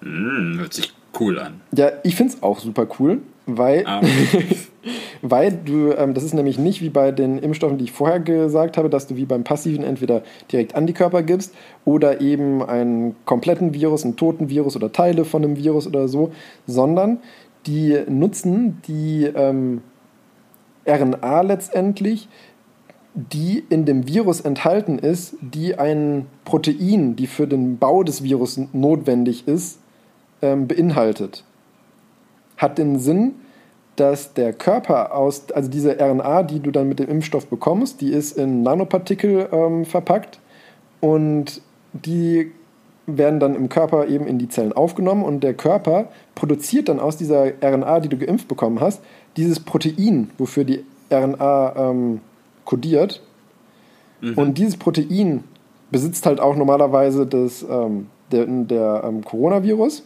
Hm, 0.00 0.56
hört 0.58 0.74
sich 0.74 0.92
cool 1.20 1.38
an. 1.38 1.60
Ja, 1.72 1.90
ich 2.02 2.16
finde 2.16 2.34
es 2.34 2.42
auch 2.42 2.58
super 2.60 2.86
cool, 2.98 3.20
weil, 3.46 3.84
Ah. 3.86 4.00
weil 5.22 5.52
du, 5.52 5.92
ähm, 5.92 6.14
das 6.14 6.24
ist 6.24 6.34
nämlich 6.34 6.58
nicht 6.58 6.82
wie 6.82 6.90
bei 6.90 7.12
den 7.12 7.38
Impfstoffen, 7.38 7.78
die 7.78 7.84
ich 7.84 7.92
vorher 7.92 8.20
gesagt 8.20 8.76
habe, 8.76 8.88
dass 8.88 9.06
du 9.06 9.16
wie 9.16 9.24
beim 9.24 9.44
passiven 9.44 9.84
entweder 9.84 10.22
direkt 10.50 10.74
Antikörper 10.74 11.22
gibst 11.22 11.54
oder 11.84 12.20
eben 12.20 12.62
einen 12.62 13.16
kompletten 13.24 13.74
Virus, 13.74 14.04
einen 14.04 14.16
toten 14.16 14.48
Virus 14.48 14.76
oder 14.76 14.92
Teile 14.92 15.24
von 15.24 15.44
einem 15.44 15.56
Virus 15.56 15.86
oder 15.86 16.08
so, 16.08 16.32
sondern 16.66 17.18
die 17.66 17.98
nutzen 18.08 18.80
die 18.86 19.24
ähm, 19.24 19.82
RNA 20.86 21.42
letztendlich, 21.42 22.28
die 23.14 23.64
in 23.68 23.84
dem 23.84 24.06
Virus 24.06 24.40
enthalten 24.40 24.98
ist, 24.98 25.34
die 25.40 25.78
ein 25.78 26.26
Protein, 26.44 27.16
die 27.16 27.26
für 27.26 27.46
den 27.46 27.78
Bau 27.78 28.02
des 28.02 28.22
Virus 28.22 28.60
notwendig 28.72 29.48
ist, 29.48 29.80
ähm, 30.40 30.68
beinhaltet. 30.68 31.44
Hat 32.56 32.78
den 32.78 32.98
Sinn, 32.98 33.34
dass 33.98 34.34
der 34.34 34.52
Körper 34.52 35.14
aus, 35.14 35.50
also 35.52 35.68
diese 35.68 35.98
RNA, 36.00 36.44
die 36.44 36.60
du 36.60 36.70
dann 36.70 36.88
mit 36.88 36.98
dem 36.98 37.08
Impfstoff 37.08 37.46
bekommst, 37.46 38.00
die 38.00 38.10
ist 38.10 38.36
in 38.36 38.62
Nanopartikel 38.62 39.48
ähm, 39.52 39.84
verpackt 39.84 40.38
und 41.00 41.62
die 41.92 42.52
werden 43.06 43.40
dann 43.40 43.54
im 43.54 43.68
Körper 43.68 44.06
eben 44.06 44.26
in 44.26 44.38
die 44.38 44.48
Zellen 44.48 44.72
aufgenommen 44.72 45.24
und 45.24 45.42
der 45.42 45.54
Körper 45.54 46.08
produziert 46.34 46.88
dann 46.88 47.00
aus 47.00 47.16
dieser 47.16 47.52
RNA, 47.62 48.00
die 48.00 48.08
du 48.08 48.18
geimpft 48.18 48.48
bekommen 48.48 48.80
hast, 48.80 49.00
dieses 49.36 49.60
Protein, 49.60 50.30
wofür 50.36 50.64
die 50.64 50.84
RNA 51.10 51.74
ähm, 51.76 52.20
kodiert. 52.64 53.22
Und 54.36 54.58
dieses 54.58 54.76
Protein 54.76 55.44
besitzt 55.90 56.26
halt 56.26 56.40
auch 56.40 56.56
normalerweise 56.56 57.26
das, 57.26 57.62
ähm, 57.62 58.08
der, 58.30 58.46
der 58.46 59.02
ähm, 59.04 59.24
Coronavirus. 59.24 60.04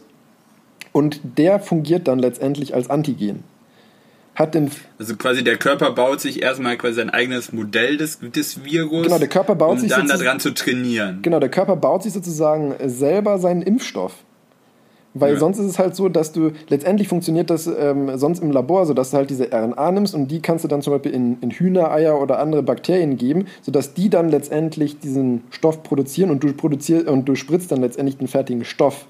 Und 0.91 1.19
der 1.37 1.59
fungiert 1.59 2.07
dann 2.07 2.19
letztendlich 2.19 2.75
als 2.75 2.89
Antigen. 2.89 3.43
Hat 4.35 4.55
den 4.55 4.71
Also 4.97 5.15
quasi 5.15 5.43
der 5.43 5.57
Körper 5.57 5.91
baut 5.91 6.19
sich 6.19 6.41
erstmal 6.41 6.75
quasi 6.77 6.95
sein 6.95 7.09
eigenes 7.11 7.53
Modell 7.53 7.97
des, 7.97 8.19
des 8.19 8.63
Virus, 8.63 9.03
Genau, 9.05 9.19
der 9.19 9.27
Körper 9.27 9.53
baut 9.55 9.73
um 9.73 9.79
sich 9.79 9.89
dann 9.89 10.01
sozusagen- 10.07 10.23
daran 10.23 10.39
zu 10.39 10.53
trainieren. 10.53 11.19
Genau, 11.21 11.39
der 11.39 11.49
Körper 11.49 11.75
baut 11.75 12.01
sich 12.03 12.13
sozusagen 12.13 12.73
selber 12.85 13.37
seinen 13.37 13.61
Impfstoff. 13.61 14.13
Weil 15.15 15.33
Ja. 15.33 15.39
sonst 15.39 15.59
ist 15.59 15.67
es 15.67 15.77
halt 15.77 15.95
so, 15.95 16.09
dass 16.09 16.31
du, 16.31 16.53
letztendlich 16.69 17.07
funktioniert 17.07 17.51
das 17.51 17.67
ähm, 17.67 18.17
sonst 18.17 18.41
im 18.41 18.49
Labor 18.49 18.87
so, 18.87 18.95
dass 18.95 19.11
du 19.11 19.17
halt 19.17 19.29
diese 19.29 19.51
RNA 19.53 19.91
nimmst 19.91 20.15
und 20.15 20.29
die 20.29 20.41
kannst 20.41 20.63
du 20.63 20.67
dann 20.67 20.81
zum 20.81 20.93
Beispiel 20.93 21.11
in, 21.11 21.37
in 21.41 21.51
Hühnereier 21.51 22.19
oder 22.19 22.39
andere 22.39 22.63
Bakterien 22.63 23.17
geben, 23.17 23.45
sodass 23.61 23.93
die 23.93 24.09
dann 24.09 24.29
letztendlich 24.29 24.97
diesen 24.97 25.43
Stoff 25.51 25.83
produzieren 25.83 26.31
und 26.31 26.43
du, 26.43 26.51
produzier 26.53 27.07
und 27.07 27.25
du 27.29 27.35
spritzt 27.35 27.71
dann 27.71 27.81
letztendlich 27.81 28.17
den 28.17 28.27
fertigen 28.27 28.65
Stoff. 28.65 29.05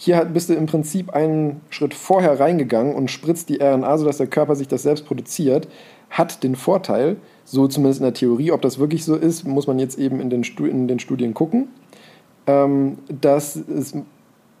Hier 0.00 0.24
bist 0.26 0.48
du 0.48 0.54
im 0.54 0.66
Prinzip 0.66 1.10
einen 1.10 1.60
Schritt 1.70 1.92
vorher 1.92 2.38
reingegangen 2.38 2.94
und 2.94 3.10
spritzt 3.10 3.48
die 3.48 3.56
RNA, 3.60 3.98
sodass 3.98 4.18
der 4.18 4.28
Körper 4.28 4.54
sich 4.54 4.68
das 4.68 4.84
selbst 4.84 5.04
produziert, 5.06 5.66
hat 6.08 6.44
den 6.44 6.54
Vorteil, 6.54 7.16
so 7.44 7.66
zumindest 7.66 8.00
in 8.00 8.04
der 8.04 8.14
Theorie, 8.14 8.52
ob 8.52 8.62
das 8.62 8.78
wirklich 8.78 9.04
so 9.04 9.16
ist, 9.16 9.44
muss 9.44 9.66
man 9.66 9.80
jetzt 9.80 9.98
eben 9.98 10.20
in 10.20 10.30
den, 10.30 10.44
in 10.44 10.86
den 10.86 11.00
Studien 11.00 11.34
gucken, 11.34 11.66
ähm, 12.46 12.98
dass 13.08 13.56
es 13.56 13.94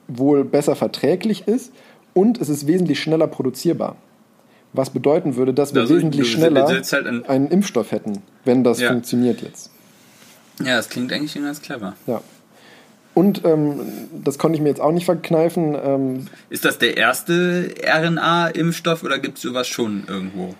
wohl 0.08 0.44
besser 0.44 0.74
verträglich 0.74 1.46
ist 1.46 1.72
und 2.14 2.40
es 2.40 2.48
ist 2.48 2.66
wesentlich 2.66 3.00
schneller 3.00 3.28
produzierbar. 3.28 3.94
Was 4.72 4.90
bedeuten 4.90 5.36
würde, 5.36 5.54
dass 5.54 5.72
wir 5.72 5.82
Also, 5.82 5.94
wesentlich 5.94 6.30
schneller 6.32 6.66
halt 6.66 6.92
ein- 7.06 7.24
einen 7.26 7.48
Impfstoff 7.48 7.92
hätten, 7.92 8.22
wenn 8.44 8.64
das 8.64 8.80
Ja. 8.80 8.88
funktioniert 8.90 9.40
jetzt. 9.40 9.70
Ja, 10.64 10.76
das 10.76 10.88
klingt 10.88 11.12
eigentlich 11.12 11.30
schon 11.32 11.44
ganz 11.44 11.62
clever. 11.62 11.94
Ja. 12.08 12.20
Und 13.18 13.44
ähm, 13.44 13.80
das 14.12 14.38
konnte 14.38 14.54
ich 14.54 14.62
mir 14.62 14.68
jetzt 14.68 14.80
auch 14.80 14.92
nicht 14.92 15.04
verkneifen. 15.04 15.76
Ähm, 15.84 16.26
Ist 16.50 16.64
das 16.64 16.78
der 16.78 16.96
erste 16.96 17.74
RNA-Impfstoff 17.84 19.02
oder 19.02 19.18
gibt 19.18 19.38
es 19.38 19.42
sowas 19.42 19.66
schon 19.66 20.04
irgendwo? 20.06 20.54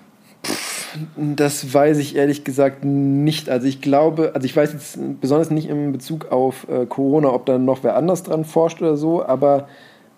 das 1.14 1.72
weiß 1.72 1.98
ich 1.98 2.16
ehrlich 2.16 2.42
gesagt 2.42 2.84
nicht. 2.84 3.48
Also 3.48 3.68
ich 3.68 3.80
glaube, 3.80 4.32
also 4.34 4.44
ich 4.44 4.56
weiß 4.56 4.72
jetzt 4.72 4.98
besonders 5.20 5.52
nicht 5.52 5.68
in 5.68 5.92
Bezug 5.92 6.32
auf 6.32 6.66
äh, 6.68 6.84
Corona, 6.86 7.32
ob 7.32 7.46
da 7.46 7.58
noch 7.58 7.84
wer 7.84 7.94
anders 7.94 8.24
dran 8.24 8.44
forscht 8.44 8.82
oder 8.82 8.96
so, 8.96 9.24
aber 9.24 9.68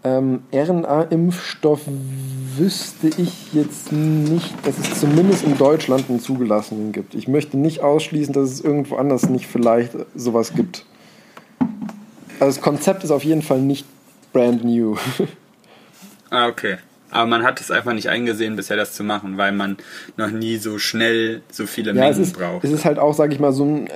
ähm, 0.03 0.45
RNA-Impfstoff 0.51 1.83
wüsste 2.57 3.09
ich 3.19 3.53
jetzt 3.53 3.93
nicht, 3.93 4.55
dass 4.67 4.79
es 4.79 4.99
zumindest 4.99 5.45
in 5.45 5.59
Deutschland 5.59 6.09
einen 6.09 6.21
zugelassenen 6.21 6.93
gibt. 6.93 7.15
Ich 7.15 7.29
möchte 7.29 7.59
nicht 7.59 7.81
ausschließen, 7.81 8.33
dass 8.33 8.51
es 8.51 8.63
irgendwo 8.63 8.97
anders 8.97 9.29
nicht 9.29 9.47
vielleicht 9.47 9.93
sowas 10.15 10.55
gibt. 10.55 10.87
Also 12.41 12.57
das 12.57 12.61
Konzept 12.61 13.05
ist 13.05 13.11
auf 13.11 13.23
jeden 13.25 13.43
Fall 13.43 13.61
nicht 13.61 13.87
brand 14.33 14.65
new. 14.65 14.97
Ah, 16.33 16.47
okay. 16.47 16.77
Aber 17.11 17.27
man 17.27 17.43
hat 17.43 17.61
es 17.61 17.73
einfach 17.73 17.93
nicht 17.93 18.09
eingesehen, 18.09 18.55
bisher 18.55 18.77
das 18.77 18.93
zu 18.93 19.03
machen, 19.03 19.37
weil 19.37 19.51
man 19.51 19.77
noch 20.17 20.31
nie 20.31 20.59
so 20.59 20.79
schnell 20.79 21.43
so 21.51 21.67
viele 21.67 21.93
Ja, 21.93 22.09
es 22.09 22.17
Mengen 22.17 22.23
ist, 22.29 22.39
braucht. 22.39 22.63
es 22.65 22.71
ist 22.71 22.85
halt 22.85 23.01
auch, 23.01 23.15
sage 23.15 23.35
ich 23.35 23.41
mal, 23.41 23.53
so 23.53 23.65
ein, 23.65 23.89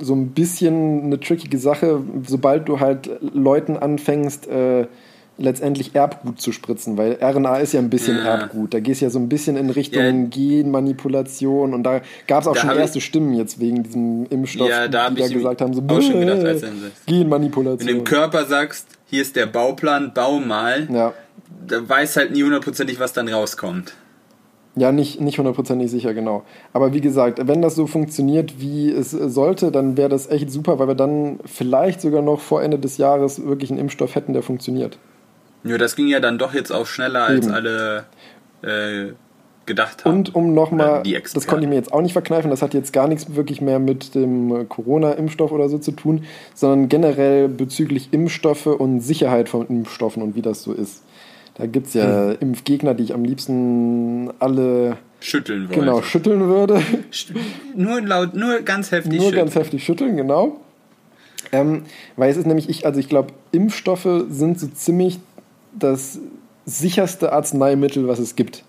so 0.00 0.14
ein 0.14 0.28
bisschen 0.28 1.02
eine 1.04 1.20
trickige 1.20 1.58
Sache, 1.58 2.00
sobald 2.26 2.66
du 2.68 2.80
halt 2.80 3.10
Leuten 3.20 3.76
anfängst, 3.76 4.46
äh, 4.48 4.86
letztendlich 5.42 5.94
Erbgut 5.94 6.40
zu 6.40 6.52
spritzen, 6.52 6.96
weil 6.96 7.18
RNA 7.22 7.58
ist 7.58 7.72
ja 7.72 7.80
ein 7.80 7.90
bisschen 7.90 8.16
Ja. 8.18 8.24
Erbgut. 8.36 8.72
Da 8.74 8.80
gehst 8.80 9.00
ja 9.00 9.10
so 9.10 9.18
ein 9.18 9.28
bisschen 9.28 9.56
in 9.56 9.70
Richtung 9.70 10.02
Ja. 10.02 10.28
Genmanipulation 10.30 11.74
und 11.74 11.82
da 11.82 12.00
gab 12.26 12.42
es 12.42 12.48
auch 12.48 12.54
Da 12.54 12.60
schon 12.60 12.76
erste 12.78 13.00
Stimmen 13.00 13.34
jetzt 13.34 13.60
wegen 13.60 13.82
diesem 13.82 14.26
Impfstoff, 14.30 14.68
Ja, 14.68 14.88
da 14.88 15.10
die 15.10 15.20
da 15.20 15.28
gesagt 15.28 15.60
haben, 15.60 15.74
so 15.74 15.82
auch 15.86 16.00
schon 16.00 16.20
gedacht, 16.20 16.40
"Bäh, 16.42 16.48
als 16.48 16.60
das- 16.60 16.70
Wenn 16.70 16.80
du 16.80 16.90
Genmanipulation. 17.06 17.86
dem 17.88 18.04
Körper 18.04 18.46
sagst, 18.46 18.86
hier 19.06 19.22
ist 19.22 19.36
der 19.36 19.46
Bauplan, 19.46 20.12
bau 20.14 20.38
mal, 20.40 20.88
ja. 20.92 21.12
da 21.66 21.88
weiß 21.88 22.16
halt 22.16 22.32
nie 22.32 22.42
hundertprozentig, 22.42 22.98
was 22.98 23.12
dann 23.12 23.28
rauskommt. 23.28 23.94
Ja, 24.74 24.90
nicht, 24.90 25.20
nicht 25.20 25.36
hundertprozentig 25.38 25.90
sicher, 25.90 26.14
genau. 26.14 26.44
Aber 26.72 26.94
wie 26.94 27.02
gesagt, 27.02 27.46
wenn 27.46 27.60
das 27.60 27.74
so 27.74 27.86
funktioniert, 27.86 28.58
wie 28.58 28.90
es 28.90 29.10
sollte, 29.10 29.70
dann 29.70 29.98
wäre 29.98 30.08
das 30.08 30.30
echt 30.30 30.50
super, 30.50 30.78
weil 30.78 30.88
wir 30.88 30.94
dann 30.94 31.40
vielleicht 31.44 32.00
sogar 32.00 32.22
noch 32.22 32.40
vor 32.40 32.62
Ende 32.62 32.78
des 32.78 32.96
Jahres 32.96 33.44
wirklich 33.44 33.70
einen 33.70 33.78
Impfstoff 33.78 34.14
hätten, 34.14 34.32
der 34.32 34.42
funktioniert. 34.42 34.96
Nur 35.62 35.78
das 35.78 35.96
ging 35.96 36.08
ja 36.08 36.20
dann 36.20 36.38
doch 36.38 36.54
jetzt 36.54 36.70
auch 36.72 36.86
schneller, 36.86 37.24
als 37.24 37.46
Eben. 37.46 37.54
alle 37.54 38.04
äh, 38.62 39.12
gedacht 39.66 40.04
haben. 40.04 40.16
Und 40.18 40.34
um 40.34 40.54
nochmal, 40.54 41.02
die 41.04 41.12
das 41.34 41.46
konnte 41.46 41.64
ich 41.64 41.68
mir 41.68 41.76
jetzt 41.76 41.92
auch 41.92 42.02
nicht 42.02 42.12
verkneifen, 42.14 42.50
das 42.50 42.62
hat 42.62 42.74
jetzt 42.74 42.92
gar 42.92 43.06
nichts 43.06 43.34
wirklich 43.36 43.60
mehr 43.60 43.78
mit 43.78 44.14
dem 44.14 44.54
äh, 44.54 44.64
Corona-Impfstoff 44.64 45.52
oder 45.52 45.68
so 45.68 45.78
zu 45.78 45.92
tun, 45.92 46.24
sondern 46.54 46.88
generell 46.88 47.48
bezüglich 47.48 48.08
Impfstoffe 48.12 48.66
und 48.66 49.00
Sicherheit 49.00 49.48
von 49.48 49.66
Impfstoffen 49.68 50.22
und 50.22 50.34
wie 50.34 50.42
das 50.42 50.62
so 50.62 50.72
ist. 50.72 51.02
Da 51.54 51.66
gibt 51.66 51.88
es 51.88 51.94
ja 51.94 52.30
Hm. 52.30 52.36
Impfgegner, 52.40 52.94
die 52.94 53.04
ich 53.04 53.14
am 53.14 53.24
liebsten 53.24 54.30
alle 54.40 54.96
Schütteln 55.20 55.68
wollte. 55.68 55.80
genau 55.80 56.02
schütteln 56.02 56.40
würde. 56.48 56.82
Nur 57.76 58.00
laut, 58.00 58.34
nur 58.34 58.60
ganz 58.62 58.90
heftig 58.90 59.12
Nur 59.12 59.26
schütteln. 59.28 59.44
ganz 59.44 59.54
heftig 59.54 59.84
schütteln, 59.84 60.16
genau. 60.16 60.60
Ähm, 61.52 61.82
weil 62.16 62.30
es 62.30 62.36
ist 62.36 62.46
nämlich, 62.46 62.68
ich, 62.70 62.86
also 62.86 62.98
ich 62.98 63.08
glaube, 63.08 63.32
Impfstoffe 63.52 64.08
sind 64.30 64.58
so 64.58 64.66
ziemlich 64.68 65.20
das 65.78 66.18
sicherste 66.64 67.32
Arzneimittel, 67.32 68.08
was 68.08 68.18
es 68.18 68.36
gibt. 68.36 68.64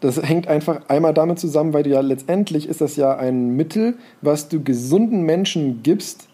Das 0.00 0.20
hängt 0.20 0.48
einfach 0.48 0.80
einmal 0.88 1.14
damit 1.14 1.38
zusammen, 1.38 1.72
weil 1.72 1.84
du 1.84 1.90
ja 1.90 2.00
letztendlich 2.00 2.68
ist 2.68 2.80
das 2.80 2.96
ja 2.96 3.16
ein 3.16 3.54
Mittel, 3.54 3.94
was 4.20 4.48
du 4.48 4.62
gesunden 4.62 5.22
Menschen 5.22 5.82
gibst. 5.84 6.28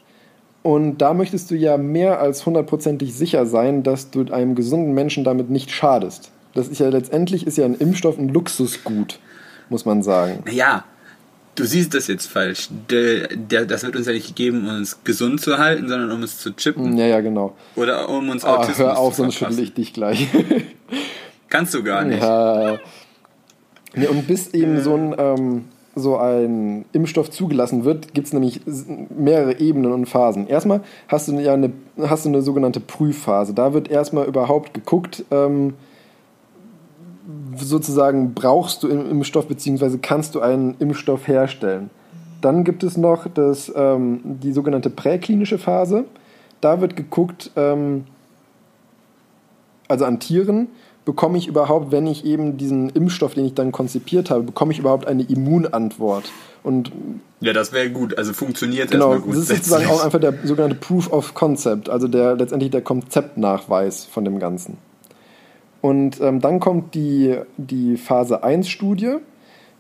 Und 0.63 0.99
da 0.99 1.13
möchtest 1.13 1.51
du 1.51 1.55
ja 1.55 1.77
mehr 1.77 2.21
als 2.21 2.47
hundertprozentig 2.47 3.15
sicher 3.15 3.45
sein, 3.45 3.83
dass 3.83 4.11
du 4.11 4.25
einem 4.33 4.55
gesunden 4.55 4.93
Menschen 4.95 5.23
damit 5.23 5.51
nicht 5.51 5.71
schadest. 5.71 6.31
Das 6.55 6.69
ist 6.69 6.81
ja 6.81 6.89
letztendlich 6.89 7.47
ist 7.47 7.59
ja 7.59 7.67
ein 7.67 7.75
Impfstoff 7.75 8.19
ein 8.19 8.31
Luxusgut, 8.31 9.21
muss 9.69 9.85
man 9.85 10.03
sagen. 10.03 10.43
Naja, 10.47 10.85
du 11.59 11.65
siehst 11.65 11.95
das 11.95 12.07
jetzt 12.07 12.27
falsch. 12.27 12.69
Der, 12.91 13.29
der, 13.29 13.67
das 13.67 13.83
wird 13.85 13.97
uns 13.97 14.07
ja 14.07 14.13
nicht 14.13 14.29
gegeben, 14.29 14.67
um 14.69 14.77
uns 14.77 15.03
gesund 15.05 15.41
zu 15.41 15.59
halten, 15.59 15.89
sondern 15.89 16.11
um 16.13 16.23
uns 16.23 16.39
zu 16.39 16.55
chippen. 16.55 16.97
Ja, 16.97 17.07
ja, 17.07 17.21
genau. 17.21 17.55
Oder 17.77 18.09
um 18.09 18.29
uns 18.29 18.45
Ah, 18.45 18.57
Autismus 18.57 18.79
hör 18.79 18.99
auf, 18.99 19.15
zu 19.15 19.23
sonst 19.23 19.37
verpassen. 19.37 19.63
ich 19.63 19.75
dich 19.75 19.93
gleich. 19.93 20.29
Kannst 21.49 21.75
du 21.75 21.83
gar 21.83 22.05
nicht. 22.05 22.23
ja. 22.23 22.79
Nee, 23.95 24.07
und 24.07 24.27
bis 24.27 24.49
eben 24.55 24.83
so 24.83 24.95
ein, 24.95 25.15
ähm, 25.19 25.65
so 25.95 26.19
ein 26.19 26.85
Impfstoff 26.93 27.31
zugelassen 27.31 27.85
wird, 27.85 28.13
gibt 28.15 28.27
es 28.29 28.33
nämlich 28.33 28.61
mehrere 29.17 29.59
Ebenen 29.59 29.93
und 29.93 30.07
Phasen. 30.07 30.47
Erstmal 30.47 30.83
hast 31.09 31.27
du 31.29 31.33
ja 31.41 31.55
eine, 31.55 31.73
hast 31.99 32.25
du 32.25 32.29
eine 32.29 32.43
sogenannte 32.43 32.81
Prüfphase. 32.81 33.55
Da 33.55 33.73
wird 33.73 33.91
erstmal 33.91 34.27
überhaupt 34.27 34.75
geguckt, 34.75 35.25
ähm, 35.31 35.75
sozusagen 37.57 38.35
brauchst 38.35 38.83
du 38.83 38.91
einen 38.91 39.11
Impfstoff 39.11 39.47
beziehungsweise 39.47 39.99
kannst 39.99 40.35
du 40.35 40.41
einen 40.41 40.77
Impfstoff 40.79 41.29
herstellen. 41.29 41.91
Dann 42.41 42.65
gibt 42.65 42.83
es 42.83 42.97
noch 42.97 43.27
das, 43.29 43.73
ähm, 43.75 44.21
die 44.25 44.53
sogenannte 44.53 44.91
präklinische 44.91 45.59
Phase. 45.59 46.05
Da 46.61 46.81
wird 46.81 46.97
geguckt, 46.97 47.51
ähm, 47.57 48.05
also 49.89 50.05
an 50.05 50.21
Tieren, 50.21 50.69
bekomme 51.05 51.39
ich 51.39 51.49
überhaupt, 51.49 51.91
wenn 51.91 52.07
ich 52.07 52.25
eben 52.25 52.59
diesen 52.59 52.91
Impfstoff, 52.91 53.35
den 53.35 53.47
ich 53.47 53.55
dann 53.55 53.73
konzipiert 53.73 54.31
habe, 54.31 54.43
bekomme 54.43 54.73
ich 54.73 54.79
überhaupt 54.79 55.07
eine 55.07 55.23
Immunantwort. 55.23 56.31
Und 56.63 56.93
Ja, 57.41 57.53
das 57.53 57.73
wäre 57.73 57.91
gut. 57.91 58.17
Also 58.19 58.33
funktioniert 58.33 58.91
genau, 58.91 59.15
erstmal 59.15 59.37
das 59.37 59.45
ist 59.45 59.57
sozusagen 59.57 59.87
auch 59.87 60.05
einfach 60.05 60.21
der 60.21 60.35
sogenannte 60.45 60.77
Proof 60.77 61.11
of 61.13 61.35
Concept, 61.35 61.89
also 61.89 62.09
der 62.09 62.37
letztendlich 62.37 62.71
der 62.71 62.83
Konzeptnachweis 62.83 64.05
von 64.05 64.25
dem 64.25 64.39
Ganzen. 64.39 64.77
Und 65.81 66.21
ähm, 66.21 66.41
dann 66.41 66.59
kommt 66.61 66.95
die, 66.95 67.37
die 67.57 67.97
Phase 67.97 68.45
1-Studie. 68.45 69.17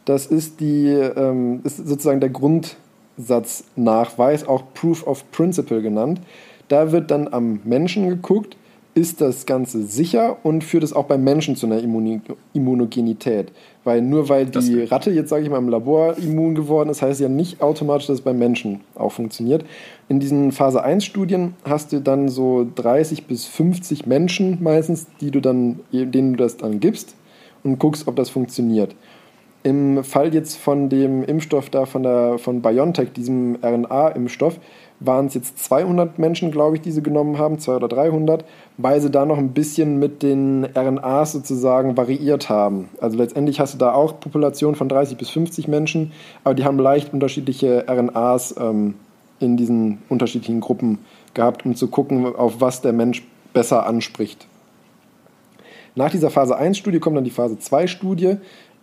Das 0.05 0.27
ist, 0.27 0.61
die, 0.61 0.89
ähm, 0.89 1.61
ist 1.65 1.79
sozusagen 1.79 2.21
der 2.21 2.31
Grundsatznachweis, 2.31 4.47
auch 4.47 4.63
Proof 4.75 5.05
of 5.07 5.31
Principle 5.33 5.83
genannt. 5.83 6.21
Da 6.69 6.93
wird 6.93 7.11
dann 7.11 7.27
am 7.29 7.61
Menschen 7.65 8.09
geguckt, 8.09 8.57
ist 8.99 9.21
das 9.21 9.47
Ganze 9.47 9.85
sicher 9.85 10.37
und 10.43 10.65
führt 10.65 10.83
es 10.83 10.93
auch 10.93 11.05
beim 11.05 11.23
Menschen 11.23 11.55
zu 11.55 11.67
einer 11.67 11.79
Immuni 11.79 12.21
Immunogenität. 12.53 13.53
Weil 13.85 14.03
nur 14.03 14.29
weil 14.29 14.47
Das- 14.47 14.67
die 14.67 14.83
Ratte 14.83 15.11
jetzt, 15.13 15.29
sage 15.31 15.45
ich 15.45 15.51
mal, 15.51 15.59
im 15.59 15.69
Labor 15.69 16.17
immun 16.19 16.55
geworden 16.57 16.91
ist, 16.91 17.01
heißt 17.01 17.21
ja 17.21 17.29
nicht 17.29 17.63
automatisch, 17.63 18.09
dass 18.09 18.19
es 18.19 18.25
beim 18.25 18.39
Menschen 18.39 18.81
auch 18.97 19.13
funktioniert. 19.13 19.65
In 20.09 20.19
diesen 20.21 20.51
Phase 20.53 20.85
1-Studien 20.85 21.55
hast 21.65 21.93
du 21.93 22.01
dann 22.01 22.29
so 22.29 22.67
30 22.75 23.27
bis 23.27 23.45
50 23.47 24.07
Menschen 24.07 24.59
meistens, 24.63 25.07
die 25.21 25.31
du 25.31 25.41
dann, 25.41 25.81
denen 25.93 26.33
du 26.33 26.39
das 26.39 26.57
dann 26.57 26.81
gibst 26.81 27.15
und 27.63 27.79
guckst, 27.79 28.09
ob 28.09 28.17
das 28.17 28.29
funktioniert. 28.31 28.95
Im 29.63 30.03
Fall 30.05 30.33
jetzt 30.35 30.57
von 30.57 30.89
dem 30.89 31.25
Impfstoff 31.25 31.69
da 31.71 31.85
von, 31.85 32.03
der, 32.03 32.39
von 32.39 32.63
BioNTech, 32.63 33.13
diesem 33.13 33.57
RNA-Impfstoff, 33.63 34.59
waren 35.01 35.27
es 35.27 35.35
jetzt 35.35 35.59
200 35.65 36.19
Menschen, 36.19 36.51
glaube 36.51 36.77
ich, 36.77 36.83
die 36.83 36.91
sie 36.91 37.03
genommen 37.03 37.39
haben, 37.39 37.59
200 37.59 37.85
oder 37.85 37.97
300, 37.97 38.45
weil 38.77 39.01
sie 39.01 39.11
da 39.11 39.25
noch 39.25 39.39
ein 39.39 39.53
bisschen 39.53 39.99
mit 39.99 40.23
den 40.23 40.65
RNAs 40.65 41.33
sozusagen 41.33 41.97
variiert 41.97 42.49
haben. 42.49 42.89
Also 43.01 43.17
letztendlich 43.17 43.61
hast 43.61 43.75
du 43.75 43.79
da 43.79 43.93
auch 43.93 44.19
Population 44.19 44.75
von 44.75 44.89
30 44.89 45.17
bis 45.17 45.31
50 45.31 45.69
Menschen, 45.69 46.13
aber 46.45 46.55
die 46.55 46.65
haben 46.65 46.79
leicht 46.79 47.13
unterschiedliche 47.13 47.87
RNAs 47.89 48.57
ähm, 48.59 48.95
in 49.41 49.57
diesen 49.57 49.99
unterschiedlichen 50.09 50.61
Gruppen 50.61 50.99
gehabt, 51.35 51.65
um 51.65 51.77
zu 51.77 51.89
gucken, 51.89 52.27
auf 52.35 52.61
was 52.61 52.81
der 52.81 52.93
Mensch 52.93 53.23
besser 53.53 53.87
anspricht. 53.87 54.47
Nach 55.95 56.11
dieser 56.11 56.31
Phase 56.31 56.59
1-Studie 56.59 57.01
kommt 57.01 57.17
dann 57.17 57.25
die 57.25 57.31
Phase 57.31 57.57
2-Studie, 57.57 58.37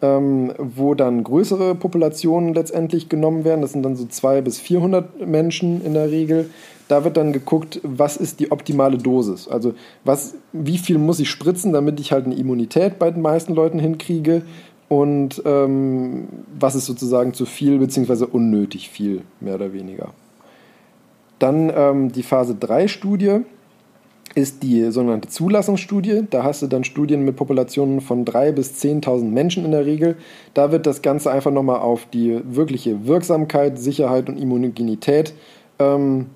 ähm, 0.06 0.54
wo 0.58 0.94
dann 0.94 1.24
größere 1.24 1.76
Populationen 1.76 2.54
letztendlich 2.54 3.10
genommen 3.10 3.44
werden. 3.44 3.62
Das 3.62 3.72
sind 3.72 3.84
dann 3.84 3.96
so 3.96 4.06
200 4.06 4.44
bis 4.44 4.60
400 4.60 5.28
Menschen 5.28 5.84
in 5.84 5.94
der 5.94 6.12
Regel. 6.12 6.50
Da 6.88 7.04
wird 7.04 7.18
dann 7.18 7.34
geguckt, 7.34 7.80
was 7.84 8.18
ist 8.18 8.40
die 8.40 8.52
optimale 8.52 8.98
Dosis. 8.98 9.48
Also 9.48 9.74
was, 10.04 10.36
wie 10.54 10.78
viel 10.78 10.98
muss 10.98 11.20
ich 11.20 11.30
spritzen, 11.30 11.74
damit 11.74 12.00
ich 12.00 12.12
halt 12.12 12.26
eine 12.26 12.36
Immunität 12.36 13.00
bei 13.00 13.10
den 13.10 13.22
meisten 13.22 13.56
Leuten 13.56 13.80
hinkriege 13.80 14.44
und 14.88 15.42
ähm, 15.46 16.28
was 16.60 16.76
ist 16.76 16.86
sozusagen 16.86 17.34
zu 17.34 17.46
viel 17.46 17.80
bzw. 17.80 18.26
unnötig 18.26 18.90
viel, 18.90 19.24
mehr 19.40 19.56
oder 19.56 19.74
weniger. 19.74 20.14
Dann 21.40 21.72
ähm, 21.76 22.12
die 22.12 22.24
Phase 22.24 22.56
3 22.56 22.88
Studie 22.88 23.42
ist 24.34 24.64
die 24.64 24.92
sogenannte 24.92 25.30
Zulassungsstudie. 25.30 26.24
Da 26.30 26.44
hast 26.44 26.62
du 26.62 26.68
dann 26.68 26.84
Studien 26.84 27.24
mit 27.24 27.36
Populationen 27.36 28.02
von 28.02 28.26
3.000 28.26 28.52
bis 28.52 28.84
10.000 28.84 29.24
Menschen 29.26 29.64
in 29.64 29.72
der 29.72 29.86
Regel. 29.86 30.18
Da 30.54 30.72
wird 30.72 30.86
das 30.86 31.02
Ganze 31.02 31.32
einfach 31.32 31.52
nochmal 31.52 31.80
auf 31.80 32.06
die 32.12 32.42
wirkliche 32.44 33.08
Wirksamkeit, 33.08 33.80
Sicherheit 33.80 34.28
und 34.28 34.38
Immunogenität 34.38 35.34
ähm, 35.80 36.28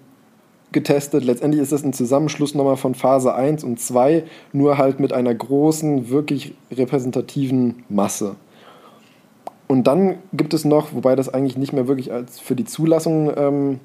getestet. 0.71 1.23
Letztendlich 1.25 1.61
ist 1.61 1.71
das 1.71 1.83
ein 1.83 1.93
Zusammenschluss 1.93 2.55
nochmal 2.55 2.77
von 2.77 2.95
Phase 2.95 3.33
1 3.33 3.63
und 3.63 3.79
2, 3.79 4.23
nur 4.53 4.77
halt 4.77 4.99
mit 4.99 5.11
einer 5.11 5.33
großen, 5.33 6.09
wirklich 6.09 6.53
repräsentativen 6.71 7.83
Masse. 7.89 8.35
Und 9.67 9.85
dann 9.85 10.15
gibt 10.33 10.53
es 10.53 10.65
noch, 10.65 10.93
wobei 10.93 11.15
das 11.15 11.29
eigentlich 11.29 11.57
nicht 11.57 11.73
mehr 11.73 11.87
wirklich 11.87 12.11
als 12.11 12.39
für 12.39 12.55
die 12.55 12.65
Zulassung 12.65 13.31
ähm, 13.37 13.79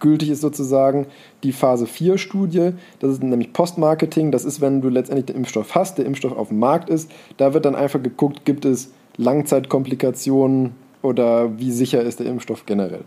gültig 0.00 0.30
ist 0.30 0.40
sozusagen, 0.40 1.06
die 1.42 1.52
Phase 1.52 1.86
4 1.86 2.18
Studie. 2.18 2.72
Das 3.00 3.12
ist 3.12 3.22
nämlich 3.22 3.52
Postmarketing. 3.52 4.30
Das 4.30 4.44
ist, 4.44 4.60
wenn 4.60 4.80
du 4.80 4.88
letztendlich 4.88 5.26
den 5.26 5.36
Impfstoff 5.36 5.74
hast, 5.74 5.98
der 5.98 6.06
Impfstoff 6.06 6.36
auf 6.36 6.48
dem 6.48 6.58
Markt 6.58 6.88
ist. 6.88 7.10
Da 7.36 7.54
wird 7.54 7.64
dann 7.64 7.74
einfach 7.74 8.02
geguckt, 8.02 8.44
gibt 8.44 8.64
es 8.64 8.92
Langzeitkomplikationen 9.16 10.72
oder 11.02 11.58
wie 11.58 11.70
sicher 11.70 12.02
ist 12.02 12.20
der 12.20 12.26
Impfstoff 12.26 12.66
generell. 12.66 13.04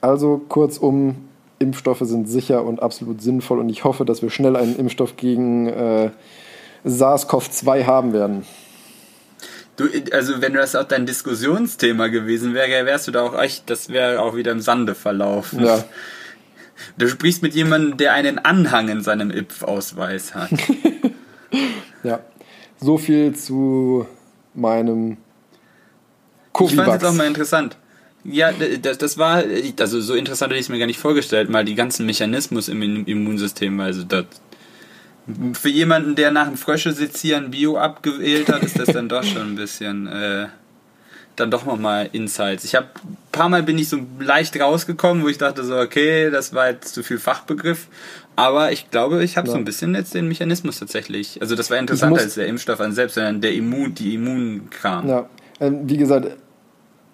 Also 0.00 0.40
kurzum, 0.48 1.16
Impfstoffe 1.58 2.00
sind 2.00 2.28
sicher 2.28 2.64
und 2.64 2.82
absolut 2.82 3.20
sinnvoll 3.20 3.58
und 3.58 3.68
ich 3.68 3.84
hoffe, 3.84 4.06
dass 4.06 4.22
wir 4.22 4.30
schnell 4.30 4.56
einen 4.56 4.76
Impfstoff 4.76 5.16
gegen 5.16 5.66
äh, 5.66 6.10
SARS-CoV-2 6.84 7.84
haben 7.84 8.14
werden. 8.14 8.44
Du, 9.80 9.88
also 10.12 10.42
wenn 10.42 10.52
das 10.52 10.76
auch 10.76 10.84
dein 10.84 11.06
Diskussionsthema 11.06 12.08
gewesen 12.08 12.52
wäre, 12.52 12.84
wärst 12.84 13.08
du 13.08 13.12
da 13.12 13.22
auch 13.22 13.40
echt, 13.40 13.70
das 13.70 13.88
wäre 13.88 14.20
auch 14.20 14.36
wieder 14.36 14.52
im 14.52 14.60
Sande 14.60 14.94
verlaufen. 14.94 15.64
Ja. 15.64 15.82
Du 16.98 17.08
sprichst 17.08 17.42
mit 17.42 17.54
jemandem, 17.54 17.96
der 17.96 18.12
einen 18.12 18.38
Anhang 18.38 18.90
in 18.90 19.02
seinem 19.02 19.30
Impfausweis 19.30 20.34
hat. 20.34 20.50
ja, 22.02 22.20
so 22.78 22.98
viel 22.98 23.34
zu 23.34 24.06
meinem 24.52 25.16
Covivax. 26.52 26.72
Ich 26.72 26.84
fand 26.84 27.02
es 27.02 27.08
auch 27.08 27.14
mal 27.14 27.26
interessant. 27.26 27.78
Ja, 28.22 28.52
das, 28.52 28.98
das 28.98 29.16
war, 29.16 29.42
also 29.78 30.02
so 30.02 30.14
interessant 30.14 30.50
hätte 30.50 30.60
ich 30.60 30.66
es 30.66 30.68
mir 30.68 30.78
gar 30.78 30.84
nicht 30.84 31.00
vorgestellt, 31.00 31.48
mal 31.48 31.64
die 31.64 31.74
ganzen 31.74 32.04
Mechanismus 32.04 32.68
im 32.68 33.06
Immunsystem, 33.06 33.80
also 33.80 34.02
das, 34.02 34.26
für 35.52 35.68
jemanden, 35.68 36.14
der 36.14 36.30
nach 36.30 36.46
dem 36.46 36.56
Frösche 36.56 36.92
sezieren 36.92 37.50
Bio 37.50 37.76
abgewählt 37.76 38.48
hat, 38.48 38.62
ist 38.62 38.78
das 38.78 38.88
dann 38.88 39.08
doch 39.08 39.22
schon 39.22 39.52
ein 39.52 39.56
bisschen, 39.56 40.06
äh, 40.06 40.46
dann 41.36 41.50
doch 41.50 41.64
nochmal 41.64 42.08
Insights. 42.12 42.64
Ich 42.64 42.74
habe, 42.74 42.88
ein 43.04 43.16
paar 43.32 43.48
Mal 43.48 43.62
bin 43.62 43.78
ich 43.78 43.88
so 43.88 43.98
leicht 44.18 44.58
rausgekommen, 44.60 45.22
wo 45.22 45.28
ich 45.28 45.38
dachte 45.38 45.64
so, 45.64 45.76
okay, 45.78 46.30
das 46.30 46.54
war 46.54 46.70
jetzt 46.70 46.94
zu 46.94 47.02
viel 47.02 47.18
Fachbegriff, 47.18 47.88
aber 48.36 48.72
ich 48.72 48.90
glaube, 48.90 49.22
ich 49.22 49.36
habe 49.36 49.48
ja. 49.48 49.52
so 49.52 49.58
ein 49.58 49.64
bisschen 49.64 49.94
jetzt 49.94 50.14
den 50.14 50.28
Mechanismus 50.28 50.78
tatsächlich, 50.78 51.40
also 51.40 51.54
das 51.54 51.70
war 51.70 51.78
interessanter 51.78 52.20
als 52.20 52.34
der 52.34 52.46
Impfstoff 52.46 52.80
an 52.80 52.92
selbst, 52.92 53.14
sondern 53.14 53.40
der 53.40 53.54
Immun, 53.54 53.94
die 53.94 54.14
Immunkram. 54.14 55.08
Ja, 55.08 55.28
ähm, 55.60 55.80
wie 55.84 55.96
gesagt, 55.96 56.36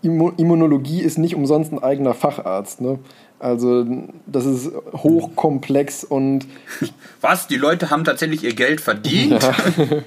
Immunologie 0.03 1.01
ist 1.01 1.19
nicht 1.19 1.35
umsonst 1.35 1.73
ein 1.73 1.83
eigener 1.83 2.15
Facharzt. 2.15 2.81
Ne? 2.81 2.99
Also 3.39 3.87
das 4.27 4.47
ist 4.47 4.71
hochkomplex 4.93 6.05
und... 6.05 6.47
Was? 7.21 7.49
Die 7.49 7.57
Leute 7.57 7.91
haben 7.91 8.05
tatsächlich 8.05 8.45
ihr 8.45 8.55
Geld 8.55 8.81
verdient? 8.81 9.43
Ja. 9.43 9.55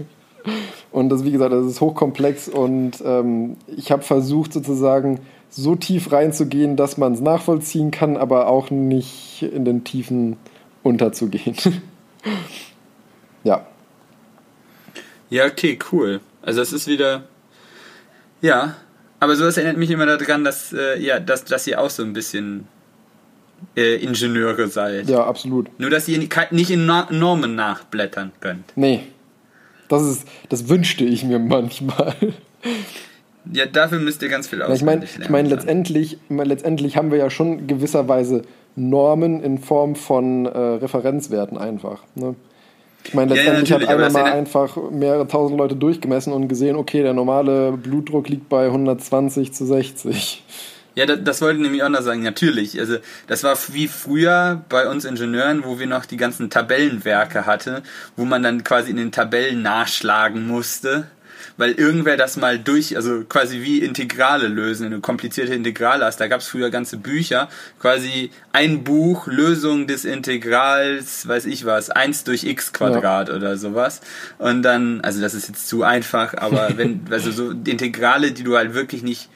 Und 0.91 1.10
das, 1.10 1.23
wie 1.23 1.31
gesagt, 1.31 1.53
das 1.53 1.65
ist 1.65 1.81
hochkomplex 1.81 2.47
und 2.47 2.93
ähm, 3.06 3.57
ich 3.68 3.91
habe 3.91 4.01
versucht 4.01 4.53
sozusagen 4.53 5.19
so 5.49 5.76
tief 5.76 6.11
reinzugehen, 6.11 6.76
dass 6.76 6.97
man 6.97 7.14
es 7.14 7.22
nachvollziehen 7.22 7.91
kann, 7.91 8.18
aber 8.18 8.47
auch 8.47 8.69
nicht 8.72 9.43
in 9.43 9.65
den 9.65 9.84
Tiefen 9.84 10.38
unterzugehen. 10.84 11.56
ja. 13.43 13.65
Ja, 15.30 15.45
okay, 15.45 15.77
cool. 15.91 16.22
Also 16.41 16.61
es 16.61 16.73
ist 16.73 16.88
wieder, 16.88 17.23
ja, 18.41 18.76
aber 19.19 19.35
sowas 19.35 19.57
erinnert 19.57 19.77
mich 19.77 19.91
immer 19.91 20.06
daran, 20.06 20.43
dass, 20.43 20.73
äh, 20.73 20.99
ja, 20.99 21.19
dass, 21.19 21.45
dass 21.45 21.68
ihr 21.68 21.80
auch 21.80 21.89
so 21.89 22.03
ein 22.03 22.14
bisschen 22.14 22.68
äh, 23.76 23.95
Ingenieure 23.95 24.68
seid. 24.68 25.10
Ja, 25.10 25.26
absolut. 25.26 25.68
Nur, 25.80 25.90
dass 25.90 26.07
ihr 26.07 26.18
nicht 26.18 26.72
in 26.72 26.86
Normen 26.86 27.56
nachblättern 27.56 28.31
könnt. 28.40 28.73
Nee. 28.76 29.02
Das, 29.88 30.03
ist, 30.03 30.27
das 30.49 30.69
wünschte 30.69 31.03
ich 31.03 31.23
mir 31.23 31.40
manchmal. 31.40 32.15
Ja, 33.52 33.65
dafür 33.65 33.99
müsst 33.99 34.22
ihr 34.22 34.30
ganz 34.30 34.48
viel 34.48 34.61
auswendig 34.61 34.81
ich 34.81 34.86
meine, 34.86 35.26
ich 35.26 35.30
meine 35.30 35.49
letztendlich, 35.49 36.18
letztendlich 36.30 36.98
haben 36.98 37.10
wir 37.10 37.18
ja 37.18 37.30
schon 37.30 37.68
gewisserweise 37.68 38.44
Normen 38.76 39.41
in 39.41 39.57
Form 39.57 39.95
von 39.95 40.45
äh, 40.45 40.57
Referenzwerten 40.57 41.57
einfach. 41.57 42.03
Ne? 42.15 42.36
Ich 43.06 43.14
meine, 43.14 43.34
letztendlich 43.34 43.69
ja, 43.69 43.77
ja, 43.77 43.88
hat 43.88 43.95
einer 43.95 44.10
mal 44.11 44.23
einfach 44.23 44.77
mehrere 44.91 45.27
tausend 45.27 45.57
Leute 45.57 45.76
durchgemessen 45.76 46.34
und 46.34 46.48
gesehen, 46.48 46.76
okay, 46.76 47.02
der 47.02 47.14
normale 47.14 47.72
Blutdruck 47.72 48.30
liegt 48.30 48.49
bei 48.49 48.65
120 48.65 49.53
zu 49.53 49.65
60. 49.65 50.44
Ja, 50.99 51.05
das, 51.05 51.19
das 51.23 51.41
wollte 51.41 51.55
ich 51.55 51.63
nämlich 51.63 51.81
auch 51.81 51.89
noch 51.89 52.01
sagen, 52.01 52.23
natürlich. 52.23 52.77
Also 52.77 52.97
das 53.27 53.45
war 53.45 53.57
wie 53.69 53.88
früher 53.88 54.65
bei 54.67 54.85
uns 54.85 55.05
Ingenieuren, 55.05 55.63
wo 55.63 55.80
wir 55.80 55.88
noch 55.88 56.05
die 56.05 56.17
ganzen 56.17 56.49
Tabellenwerke 56.49 57.45
hatte, 57.45 57.84
wo 58.17 58.26
man 58.26 58.43
dann 58.43 58.65
quasi 58.65 58.91
in 58.91 58.97
den 58.97 59.13
Tabellen 59.13 59.61
nachschlagen 59.61 60.45
musste 60.45 61.07
weil 61.55 61.71
irgendwer 61.71 62.15
das 62.15 62.38
mal 62.38 62.57
durch, 62.57 62.95
also 62.95 63.26
quasi 63.26 63.61
wie 63.61 63.80
Integrale 63.80 64.47
lösen, 64.47 64.85
eine 64.85 65.01
komplizierte 65.01 65.53
Integrale 65.53 66.05
hast. 66.05 66.17
Da 66.21 66.27
gab 66.27 66.39
es 66.39 66.47
früher 66.47 66.69
ganze 66.69 66.95
Bücher, 66.95 67.49
quasi 67.80 68.31
ein 68.53 68.85
Buch, 68.85 69.27
Lösung 69.27 69.85
des 69.85 70.05
Integrals, 70.05 71.27
weiß 71.27 71.45
ich 71.45 71.65
was, 71.65 71.89
1 71.89 72.23
durch 72.23 72.45
x 72.45 72.71
Quadrat 72.71 73.27
ja. 73.27 73.35
oder 73.35 73.57
sowas. 73.57 73.99
Und 74.38 74.63
dann, 74.63 75.01
also 75.01 75.19
das 75.19 75.34
ist 75.34 75.49
jetzt 75.49 75.67
zu 75.67 75.84
einfach, 75.84 76.34
aber 76.34 76.71
wenn, 76.77 77.01
also 77.09 77.31
so 77.31 77.51
Integrale, 77.51 78.31
die 78.31 78.43
du 78.43 78.55
halt 78.55 78.73
wirklich 78.73 79.03
nicht 79.03 79.30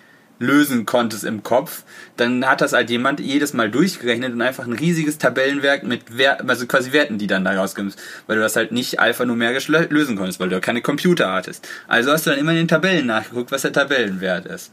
lösen 0.43 0.85
konntest 0.85 1.23
im 1.23 1.43
Kopf, 1.43 1.83
dann 2.17 2.45
hat 2.45 2.61
das 2.61 2.73
halt 2.73 2.89
jemand 2.89 3.19
jedes 3.19 3.53
Mal 3.53 3.71
durchgerechnet 3.71 4.33
und 4.33 4.41
einfach 4.41 4.65
ein 4.65 4.73
riesiges 4.73 5.17
Tabellenwerk 5.17 5.83
mit 5.83 6.17
Wert, 6.17 6.47
also 6.47 6.67
quasi 6.67 6.91
Werten, 6.91 7.17
die 7.17 7.27
dann 7.27 7.45
da 7.45 7.53
rauskommst, 7.53 7.99
weil 8.27 8.35
du 8.35 8.41
das 8.41 8.55
halt 8.55 8.71
nicht 8.71 8.99
alphanumerisch 8.99 9.67
lösen 9.67 10.15
konntest, 10.15 10.39
weil 10.39 10.49
du 10.49 10.55
ja 10.55 10.59
keine 10.59 10.81
Computer 10.81 11.31
hattest. 11.31 11.67
Also 11.87 12.11
hast 12.11 12.25
du 12.25 12.31
dann 12.31 12.39
immer 12.39 12.51
in 12.51 12.57
den 12.57 12.67
Tabellen 12.67 13.07
nachgeguckt, 13.07 13.51
was 13.51 13.63
der 13.63 13.73
Tabellenwert 13.73 14.45
ist. 14.45 14.71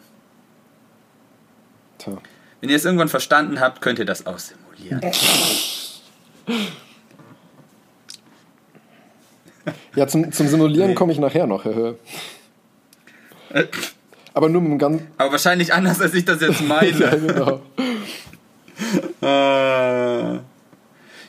Tja. 1.99 2.19
Wenn 2.61 2.69
ihr 2.69 2.77
es 2.77 2.85
irgendwann 2.85 3.09
verstanden 3.09 3.61
habt, 3.61 3.81
könnt 3.81 3.99
ihr 3.99 4.05
das 4.05 4.27
auch 4.27 4.39
simulieren. 4.39 5.01
Ja, 9.95 10.07
zum, 10.07 10.31
zum 10.33 10.49
Simulieren 10.49 10.95
komme 10.95 11.13
ich 11.13 11.19
nachher 11.19 11.47
noch. 11.47 11.65
Aber 14.41 14.49
nur 14.49 14.63
mit 14.63 14.71
einem 14.71 14.79
ganz. 14.79 15.03
Aber 15.19 15.33
wahrscheinlich 15.33 15.75
anders, 15.75 16.01
als 16.01 16.15
ich 16.15 16.25
das 16.25 16.41
jetzt 16.41 16.63
meine. 16.67 16.99
ja, 16.99 17.15
genau. 17.15 17.61
äh, 19.21 20.41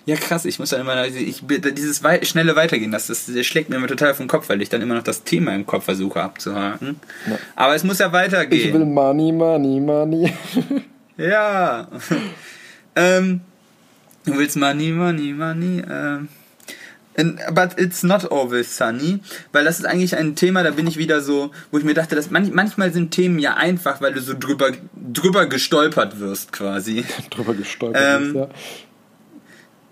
ja, 0.06 0.16
krass, 0.16 0.46
ich 0.46 0.60
muss 0.60 0.70
dann 0.70 0.80
immer 0.80 1.06
ich, 1.06 1.44
dieses 1.46 2.04
wei 2.04 2.24
schnelle 2.24 2.56
Weitergehen, 2.56 2.90
das, 2.90 3.08
das, 3.08 3.26
das, 3.26 3.46
schlägt 3.46 3.70
mir 3.70 3.76
immer 3.76 3.88
total 3.88 4.14
vom 4.14 4.30
Kopf, 4.30 4.48
weil 4.48 4.62
ich 4.62 4.70
dann 4.70 4.82
immer 4.82 4.96
noch 4.96 5.04
das 5.04 5.26
Thema 5.26 5.54
im 5.54 5.66
Kopf 5.66 5.84
versuche 5.84 6.22
abzuhaken. 6.22 7.02
Ja. 7.30 7.38
Aber 7.58 7.76
es 7.76 7.84
muss 7.84 8.00
ja 8.00 8.14
weitergehen. 8.14 8.70
Ich 8.70 8.74
will 8.74 8.86
Money, 8.86 9.34
Money, 9.34 9.82
Money. 9.82 10.34
ja. 11.18 11.90
ähm, 12.96 13.42
du 14.24 14.38
willst 14.38 14.56
Money, 14.56 14.92
Money, 14.92 15.34
Money. 15.34 15.84
Ähm. 15.86 16.30
But 17.54 17.80
it's 17.80 18.04
not 18.04 18.32
always 18.32 18.76
sunny, 18.76 19.20
weil 19.52 19.64
das 19.64 19.80
ist 19.80 19.86
eigentlich 19.86 20.16
ein 20.16 20.36
Thema, 20.36 20.64
da 20.64 20.72
bin 20.72 20.88
ich 20.88 20.98
wieder 20.98 21.22
so, 21.22 21.52
wo 21.72 21.78
ich 21.78 21.84
mir 21.84 21.94
dachte, 21.94 22.16
dass 22.16 22.32
man, 22.32 22.52
manchmal 22.54 22.92
sind 22.94 23.12
Themen 23.12 23.40
ja 23.40 23.56
einfach, 23.56 24.02
weil 24.02 24.14
du 24.14 24.22
so 24.22 24.34
drüber, 24.38 24.72
drüber 24.96 25.46
gestolpert 25.46 26.20
wirst 26.20 26.52
quasi. 26.52 27.06
drüber 27.30 27.54
gestolpert 27.54 28.04
ähm, 28.04 28.34
wirst, 28.34 28.50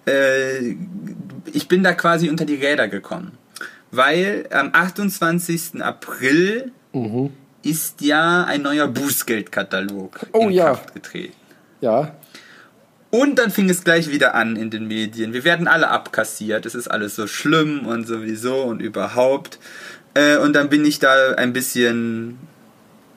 ja. 0.06 0.14
Äh, 0.14 0.76
ich 1.54 1.68
bin 1.68 1.84
da 1.84 1.94
quasi 1.94 2.30
unter 2.30 2.46
die 2.46 2.56
Räder 2.56 2.88
gekommen, 2.88 3.38
weil 3.92 4.48
am 4.52 4.70
28. 4.74 5.82
April 5.82 6.72
mhm. 6.94 7.32
ist 7.64 8.02
ja 8.02 8.44
ein 8.46 8.62
neuer 8.62 8.88
Bußgeldkatalog 8.88 10.28
oh, 10.32 10.48
in 10.48 10.52
ja. 10.52 10.66
Kraft 10.66 10.94
getreten. 10.94 11.34
Ja. 11.82 12.16
Und 13.12 13.40
dann 13.40 13.50
fing 13.50 13.70
es 13.70 13.84
gleich 13.84 14.12
wieder 14.12 14.36
an 14.36 14.56
in 14.56 14.70
den 14.70 14.88
Medien. 14.88 15.34
Wir 15.34 15.44
werden 15.44 15.68
alle 15.68 15.90
abkassiert. 15.90 16.66
Es 16.66 16.76
ist 16.76 16.90
alles 16.90 17.16
so 17.16 17.26
schlimm 17.26 17.86
und 17.86 18.08
sowieso 18.08 18.62
und 18.64 18.82
überhaupt. 18.82 19.60
Äh, 20.14 20.38
und 20.38 20.54
dann 20.54 20.70
bin 20.70 20.86
ich 20.86 21.00
da 21.00 21.34
ein 21.34 21.52
bisschen, 21.52 22.38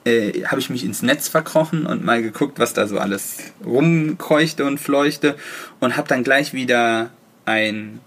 äh, 0.03 0.45
habe 0.45 0.59
ich 0.59 0.71
mich 0.71 0.83
ins 0.83 1.03
Netz 1.03 1.27
verkrochen 1.27 1.85
und 1.85 2.03
mal 2.03 2.23
geguckt, 2.23 2.57
was 2.57 2.73
da 2.73 2.87
so 2.87 2.97
alles 2.97 3.37
rumkreuchte 3.63 4.65
und 4.65 4.79
fleuchte. 4.79 5.35
Und 5.79 5.95
habe 5.95 6.07
dann 6.07 6.23
gleich 6.23 6.53
wieder 6.53 7.11
ein 7.45 7.99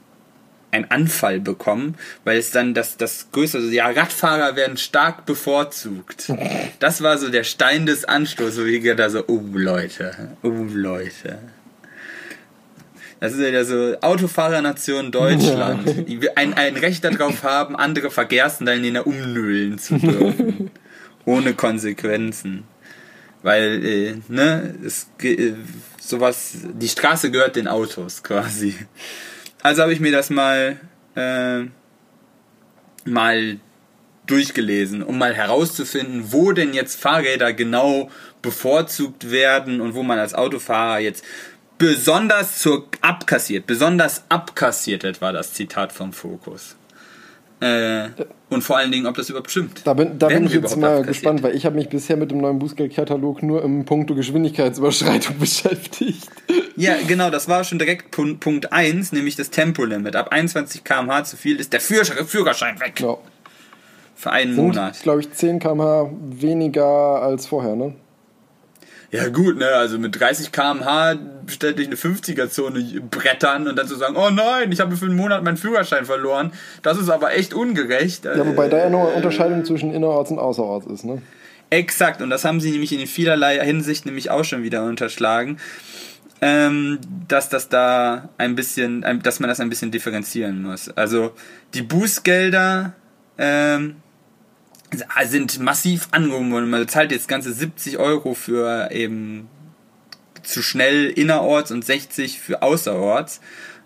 einen 0.73 0.91
Anfall 0.91 1.41
bekommen, 1.41 1.97
weil 2.25 2.39
es 2.39 2.51
dann 2.51 2.75
das, 2.75 2.97
das 2.97 3.29
größte, 3.33 3.59
also 3.59 3.71
ja, 3.71 3.89
Radfahrer 3.89 4.57
werden 4.57 4.77
stark 4.77 5.27
bevorzugt. 5.27 6.33
Das 6.79 7.01
war 7.03 7.17
so 7.17 7.31
der 7.31 7.45
Stein 7.45 7.87
des 7.87 8.05
Anstoßes, 8.05 8.59
wo 8.59 8.65
ich 8.65 8.97
da 8.97 9.09
so, 9.09 9.25
oh 9.29 9.41
Leute, 9.55 10.37
oh 10.43 10.67
Leute. 10.69 11.39
Das 13.21 13.33
ist 13.33 13.41
ja 13.41 13.65
so 13.65 13.97
Autofahrernation 14.01 15.11
Deutschland. 15.11 16.09
Die 16.09 16.37
ein, 16.37 16.55
ein 16.55 16.77
Recht 16.77 17.05
darauf 17.05 17.43
haben, 17.43 17.77
andere 17.77 18.11
Verkehrsteilnehmer 18.11 19.07
umnüllen 19.07 19.79
zu 19.79 19.99
dürfen. 19.99 20.71
Ohne 21.25 21.55
Konsequenzen. 21.55 22.65
Weil, 23.43 23.85
äh, 23.85 24.15
ne, 24.29 24.75
es, 24.85 25.09
äh, 25.23 25.53
sowas, 26.01 26.59
die 26.75 26.89
Straße 26.89 27.31
gehört 27.31 27.57
den 27.57 27.69
Autos 27.69 28.23
quasi. 28.23 28.75
Also 29.63 29.83
habe 29.83 29.93
ich 29.93 30.01
mir 30.01 30.13
das 30.13 30.31
mal, 30.31 30.79
äh, 31.15 31.63
mal 33.09 33.59
durchgelesen, 34.27 35.03
um 35.03 35.19
mal 35.19 35.35
herauszufinden, 35.35 36.33
wo 36.33 36.53
denn 36.53 36.75
jetzt 36.75 37.01
Fahrräder 37.01 37.53
genau 37.53 38.11
bevorzugt 38.43 39.31
werden 39.31 39.81
und 39.81 39.95
wo 39.95 40.03
man 40.03 40.19
als 40.19 40.35
Autofahrer 40.35 40.99
jetzt 40.99 41.25
besonders 41.79 42.59
zur 42.59 42.87
abkassiert, 43.01 43.67
besonders 43.67 44.25
abkassiert 44.29 45.05
etwa 45.05 45.33
das 45.33 45.53
Zitat 45.53 45.93
vom 45.93 46.13
Fokus. 46.13 46.77
Äh, 47.61 48.09
und 48.51 48.63
vor 48.63 48.77
allen 48.77 48.93
Dingen, 48.93 49.07
ob 49.07 49.17
das 49.17 49.31
überhaupt 49.31 49.51
stimmt. 49.51 49.81
Da 49.85 49.95
bin, 49.95 50.19
da 50.19 50.29
bin 50.29 50.45
ich 50.45 50.53
jetzt 50.53 50.77
mal 50.77 50.89
abkassiert? 50.89 51.07
gespannt, 51.09 51.43
weil 51.43 51.57
ich 51.57 51.65
habe 51.65 51.77
mich 51.77 51.89
bisher 51.89 52.17
mit 52.17 52.31
dem 52.31 52.39
neuen 52.39 52.59
Bußgeldkatalog 52.59 53.43
nur 53.43 53.65
im 53.65 53.87
Punkto 53.87 54.15
Geschwindigkeitsüberschreitung 54.15 55.39
beschäftigt. 55.41 56.29
Ja, 56.77 56.97
genau, 57.09 57.31
das 57.31 57.49
war 57.49 57.65
schon 57.65 57.79
direkt 57.79 58.11
Punkt, 58.11 58.41
Punkt 58.41 58.73
1, 58.73 59.13
nämlich 59.13 59.37
das 59.37 59.51
Tempolimit. 59.51 60.17
Ab 60.17 60.29
21 60.33 60.85
km/h 60.85 61.25
zu 61.25 61.37
viel 61.39 61.59
ist 61.59 61.73
der 61.73 61.81
Führerschein 61.81 62.79
weg. 62.79 63.01
Ja. 63.01 63.17
Für 64.15 64.31
einen 64.31 64.55
Sind, 64.55 64.65
Monat. 64.65 65.03
glaube 65.03 65.21
ich, 65.21 65.33
10 65.33 65.59
km/h 65.59 66.11
weniger 66.29 66.85
als 66.87 67.47
vorher, 67.47 67.75
ne? 67.75 67.95
Ja 69.11 69.29
gut, 69.29 69.57
ne, 69.57 69.67
also 69.67 69.99
mit 69.99 70.19
30 70.19 70.51
km/h 70.53 71.17
ständig 71.47 71.87
eine 71.87 71.97
50er-Zone 71.97 73.03
brettern 73.11 73.69
und 73.69 73.77
dann 73.77 73.87
zu 73.87 73.97
sagen, 73.97 74.17
oh 74.17 74.31
nein, 74.31 74.73
ich 74.73 74.81
habe 74.81 74.97
für 74.97 75.07
einen 75.07 75.17
Monat 75.17 75.45
meinen 75.45 75.57
Führerschein 75.57 76.05
verloren, 76.05 76.53
das 76.83 76.99
ist 76.99 77.09
aber 77.09 77.35
echt 77.35 77.55
ungerecht. 77.55 78.25
Ja, 78.25 78.47
wobei 78.47 78.69
da 78.69 78.79
ja 78.79 78.91
noch 78.91 79.07
eine 79.07 79.17
Unterscheidung 79.17 79.65
zwischen 79.65 79.93
innerorts 79.93 80.31
und 80.31 80.39
außerorts 80.39 80.87
ist, 80.87 81.05
ne? 81.05 81.23
Exakt, 81.71 82.23
und 82.23 82.31
das 82.31 82.45
haben 82.45 82.61
sie 82.61 82.71
nämlich 82.71 82.93
in 82.93 83.07
vielerlei 83.07 83.59
Hinsicht 83.65 84.07
nämlich 84.07 84.31
auch 84.31 84.45
schon 84.45 84.63
wieder 84.63 84.85
unterschlagen, 84.85 85.59
ähm, 86.41 86.99
dass 87.29 87.49
das 87.49 87.69
da 87.69 88.29
ein 88.39 88.55
bisschen, 88.55 89.05
dass 89.23 89.41
man 89.41 89.49
das 89.49 89.59
ein 89.61 89.69
bisschen 89.69 89.91
differenzieren 89.91 90.63
muss. 90.63 90.89
Also 90.91 91.33
die 91.75 91.83
Bußgelder, 91.83 92.93
ähm, 93.39 93.97
sind 95.25 95.59
massiv 95.61 96.09
angehoben 96.11 96.53
worden. 96.53 96.71
Man 96.71 96.87
zahlt 96.89 97.13
jetzt 97.13 97.29
ganze 97.29 97.53
70 97.53 97.99
Euro 97.99 98.35
für 98.35 98.91
eben 98.93 99.49
zu 100.43 100.63
schnell 100.63 101.07
innerorts 101.07 101.71
und 101.71 101.85
60 101.85 102.39
für 102.39 102.63
außerorts. 102.63 103.41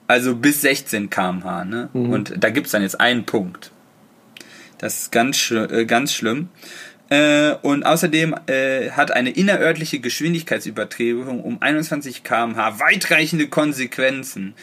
Also 0.06 0.34
bis 0.34 0.60
16 0.62 1.08
km/h. 1.08 1.64
Ne? 1.64 1.88
Mhm. 1.92 2.10
Und 2.10 2.34
da 2.38 2.50
gibt 2.50 2.66
es 2.66 2.72
dann 2.72 2.82
jetzt 2.82 3.00
einen 3.00 3.24
Punkt. 3.24 3.70
Das 4.78 5.02
ist 5.02 5.12
ganz, 5.12 5.50
äh, 5.50 5.84
ganz 5.84 6.12
schlimm. 6.12 6.48
Äh, 7.10 7.54
und 7.62 7.84
außerdem 7.84 8.34
äh, 8.46 8.90
hat 8.90 9.10
eine 9.10 9.30
innerörtliche 9.30 10.00
Geschwindigkeitsübertretung 10.00 11.42
um 11.42 11.60
21 11.60 12.24
km/h 12.24 12.80
weitreichende 12.80 13.48
Konsequenzen. 13.48 14.54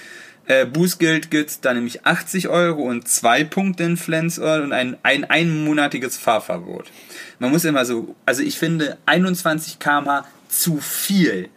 Äh, 0.47 0.65
Bußgeld 0.65 1.29
gibt 1.29 1.65
da 1.65 1.73
nämlich 1.73 2.05
80 2.05 2.47
Euro 2.47 2.83
und 2.83 3.07
zwei 3.07 3.43
Punkte 3.43 3.83
in 3.83 3.97
Flensort 3.97 4.63
und 4.63 4.71
ein, 4.71 4.95
ein 5.03 5.25
einmonatiges 5.25 6.17
Fahrverbot. 6.17 6.85
Man 7.39 7.51
muss 7.51 7.65
immer 7.65 7.83
so, 7.83 8.15
also 8.25 8.41
ich 8.43 8.57
finde 8.57 8.97
21 9.05 9.79
km 9.79 10.23
zu 10.47 10.77
viel 10.77 11.49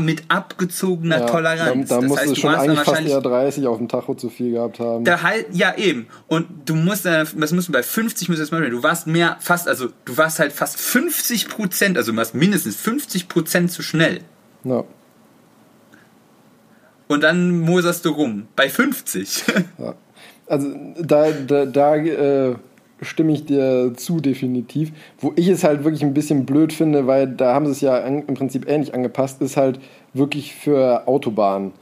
mit 0.00 0.24
abgezogener 0.28 1.20
ja, 1.20 1.26
Toleranz. 1.26 1.90
Da, 1.90 2.00
da 2.00 2.06
musst 2.06 2.26
du 2.26 2.34
schon 2.34 2.54
eigentlich 2.54 2.80
fast 2.80 3.02
eher 3.02 3.20
30 3.20 3.66
auf 3.66 3.76
dem 3.76 3.88
Tacho 3.88 4.14
zu 4.14 4.30
viel 4.30 4.52
gehabt 4.52 4.80
haben. 4.80 5.04
Da 5.04 5.22
halt, 5.22 5.46
ja 5.52 5.76
eben. 5.76 6.06
Und 6.28 6.46
du 6.64 6.74
musst, 6.74 7.04
das 7.04 7.34
musst 7.34 7.68
du 7.68 7.72
bei 7.72 7.82
50 7.82 8.28
musst 8.30 8.38
du 8.38 8.42
das 8.42 8.50
mal 8.50 8.68
du 8.68 8.82
warst 8.82 9.06
mehr, 9.06 9.36
fast, 9.40 9.68
also 9.68 9.88
du 10.06 10.16
warst 10.16 10.38
halt 10.38 10.52
fast 10.52 10.80
50 10.80 11.48
Prozent, 11.48 11.98
also 11.98 12.12
du 12.12 12.16
warst 12.16 12.34
mindestens 12.34 12.76
50 12.76 13.28
Prozent 13.28 13.70
zu 13.70 13.82
schnell. 13.82 14.22
Ja 14.64 14.84
und 17.12 17.22
dann 17.22 17.60
moserst 17.60 18.04
du 18.04 18.10
rum. 18.10 18.48
Bei 18.56 18.68
50. 18.68 19.44
ja. 19.78 19.94
Also 20.46 20.68
da, 20.98 21.30
da, 21.30 21.66
da 21.66 21.96
äh, 21.96 22.54
stimme 23.00 23.32
ich 23.32 23.44
dir 23.44 23.92
zu 23.96 24.20
definitiv. 24.20 24.92
Wo 25.18 25.32
ich 25.36 25.48
es 25.48 25.64
halt 25.64 25.84
wirklich 25.84 26.02
ein 26.02 26.14
bisschen 26.14 26.46
blöd 26.46 26.72
finde, 26.72 27.06
weil 27.06 27.28
da 27.28 27.54
haben 27.54 27.66
sie 27.66 27.72
es 27.72 27.80
ja 27.80 28.02
an, 28.02 28.24
im 28.26 28.34
Prinzip 28.34 28.68
ähnlich 28.68 28.94
angepasst, 28.94 29.40
ist 29.40 29.56
halt 29.56 29.80
wirklich 30.12 30.54
für 30.54 31.06
Autobahnen. 31.06 31.72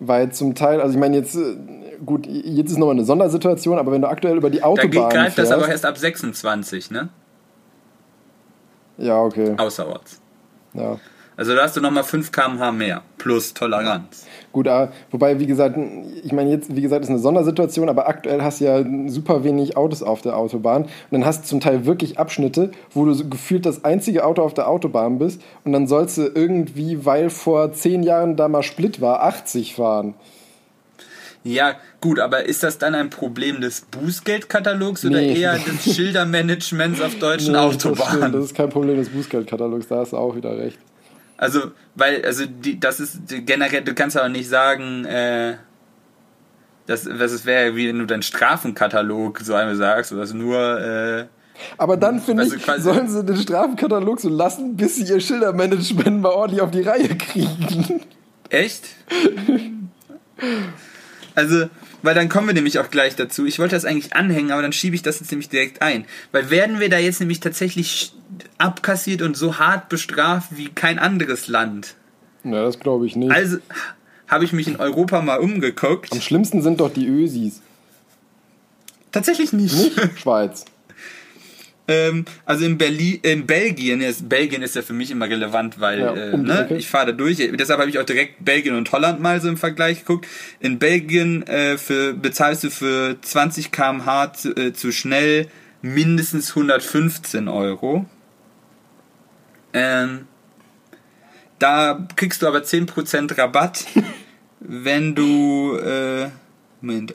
Weil 0.00 0.32
zum 0.32 0.54
Teil, 0.54 0.80
also 0.80 0.94
ich 0.94 1.00
meine 1.00 1.16
jetzt, 1.16 1.36
äh, 1.36 1.56
gut, 2.04 2.26
jetzt 2.26 2.72
ist 2.72 2.78
nochmal 2.78 2.96
eine 2.96 3.04
Sondersituation, 3.04 3.78
aber 3.78 3.92
wenn 3.92 4.02
du 4.02 4.08
aktuell 4.08 4.36
über 4.36 4.50
die 4.50 4.62
Autobahn 4.62 4.90
Da 4.90 5.08
greift 5.08 5.38
das 5.38 5.50
aber 5.50 5.68
erst 5.68 5.86
ab 5.86 5.96
26, 5.96 6.90
ne? 6.90 7.08
Ja, 8.98 9.20
okay. 9.20 9.54
Außerorts. 9.56 10.20
Ja. 10.74 10.98
Also 11.36 11.54
da 11.54 11.62
hast 11.62 11.76
du 11.76 11.80
nochmal 11.80 12.04
5 12.04 12.30
km/h 12.30 12.72
mehr 12.72 13.02
plus 13.18 13.54
Toleranz. 13.54 14.26
Gut, 14.52 14.68
wobei, 15.10 15.40
wie 15.40 15.46
gesagt, 15.46 15.78
ich 16.22 16.32
meine, 16.32 16.50
jetzt, 16.50 16.76
wie 16.76 16.82
gesagt, 16.82 17.04
ist 17.04 17.10
eine 17.10 17.18
Sondersituation, 17.18 17.88
aber 17.88 18.06
aktuell 18.06 18.42
hast 18.42 18.60
du 18.60 18.66
ja 18.66 18.84
super 19.08 19.44
wenig 19.44 19.78
Autos 19.78 20.02
auf 20.02 20.20
der 20.20 20.36
Autobahn. 20.36 20.82
Und 20.82 20.90
dann 21.10 21.24
hast 21.24 21.44
du 21.44 21.48
zum 21.48 21.60
Teil 21.60 21.86
wirklich 21.86 22.18
Abschnitte, 22.18 22.70
wo 22.92 23.06
du 23.06 23.14
so 23.14 23.26
gefühlt 23.26 23.64
das 23.64 23.84
einzige 23.84 24.26
Auto 24.26 24.42
auf 24.42 24.52
der 24.52 24.68
Autobahn 24.68 25.18
bist. 25.18 25.40
Und 25.64 25.72
dann 25.72 25.86
sollst 25.86 26.18
du 26.18 26.30
irgendwie, 26.34 27.06
weil 27.06 27.30
vor 27.30 27.72
zehn 27.72 28.02
Jahren 28.02 28.36
da 28.36 28.48
mal 28.48 28.62
Split 28.62 29.00
war, 29.00 29.22
80 29.22 29.74
fahren. 29.74 30.14
Ja, 31.44 31.74
gut, 32.00 32.20
aber 32.20 32.44
ist 32.44 32.62
das 32.62 32.78
dann 32.78 32.94
ein 32.94 33.10
Problem 33.10 33.60
des 33.60 33.80
Bußgeldkatalogs 33.80 35.04
oder 35.04 35.20
nee. 35.20 35.40
eher 35.40 35.58
des 35.58 35.94
Schildermanagements 35.96 37.00
auf 37.00 37.18
deutschen 37.18 37.52
nee, 37.52 37.58
Autobahnen? 37.58 38.20
Das, 38.20 38.32
das, 38.32 38.44
ist 38.44 38.54
kein 38.54 38.68
Problem 38.68 38.96
des 38.96 39.08
Bußgeldkatalogs, 39.08 39.88
da 39.88 39.96
hast 39.96 40.12
du 40.12 40.18
auch 40.18 40.36
wieder 40.36 40.56
recht. 40.56 40.78
Also, 41.42 41.72
weil, 41.96 42.24
also 42.24 42.46
die, 42.46 42.78
das 42.78 43.00
ist 43.00 43.22
generell, 43.26 43.82
du 43.82 43.94
kannst 43.94 44.16
aber 44.16 44.28
nicht 44.28 44.48
sagen, 44.48 45.04
äh, 45.06 45.56
das, 46.86 47.02
das 47.02 47.44
wäre 47.44 47.74
wie 47.74 47.88
wenn 47.88 47.98
du 47.98 48.06
deinen 48.06 48.22
Strafenkatalog 48.22 49.40
so 49.40 49.52
einmal 49.56 49.74
sagst, 49.74 50.12
oder 50.12 50.24
nur 50.34 50.80
äh, 50.80 51.24
aber 51.78 51.96
dann 51.96 52.20
finde 52.20 52.44
ich, 52.44 52.64
sollen 52.80 53.08
sie 53.08 53.24
den 53.24 53.36
Strafenkatalog 53.36 54.20
so 54.20 54.28
lassen, 54.28 54.76
bis 54.76 54.94
sie 54.94 55.02
ihr 55.02 55.18
Schildermanagement 55.18 56.20
mal 56.20 56.30
ordentlich 56.30 56.60
auf 56.60 56.70
die 56.70 56.82
Reihe 56.82 57.08
kriegen. 57.08 58.02
Echt? 58.48 58.84
also, 61.34 61.68
weil 62.02 62.14
dann 62.14 62.28
kommen 62.28 62.46
wir 62.46 62.54
nämlich 62.54 62.78
auch 62.78 62.88
gleich 62.88 63.16
dazu. 63.16 63.46
Ich 63.46 63.58
wollte 63.58 63.74
das 63.74 63.84
eigentlich 63.84 64.14
anhängen, 64.14 64.52
aber 64.52 64.62
dann 64.62 64.72
schiebe 64.72 64.94
ich 64.94 65.02
das 65.02 65.18
jetzt 65.18 65.32
nämlich 65.32 65.48
direkt 65.48 65.82
ein. 65.82 66.04
Weil 66.30 66.50
werden 66.50 66.78
wir 66.78 66.88
da 66.88 66.98
jetzt 66.98 67.18
nämlich 67.18 67.40
tatsächlich 67.40 68.12
abkassiert 68.58 69.22
und 69.22 69.36
so 69.36 69.58
hart 69.58 69.88
bestraft 69.88 70.56
wie 70.56 70.68
kein 70.68 70.98
anderes 70.98 71.48
Land? 71.48 71.94
Ja, 72.44 72.64
das 72.64 72.80
glaube 72.80 73.06
ich 73.06 73.16
nicht. 73.16 73.32
Also 73.32 73.58
habe 74.28 74.44
ich 74.44 74.52
mich 74.52 74.68
in 74.68 74.76
Europa 74.76 75.20
mal 75.20 75.38
umgeguckt. 75.38 76.12
Am 76.12 76.20
schlimmsten 76.20 76.62
sind 76.62 76.80
doch 76.80 76.92
die 76.92 77.06
Ösis. 77.06 77.60
Tatsächlich 79.12 79.52
nicht. 79.52 79.76
Nicht? 79.76 80.00
Schweiz. 80.18 80.64
Ähm, 81.88 82.24
also 82.46 82.64
in, 82.64 82.78
Berlin, 82.78 83.18
in 83.22 83.46
Belgien, 83.46 84.00
ist, 84.00 84.28
Belgien 84.28 84.62
ist 84.62 84.76
ja 84.76 84.82
für 84.82 84.92
mich 84.92 85.10
immer 85.10 85.28
relevant, 85.28 85.80
weil 85.80 86.00
ja, 86.00 86.14
äh, 86.14 86.36
ne, 86.36 86.68
ich 86.78 86.88
fahre 86.88 87.06
da 87.06 87.12
durch. 87.12 87.36
Deshalb 87.38 87.80
habe 87.80 87.90
ich 87.90 87.98
auch 87.98 88.04
direkt 88.04 88.44
Belgien 88.44 88.76
und 88.76 88.90
Holland 88.92 89.20
mal 89.20 89.40
so 89.40 89.48
im 89.48 89.56
Vergleich 89.56 90.00
geguckt. 90.00 90.26
In 90.60 90.78
Belgien 90.78 91.42
äh, 91.46 91.76
für, 91.78 92.14
bezahlst 92.14 92.64
du 92.64 92.70
für 92.70 93.16
20 93.20 93.72
km/h 93.72 94.32
zu, 94.32 94.56
äh, 94.56 94.72
zu 94.72 94.92
schnell 94.92 95.48
mindestens 95.82 96.50
115 96.50 97.48
Euro. 97.48 98.06
Ähm, 99.72 100.26
da 101.58 102.06
kriegst 102.16 102.42
du 102.42 102.48
aber 102.48 102.58
10% 102.58 103.38
Rabatt, 103.38 103.84
wenn 104.60 105.14
du 105.14 105.76
äh, 105.76 106.28
Moment, 106.82 107.12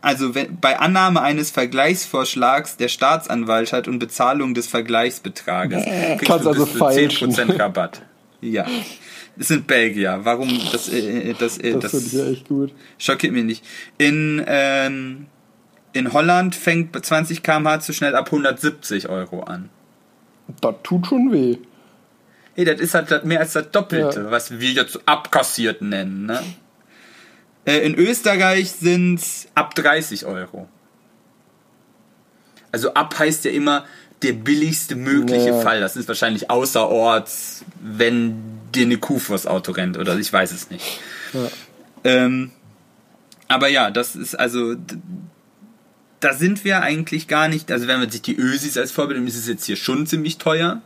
also 0.00 0.34
wenn, 0.34 0.58
bei 0.58 0.78
Annahme 0.78 1.20
eines 1.20 1.50
Vergleichsvorschlags 1.50 2.78
der 2.78 2.88
Staatsanwaltschaft 2.88 3.86
und 3.86 3.98
Bezahlung 3.98 4.54
des 4.54 4.66
Vergleichsbetrages 4.66 5.84
kriegst 5.84 6.24
Kannst 6.24 6.46
du 6.46 6.48
also 6.48 6.64
bis 6.64 6.72
zu 6.74 6.84
10% 7.26 7.58
Rabatt. 7.58 8.02
Ja. 8.40 8.66
Es 9.38 9.48
sind 9.48 9.66
Belgier. 9.66 10.20
Warum? 10.22 10.48
Das, 10.72 10.88
äh, 10.88 11.34
das, 11.38 11.58
äh, 11.58 11.72
Das, 11.72 11.82
das, 11.82 11.90
finde 11.90 12.06
ich 12.06 12.12
ja 12.12 12.30
echt 12.30 12.48
gut. 12.48 12.72
schockiert 12.98 13.32
mich 13.32 13.44
nicht. 13.44 13.64
In, 13.98 14.42
ähm, 14.46 15.26
in 15.92 16.12
Holland 16.12 16.54
fängt 16.54 16.92
bei 16.92 17.00
20 17.00 17.42
km/h 17.42 17.80
zu 17.80 17.92
schnell 17.92 18.16
ab 18.16 18.26
170 18.26 19.08
Euro 19.10 19.42
an. 19.42 19.68
Das 20.62 20.74
tut 20.82 21.06
schon 21.06 21.30
weh. 21.30 21.58
Hey, 22.56 22.64
das 22.64 22.80
ist 22.80 22.94
halt 22.94 23.24
mehr 23.24 23.40
als 23.40 23.52
das 23.52 23.70
Doppelte, 23.70 24.20
Ja. 24.20 24.30
was 24.30 24.58
wir 24.58 24.70
jetzt 24.70 24.98
abkassiert 25.06 25.82
nennen. 25.82 26.26
Ne? 26.26 26.42
Äh, 27.64 27.78
in 27.86 27.94
Österreich 27.94 28.70
sind 28.72 29.20
ab 29.54 29.74
30 29.74 30.26
Euro. 30.26 30.68
Also 32.72 32.94
ab 32.94 33.18
heißt 33.18 33.44
ja 33.44 33.50
immer 33.50 33.84
der 34.22 34.32
billigste 34.32 34.94
mögliche 34.96 35.48
Ja. 35.48 35.60
Fall. 35.60 35.80
Das 35.80 35.96
ist 35.96 36.08
wahrscheinlich 36.08 36.50
außerorts, 36.50 37.64
wenn 37.82 38.36
dir 38.74 38.84
eine 38.86 38.98
Kuh 38.98 39.18
vors 39.18 39.46
Auto 39.46 39.72
rennt 39.72 39.96
oder 39.98 40.16
ich 40.18 40.32
weiß 40.32 40.52
es 40.52 40.70
nicht. 40.70 41.00
Ja. 41.32 41.48
Ähm, 42.04 42.50
aber 43.48 43.68
ja, 43.68 43.90
das 43.90 44.14
ist 44.16 44.34
also. 44.38 44.76
Da 46.20 46.34
sind 46.34 46.64
wir 46.64 46.82
eigentlich 46.82 47.28
gar 47.28 47.48
nicht. 47.48 47.72
Also, 47.72 47.86
wenn 47.88 47.98
man 47.98 48.10
sich 48.10 48.20
die 48.20 48.36
Ösis 48.36 48.76
als 48.76 48.92
Vorbild 48.92 49.18
nimmt, 49.18 49.30
ist 49.30 49.38
es 49.38 49.48
jetzt 49.48 49.64
hier 49.64 49.76
schon 49.76 50.06
ziemlich 50.06 50.36
teuer. 50.36 50.82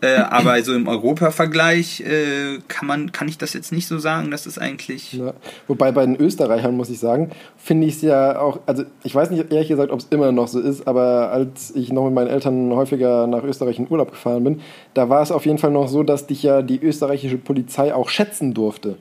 Äh, 0.00 0.16
aber 0.16 0.62
so 0.62 0.74
im 0.74 0.88
Europa-Vergleich 0.88 2.00
äh, 2.00 2.58
kann 2.68 2.86
man, 2.86 3.12
kann 3.12 3.28
ich 3.28 3.38
das 3.38 3.52
jetzt 3.52 3.72
nicht 3.72 3.86
so 3.86 3.98
sagen, 3.98 4.30
dass 4.30 4.46
es 4.46 4.58
eigentlich. 4.58 5.12
Ja. 5.12 5.34
Wobei 5.66 5.92
bei 5.92 6.04
den 6.04 6.16
Österreichern, 6.16 6.76
muss 6.76 6.90
ich 6.90 6.98
sagen, 6.98 7.30
finde 7.56 7.86
ich 7.86 7.96
es 7.96 8.02
ja 8.02 8.38
auch, 8.38 8.60
also 8.66 8.84
ich 9.04 9.14
weiß 9.14 9.30
nicht 9.30 9.52
ehrlich 9.52 9.68
gesagt, 9.68 9.90
ob 9.90 10.00
es 10.00 10.06
immer 10.10 10.32
noch 10.32 10.48
so 10.48 10.60
ist, 10.60 10.86
aber 10.86 11.30
als 11.32 11.72
ich 11.74 11.92
noch 11.92 12.04
mit 12.04 12.14
meinen 12.14 12.28
Eltern 12.28 12.70
häufiger 12.72 13.26
nach 13.26 13.42
Österreich 13.44 13.78
in 13.78 13.88
Urlaub 13.90 14.10
gefahren 14.10 14.44
bin, 14.44 14.60
da 14.94 15.08
war 15.08 15.22
es 15.22 15.32
auf 15.32 15.46
jeden 15.46 15.58
Fall 15.58 15.70
noch 15.70 15.88
so, 15.88 16.02
dass 16.02 16.26
dich 16.26 16.42
ja 16.42 16.62
die 16.62 16.80
österreichische 16.82 17.38
Polizei 17.38 17.94
auch 17.94 18.08
schätzen 18.08 18.54
durfte. 18.54 18.96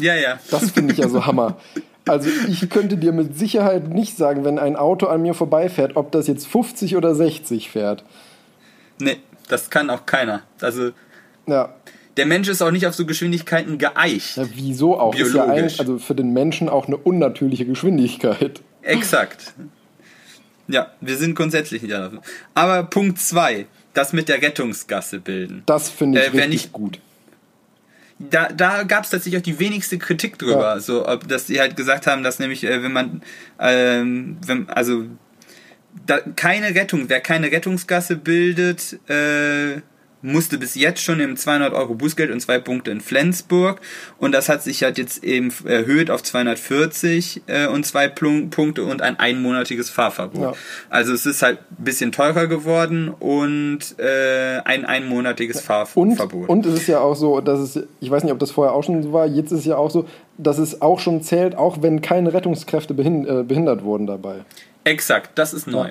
Ja, 0.00 0.14
ja. 0.14 0.38
Das 0.50 0.70
finde 0.70 0.92
ich 0.92 0.98
ja 0.98 1.08
so 1.08 1.26
Hammer. 1.26 1.56
Also 2.08 2.30
ich 2.48 2.68
könnte 2.70 2.96
dir 2.96 3.12
mit 3.12 3.36
Sicherheit 3.36 3.88
nicht 3.88 4.16
sagen, 4.16 4.44
wenn 4.44 4.58
ein 4.58 4.76
Auto 4.76 5.06
an 5.06 5.22
mir 5.22 5.34
vorbeifährt, 5.34 5.96
ob 5.96 6.12
das 6.12 6.28
jetzt 6.28 6.46
50 6.46 6.96
oder 6.96 7.14
60 7.14 7.70
fährt. 7.70 8.04
Nee, 9.00 9.16
das 9.48 9.70
kann 9.70 9.90
auch 9.90 10.06
keiner. 10.06 10.42
Also, 10.60 10.90
Ja, 11.46 11.74
der 12.16 12.26
Mensch 12.26 12.48
ist 12.48 12.62
auch 12.62 12.70
nicht 12.70 12.86
auf 12.86 12.94
so 12.94 13.04
Geschwindigkeiten 13.06 13.78
geeicht. 13.78 14.36
ja 14.36 14.44
wieso 14.54 14.98
auch? 14.98 15.14
Ist 15.14 15.34
ja 15.34 15.44
Biologisch. 15.44 15.58
eigentlich 15.62 15.80
also 15.80 15.98
für 15.98 16.14
den 16.14 16.32
Menschen 16.32 16.68
auch 16.68 16.86
eine 16.86 16.96
unnatürliche 16.96 17.66
Geschwindigkeit. 17.66 18.60
Exakt. 18.82 19.52
Ja, 20.68 20.90
wir 21.00 21.16
sind 21.16 21.34
grundsätzlich 21.34 21.82
nicht 21.82 21.94
dafür. 21.94 22.20
Aber 22.54 22.82
Punkt 22.84 23.18
2, 23.20 23.66
das 23.94 24.12
mit 24.12 24.28
der 24.28 24.42
Rettungsgasse 24.42 25.20
bilden. 25.20 25.62
Das 25.66 25.88
finde 25.90 26.20
ich 26.20 26.26
Äh, 26.26 26.30
richtig 26.30 26.48
nicht- 26.50 26.72
gut. 26.72 26.98
Da, 28.18 28.48
da 28.48 28.82
gab 28.84 29.04
es 29.04 29.10
tatsächlich 29.10 29.38
auch 29.38 29.44
die 29.44 29.58
wenigste 29.60 29.98
Kritik 29.98 30.38
drüber. 30.38 30.74
Ja. 30.74 30.80
So, 30.80 31.06
ob, 31.06 31.28
dass 31.28 31.44
die 31.46 31.60
halt 31.60 31.76
gesagt 31.76 32.06
haben, 32.06 32.22
dass 32.22 32.38
nämlich, 32.38 32.64
äh, 32.64 32.82
wenn 32.82 32.92
man, 32.92 33.22
ähm, 33.60 34.38
wenn, 34.46 34.70
also 34.70 35.04
da, 36.04 36.18
keine 36.36 36.74
Rettung, 36.74 37.08
wer 37.08 37.20
keine 37.20 37.50
Rettungsgasse 37.50 38.16
bildet, 38.16 38.98
äh, 39.08 39.80
musste 40.22 40.58
bis 40.58 40.74
jetzt 40.74 41.02
schon 41.02 41.20
im 41.20 41.36
200 41.36 41.72
Euro 41.72 41.94
Bußgeld 41.94 42.30
und 42.30 42.40
zwei 42.40 42.58
Punkte 42.58 42.90
in 42.90 43.00
Flensburg 43.00 43.80
und 44.18 44.32
das 44.32 44.48
hat 44.48 44.62
sich 44.62 44.82
halt 44.82 44.98
jetzt 44.98 45.22
eben 45.22 45.52
erhöht 45.64 46.10
auf 46.10 46.22
240 46.22 47.42
äh, 47.46 47.66
und 47.68 47.86
zwei 47.86 48.08
Plun 48.08 48.50
Punkte 48.50 48.84
und 48.84 49.02
ein 49.02 49.18
einmonatiges 49.18 49.90
Fahrverbot. 49.90 50.42
Ja. 50.42 50.52
Also 50.90 51.12
es 51.12 51.26
ist 51.26 51.42
halt 51.42 51.58
ein 51.78 51.84
bisschen 51.84 52.12
teurer 52.12 52.46
geworden 52.46 53.08
und 53.08 53.98
äh, 53.98 54.60
ein 54.64 54.84
einmonatiges 54.84 55.58
Und, 55.94 56.16
Fahrverbot. 56.16 56.48
und 56.48 56.66
es 56.66 56.74
ist 56.74 56.86
ja 56.88 57.00
auch 57.00 57.14
so, 57.14 57.40
dass 57.40 57.60
es, 57.60 57.84
ich 58.00 58.10
weiß 58.10 58.24
nicht, 58.24 58.32
ob 58.32 58.38
das 58.38 58.50
vorher 58.50 58.74
auch 58.74 58.82
schon 58.82 59.02
so 59.02 59.12
war, 59.12 59.26
jetzt 59.26 59.52
ist 59.52 59.60
es 59.60 59.64
ja 59.66 59.76
auch 59.76 59.90
so, 59.90 60.06
dass 60.38 60.58
es 60.58 60.82
auch 60.82 60.98
schon 60.98 61.22
zählt, 61.22 61.56
auch 61.56 61.82
wenn 61.82 62.00
keine 62.00 62.32
Rettungskräfte 62.32 62.94
äh, 62.94 63.42
behindert 63.44 63.84
wurden 63.84 64.06
dabei. 64.06 64.44
Exakt, 64.86 65.36
das 65.36 65.52
ist 65.52 65.66
neu. 65.66 65.90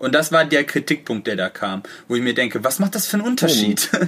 Und 0.00 0.14
das 0.14 0.32
war 0.32 0.44
der 0.44 0.64
Kritikpunkt, 0.64 1.26
der 1.28 1.36
da 1.36 1.48
kam, 1.48 1.84
wo 2.08 2.16
ich 2.16 2.22
mir 2.22 2.34
denke, 2.34 2.64
was 2.64 2.80
macht 2.80 2.96
das 2.96 3.06
für 3.06 3.16
einen 3.18 3.26
Unterschied? 3.26 3.88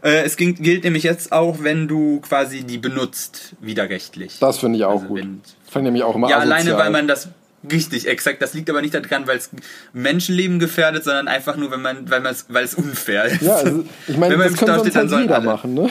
Äh, 0.00 0.22
es 0.22 0.36
ging, 0.36 0.54
gilt 0.54 0.84
nämlich 0.84 1.02
jetzt 1.02 1.32
auch, 1.32 1.64
wenn 1.64 1.88
du 1.88 2.20
quasi 2.20 2.62
die 2.62 2.78
benutzt, 2.78 3.56
widerrechtlich. 3.58 4.38
Das 4.38 4.58
finde 4.58 4.78
ich 4.78 4.84
auch 4.84 5.02
Also 5.02 5.06
gut. 5.06 5.18
Fand 5.18 5.42
ich 5.74 5.82
nämlich 5.82 6.04
auch 6.04 6.14
immer 6.14 6.30
ja, 6.30 6.36
asozial. 6.36 6.56
alleine, 6.60 6.78
weil 6.78 6.90
man 6.90 7.08
das 7.08 7.30
richtig, 7.68 8.06
exakt, 8.06 8.40
das 8.40 8.54
liegt 8.54 8.70
aber 8.70 8.80
nicht 8.80 8.94
daran, 8.94 9.26
weil 9.26 9.38
es 9.38 9.50
Menschenleben 9.92 10.60
gefährdet, 10.60 11.02
sondern 11.02 11.26
einfach 11.26 11.56
nur, 11.56 11.72
wenn 11.72 11.82
man, 11.82 12.08
weil 12.08 12.20
man 12.20 12.30
es, 12.30 12.46
weil 12.48 12.62
es 12.64 12.74
unfair 12.74 13.24
ist. 13.24 13.42
Ja, 13.42 13.56
also, 13.56 13.84
ich 14.06 14.16
meine, 14.16 14.34
Wenn 14.34 14.38
man 14.38 14.52
das 14.52 14.60
im 14.60 14.68
Stau 14.68 14.78
steht, 14.78 14.94
dann 14.94 15.00
halt 15.00 15.10
sollen 15.10 15.32
alle. 15.32 15.44
machen, 15.44 15.74
ne? 15.74 15.90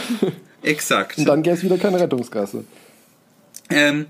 Exakt. 0.64 1.18
Und 1.18 1.26
dann 1.26 1.44
gäbe 1.44 1.58
es 1.58 1.64
wieder 1.64 1.78
keine 1.78 2.00
Rettungsgasse. 2.00 2.64
Ähm, 3.70 4.06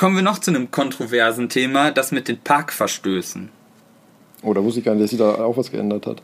kommen 0.00 0.16
wir 0.16 0.22
noch 0.22 0.38
zu 0.38 0.50
einem 0.50 0.70
kontroversen 0.70 1.50
Thema, 1.50 1.90
das 1.90 2.10
mit 2.10 2.26
den 2.26 2.38
Parkverstößen. 2.38 3.50
Oh, 4.42 4.54
da 4.54 4.64
wusste 4.64 4.80
ich 4.80 4.86
gar 4.86 4.94
nicht, 4.94 5.04
dass 5.04 5.10
sie 5.10 5.18
da 5.18 5.34
auch 5.34 5.58
was 5.58 5.70
geändert 5.70 6.06
hat. 6.06 6.22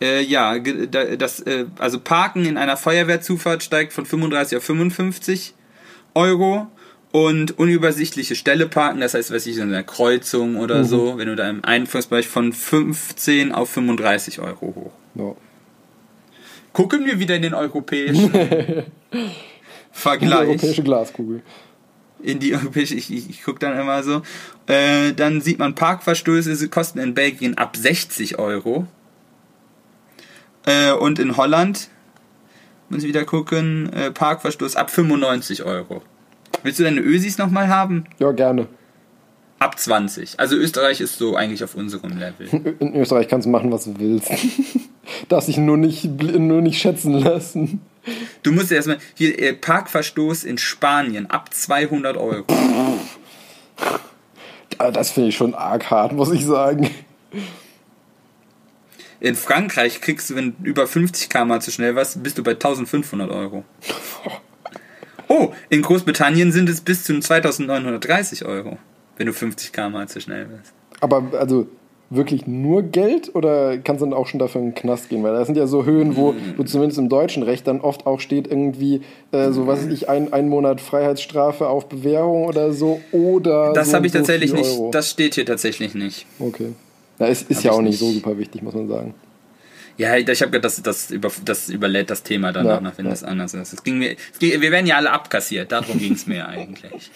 Äh, 0.00 0.22
ja, 0.22 0.56
das, 0.56 1.40
äh, 1.40 1.66
also 1.80 1.98
Parken 1.98 2.44
in 2.44 2.56
einer 2.56 2.76
Feuerwehrzufahrt 2.76 3.64
steigt 3.64 3.92
von 3.92 4.06
35 4.06 4.58
auf 4.58 4.62
55 4.62 5.52
Euro 6.14 6.68
und 7.10 7.58
unübersichtliche 7.58 8.36
Stelle 8.36 8.68
parken, 8.68 9.00
das 9.00 9.14
heißt, 9.14 9.32
weiß 9.32 9.46
ich, 9.46 9.56
in 9.56 9.64
einer 9.64 9.82
Kreuzung 9.82 10.56
oder 10.56 10.84
so, 10.84 11.18
wenn 11.18 11.26
du 11.26 11.34
da 11.34 11.50
im 11.50 11.64
Einfuhrbereich 11.64 12.28
von 12.28 12.52
15 12.52 13.50
auf 13.50 13.68
35 13.70 14.38
Euro 14.38 14.74
hoch. 14.76 14.92
Ja. 15.16 15.34
Gucken 16.72 17.04
wir 17.04 17.18
wieder 17.18 17.34
in 17.34 17.42
den 17.42 17.54
europäischen 17.54 18.32
Die 18.32 18.84
Vergleich. 19.90 20.50
europäische 20.50 20.84
Glaskugel. 20.84 21.42
In 22.22 22.38
die 22.38 22.54
europäische, 22.54 22.94
ich, 22.94 23.12
ich, 23.12 23.30
ich 23.30 23.42
gucke 23.42 23.58
dann 23.58 23.78
immer 23.78 24.02
so. 24.02 24.22
Äh, 24.66 25.12
dann 25.12 25.40
sieht 25.40 25.58
man 25.58 25.74
Parkverstöße, 25.74 26.54
sie 26.54 26.68
kosten 26.68 26.98
in 26.98 27.14
Belgien 27.14 27.58
ab 27.58 27.76
60 27.76 28.38
Euro. 28.38 28.86
Äh, 30.66 30.92
und 30.92 31.18
in 31.18 31.36
Holland, 31.36 31.88
muss 32.88 33.02
ich 33.02 33.08
wieder 33.08 33.24
gucken, 33.24 33.92
äh, 33.92 34.10
Parkverstoß 34.10 34.76
ab 34.76 34.90
95 34.90 35.62
Euro. 35.64 36.02
Willst 36.62 36.78
du 36.78 36.84
deine 36.84 37.00
Ösis 37.00 37.38
nochmal 37.38 37.68
haben? 37.68 38.04
Ja, 38.18 38.32
gerne. 38.32 38.66
Ab 39.58 39.78
20. 39.78 40.40
Also 40.40 40.56
Österreich 40.56 41.00
ist 41.00 41.18
so 41.18 41.36
eigentlich 41.36 41.62
auf 41.62 41.74
unserem 41.74 42.18
Level. 42.18 42.76
In 42.80 42.94
Österreich 42.96 43.28
kannst 43.28 43.46
du 43.46 43.50
machen, 43.50 43.70
was 43.70 43.84
du 43.84 43.98
willst. 43.98 44.30
Darfst 45.28 45.48
dich 45.48 45.58
nur 45.58 45.76
nicht, 45.76 46.04
nur 46.04 46.62
nicht 46.62 46.80
schätzen 46.80 47.14
lassen. 47.14 47.80
Du 48.42 48.52
musst 48.52 48.72
erstmal, 48.72 48.98
hier, 49.14 49.38
äh, 49.38 49.52
Parkverstoß 49.52 50.44
in 50.44 50.58
Spanien 50.58 51.30
ab 51.30 51.52
200 51.52 52.16
Euro. 52.16 52.46
Das 54.78 55.10
finde 55.10 55.28
ich 55.28 55.36
schon 55.36 55.54
arg 55.54 55.90
hart, 55.90 56.12
muss 56.12 56.32
ich 56.32 56.44
sagen. 56.44 56.90
In 59.20 59.34
Frankreich 59.34 60.00
kriegst 60.00 60.30
du, 60.30 60.36
wenn 60.36 60.56
du 60.58 60.64
über 60.64 60.86
50 60.86 61.28
km 61.28 61.60
zu 61.60 61.70
schnell 61.70 61.94
warst, 61.94 62.22
bist 62.22 62.38
du 62.38 62.42
bei 62.42 62.52
1500 62.52 63.30
Euro. 63.30 63.64
Oh, 65.32 65.54
in 65.68 65.80
Großbritannien 65.80 66.50
sind 66.50 66.68
es 66.68 66.80
bis 66.80 67.04
zu 67.04 67.16
2930 67.16 68.44
Euro, 68.46 68.78
wenn 69.16 69.26
du 69.26 69.32
50 69.32 69.72
km 69.72 70.08
zu 70.08 70.20
schnell 70.20 70.46
bist. 70.46 70.72
Aber 70.98 71.22
also 71.38 71.68
wirklich 72.10 72.48
nur 72.48 72.82
Geld 72.82 73.34
oder 73.36 73.78
kannst 73.78 74.02
du 74.02 74.06
dann 74.06 74.14
auch 74.14 74.26
schon 74.26 74.40
dafür 74.40 74.60
in 74.60 74.68
den 74.68 74.74
Knast 74.74 75.08
gehen? 75.08 75.22
Weil 75.22 75.32
das 75.32 75.46
sind 75.46 75.56
ja 75.56 75.68
so 75.68 75.84
Höhen, 75.84 76.16
wo, 76.16 76.34
wo 76.56 76.64
zumindest 76.64 76.98
im 76.98 77.08
deutschen 77.08 77.44
Recht 77.44 77.66
dann 77.68 77.80
oft 77.80 78.04
auch 78.04 78.18
steht 78.18 78.48
irgendwie 78.48 79.02
äh, 79.30 79.52
so, 79.52 79.68
was 79.68 79.86
ich, 79.86 80.08
ein, 80.08 80.32
ein 80.32 80.48
Monat 80.48 80.80
Freiheitsstrafe 80.80 81.68
auf 81.68 81.88
Bewährung 81.88 82.46
oder 82.46 82.72
so 82.72 83.00
oder 83.12 83.72
Das 83.72 83.90
so 83.90 83.96
habe 83.96 84.06
ich 84.06 84.12
so 84.12 84.18
tatsächlich 84.18 84.52
nicht, 84.52 84.70
Euro. 84.72 84.90
das 84.90 85.10
steht 85.10 85.36
hier 85.36 85.46
tatsächlich 85.46 85.94
nicht. 85.94 86.26
Okay. 86.40 86.72
Ja, 87.20 87.28
es 87.28 87.42
ist 87.42 87.58
Hab 87.58 87.64
ja 87.64 87.72
auch 87.72 87.82
nicht 87.82 87.98
so 87.98 88.10
super 88.10 88.36
wichtig, 88.38 88.62
muss 88.62 88.74
man 88.74 88.88
sagen. 88.88 89.14
Ja, 89.96 90.16
ich 90.16 90.40
habe 90.40 90.50
gedacht, 90.50 90.64
das, 90.64 90.82
das, 90.82 91.10
über, 91.10 91.30
das 91.44 91.68
überlädt 91.68 92.10
das 92.10 92.22
Thema 92.22 92.52
dann 92.52 92.66
Ja, 92.66 92.78
auch 92.78 92.80
noch, 92.80 92.96
wenn 92.96 93.04
ja. 93.04 93.10
das 93.10 93.22
anders 93.22 93.54
ist. 93.54 93.72
Es 93.72 93.84
ging 93.84 93.98
mir, 93.98 94.12
es 94.12 94.40
wir 94.40 94.60
werden 94.60 94.86
ja 94.86 94.96
alle 94.96 95.12
abkassiert, 95.12 95.70
darum 95.70 95.98
ging 95.98 96.14
es 96.14 96.26
mir 96.26 96.48
eigentlich. 96.48 97.10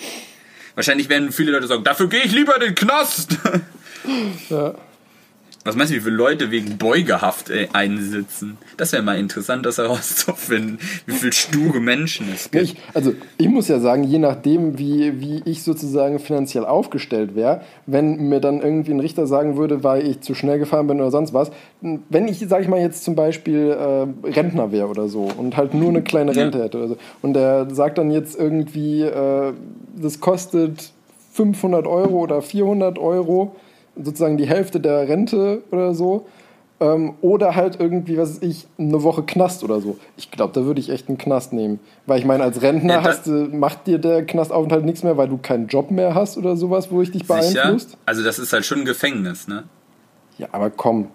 Wahrscheinlich 0.75 1.09
werden 1.09 1.33
viele 1.33 1.53
Leute 1.53 1.67
sagen, 1.67 1.83
dafür 1.83 2.09
gehe 2.09 2.23
ich 2.23 2.33
lieber 2.33 2.55
in 2.57 2.61
den 2.61 2.75
Knast. 2.75 3.39
Ja. 4.51 4.75
Was 5.67 5.77
meinst 5.77 5.93
du, 5.93 5.97
wie 5.97 6.01
viele 6.01 6.17
Leute 6.17 6.51
wegen 6.51 6.77
Beugehaft 6.77 7.49
äh, 7.49 7.69
einsitzen? 7.73 8.59
Das 8.77 8.93
wäre 8.93 9.03
mal 9.03 9.19
interessant, 9.19 9.65
das 9.65 9.79
herauszufinden, 9.79 10.79
wie 11.07 11.15
viele 11.15 11.33
sture 11.33 11.81
Menschen 11.81 12.27
es 12.35 12.51
Ja, 12.53 12.61
gibt. 12.61 12.73
Ich, 12.73 12.77
also 12.93 13.15
ich 13.39 13.49
muss 13.49 13.69
ja 13.69 13.81
sagen, 13.81 14.05
je 14.05 14.19
nachdem, 14.19 14.79
wie, 14.79 15.23
wie 15.23 15.41
ich 15.47 15.63
sozusagen 15.63 16.19
finanziell 16.19 16.67
aufgestellt 16.67 17.35
wäre, 17.35 17.63
wenn 17.87 18.29
mir 18.29 18.41
dann 18.41 18.61
irgendwie 18.61 18.91
ein 18.91 19.01
Richter 19.01 19.27
sagen 19.27 19.57
würde, 19.57 19.83
weil 19.83 20.07
ich 20.07 20.21
zu 20.21 20.35
schnell 20.35 20.59
gefahren 20.59 20.87
bin 20.87 21.01
oder 21.01 21.11
sonst 21.11 21.33
was, 21.33 21.51
wenn 21.81 22.29
ich, 22.29 22.45
sag 22.47 22.61
ich 22.61 22.69
mal, 22.69 22.81
jetzt 22.81 23.03
zum 23.03 23.15
Beispiel 23.15 23.71
äh, 23.71 24.29
Rentner 24.29 24.71
wäre 24.71 24.89
oder 24.89 25.09
so 25.09 25.31
und 25.35 25.57
halt 25.57 25.73
nur 25.73 25.89
eine 25.89 26.03
kleine 26.03 26.37
Rente 26.37 26.63
hätte 26.63 26.77
oder 26.77 26.89
so 26.89 26.97
und 27.23 27.33
der 27.33 27.69
sagt 27.75 27.97
dann 27.97 28.11
jetzt 28.11 28.39
irgendwie, 28.39 29.01
äh, 29.01 29.55
das 29.97 30.21
kostet 30.21 30.93
500 31.33 31.87
Euro 31.87 32.19
oder 32.19 32.43
400 32.43 32.99
Euro, 32.99 33.57
sozusagen 33.97 34.37
die 34.37 34.47
Hälfte 34.47 34.81
der 34.81 35.09
Rente 35.09 35.63
oder 35.71 35.95
so, 35.95 36.27
Ähm, 36.81 37.15
oder 37.21 37.55
halt 37.55 37.79
irgendwie, 37.79 38.19
was 38.19 38.31
weiß 38.31 38.43
ich, 38.43 38.67
eine 38.79 39.05
Woche 39.05 39.23
Knast 39.23 39.63
oder 39.63 39.81
so. 39.81 39.97
Ich 40.17 40.33
glaube, 40.33 40.53
da 40.53 40.65
würde 40.67 40.81
ich 40.81 40.91
echt 40.91 41.09
einen 41.09 41.19
Knast 41.19 41.53
nehmen. 41.53 41.79
Weil 42.05 42.19
ich 42.19 42.25
meine, 42.25 42.43
als 42.43 42.61
Rentner 42.63 42.95
Ja, 42.95 43.05
hast, 43.05 43.29
du- 43.29 43.49
macht 43.53 43.87
dir 43.87 43.99
der 43.99 44.27
Knastaufenthalt 44.27 44.85
nichts 44.85 45.05
mehr, 45.05 45.17
weil 45.17 45.29
du 45.29 45.39
keinen 45.39 45.69
Job 45.69 45.93
mehr 45.93 46.17
hast 46.17 46.37
oder 46.37 46.57
sowas, 46.57 46.91
wo 46.91 47.01
ich 47.01 47.13
dich 47.13 47.23
Sicher? 47.23 47.63
beeinflusst. 47.63 47.97
Also 48.07 48.25
das 48.25 48.41
ist 48.41 48.53
halt 48.53 48.67
schon 48.67 48.81
ein 48.81 48.85
Gefängnis, 48.85 49.47
ne? 49.47 49.63
Ja, 50.37 50.49
aber 50.51 50.69
komm. 50.69 51.09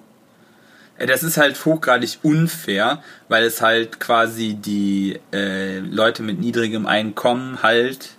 Das 1.05 1.23
ist 1.23 1.37
halt 1.37 1.63
hochgradig 1.65 2.19
unfair, 2.23 3.03
weil 3.27 3.43
es 3.43 3.61
halt 3.61 3.99
quasi 3.99 4.53
die 4.55 5.19
äh, 5.33 5.79
Leute 5.79 6.23
mit 6.23 6.39
niedrigem 6.39 6.85
Einkommen 6.85 7.61
halt 7.63 8.11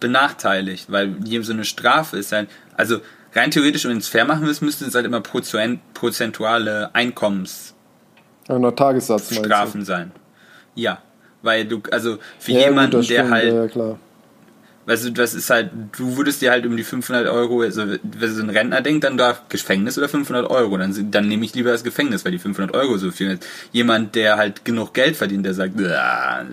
benachteiligt, 0.00 0.90
weil 0.90 1.16
jedem 1.24 1.44
so 1.44 1.52
eine 1.52 1.64
Strafe 1.64 2.16
ist 2.16 2.34
also 2.76 2.96
rein 3.34 3.50
theoretisch, 3.50 3.84
wenn 3.84 3.96
es 3.98 4.08
fair 4.08 4.24
machen 4.24 4.46
willst, 4.46 4.62
müssten 4.62 4.84
es 4.86 4.94
halt 4.94 5.06
immer 5.06 5.20
prozent, 5.20 5.80
prozentuale 5.94 6.94
Einkommensstrafen 6.94 7.76
Einer 8.48 8.74
Tagessatz 8.74 9.30
meinst 9.32 9.74
du? 9.74 9.80
sein. 9.84 10.12
Ja, 10.74 10.98
weil 11.42 11.64
du, 11.66 11.82
also 11.90 12.18
für 12.38 12.52
Ja, 12.52 12.58
gut, 12.60 12.68
jemanden, 12.68 12.92
das 12.98 13.06
der 13.08 13.20
stimmt, 13.20 13.32
halt 13.32 13.54
Ja, 13.54 13.66
klar. 13.68 13.98
Weißt 14.84 15.04
du, 15.04 15.10
das 15.10 15.32
ist 15.34 15.48
halt, 15.48 15.70
du 15.96 16.16
würdest 16.16 16.42
dir 16.42 16.50
halt 16.50 16.66
um 16.66 16.76
die 16.76 16.82
500 16.82 17.28
Euro, 17.28 17.62
also 17.62 17.84
wenn 18.02 18.34
so 18.34 18.42
ein 18.42 18.50
Rentner 18.50 18.80
denkt, 18.80 19.04
dann 19.04 19.16
da 19.16 19.38
Gefängnis 19.48 19.96
oder 19.96 20.08
500 20.08 20.50
Euro, 20.50 20.76
dann, 20.76 21.10
dann 21.12 21.28
nehme 21.28 21.44
ich 21.44 21.54
lieber 21.54 21.70
das 21.70 21.84
Gefängnis, 21.84 22.24
weil 22.24 22.32
die 22.32 22.40
500 22.40 22.74
Euro 22.74 22.98
so 22.98 23.12
viel 23.12 23.30
ist. 23.30 23.46
Jemand, 23.70 24.16
der 24.16 24.38
halt 24.38 24.64
genug 24.64 24.92
Geld 24.92 25.16
verdient, 25.16 25.46
der 25.46 25.54
sagt, 25.54 25.80
"Ah, 25.80 26.44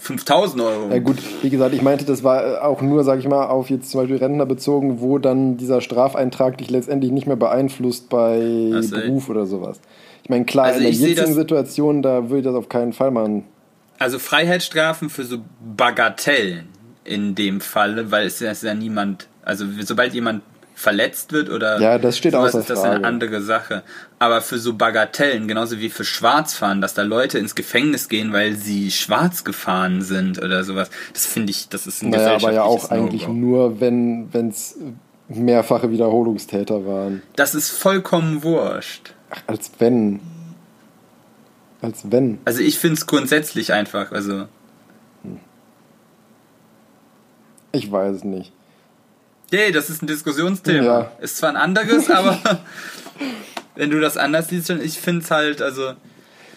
5000 0.00 0.62
Euro. 0.62 0.88
Ja 0.90 0.98
gut, 0.98 1.18
wie 1.42 1.50
gesagt, 1.50 1.74
ich 1.74 1.82
meinte, 1.82 2.04
das 2.04 2.24
war 2.24 2.44
äh, 2.44 2.58
auch 2.58 2.80
nur, 2.82 3.04
sag 3.04 3.18
ich 3.18 3.28
mal, 3.28 3.46
auf 3.46 3.68
jetzt 3.70 3.90
zum 3.90 4.00
Beispiel 4.00 4.16
Rentner 4.16 4.46
bezogen, 4.46 5.00
wo 5.00 5.18
dann 5.18 5.56
dieser 5.58 5.80
Strafeintrag 5.80 6.58
dich 6.58 6.70
letztendlich 6.70 7.12
nicht 7.12 7.26
mehr 7.26 7.36
beeinflusst 7.36 8.08
bei 8.08 8.72
so. 8.80 8.96
Beruf 8.96 9.28
oder 9.28 9.46
sowas. 9.46 9.80
Ich 10.22 10.30
meine, 10.30 10.44
klar, 10.46 10.66
Also 10.66 10.78
in 10.78 10.84
der 10.84 10.92
jetzigen 10.92 11.16
das- 11.16 11.34
Situation, 11.34 12.02
da 12.02 12.24
würde 12.30 12.38
ich 12.38 12.44
das 12.44 12.54
auf 12.54 12.68
keinen 12.68 12.92
Fall 12.92 13.10
machen. 13.10 13.44
Also 13.98 14.18
Freiheitsstrafen 14.18 15.10
für 15.10 15.24
so 15.24 15.38
Bagatellen 15.76 16.68
in 17.04 17.34
dem 17.34 17.60
Fall, 17.60 18.10
weil 18.10 18.26
es 18.26 18.40
ist 18.40 18.62
ja 18.62 18.74
niemand, 18.74 19.28
also 19.42 19.66
sobald 19.82 20.14
jemand 20.14 20.42
verletzt 20.80 21.32
wird 21.32 21.50
oder 21.50 21.78
Ja, 21.80 21.98
das 21.98 22.16
steht 22.16 22.32
sowas, 22.32 22.50
außer 22.50 22.60
ist 22.60 22.70
das 22.70 22.80
Frage. 22.80 22.96
eine 22.96 23.06
andere 23.06 23.42
Sache. 23.42 23.82
Aber 24.18 24.40
für 24.40 24.58
so 24.58 24.74
Bagatellen, 24.74 25.46
genauso 25.46 25.78
wie 25.78 25.90
für 25.90 26.04
Schwarzfahren, 26.04 26.80
dass 26.80 26.94
da 26.94 27.02
Leute 27.02 27.38
ins 27.38 27.54
Gefängnis 27.54 28.08
gehen, 28.08 28.32
weil 28.32 28.56
sie 28.56 28.90
schwarz 28.90 29.44
gefahren 29.44 30.02
sind 30.02 30.38
oder 30.42 30.64
sowas, 30.64 30.90
das 31.12 31.26
finde 31.26 31.50
ich, 31.50 31.68
das 31.68 31.86
ist 31.86 32.02
ein 32.02 32.10
Naja, 32.10 32.34
aber 32.34 32.52
ja 32.52 32.62
auch 32.62 32.90
eigentlich 32.90 33.28
nur, 33.28 33.80
wenn 33.80 34.28
es 34.48 34.76
mehrfache 35.28 35.90
Wiederholungstäter 35.90 36.86
waren. 36.86 37.22
Das 37.36 37.54
ist 37.54 37.70
vollkommen 37.70 38.42
wurscht. 38.42 39.12
Ach, 39.30 39.42
als 39.46 39.70
wenn. 39.78 40.20
Als 41.82 42.10
wenn. 42.10 42.38
Also 42.44 42.60
ich 42.60 42.78
finde 42.78 42.94
es 42.96 43.06
grundsätzlich 43.06 43.72
einfach, 43.72 44.12
also 44.12 44.46
Ich 47.72 47.90
weiß 47.90 48.16
es 48.16 48.24
nicht. 48.24 48.52
Yay, 49.50 49.72
das 49.72 49.90
ist 49.90 50.02
ein 50.02 50.06
Diskussionsthema. 50.06 50.84
Ja. 50.84 51.12
Ist 51.20 51.38
zwar 51.38 51.50
ein 51.50 51.56
anderes, 51.56 52.10
aber 52.10 52.38
wenn 53.76 53.90
du 53.90 54.00
das 54.00 54.16
anders 54.16 54.48
siehst, 54.48 54.70
ich 54.70 54.98
finde 54.98 55.22
es 55.22 55.30
halt, 55.30 55.62
also 55.62 55.92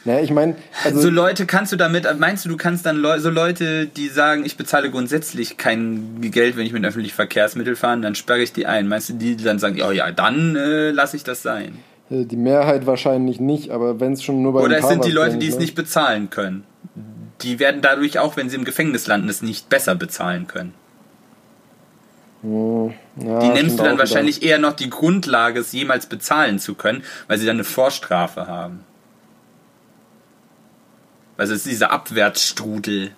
Naja, 0.06 0.22
ich 0.22 0.32
meine, 0.32 0.56
also 0.84 1.02
so 1.02 1.10
Leute 1.10 1.45
kannst 1.45 1.72
du 1.72 1.76
damit, 1.76 2.07
meinst 2.20 2.45
du, 2.45 2.49
du 2.49 2.57
kannst 2.57 2.86
dann 2.86 2.98
Leu 2.98 3.20
so 3.20 3.30
Leute, 3.30 3.88
die 3.88 4.10
sagen, 4.10 4.45
ich 4.45 4.57
bezahle 4.57 4.91
grundsätzlich 4.91 5.57
kein 5.57 6.20
Geld, 6.22 6.57
wenn 6.57 6.65
ich 6.65 6.74
mit 6.74 6.86
öffentlichen 6.86 7.15
Verkehrsmitteln 7.15 7.76
fahre, 7.76 7.99
dann 8.02 8.15
sperre 8.15 8.41
ich 8.41 8.53
die 8.53 8.65
ein. 8.65 8.88
Meinst 8.88 9.10
du, 9.10 9.14
die 9.14 9.38
dann 9.38 9.60
sagen, 9.60 9.82
oh 9.82 9.91
ja, 9.91 10.11
dann 10.11 10.56
äh, 10.56 10.91
lasse 10.91 11.18
ich 11.18 11.24
das 11.24 11.41
sein? 11.41 11.80
äh, 12.10 12.26
die 12.26 12.38
Mehrheit 12.38 12.86
wahrscheinlich 12.86 13.40
nicht, 13.40 13.72
aber 13.72 13.99
wenn 13.99 14.14
es 14.14 14.24
schon 14.24 14.41
nur 14.41 14.53
bei 14.53 14.61
Oder 14.61 14.78
es 14.78 14.88
sind 14.88 15.06
die 15.06 15.11
Leute, 15.11 15.38
die 15.38 15.48
es 15.48 15.57
nicht 15.57 15.76
bezahlen 15.76 16.30
können. 16.30 16.64
Die 17.41 17.60
werden 17.60 17.82
dadurch 17.82 18.20
auch, 18.20 18.38
wenn 18.38 18.49
sie 18.49 18.56
im 18.56 18.64
Gefängnis 18.64 19.07
landen, 19.07 19.28
es 19.28 19.41
nicht 19.41 19.70
besser 19.70 19.95
bezahlen 19.95 20.48
können. 20.48 20.74
Hm, 22.44 22.94
ja, 23.15 23.40
Die 23.40 23.49
nimmst 23.49 23.80
du 23.80 23.84
dann 23.84 23.98
wahrscheinlich 23.98 24.44
eher 24.44 24.60
noch 24.60 24.74
die 24.74 24.90
Grundlage, 24.90 25.61
es 25.61 25.72
jemals 25.72 26.06
bezahlen 26.06 26.60
zu 26.60 26.76
können, 26.76 27.03
weil 27.28 27.38
sie 27.38 27.45
dann 27.45 27.56
eine 27.56 27.64
Vorstrafe 27.64 28.48
haben. 28.48 28.82
Also 31.38 31.53
es 31.53 31.61
ist 31.61 31.72
dieser 31.72 31.91
Abwärtsstrudel. 31.91 33.11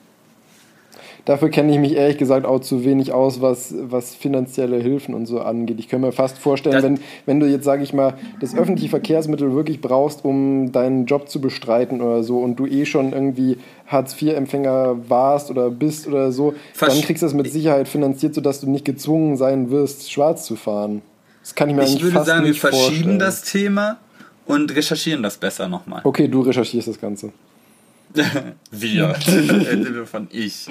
Dafür 1.26 1.50
kenne 1.50 1.72
ich 1.74 1.80
mich 1.80 1.94
ehrlich 1.94 2.18
gesagt 2.18 2.46
auch 2.46 2.60
zu 2.60 2.86
wenig 2.86 3.12
aus, 3.12 3.42
was, 3.42 3.74
was 3.80 4.14
finanzielle 4.14 4.78
Hilfen 4.78 5.16
und 5.16 5.26
so 5.26 5.42
angeht. 5.42 5.80
Ich 5.80 5.90
könnte 5.90 6.06
mir 6.06 6.12
fast 6.12 6.38
vorstellen, 6.38 6.76
Das- 6.76 6.84
wenn, 6.84 7.00
wenn 7.26 7.40
du 7.40 7.48
jetzt, 7.48 7.64
sage 7.66 7.82
ich 7.84 7.94
mal, 7.94 8.14
das 8.42 8.56
öffentliche 8.56 8.90
Verkehrsmittel 8.90 9.54
wirklich 9.56 9.82
brauchst, 9.82 10.24
um 10.24 10.72
deinen 10.72 11.08
Job 11.08 11.28
zu 11.28 11.42
bestreiten 11.42 12.00
oder 12.02 12.24
so 12.24 12.38
und 12.38 12.58
du 12.58 12.68
eh 12.68 12.86
schon 12.86 13.12
irgendwie 13.12 13.58
Hartz-IV-Empfänger 13.88 14.98
warst 15.10 15.50
oder 15.50 15.70
bist 15.70 16.08
oder 16.08 16.32
so, 16.32 16.54
Versch- 16.78 16.88
dann 16.88 17.02
kriegst 17.02 17.22
du 17.24 17.26
das 17.26 17.34
mit 17.34 17.52
Sicherheit 17.52 17.88
finanziert, 17.88 18.36
sodass 18.36 18.60
du 18.62 18.70
nicht 18.70 18.86
gezwungen 18.86 19.36
sein 19.38 19.72
wirst, 19.72 20.12
schwarz 20.12 20.46
zu 20.46 20.56
fahren. 20.56 21.02
Das 21.42 21.56
kann 21.56 21.70
ich 21.70 21.76
mir 21.76 21.84
Ich 21.84 21.90
eigentlich 21.90 22.04
würde 22.04 22.16
fast 22.16 22.28
sagen, 22.28 22.44
wir 22.44 22.50
nicht 22.50 22.60
verschieben 22.62 22.88
vorstellen. 22.96 23.20
das 23.20 23.42
Thema 23.44 23.98
und 24.46 24.76
recherchieren 24.76 25.24
das 25.24 25.38
besser 25.38 25.68
nochmal. 25.68 26.02
Okay, 26.04 26.28
du 26.28 26.42
recherchierst 26.42 26.88
das 26.88 27.00
Ganze. 27.02 27.32
Wir. 28.72 29.16
Äh, 29.28 30.06
Von 30.06 30.28
ich. 30.32 30.68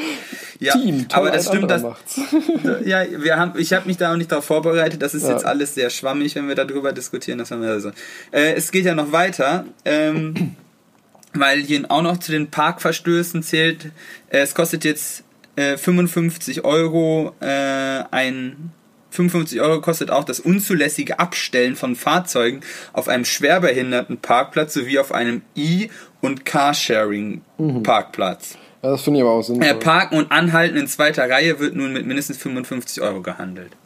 Ja, 0.61 0.73
Team, 0.73 1.07
aber 1.13 1.31
das 1.31 1.47
stimmt, 1.49 1.71
das, 1.71 1.83
macht's. 1.83 2.21
ja, 2.85 3.05
wir 3.11 3.37
haben, 3.37 3.59
ich 3.59 3.73
habe 3.73 3.87
mich 3.87 3.97
da 3.97 4.13
auch 4.13 4.17
nicht 4.17 4.31
darauf 4.31 4.45
vorbereitet. 4.45 5.03
Das 5.03 5.15
ist 5.15 5.25
Ja. 5.25 5.33
jetzt 5.33 5.45
alles 5.45 5.75
sehr 5.75 5.91
schwammig, 5.91 6.35
wenn 6.35 6.49
wir 6.49 6.55
darüber 6.55 6.93
diskutieren. 6.93 7.39
Das 7.39 7.51
haben 7.51 7.63
wir 7.63 7.71
also. 7.71 7.91
Äh, 8.31 8.55
es 8.55 8.71
geht 8.71 8.85
ja 8.85 8.95
noch 8.95 9.13
weiter, 9.13 9.65
ähm, 9.85 10.57
weil 11.35 11.61
hier 11.61 11.85
auch 11.91 12.03
noch 12.03 12.19
zu 12.19 12.33
den 12.33 12.51
Parkverstößen 12.51 13.43
zählt. 13.43 13.87
Äh, 14.31 14.39
es 14.39 14.55
kostet 14.55 14.85
jetzt 14.85 15.25
äh, 15.57 15.77
55 15.77 16.65
Euro 16.65 17.35
äh, 17.41 18.05
ein 18.11 18.73
55 19.15 19.61
Euro 19.61 19.81
kostet 19.81 20.11
auch 20.11 20.25
das 20.25 20.41
unzulässige 20.41 21.21
Abstellen 21.21 21.77
von 21.77 21.95
Fahrzeugen 21.95 22.63
auf 22.93 23.07
einem 23.09 23.25
Schwerbehindertenparkplatz 23.25 24.75
sowie 24.75 24.99
auf 24.99 25.13
einem 25.13 25.43
E- 25.55 25.89
und 26.21 26.45
Carsharing-Parkplatz. 26.45 28.59
Ja, 28.83 28.91
das 28.91 29.03
finde 29.03 29.21
ich 29.21 29.25
aber 29.25 29.35
auch 29.35 29.43
sinnvoll. 29.43 29.69
Äh, 29.69 29.75
Parken 29.75 30.17
und 30.17 30.33
Anhalten 30.33 30.77
in 30.77 30.89
zweiter 30.89 31.31
Reihe 31.31 31.61
wird 31.61 31.77
nun 31.77 31.93
mit 31.93 32.07
mindestens 32.07 32.39
55 32.39 33.01
Euro 33.03 33.23
gehandelt. 33.23 33.77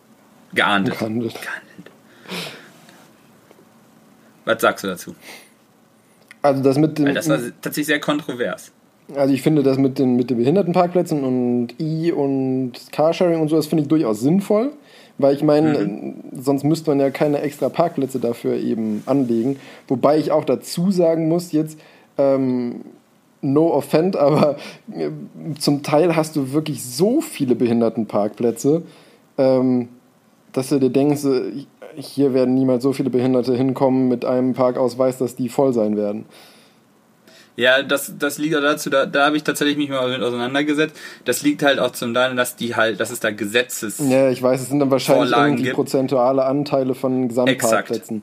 Geahndet. 0.54 0.98
Gehandelt. 0.98 1.34
Gehandelt. 1.34 1.90
Was 4.46 4.62
sagst 4.62 4.84
du 4.84 4.88
dazu? 4.88 5.14
Also 6.40 6.62
das 6.62 6.78
mit 6.78 6.96
dem, 6.98 7.14
das 7.14 7.28
war 7.28 7.38
tatsächlich 7.60 7.86
sehr 7.86 8.00
kontrovers. 8.00 8.72
Also 9.14 9.34
ich 9.34 9.42
finde 9.42 9.62
das 9.62 9.76
mit 9.78 9.98
den, 9.98 10.16
mit 10.16 10.30
den 10.30 10.38
Behindertenparkplätzen 10.38 11.22
und 11.24 11.74
E- 11.78 12.12
und 12.12 12.72
Carsharing 12.92 13.40
und 13.40 13.48
so, 13.48 13.56
das 13.56 13.66
finde 13.66 13.82
ich 13.82 13.88
durchaus 13.88 14.20
sinnvoll, 14.20 14.72
weil 15.18 15.34
ich 15.34 15.42
meine, 15.42 15.78
Mhm. 15.78 16.14
sonst 16.40 16.64
müsste 16.64 16.90
man 16.90 17.00
ja 17.00 17.10
keine 17.10 17.40
extra 17.40 17.68
Parkplätze 17.68 18.20
dafür 18.20 18.56
eben 18.56 19.02
anlegen. 19.06 19.56
Wobei 19.88 20.18
ich 20.18 20.30
auch 20.32 20.44
dazu 20.44 20.90
sagen 20.90 21.28
muss, 21.28 21.52
jetzt, 21.52 21.78
ähm, 22.16 22.82
no 23.40 23.72
offend, 23.72 24.16
aber 24.26 24.56
äh, 24.94 25.10
zum 25.58 25.82
Teil 25.82 26.16
hast 26.16 26.36
du 26.36 26.52
wirklich 26.52 26.84
so 26.84 27.20
viele 27.20 27.54
Behindertenparkplätze, 27.54 28.82
ähm, 29.36 29.88
dass 30.52 30.68
du 30.70 30.78
dir 30.78 30.90
denkst, 30.90 31.24
äh, 31.24 31.64
hier 31.96 32.32
werden 32.34 32.54
niemals 32.54 32.82
so 32.82 32.92
viele 32.92 33.10
Behinderte 33.10 33.56
hinkommen 33.56 34.08
mit 34.08 34.24
einem 34.24 34.54
Parkausweis, 34.54 35.18
dass 35.18 35.34
die 35.34 35.48
voll 35.48 35.72
sein 35.72 35.96
werden. 35.96 36.26
Ja, 37.58 37.82
das, 37.82 38.12
das 38.16 38.38
liegt 38.38 38.54
auch 38.54 38.60
dazu, 38.60 38.88
da, 38.88 39.04
da 39.04 39.26
habe 39.26 39.36
ich 39.36 39.42
tatsächlich 39.42 39.76
mich 39.76 39.88
mal 39.88 40.08
mit 40.08 40.22
auseinandergesetzt. 40.22 40.94
Das 41.24 41.42
liegt 41.42 41.64
halt 41.64 41.80
auch 41.80 41.90
zum 41.90 42.14
Teil, 42.14 42.36
dass 42.36 42.54
die 42.54 42.76
halt, 42.76 43.00
dass 43.00 43.10
es 43.10 43.18
da 43.18 43.32
Gesetzes. 43.32 43.98
Ja, 43.98 44.30
ich 44.30 44.40
weiß, 44.40 44.60
es 44.60 44.68
sind 44.68 44.78
dann 44.78 44.92
wahrscheinlich 44.92 45.30
Vorlagen 45.30 45.54
irgendwie 45.54 45.64
gibt. 45.64 45.74
prozentuale 45.74 46.44
Anteile 46.44 46.94
von 46.94 47.26
Gesamtparkplätzen. 47.26 48.22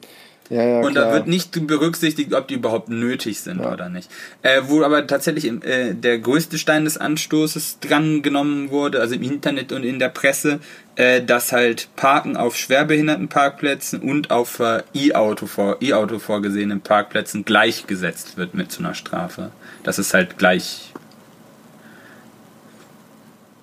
Ja, 0.50 0.64
ja, 0.64 0.80
Und 0.82 0.92
klar. 0.92 1.06
da 1.06 1.14
wird 1.14 1.28
nicht 1.28 1.66
berücksichtigt, 1.66 2.34
ob 2.34 2.48
die 2.48 2.56
überhaupt 2.56 2.90
nötig 2.90 3.40
sind 3.40 3.60
oder 3.60 3.90
nicht. 3.90 4.12
Äh, 4.44 4.62
wo 4.68 4.84
aber 4.84 5.08
tatsächlich 5.08 5.46
äh, 5.46 5.94
der 5.94 6.20
größte 6.20 6.60
Stein 6.60 6.86
des 6.86 6.98
Anstoßes 6.98 7.80
dran 7.80 8.22
genommen 8.22 8.70
wurde, 8.70 9.00
also 9.00 9.16
im 9.16 9.24
Internet 9.24 9.72
und 9.72 9.84
in 9.84 9.98
der 9.98 10.10
Presse, 10.10 10.60
äh, 10.98 11.24
dass 11.24 11.52
halt 11.52 11.90
Parken 11.96 12.38
auf 12.38 12.56
Schwerbehindertenparkplätzen 12.56 14.02
und 14.02 14.30
auf 14.30 14.60
äh, 14.60 14.84
E-Auto 14.94 15.48
vor, 15.48 15.78
E-Auto 15.82 16.20
vorgesehenen 16.20 16.82
Parkplätzen 16.82 17.44
gleichgesetzt 17.44 18.38
wird 18.38 18.54
mit 18.54 18.72
so 18.72 18.84
einer 18.84 18.94
Strafe. 18.94 19.50
Das 19.84 19.98
ist 19.98 20.14
halt 20.14 20.38
gleich. 20.38 20.94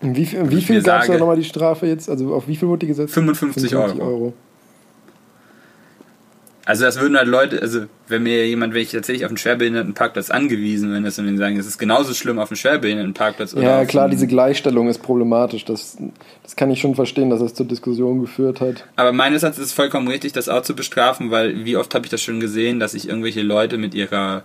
wie 0.00 0.26
viel, 0.26 0.50
wie 0.50 0.62
viel 0.62 0.82
gab 0.82 1.02
es 1.02 1.06
da 1.06 1.16
nochmal 1.16 1.36
die 1.36 1.44
Strafe 1.44 1.86
jetzt? 1.86 2.10
Also 2.10 2.34
auf 2.34 2.48
wie 2.48 2.56
viel 2.56 2.66
wurde 2.66 2.80
die 2.80 2.88
gesetzt? 2.88 3.14
55 3.14 3.76
Euro. 3.76 4.00
Euro. 4.00 4.34
Also 6.64 6.84
das 6.84 7.01
würden 7.01 7.16
halt 7.16 7.26
Leute, 7.26 7.60
also 7.60 7.86
wenn 8.06 8.22
mir 8.22 8.47
jemand, 8.47 8.72
wenn 8.72 8.82
ich 8.82 8.93
tatsächlich 8.93 9.24
auf 9.24 9.30
einen 9.30 9.39
Schwerbehindertenparkplatz 9.39 10.30
angewiesen 10.30 10.93
bin, 10.93 11.02
das 11.02 11.18
und 11.18 11.26
denen 11.26 11.39
sagen, 11.39 11.59
es 11.59 11.66
ist 11.66 11.78
genauso 11.78 12.14
schlimm 12.14 12.39
auf 12.39 12.51
einem 12.51 12.56
Schwerbehindertenparkplatz 12.56 13.55
oder 13.55 13.62
Ja, 13.62 13.84
klar, 13.84 14.09
diese 14.09 14.28
Gleichstellung 14.28 14.89
ist 14.89 15.02
problematisch. 15.02 15.64
Das, 15.64 15.98
das 16.43 16.55
kann 16.55 16.70
ich 16.70 16.80
schon 16.80 16.94
verstehen, 16.94 17.30
dass 17.30 17.40
das 17.40 17.55
zur 17.55 17.66
Diskussion 17.66 18.20
geführt 18.20 18.60
hat. 18.60 18.84
Aber 18.94 19.12
meines 19.12 19.43
Erachtens 19.43 19.62
ist 19.62 19.70
es 19.70 19.74
vollkommen 19.74 20.06
richtig, 20.06 20.32
das 20.32 20.48
auch 20.48 20.62
zu 20.62 20.76
bestrafen, 20.76 21.30
weil 21.30 21.64
wie 21.64 21.76
oft 21.76 21.94
habe 21.94 22.06
ich 22.06 22.10
das 22.10 22.22
schon 22.22 22.39
gesehen, 22.39 22.78
dass 22.78 22.93
sich 22.93 23.09
irgendwelche 23.09 23.43
Leute 23.43 23.76
mit 23.76 23.94
ihrer 23.94 24.44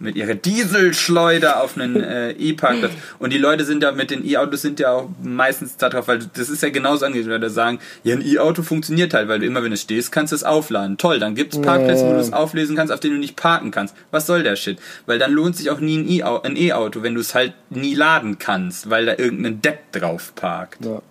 mit 0.00 0.16
ihrer 0.16 0.34
Dieselschleuder 0.34 1.62
auf 1.62 1.76
einen 1.76 1.96
äh, 2.02 2.30
E-Parkplatz 2.32 2.92
und 3.18 3.32
die 3.32 3.38
Leute 3.38 3.64
sind 3.64 3.82
ja 3.82 3.92
mit 3.92 4.10
den 4.10 4.24
E-Autos 4.24 4.62
sind 4.62 4.78
ja 4.80 4.92
auch 4.92 5.08
meistens 5.22 5.76
darauf, 5.76 6.06
weil 6.08 6.20
das 6.34 6.48
ist 6.48 6.62
ja 6.62 6.70
genauso 6.70 7.04
angeht, 7.06 7.28
weil 7.28 7.40
da 7.40 7.50
sagen, 7.50 7.78
ja 8.04 8.14
ein 8.14 8.24
E-Auto 8.24 8.62
funktioniert 8.62 9.12
halt, 9.14 9.28
weil 9.28 9.40
du 9.40 9.46
immer 9.46 9.62
wenn 9.62 9.70
du 9.72 9.76
stehst, 9.76 10.12
kannst 10.12 10.32
du 10.32 10.36
es 10.36 10.44
aufladen. 10.44 10.98
Toll, 10.98 11.18
dann 11.18 11.34
gibt's 11.34 11.60
Parkplätze, 11.60 12.04
wo 12.06 12.12
du 12.12 12.18
es 12.20 12.32
auflesen 12.32 12.76
kannst, 12.76 12.92
auf 12.92 13.00
denen 13.00 13.14
du 13.14 13.20
nicht 13.20 13.36
parken 13.36 13.70
kannst. 13.70 13.94
Was 14.10 14.26
soll 14.26 14.42
der 14.42 14.56
Shit? 14.56 14.78
Weil 15.06 15.18
dann 15.18 15.32
lohnt 15.32 15.56
sich 15.56 15.70
auch 15.70 15.80
nie 15.80 15.98
ein 15.98 16.08
E-Au- 16.08 16.42
ein 16.42 16.56
E-Auto, 16.56 17.02
wenn 17.02 17.14
du 17.14 17.20
es 17.20 17.34
halt 17.34 17.54
nie 17.70 17.94
laden 17.94 18.38
kannst, 18.38 18.90
weil 18.90 19.06
da 19.06 19.14
irgendein 19.18 19.60
Depp 19.62 19.92
drauf 19.92 20.32
parkt. 20.34 20.84
Ja. 20.84 21.02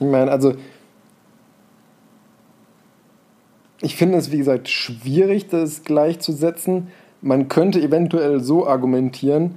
Ich 0.00 0.06
meine, 0.06 0.30
also 0.30 0.54
ich 3.82 3.96
finde 3.96 4.18
es, 4.18 4.30
wie 4.30 4.38
gesagt, 4.38 4.68
schwierig, 4.68 5.48
das 5.48 5.84
gleichzusetzen. 5.84 6.88
Man 7.22 7.48
könnte 7.48 7.80
eventuell 7.80 8.40
so 8.40 8.66
argumentieren, 8.66 9.54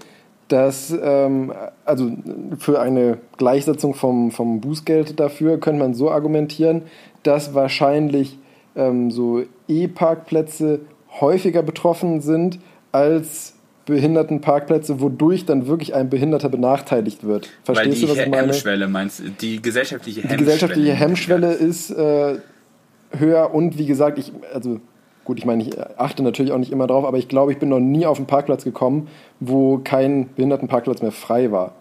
dass, 0.48 0.94
ähm, 1.02 1.53
also 1.85 2.11
für 2.60 2.80
eine 2.80 3.18
Gleichsetzung 3.38 3.94
vom, 3.94 4.31
vom 4.31 4.61
Bußgeld 4.61 5.19
dafür 5.19 5.60
könnte 5.60 5.81
man 5.81 5.94
so 5.94 6.11
argumentieren, 6.11 6.84
dass 7.23 7.53
wahrscheinlich 7.53 8.38
ähm, 8.76 9.10
so 9.10 9.44
E-Parkplätze 9.68 10.81
häufiger 11.19 11.64
betroffen 11.64 12.22
sind 12.22 12.60
als 12.91 13.53
Behindertenparkplätze, 13.85 15.02
wodurch 15.02 15.45
dann 15.45 15.68
wirklich 15.68 15.94
ein 15.94 16.10
Behinderter 16.10 16.49
benachteiligt 16.49 17.23
wird. 17.23 17.49
Weil 17.65 17.76
Verstehst 17.76 18.02
die 18.02 18.06
du, 18.06 18.11
was 18.11 18.18
ich 18.19 18.27
meine? 18.27 18.44
Hemmschwelle 18.44 18.88
meinst 18.88 19.19
du? 19.19 19.23
Die 19.30 19.61
gesellschaftliche 19.61 20.22
Die 20.22 20.27
Hemmschwelle. 20.27 20.45
gesellschaftliche 20.45 20.94
Hemmschwelle 20.94 21.53
ist 21.53 21.91
äh, 21.91 22.35
höher 23.18 23.53
und 23.53 23.77
wie 23.77 23.85
gesagt, 23.85 24.19
ich, 24.19 24.31
also 24.53 24.80
gut, 25.26 25.38
ich 25.38 25.45
meine, 25.45 25.64
ich 25.64 25.72
achte 25.98 26.24
natürlich 26.24 26.52
auch 26.52 26.58
nicht 26.58 26.72
immer 26.72 26.88
drauf, 26.88 27.06
aber 27.06 27.18
ich 27.18 27.28
glaube, 27.28 27.52
ich 27.52 27.60
bin 27.60 27.70
noch 27.70 27.80
nie 27.80 28.06
auf 28.06 28.18
einen 28.18 28.28
Parkplatz 28.28 28.64
gekommen, 28.64 29.08
wo 29.40 29.80
kein 29.84 30.30
Behindertenparkplatz 30.36 31.02
mehr 31.02 31.12
frei 31.12 31.52
war. 31.52 31.74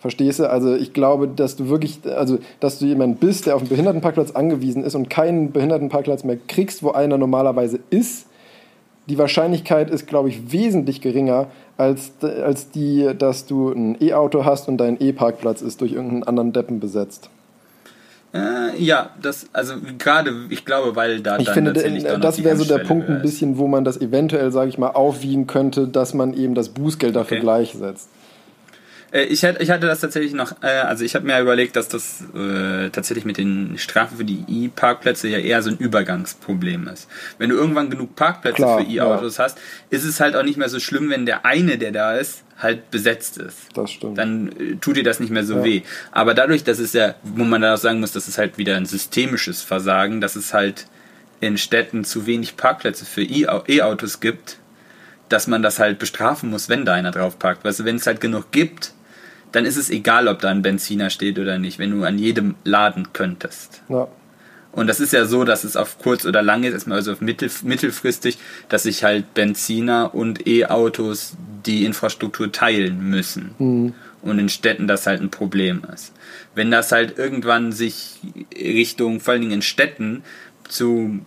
Verstehst 0.00 0.38
du? 0.38 0.48
Also 0.48 0.76
ich 0.76 0.92
glaube, 0.92 1.26
dass 1.26 1.56
du 1.56 1.68
wirklich, 1.68 2.00
also 2.06 2.38
dass 2.60 2.78
du 2.78 2.86
jemand 2.86 3.18
bist, 3.18 3.46
der 3.46 3.56
auf 3.56 3.62
einen 3.62 3.68
Behindertenparkplatz 3.68 4.30
angewiesen 4.30 4.84
ist 4.84 4.94
und 4.94 5.10
keinen 5.10 5.50
Behindertenparkplatz 5.50 6.22
mehr 6.22 6.38
kriegst, 6.46 6.84
wo 6.84 6.92
einer 6.92 7.18
normalerweise 7.18 7.80
ist, 7.90 8.26
die 9.08 9.18
Wahrscheinlichkeit 9.18 9.90
ist, 9.90 10.06
glaube 10.06 10.28
ich, 10.28 10.52
wesentlich 10.52 11.00
geringer 11.00 11.46
als, 11.76 12.12
als 12.22 12.70
die, 12.70 13.08
dass 13.18 13.46
du 13.46 13.70
ein 13.70 13.96
E-Auto 14.00 14.44
hast 14.44 14.68
und 14.68 14.76
dein 14.76 15.00
E-Parkplatz 15.00 15.62
ist 15.62 15.80
durch 15.80 15.92
irgendeinen 15.92 16.24
anderen 16.24 16.52
Deppen 16.52 16.78
besetzt. 16.78 17.30
Äh, 18.38 18.82
ja, 18.82 19.10
das, 19.20 19.46
also 19.52 19.74
gerade, 19.98 20.32
ich 20.50 20.64
glaube, 20.64 20.96
weil 20.96 21.20
da 21.20 21.38
Ich 21.38 21.46
dann 21.46 21.54
finde, 21.54 21.72
noch 21.72 22.20
das 22.20 22.42
wäre 22.42 22.56
so 22.56 22.64
der 22.64 22.78
Punkt 22.78 23.08
ein 23.08 23.22
bisschen, 23.22 23.58
wo 23.58 23.66
man 23.66 23.84
das 23.84 24.00
eventuell, 24.00 24.52
sage 24.52 24.68
ich 24.68 24.78
mal, 24.78 24.90
aufwiegen 24.90 25.46
könnte, 25.46 25.88
dass 25.88 26.14
man 26.14 26.34
eben 26.34 26.54
das 26.54 26.68
Bußgeld 26.70 27.16
dafür 27.16 27.38
Okay. 27.38 27.40
gleichsetzt. 27.44 28.08
Äh, 29.12 29.24
Ich 29.24 29.44
hatte, 29.44 29.62
ich 29.62 29.70
hatte 29.70 29.86
das 29.86 30.00
tatsächlich 30.00 30.32
noch, 30.32 30.62
äh, 30.62 30.66
also 30.66 31.04
ich 31.04 31.14
habe 31.14 31.26
mir 31.26 31.40
überlegt, 31.40 31.76
dass 31.76 31.88
das 31.88 32.22
äh, 32.34 32.90
tatsächlich 32.90 33.24
mit 33.24 33.38
den 33.38 33.78
Strafen 33.78 34.18
für 34.18 34.24
die 34.24 34.44
E-Parkplätze 34.48 35.28
ja 35.28 35.38
eher 35.38 35.62
so 35.62 35.70
ein 35.70 35.76
Übergangsproblem 35.78 36.88
ist. 36.88 37.08
Wenn 37.38 37.50
du 37.50 37.56
irgendwann 37.56 37.90
genug 37.90 38.16
Parkplätze 38.16 38.56
Klar, 38.56 38.80
für 38.80 38.86
E-Autos 38.90 39.38
hast, 39.38 39.58
ist 39.90 40.04
es 40.04 40.20
halt 40.20 40.36
auch 40.36 40.42
nicht 40.42 40.58
mehr 40.58 40.68
so 40.68 40.80
schlimm, 40.80 41.10
wenn 41.10 41.26
der 41.26 41.44
eine, 41.44 41.78
der 41.78 41.92
da 41.92 42.14
ist, 42.16 42.42
halt 42.58 42.90
besetzt 42.90 43.38
ist. 43.38 43.56
Das 43.74 43.90
stimmt. 43.92 44.18
Dann 44.18 44.48
äh, 44.58 44.76
tut 44.80 44.96
dir 44.96 45.04
das 45.04 45.20
nicht 45.20 45.30
mehr 45.30 45.44
so 45.44 45.56
Ja. 45.58 45.64
weh. 45.64 45.82
Aber 46.12 46.34
dadurch, 46.34 46.64
dass 46.64 46.78
es 46.78 46.92
ja, 46.92 47.14
wo 47.22 47.44
man 47.44 47.62
dann 47.62 47.74
auch 47.74 47.78
sagen 47.78 48.00
muss, 48.00 48.12
das 48.12 48.28
ist 48.28 48.36
halt 48.38 48.58
wieder 48.58 48.76
ein 48.76 48.86
systemisches 48.86 49.62
Versagen, 49.62 50.20
dass 50.20 50.34
es 50.36 50.52
halt 50.54 50.86
in 51.40 51.56
Städten 51.56 52.04
zu 52.04 52.26
wenig 52.26 52.56
Parkplätze 52.56 53.04
für 53.04 53.22
E-Au- 53.22 53.62
E-Autos 53.68 54.18
gibt, 54.18 54.58
dass 55.28 55.46
man 55.46 55.62
das 55.62 55.78
halt 55.78 55.98
bestrafen 56.00 56.50
muss, 56.50 56.68
wenn 56.68 56.84
da 56.84 56.94
einer 56.94 57.12
drauf 57.12 57.38
parkt. 57.38 57.64
Weißt 57.64 57.78
du, 57.80 57.84
wenn 57.84 57.96
es 57.96 58.06
halt 58.08 58.20
genug 58.20 58.50
gibt, 58.50 58.92
dann 59.52 59.64
ist 59.64 59.76
es 59.76 59.90
egal, 59.90 60.28
ob 60.28 60.40
da 60.40 60.50
ein 60.50 60.62
Benziner 60.62 61.10
steht 61.10 61.38
oder 61.38 61.58
nicht, 61.58 61.78
wenn 61.78 61.90
du 61.90 62.04
an 62.04 62.18
jedem 62.18 62.54
laden 62.64 63.12
könntest. 63.12 63.82
Ja. 63.88 64.08
Und 64.72 64.86
das 64.86 65.00
ist 65.00 65.12
ja 65.12 65.24
so, 65.24 65.44
dass 65.44 65.64
es 65.64 65.76
auf 65.76 65.98
kurz 65.98 66.24
oder 66.26 66.42
lang 66.42 66.62
ist, 66.62 66.72
erstmal 66.72 66.98
also 66.98 67.12
auf 67.12 67.20
mittel, 67.20 67.50
mittelfristig, 67.62 68.38
dass 68.68 68.84
sich 68.84 69.02
halt 69.02 69.34
Benziner 69.34 70.14
und 70.14 70.46
E-Autos 70.46 71.36
die 71.66 71.84
Infrastruktur 71.84 72.52
teilen 72.52 73.08
müssen. 73.08 73.94
Und 74.20 74.38
in 74.38 74.48
Städten 74.48 74.86
das 74.86 75.06
halt 75.06 75.20
ein 75.20 75.30
Problem 75.30 75.82
ist. 75.92 76.12
Wenn 76.54 76.70
das 76.70 76.92
halt 76.92 77.18
irgendwann 77.18 77.72
sich 77.72 78.20
Richtung, 78.54 79.20
vor 79.20 79.32
allen 79.32 79.42
Dingen 79.42 79.54
in 79.54 79.62
Städten, 79.62 80.22
zu 80.68 81.20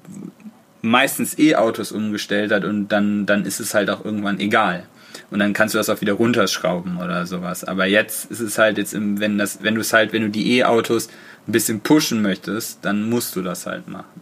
meistens 0.82 1.38
E-Autos 1.38 1.92
umgestellt 1.92 2.52
hat 2.52 2.64
und 2.64 2.90
dann, 2.90 3.26
dann 3.26 3.46
ist 3.46 3.60
es 3.60 3.74
halt 3.74 3.90
auch 3.90 4.06
irgendwann 4.06 4.40
egal. 4.40 4.84
Und 5.32 5.40
dann 5.40 5.54
kannst 5.54 5.74
du 5.74 5.78
das 5.80 5.90
auch 5.90 6.02
wieder 6.02 6.14
runterschrauben 6.14 6.98
oder 6.98 7.26
sowas. 7.26 7.64
Aber 7.64 7.86
jetzt 7.86 8.30
ist 8.30 8.42
es 8.42 8.58
halt 8.58 8.78
jetzt, 8.78 8.94
im, 8.94 9.20
wenn 9.20 9.38
das, 9.38 9.64
wenn 9.64 9.76
du 9.76 9.82
es 9.82 9.94
halt, 9.94 10.14
wenn 10.14 10.24
du 10.24 10.30
die 10.30 10.58
E-Autos 10.58 11.08
ein 11.48 11.54
bisschen 11.54 11.80
pushen 11.80 12.22
möchtest, 12.22 12.80
dann 12.84 13.10
musst 13.10 13.36
du 13.36 13.42
das 13.42 13.66
halt 13.66 13.88
machen. 13.88 14.22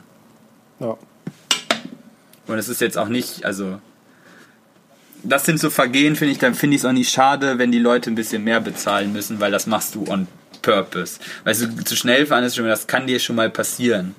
ja. 0.80 0.98
Und 2.48 2.58
es 2.58 2.68
ist 2.68 2.82
jetzt 2.82 2.98
auch 2.98 3.10
nicht, 3.10 3.46
also 3.46 3.80
das 5.24 5.46
sind 5.46 5.60
so 5.60 5.70
Vergehen, 5.70 6.16
finde 6.16 6.32
ich, 6.32 6.40
dann 6.40 6.56
finde 6.56 6.76
ich 6.76 6.82
es 6.82 6.86
auch 6.86 6.94
nicht 6.94 7.12
schade, 7.12 7.60
wenn 7.60 7.72
die 7.72 7.80
Leute 7.80 8.10
ein 8.10 8.16
bisschen 8.16 8.44
mehr 8.44 8.60
bezahlen 8.60 9.14
müssen, 9.14 9.40
weil 9.40 9.52
das 9.52 9.68
machst 9.68 9.94
du 9.94 10.06
on 10.08 10.28
purpose. 10.62 11.20
Weißt 11.44 11.62
du, 11.62 11.84
zu 11.84 11.96
schnell 11.96 12.26
fahren 12.26 12.44
ist 12.44 12.56
schon, 12.56 12.66
das 12.66 12.88
kann 12.88 13.06
dir 13.06 13.20
schon 13.20 13.36
mal 13.36 13.50
passieren, 13.50 14.16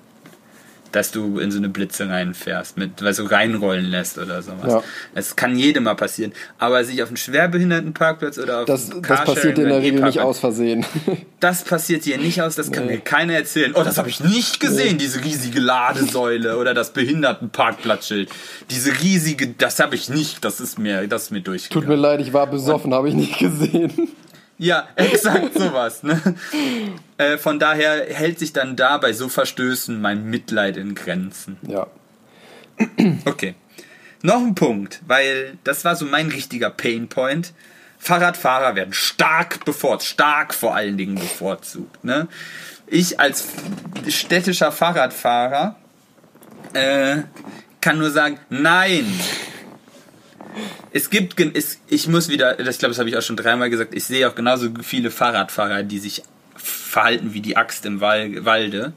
dass 0.93 1.13
du 1.13 1.39
in 1.39 1.51
so 1.51 1.59
eine 1.59 1.69
Blitze 1.69 2.09
reinfährst, 2.09 2.77
mit, 2.77 3.03
weil 3.03 3.15
so 3.15 3.25
reinrollen 3.25 3.85
lässt 3.85 4.19
oder 4.19 4.43
sowas. 4.43 4.73
Ja. 4.73 4.83
Das 5.15 5.37
kann 5.37 5.57
jedem 5.57 5.85
mal 5.85 5.95
passieren. 5.95 6.33
Aber 6.59 6.85
sich 6.85 7.03
auf 7.03 7.09
einen 7.09 7.17
Schwerbehindertenparkplatz 7.17 8.39
oder 8.39 8.61
auf 8.61 8.65
Das, 8.67 8.91
einen 8.91 9.03
das 9.03 9.25
passiert 9.25 9.59
dir 9.59 9.63
in 9.63 9.69
der 9.69 9.83
Regel 9.83 10.03
nicht 10.03 10.21
aus 10.21 10.39
Versehen. 10.39 10.85
das 11.41 11.65
passiert 11.65 12.05
hier 12.05 12.19
nicht 12.19 12.43
aus, 12.43 12.57
das 12.57 12.73
kann 12.73 12.87
mir 12.87 12.99
keiner 12.99 13.35
erzählen. 13.35 13.73
Oh, 13.75 13.83
das 13.83 13.99
habe 13.99 14.09
ich 14.09 14.21
nicht 14.21 14.61
gesehen, 14.61 14.99
diese 14.99 15.23
riesige 15.25 15.61
Ladesäule 15.61 16.59
oder 16.59 16.75
das 16.75 16.93
Behindertenparkplatzschild. 16.93 18.31
Diese 18.71 18.93
riesige, 19.01 19.49
das 19.49 19.79
habe 19.81 19.95
ich 19.95 20.09
nicht, 20.09 20.45
das 20.45 20.61
ist 20.61 20.79
mir, 20.79 21.07
das 21.07 21.25
ist 21.25 21.31
mir 21.31 21.39
Tut 21.39 21.47
durchgegangen. 21.47 21.89
mir 21.89 21.97
leid, 21.97 22.21
ich 22.21 22.33
war 22.33 22.47
besoffen, 22.47 22.95
habe 22.95 23.09
ich 23.09 23.15
nicht 23.15 23.39
gesehen. 23.39 24.11
Ja, 24.61 24.89
exakt 24.97 25.55
sowas. 25.55 26.03
Ne? 26.03 26.21
Äh, 27.17 27.39
von 27.39 27.59
daher 27.59 28.05
hält 28.15 28.39
sich 28.39 28.53
dann 28.53 28.77
da 28.77 28.99
bei 28.99 29.15
so 29.15 29.31
Verstößen 29.31 29.99
mein 29.99 30.25
Mitleid 30.25 30.77
in 30.77 30.95
Grenzen. 30.95 31.57
Ja. 31.67 31.87
Okay. 33.25 33.55
Noch 34.21 34.41
ein 34.41 34.55
Punkt, 34.55 35.01
weil 35.07 35.57
das 35.65 35.87
war 35.87 35.97
so 35.97 36.05
mein 36.05 36.29
richtiger 36.29 36.69
Painpoint. 36.69 37.55
Fahrradfahrer 37.99 38.75
werden 38.77 38.93
stark 38.93 39.65
bevorzugt, 39.65 40.11
stark 40.11 40.53
vor 40.53 40.75
allen 40.75 40.99
Dingen 40.99 41.15
bevorzugt. 41.15 42.05
Ne? 42.05 42.29
Ich 42.87 43.19
als 43.19 43.49
städtischer 44.09 44.73
Fahrradfahrer 44.73 45.77
äh, 46.75 47.23
kann 47.81 47.99
nur 47.99 48.11
sagen, 48.11 48.39
nein. 48.51 49.07
Es 50.93 51.11
gibt, 51.11 51.39
es, 51.57 51.81
ich 51.89 52.09
muss 52.09 52.29
wieder, 52.29 52.55
das 52.55 52.79
glaube, 52.79 52.91
das 52.91 52.99
habe 52.99 53.09
ich 53.09 53.17
auch 53.17 53.23
schon 53.23 53.37
dreimal 53.37 53.71
gesagt, 53.71 53.95
ich 53.95 54.05
sehe 54.05 54.29
auch 54.29 54.35
genauso 54.35 54.69
viele 54.83 55.11
Fahrradfahrer, 55.11 55.83
die 55.83 55.99
sich 55.99 56.23
verhalten 56.57 57.33
wie 57.33 57.41
die 57.41 57.57
Axt 57.57 57.87
im 57.87 58.01
Wal 58.01 58.45
Walde. 58.45 58.93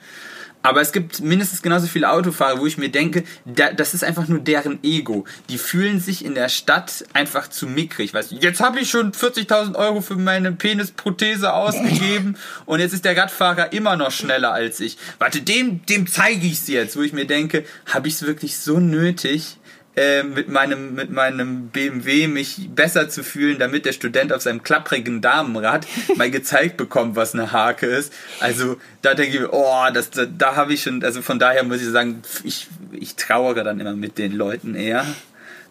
Aber 0.65 0.79
es 0.79 0.93
gibt 0.93 1.19
mindestens 1.19 1.61
genauso 1.61 1.87
viele 1.87 2.09
Autofahrer, 2.09 2.57
wo 2.57 2.65
ich 2.65 2.77
mir 2.77 2.87
denke, 2.87 3.25
da, 3.43 3.73
das 3.73 3.93
ist 3.93 4.03
einfach 4.03 4.29
nur 4.29 4.39
deren 4.39 4.81
Ego. 4.81 5.25
Die 5.49 5.57
fühlen 5.57 5.99
sich 5.99 6.23
in 6.23 6.35
der 6.35 6.47
Stadt 6.47 7.03
einfach 7.11 7.49
zu 7.49 7.67
mickrig. 7.67 8.13
Weißt 8.13 8.31
du, 8.31 8.35
jetzt 8.35 8.61
habe 8.61 8.79
ich 8.79 8.89
schon 8.89 9.11
40.000 9.11 9.75
Euro 9.75 9.99
für 9.99 10.15
meine 10.15 10.53
Penisprothese 10.53 11.51
ausgegeben 11.53 12.37
und 12.65 12.79
jetzt 12.79 12.93
ist 12.93 13.03
der 13.03 13.17
Radfahrer 13.17 13.73
immer 13.73 13.97
noch 13.97 14.11
schneller 14.11 14.53
als 14.53 14.79
ich. 14.79 14.97
Warte, 15.19 15.41
dem, 15.41 15.85
dem 15.85 16.07
zeige 16.07 16.47
ich 16.47 16.53
es 16.53 16.67
jetzt, 16.69 16.95
wo 16.95 17.01
ich 17.01 17.11
mir 17.11 17.27
denke, 17.27 17.65
habe 17.93 18.07
ich 18.07 18.13
es 18.13 18.23
wirklich 18.23 18.57
so 18.57 18.79
nötig? 18.79 19.57
Äh, 19.95 20.23
mit 20.23 20.49
meinem 20.49 20.95
mit 20.95 21.11
meinem 21.11 21.67
BMW 21.67 22.27
mich 22.27 22.69
besser 22.73 23.09
zu 23.09 23.23
fühlen, 23.23 23.59
damit 23.59 23.85
der 23.85 23.93
Student 23.93 24.33
auf 24.33 24.41
seinem 24.41 24.63
klapprigen 24.63 25.21
Damenrad 25.21 25.85
mal 26.15 26.31
gezeigt 26.31 26.77
bekommt, 26.77 27.15
was 27.15 27.35
eine 27.35 27.51
Hake 27.51 27.85
ist. 27.85 28.11
Also 28.39 28.77
da 29.03 29.13
denke 29.13 29.35
ich, 29.35 29.41
mir, 29.41 29.53
oh, 29.53 29.85
das 29.93 30.09
da, 30.09 30.25
da 30.25 30.55
habe 30.55 30.73
ich 30.73 30.81
schon, 30.81 31.03
also 31.03 31.21
von 31.21 31.37
daher 31.37 31.63
muss 31.63 31.81
ich 31.81 31.89
sagen, 31.89 32.23
ich 32.43 32.67
ich 32.91 33.15
trauere 33.15 33.63
dann 33.63 33.79
immer 33.79 33.93
mit 33.93 34.17
den 34.17 34.33
Leuten 34.33 34.73
eher. 34.73 35.05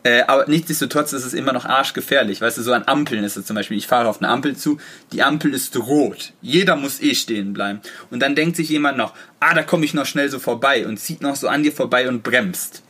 Äh, 0.04 0.22
aber 0.22 0.46
nichtsdestotrotz 0.46 1.12
ist 1.12 1.24
es 1.24 1.34
immer 1.34 1.52
noch 1.52 1.64
arschgefährlich. 1.64 2.40
Weißt 2.40 2.58
du, 2.58 2.62
so 2.62 2.72
an 2.72 2.84
Ampeln 2.86 3.22
ist 3.24 3.36
es 3.36 3.46
zum 3.46 3.54
Beispiel, 3.54 3.76
ich 3.76 3.86
fahre 3.86 4.08
auf 4.08 4.20
eine 4.20 4.30
Ampel 4.30 4.56
zu, 4.56 4.78
die 5.12 5.22
Ampel 5.22 5.54
ist 5.54 5.76
rot. 5.76 6.32
Jeder 6.42 6.74
muss 6.76 7.00
eh 7.00 7.14
stehen 7.14 7.52
bleiben. 7.52 7.80
Und 8.10 8.20
dann 8.20 8.34
denkt 8.34 8.56
sich 8.56 8.68
jemand 8.68 8.98
noch, 8.98 9.14
ah, 9.38 9.54
da 9.54 9.62
komme 9.62 9.84
ich 9.84 9.94
noch 9.94 10.06
schnell 10.06 10.28
so 10.28 10.40
vorbei 10.40 10.86
und 10.86 10.98
zieht 10.98 11.22
noch 11.22 11.36
so 11.36 11.46
an 11.48 11.62
dir 11.62 11.72
vorbei 11.72 12.08
und 12.08 12.22
bremst 12.24 12.82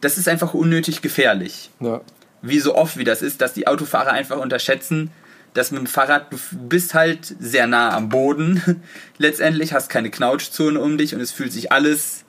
das 0.00 0.18
ist 0.18 0.28
einfach 0.28 0.54
unnötig 0.54 1.02
gefährlich. 1.02 1.70
Ja. 1.80 2.00
Wie 2.42 2.60
so 2.60 2.74
oft 2.74 2.96
wie 2.96 3.04
das 3.04 3.22
ist, 3.22 3.40
dass 3.40 3.54
die 3.54 3.66
Autofahrer 3.66 4.12
einfach 4.12 4.38
unterschätzen, 4.38 5.10
dass 5.54 5.70
mit 5.70 5.80
dem 5.80 5.86
Fahrrad, 5.86 6.32
du 6.32 6.38
bist 6.68 6.94
halt 6.94 7.34
sehr 7.38 7.66
nah 7.66 7.94
am 7.94 8.08
Boden. 8.08 8.82
Letztendlich 9.18 9.72
hast 9.72 9.88
keine 9.88 10.10
Knautschzone 10.10 10.78
um 10.78 10.98
dich 10.98 11.14
und 11.14 11.20
es 11.20 11.32
fühlt 11.32 11.52
sich 11.52 11.72
alles 11.72 12.24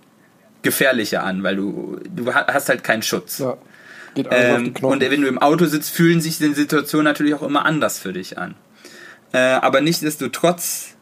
gefährlicher 0.61 1.23
an, 1.23 1.43
weil 1.43 1.55
du, 1.55 1.99
du 2.09 2.33
hast 2.33 2.69
halt 2.69 2.83
keinen 2.83 3.03
Schutz. 3.03 3.39
ja. 3.39 3.57
Geht 4.17 4.29
Ähm, 4.31 4.73
und 4.81 5.01
wenn 5.01 5.21
du 5.21 5.27
im 5.27 5.37
Auto 5.37 5.65
sitzt, 5.65 5.91
fühlen 5.91 6.21
sich 6.21 6.39
die 6.39 6.51
Situationen 6.53 7.03
natürlich 7.03 7.35
auch 7.35 7.43
immer 7.43 7.65
anders 7.65 7.99
für 7.99 8.13
dich 8.13 8.39
an. 8.39 8.55
Äh, 9.31 9.37
aber 9.37 9.79
nichtsdestotrotz, 9.81 10.95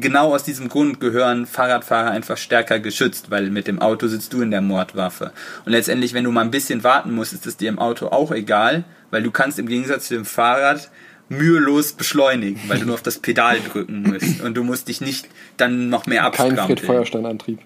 genau 0.00 0.34
aus 0.34 0.44
diesem 0.44 0.68
Grund 0.68 1.00
gehören 1.00 1.46
Fahrradfahrer 1.46 2.10
einfach 2.10 2.36
stärker 2.36 2.80
geschützt, 2.80 3.30
weil 3.30 3.50
mit 3.50 3.66
dem 3.66 3.80
Auto 3.80 4.06
sitzt 4.08 4.32
du 4.32 4.42
in 4.42 4.50
der 4.50 4.60
Mordwaffe. 4.60 5.32
Und 5.64 5.72
letztendlich, 5.72 6.14
wenn 6.14 6.24
du 6.24 6.30
mal 6.30 6.42
ein 6.42 6.50
bisschen 6.50 6.84
warten 6.84 7.14
musst, 7.14 7.32
ist 7.32 7.46
es 7.46 7.56
dir 7.56 7.68
im 7.68 7.78
Auto 7.78 8.08
auch 8.08 8.30
egal, 8.32 8.84
weil 9.10 9.22
du 9.22 9.30
kannst 9.30 9.58
im 9.58 9.66
Gegensatz 9.66 10.08
zu 10.08 10.14
dem 10.14 10.24
Fahrrad 10.24 10.90
mühelos 11.28 11.92
beschleunigen, 11.92 12.60
weil 12.68 12.78
du 12.78 12.86
nur 12.86 12.94
auf 12.94 13.02
das 13.02 13.18
Pedal 13.18 13.58
drücken 13.60 14.02
musst 14.02 14.40
und 14.42 14.54
du 14.54 14.62
musst 14.62 14.88
dich 14.88 15.00
nicht 15.00 15.28
dann 15.56 15.88
noch 15.88 16.06
mehr 16.06 16.22
Kein 16.22 16.28
abstrampeln. 16.28 16.78
Fred 16.78 16.80
Feuerstein-Antrieb. 16.86 17.58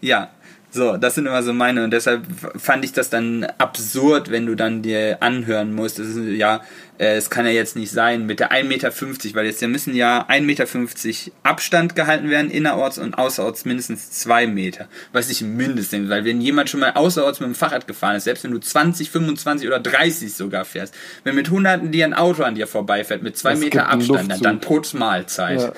Ja, 0.00 0.30
so, 0.76 0.96
das 0.96 1.16
sind 1.16 1.26
immer 1.26 1.42
so 1.42 1.52
meine 1.52 1.82
und 1.82 1.90
deshalb 1.90 2.24
fand 2.56 2.84
ich 2.84 2.92
das 2.92 3.10
dann 3.10 3.44
absurd, 3.58 4.30
wenn 4.30 4.46
du 4.46 4.54
dann 4.54 4.82
dir 4.82 5.18
anhören 5.20 5.74
musst, 5.74 5.98
das 5.98 6.08
ist, 6.08 6.18
ja, 6.18 6.60
äh, 6.98 7.16
es 7.16 7.30
kann 7.30 7.44
ja 7.46 7.52
jetzt 7.52 7.76
nicht 7.76 7.90
sein 7.90 8.26
mit 8.26 8.40
der 8.40 8.52
1,50 8.52 8.64
Meter, 8.64 8.92
weil 9.34 9.46
jetzt 9.46 9.60
ja 9.60 9.68
müssen 9.68 9.94
ja 9.94 10.26
1,50 10.28 10.42
Meter 10.42 11.32
Abstand 11.42 11.96
gehalten 11.96 12.30
werden, 12.30 12.50
innerorts 12.50 12.98
und 12.98 13.14
außerorts 13.14 13.64
mindestens 13.64 14.10
2 14.12 14.46
Meter, 14.46 14.88
was 15.12 15.30
ich 15.30 15.42
mindestens, 15.42 16.08
weil 16.08 16.24
wenn 16.24 16.40
jemand 16.40 16.70
schon 16.70 16.80
mal 16.80 16.92
außerorts 16.92 17.40
mit 17.40 17.48
dem 17.48 17.54
Fahrrad 17.54 17.86
gefahren 17.86 18.16
ist, 18.16 18.24
selbst 18.24 18.44
wenn 18.44 18.52
du 18.52 18.58
20, 18.58 19.10
25 19.10 19.66
oder 19.66 19.80
30 19.80 20.32
sogar 20.32 20.64
fährst, 20.64 20.94
wenn 21.24 21.34
mit 21.34 21.50
Hunderten 21.50 21.90
dir 21.90 22.04
ein 22.04 22.14
Auto 22.14 22.42
an 22.42 22.54
dir 22.54 22.66
vorbeifährt 22.66 23.22
mit 23.22 23.36
2 23.36 23.52
Es 23.52 23.60
Meter 23.60 23.88
Abstand, 23.88 24.30
dann, 24.30 24.40
dann 24.40 24.60
Putz 24.60 24.94
Mahlzeit 24.94 25.60
Ja. 25.60 25.72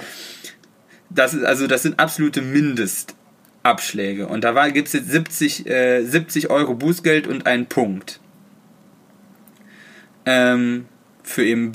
das 1.10 1.34
ist 1.34 1.44
also 1.44 1.66
das 1.66 1.82
sind 1.82 1.98
absolute 1.98 2.42
Mindestabschläge 3.68 4.26
und 4.26 4.44
da 4.44 4.68
gibt 4.68 4.88
es 4.88 4.94
jetzt 4.94 5.10
70, 5.10 5.66
äh, 5.66 6.02
70 6.04 6.50
Euro 6.50 6.74
Bußgeld 6.74 7.26
und 7.26 7.46
einen 7.46 7.66
Punkt. 7.66 8.20
Ähm, 10.26 10.86
für 11.22 11.44
eben 11.44 11.72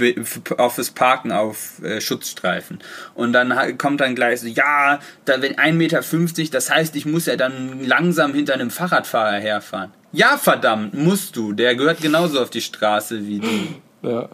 auch 0.58 0.74
fürs 0.74 0.90
Parken 0.90 1.32
auf 1.32 1.82
äh, 1.84 2.02
Schutzstreifen. 2.02 2.80
Und 3.14 3.34
dann 3.34 3.78
kommt 3.78 4.02
dann 4.02 4.16
gleich 4.16 4.42
so 4.42 4.48
ja 4.48 5.00
da 5.26 5.42
wenn 5.42 5.56
1,50 5.56 5.74
Meter 5.74 6.52
das 6.52 6.72
heißt 6.72 6.96
ich 6.96 7.06
muss 7.06 7.28
ja 7.28 7.36
dann 7.36 7.84
langsam 7.84 8.34
hinter 8.34 8.56
einem 8.56 8.72
Fahrradfahrer 8.72 9.40
herfahren. 9.40 9.92
Ja 10.12 10.38
verdammt 10.38 10.96
musst 10.96 11.36
du. 11.36 11.54
Der 11.54 11.76
gehört 11.76 12.02
genauso 12.02 12.42
auf 12.42 12.50
die 12.50 12.62
Straße 12.62 13.28
wie 13.28 13.40
du. 13.40 14.08
Ja. 14.10 14.28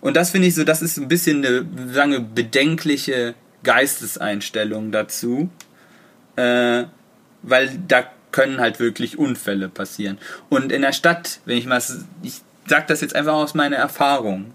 und 0.00 0.16
das 0.16 0.30
finde 0.30 0.46
ich 0.46 0.54
so, 0.54 0.62
das 0.62 0.82
ist 0.82 0.98
ein 0.98 1.08
bisschen 1.08 1.44
eine, 1.44 1.66
sagen 1.92 2.12
wir, 2.12 2.20
bedenkliche 2.20 3.34
Geisteseinstellung 3.64 4.92
dazu, 4.92 5.50
äh, 6.36 6.84
weil 7.42 7.78
da 7.88 8.04
können 8.32 8.60
halt 8.60 8.80
wirklich 8.80 9.18
Unfälle 9.18 9.68
passieren. 9.68 10.18
Und 10.48 10.72
in 10.72 10.82
der 10.82 10.92
Stadt, 10.92 11.40
wenn 11.44 11.56
ich 11.56 11.66
mal, 11.66 11.82
ich 12.22 12.40
sag 12.66 12.86
das 12.86 13.00
jetzt 13.00 13.14
einfach 13.16 13.34
aus 13.34 13.54
meiner 13.54 13.76
Erfahrung, 13.76 14.54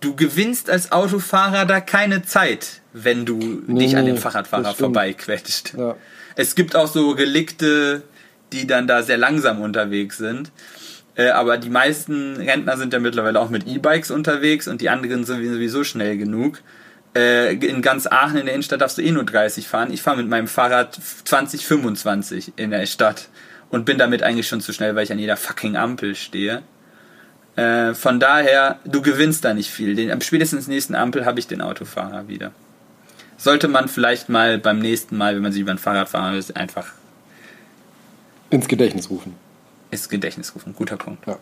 du 0.00 0.14
gewinnst 0.14 0.70
als 0.70 0.92
Autofahrer 0.92 1.64
da 1.64 1.80
keine 1.80 2.22
Zeit, 2.22 2.80
wenn 2.92 3.24
du 3.24 3.38
dich 3.66 3.96
an 3.96 4.04
nee, 4.04 4.12
dem 4.12 4.18
Fahrradfahrer 4.18 4.74
vorbeiquetscht. 4.74 5.74
Ja. 5.76 5.96
Es 6.34 6.54
gibt 6.54 6.76
auch 6.76 6.88
so 6.88 7.10
Relikte, 7.10 8.02
die 8.52 8.66
dann 8.66 8.86
da 8.86 9.02
sehr 9.02 9.18
langsam 9.18 9.60
unterwegs 9.60 10.18
sind. 10.18 10.50
Äh, 11.14 11.28
aber 11.28 11.58
die 11.58 11.68
meisten 11.70 12.36
Rentner 12.36 12.76
sind 12.76 12.92
ja 12.92 12.98
mittlerweile 12.98 13.38
auch 13.38 13.50
mit 13.50 13.66
E-Bikes 13.66 14.10
unterwegs 14.10 14.66
und 14.66 14.80
die 14.80 14.88
anderen 14.88 15.24
sind 15.24 15.44
sowieso 15.44 15.84
schnell 15.84 16.16
genug. 16.16 16.60
Äh, 17.14 17.54
in 17.54 17.82
ganz 17.82 18.06
Aachen 18.06 18.38
in 18.38 18.46
der 18.46 18.54
Innenstadt 18.54 18.80
darfst 18.80 18.98
du 18.98 19.02
eh 19.02 19.10
nur 19.12 19.24
30 19.24 19.68
fahren. 19.68 19.92
Ich 19.92 20.02
fahre 20.02 20.16
mit 20.16 20.28
meinem 20.28 20.48
Fahrrad 20.48 20.98
20, 21.24 21.66
25 21.66 22.52
in 22.56 22.70
der 22.70 22.86
Stadt 22.86 23.28
und 23.70 23.84
bin 23.84 23.98
damit 23.98 24.22
eigentlich 24.22 24.48
schon 24.48 24.60
zu 24.60 24.72
schnell, 24.72 24.94
weil 24.94 25.04
ich 25.04 25.12
an 25.12 25.18
jeder 25.18 25.36
fucking 25.36 25.76
Ampel 25.76 26.14
stehe. 26.14 26.62
Äh, 27.56 27.92
von 27.92 28.18
daher, 28.18 28.78
du 28.84 29.02
gewinnst 29.02 29.44
da 29.44 29.52
nicht 29.52 29.70
viel. 29.70 29.94
Den, 29.94 30.10
am 30.10 30.22
spätestens 30.22 30.68
nächsten 30.68 30.94
Ampel 30.94 31.26
habe 31.26 31.38
ich 31.38 31.46
den 31.46 31.60
Autofahrer 31.60 32.28
wieder. 32.28 32.52
Sollte 33.36 33.68
man 33.68 33.88
vielleicht 33.88 34.28
mal 34.28 34.58
beim 34.58 34.78
nächsten 34.78 35.16
Mal, 35.16 35.34
wenn 35.34 35.42
man 35.42 35.52
sich 35.52 35.60
über 35.60 35.72
ein 35.72 35.78
Fahrrad 35.78 36.08
fahren 36.08 36.32
will, 36.34 36.44
einfach 36.54 36.92
Ins 38.50 38.68
Gedächtnis 38.68 39.10
rufen. 39.10 39.34
ins 39.90 40.08
Gedächtnis 40.08 40.54
rufen. 40.54 40.74
Guter 40.74 40.96
Punkt. 40.96 41.26
Ja. 41.26 41.38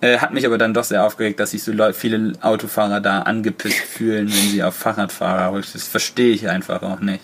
Äh, 0.00 0.18
hat 0.18 0.32
mich 0.32 0.46
aber 0.46 0.58
dann 0.58 0.74
doch 0.74 0.84
sehr 0.84 1.04
aufgeregt, 1.04 1.40
dass 1.40 1.50
sich 1.50 1.62
so 1.62 1.72
Leu 1.72 1.92
viele 1.92 2.32
Autofahrer 2.40 3.00
da 3.00 3.22
angepisst 3.22 3.78
fühlen, 3.80 4.28
wenn 4.28 4.48
sie 4.50 4.62
auf 4.62 4.74
Fahrradfahrer 4.74 5.52
rücken. 5.52 5.66
Das 5.72 5.88
verstehe 5.88 6.32
ich 6.32 6.48
einfach 6.48 6.82
auch 6.82 7.00
nicht. 7.00 7.22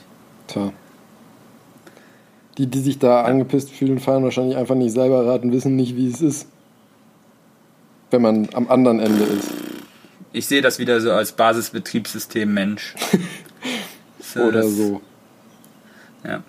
Tja. 0.49 0.73
Die, 2.59 2.67
die 2.67 2.81
sich 2.81 2.99
da 2.99 3.23
angepisst 3.23 3.71
fühlen, 3.71 3.99
fahren 4.01 4.25
wahrscheinlich 4.25 4.57
einfach 4.57 4.75
nicht 4.75 4.93
selber 4.93 5.27
Rad 5.27 5.43
und 5.43 5.53
wissen 5.53 5.77
nicht, 5.77 5.97
wie 5.97 6.09
es 6.09 6.21
ist. 6.21 6.49
Wenn 8.11 8.23
man 8.23 8.49
am 8.55 8.69
anderen 8.69 9.01
Ende 9.01 9.25
ist. 9.25 9.51
Ich 10.33 10.47
sehe 10.47 10.63
das 10.63 10.79
wieder 10.81 11.01
so 11.01 11.13
als 11.13 11.33
Basisbetriebssystem 11.33 12.53
Mensch. 12.53 12.95
Oder 14.35 14.63
das- 14.63 14.71
so. 14.77 15.01
Ja. 16.25 16.43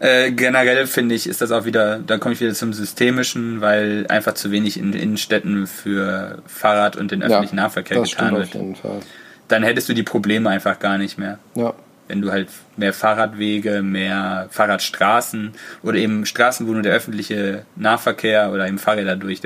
Äh, 0.00 0.32
generell 0.32 0.86
finde 0.86 1.14
ich, 1.14 1.28
ist 1.28 1.40
das 1.40 1.50
auch 1.52 1.64
wieder, 1.64 1.98
da 1.98 2.18
komme 2.18 2.34
ich 2.34 2.40
wieder 2.40 2.54
zum 2.54 2.72
Systemischen, 2.72 3.60
weil 3.60 4.06
einfach 4.08 4.34
zu 4.34 4.50
wenig 4.50 4.76
in 4.78 4.92
Innenstädten 4.92 5.66
für 5.66 6.42
Fahrrad 6.46 6.96
und 6.96 7.10
den 7.10 7.22
öffentlichen 7.22 7.56
Nahverkehr 7.56 7.98
das 8.00 8.10
getan 8.10 8.34
wird. 8.34 8.50
Dann 9.48 9.62
hättest 9.62 9.88
du 9.88 9.92
die 9.94 10.02
Probleme 10.02 10.50
einfach 10.50 10.78
gar 10.78 10.98
nicht 10.98 11.18
mehr. 11.18 11.38
Ja. 11.54 11.74
wenn 12.08 12.20
du 12.20 12.30
halt 12.30 12.48
mehr 12.76 12.92
Fahrradwege, 12.92 13.82
mehr 13.82 14.48
Fahrradstraßen 14.50 15.52
oder 15.82 15.96
eben 15.96 16.26
Straßen, 16.26 16.66
wo 16.66 16.72
nur 16.72 16.82
der 16.82 16.92
öffentliche 16.94 17.64
Nahverkehr 17.76 18.52
oder 18.52 18.66
eben 18.68 18.78
Fahrräder 18.78 19.16
durch. 19.16 19.40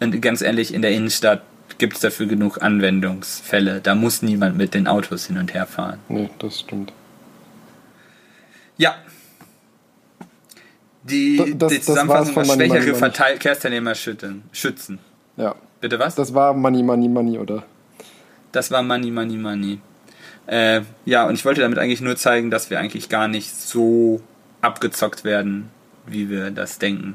Und 0.00 0.20
ganz 0.20 0.42
ehrlich, 0.42 0.74
in 0.74 0.82
der 0.82 0.90
Innenstadt 0.90 1.42
gibt 1.78 1.94
es 1.94 2.00
dafür 2.00 2.26
genug 2.26 2.62
Anwendungsfälle. 2.62 3.80
Da 3.80 3.94
muss 3.94 4.22
niemand 4.22 4.56
mit 4.56 4.74
den 4.74 4.86
Autos 4.88 5.26
hin 5.26 5.38
und 5.38 5.54
her 5.54 5.66
fahren. 5.66 5.98
Nee, 6.08 6.28
das 6.40 6.60
stimmt. 6.60 6.92
Ja. 8.76 8.94
Die, 11.10 11.36
Da- 11.36 11.44
das- 11.66 11.72
die 11.72 11.80
Zusammenfassung 11.80 12.34
von 12.34 12.48
war 12.48 12.54
schwächere 12.54 12.92
Money. 12.92 12.94
Verkehrsteilnehmer 13.12 13.94
schütten, 13.94 14.42
schützen. 14.52 14.98
Ja. 15.36 15.54
Bitte 15.80 15.98
was? 15.98 16.14
Das 16.14 16.34
war 16.34 16.52
Money, 16.54 16.82
Money, 16.82 17.08
Money, 17.08 17.38
oder? 17.38 17.62
Das 18.52 18.70
war 18.70 18.82
Money, 18.82 19.10
Money, 19.10 19.36
Money. 19.36 19.78
Äh, 20.46 20.82
ja, 21.04 21.26
und 21.26 21.34
ich 21.34 21.44
wollte 21.44 21.60
damit 21.60 21.78
eigentlich 21.78 22.00
nur 22.00 22.16
zeigen, 22.16 22.50
dass 22.50 22.70
wir 22.70 22.78
eigentlich 22.80 23.08
gar 23.08 23.28
nicht 23.28 23.54
so 23.54 24.20
abgezockt 24.60 25.24
werden, 25.24 25.68
wie 26.06 26.28
wir 26.28 26.50
das 26.50 26.78
denken. 26.78 27.14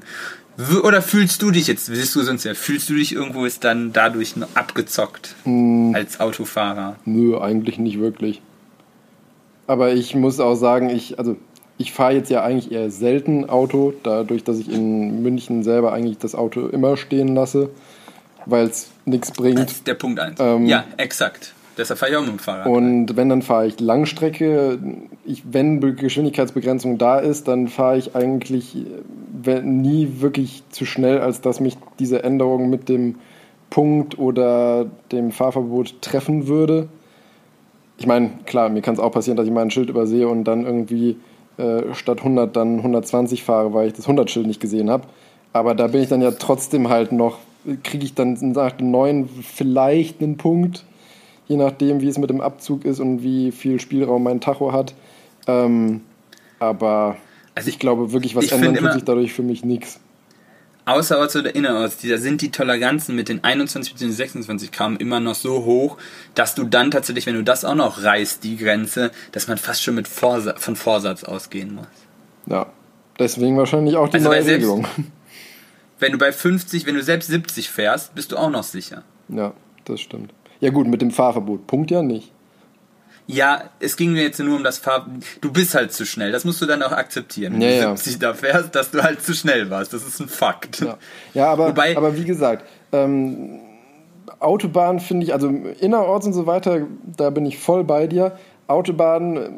Oder 0.84 1.02
fühlst 1.02 1.42
du 1.42 1.52
dich 1.52 1.68
jetzt, 1.68 1.88
siehst 1.88 2.16
du 2.16 2.22
sonst 2.24 2.46
ja, 2.46 2.54
fühlst 2.54 2.90
du 2.90 2.94
dich 2.94 3.12
irgendwo 3.14 3.44
ist 3.44 3.66
dann 3.66 3.92
dadurch 3.92 4.38
noch 4.38 4.48
abgezockt 4.56 5.36
Hm, 5.44 5.92
als 5.94 6.22
Autofahrer? 6.22 6.96
nö, 7.04 7.38
eigentlich 7.38 7.78
nicht 7.78 8.00
wirklich. 8.00 8.42
Aber 9.68 9.92
ich 9.94 10.16
muss 10.16 10.40
auch 10.40 10.56
sagen, 10.56 10.90
ich, 10.90 11.20
also 11.20 11.36
ich 11.78 11.92
fahre 11.92 12.14
jetzt 12.14 12.30
ja 12.30 12.44
eigentlich 12.44 12.72
eher 12.72 12.90
selten 12.90 13.50
Auto, 13.50 13.94
dadurch, 14.04 14.44
dass 14.44 14.60
ich 14.60 14.72
in 14.72 15.22
München 15.24 15.64
selber 15.64 15.92
eigentlich 15.94 16.18
das 16.18 16.36
Auto 16.36 16.68
immer 16.68 16.96
stehen 16.98 17.36
lasse, 17.36 17.70
weil 18.46 18.66
es 18.68 18.92
nichts 19.06 19.30
Das 19.30 19.38
bringt. 19.38 19.60
ist 19.60 19.88
der 19.88 19.96
Punkt 19.96 20.20
eins. 20.20 20.40
Ähm, 20.40 20.66
ja, 20.68 20.86
exakt. 20.98 21.54
Deshalb 21.78 22.00
fahre 22.00 22.12
ich 22.12 22.18
auch 22.18 22.22
mit 22.22 22.30
dem 22.32 22.40
Fahrrad. 22.40 22.68
Und 22.68 23.18
wenn, 23.18 23.28
dann 23.28 23.42
fahre 23.42 23.68
ich 23.68 23.82
Langstrecke. 23.82 24.80
Ich, 25.26 25.44
wenn 25.52 25.82
Be- 25.82 25.94
Geschwindigkeitsbegrenzung 25.94 26.98
da 26.98 27.20
ist, 27.20 27.50
dann 27.50 27.68
fahre 27.68 27.98
ich 27.98 28.16
eigentlich 28.16 28.78
äh, 29.46 29.62
nie 29.62 30.22
wirklich 30.22 30.64
zu 30.70 30.86
schnell, 30.86 31.20
als 31.20 31.42
dass 31.42 31.60
mich 31.60 31.76
diese 32.00 32.24
Änderung 32.24 32.70
mit 32.70 32.88
dem 32.88 33.16
Punkt 33.70 34.18
oder 34.18 34.86
dem 35.12 35.32
Fahrverbot 35.32 36.02
treffen 36.02 36.48
würde. 36.48 36.88
Ich 37.98 38.08
meine, 38.08 38.30
klar, 38.46 38.70
mir 38.70 38.82
kann 38.82 38.94
es 38.94 39.00
auch 39.02 39.12
passieren, 39.12 39.36
dass 39.36 39.46
ich 39.46 39.52
mal 39.52 39.62
ein 39.64 39.72
Schild 39.72 39.90
übersehe 39.90 40.30
und 40.30 40.46
dann 40.46 40.66
irgendwie 40.66 41.18
äh, 41.58 41.94
statt 41.94 42.20
100 42.20 42.56
dann 42.56 42.78
120 42.78 43.44
fahre, 43.44 43.74
weil 43.74 43.88
ich 43.88 43.94
das 43.94 44.08
100-Schild 44.08 44.48
nicht 44.48 44.60
gesehen 44.62 44.90
habe. 44.90 45.04
Aber 45.54 45.74
da 45.76 45.88
bin 45.88 46.02
ich 46.02 46.10
dann 46.10 46.22
ja 46.22 46.32
trotzdem 46.32 46.90
halt 46.90 47.12
noch, 47.12 47.38
kriege 47.84 48.06
ich 48.06 48.14
dann 48.14 48.38
nach 48.54 48.72
dem 48.74 48.92
neuen 48.92 49.28
vielleicht 49.30 50.22
einen 50.22 50.38
Punkt 50.38 50.86
je 51.48 51.58
nachdem, 51.58 52.02
wie 52.02 52.08
es 52.08 52.18
mit 52.18 52.32
dem 52.32 52.42
Abzug 52.42 52.86
ist 52.86 53.00
und 53.00 53.22
wie 53.22 53.52
viel 53.52 53.80
Spielraum 53.80 54.24
mein 54.24 54.42
Tacho 54.42 54.72
hat. 54.72 54.96
Ähm, 55.46 56.02
aber 56.58 57.18
Also 57.54 57.70
ich 57.70 57.78
glaube 57.78 58.12
wirklich, 58.14 58.36
was 58.36 58.46
ich 58.46 58.50
tut 58.50 58.64
immer- 58.64 58.94
sich 58.94 59.04
dadurch 59.04 59.32
für 59.32 59.44
mich 59.44 59.64
nichts. 59.64 60.00
Außerorts 60.86 61.36
oder 61.36 61.56
innerorts, 61.56 61.98
da 62.08 62.18
sind 62.18 62.42
die 62.42 62.52
Toleranzen 62.52 63.16
mit 63.16 63.28
den 63.30 63.44
21 63.44 63.94
bzw. 63.94 64.12
26 64.12 64.72
km 64.72 64.96
immer 64.98 65.20
noch 65.20 65.34
so 65.36 65.66
hoch, 65.66 65.98
dass 66.36 66.54
du 66.56 66.64
dann 66.64 66.92
tatsächlich, 66.92 67.26
wenn 67.26 67.36
du 67.36 67.44
das 67.44 67.66
auch 67.66 67.74
noch 67.76 68.04
reißt, 68.04 68.44
die 68.44 68.56
Grenze, 68.58 69.12
dass 69.32 69.48
man 69.48 69.58
fast 69.58 69.82
schon 69.84 69.96
mit 69.96 70.08
Vorsa 70.08 70.54
von 70.58 70.76
Vorsatz 70.76 71.24
ausgehen 71.24 71.74
muss. 71.76 71.88
Ja. 72.46 72.68
Deswegen 73.18 73.58
wahrscheinlich 73.58 73.96
auch 73.98 74.10
die 74.10 74.18
Also 74.18 74.30
neue 74.30 74.44
selbst- 74.44 74.66
Regelung. 74.68 74.86
Wenn 75.98 76.12
du 76.12 76.18
bei 76.18 76.32
50, 76.34 76.86
wenn 76.86 76.96
du 76.96 77.02
selbst 77.02 77.30
70 77.30 77.70
fährst, 77.70 78.14
bist 78.14 78.32
du 78.34 78.38
auch 78.38 78.50
noch 78.50 78.64
sicher. 78.64 79.04
Ja, 79.30 79.54
das 79.86 80.02
stimmt. 80.02 80.34
Ja 80.60 80.70
gut, 80.70 80.88
mit 80.88 81.02
dem 81.02 81.10
Fahrverbot. 81.12 81.66
Punkt 81.68 81.90
ja 81.90 82.02
nicht. 82.04 82.32
Ja, 83.28 83.64
es 83.80 83.98
ging 83.98 84.14
mir 84.14 84.22
jetzt 84.24 84.40
nur 84.40 84.56
um 84.58 84.64
das 84.64 84.78
Fahr... 84.78 85.08
Du 85.42 85.52
bist 85.52 85.74
halt 85.74 85.92
zu 85.92 86.06
schnell. 86.06 86.32
Das 86.32 86.46
musst 86.46 86.62
du 86.62 86.68
dann 86.68 86.84
auch 86.84 86.92
akzeptieren. 86.92 87.54
Wenn 87.54 87.62
Ja, 87.62 87.68
du 87.70 87.76
ja. 87.76 87.96
70 87.98 88.20
da 88.20 88.34
fährst, 88.36 88.76
dass 88.76 88.92
du 88.92 89.02
halt 89.02 89.22
zu 89.24 89.34
schnell 89.34 89.70
warst. 89.72 89.94
Das 89.94 90.06
ist 90.08 90.20
ein 90.20 90.28
Fakt. 90.28 90.82
Ja, 90.82 90.98
ja 91.34 91.48
aber, 91.52 91.70
Wobei- 91.70 91.98
aber 91.98 92.16
wie 92.16 92.24
gesagt, 92.26 92.66
ähm, 92.92 93.60
Autobahn 94.40 95.00
finde 95.00 95.26
ich, 95.26 95.34
also 95.34 95.48
innerorts 95.50 96.26
und 96.28 96.34
so 96.34 96.46
weiter, 96.46 96.82
da 97.18 97.30
bin 97.32 97.46
ich 97.48 97.58
voll 97.58 97.84
bei 97.84 98.06
dir. 98.08 98.38
Autobahn, 98.68 99.38
äh, 99.38 99.50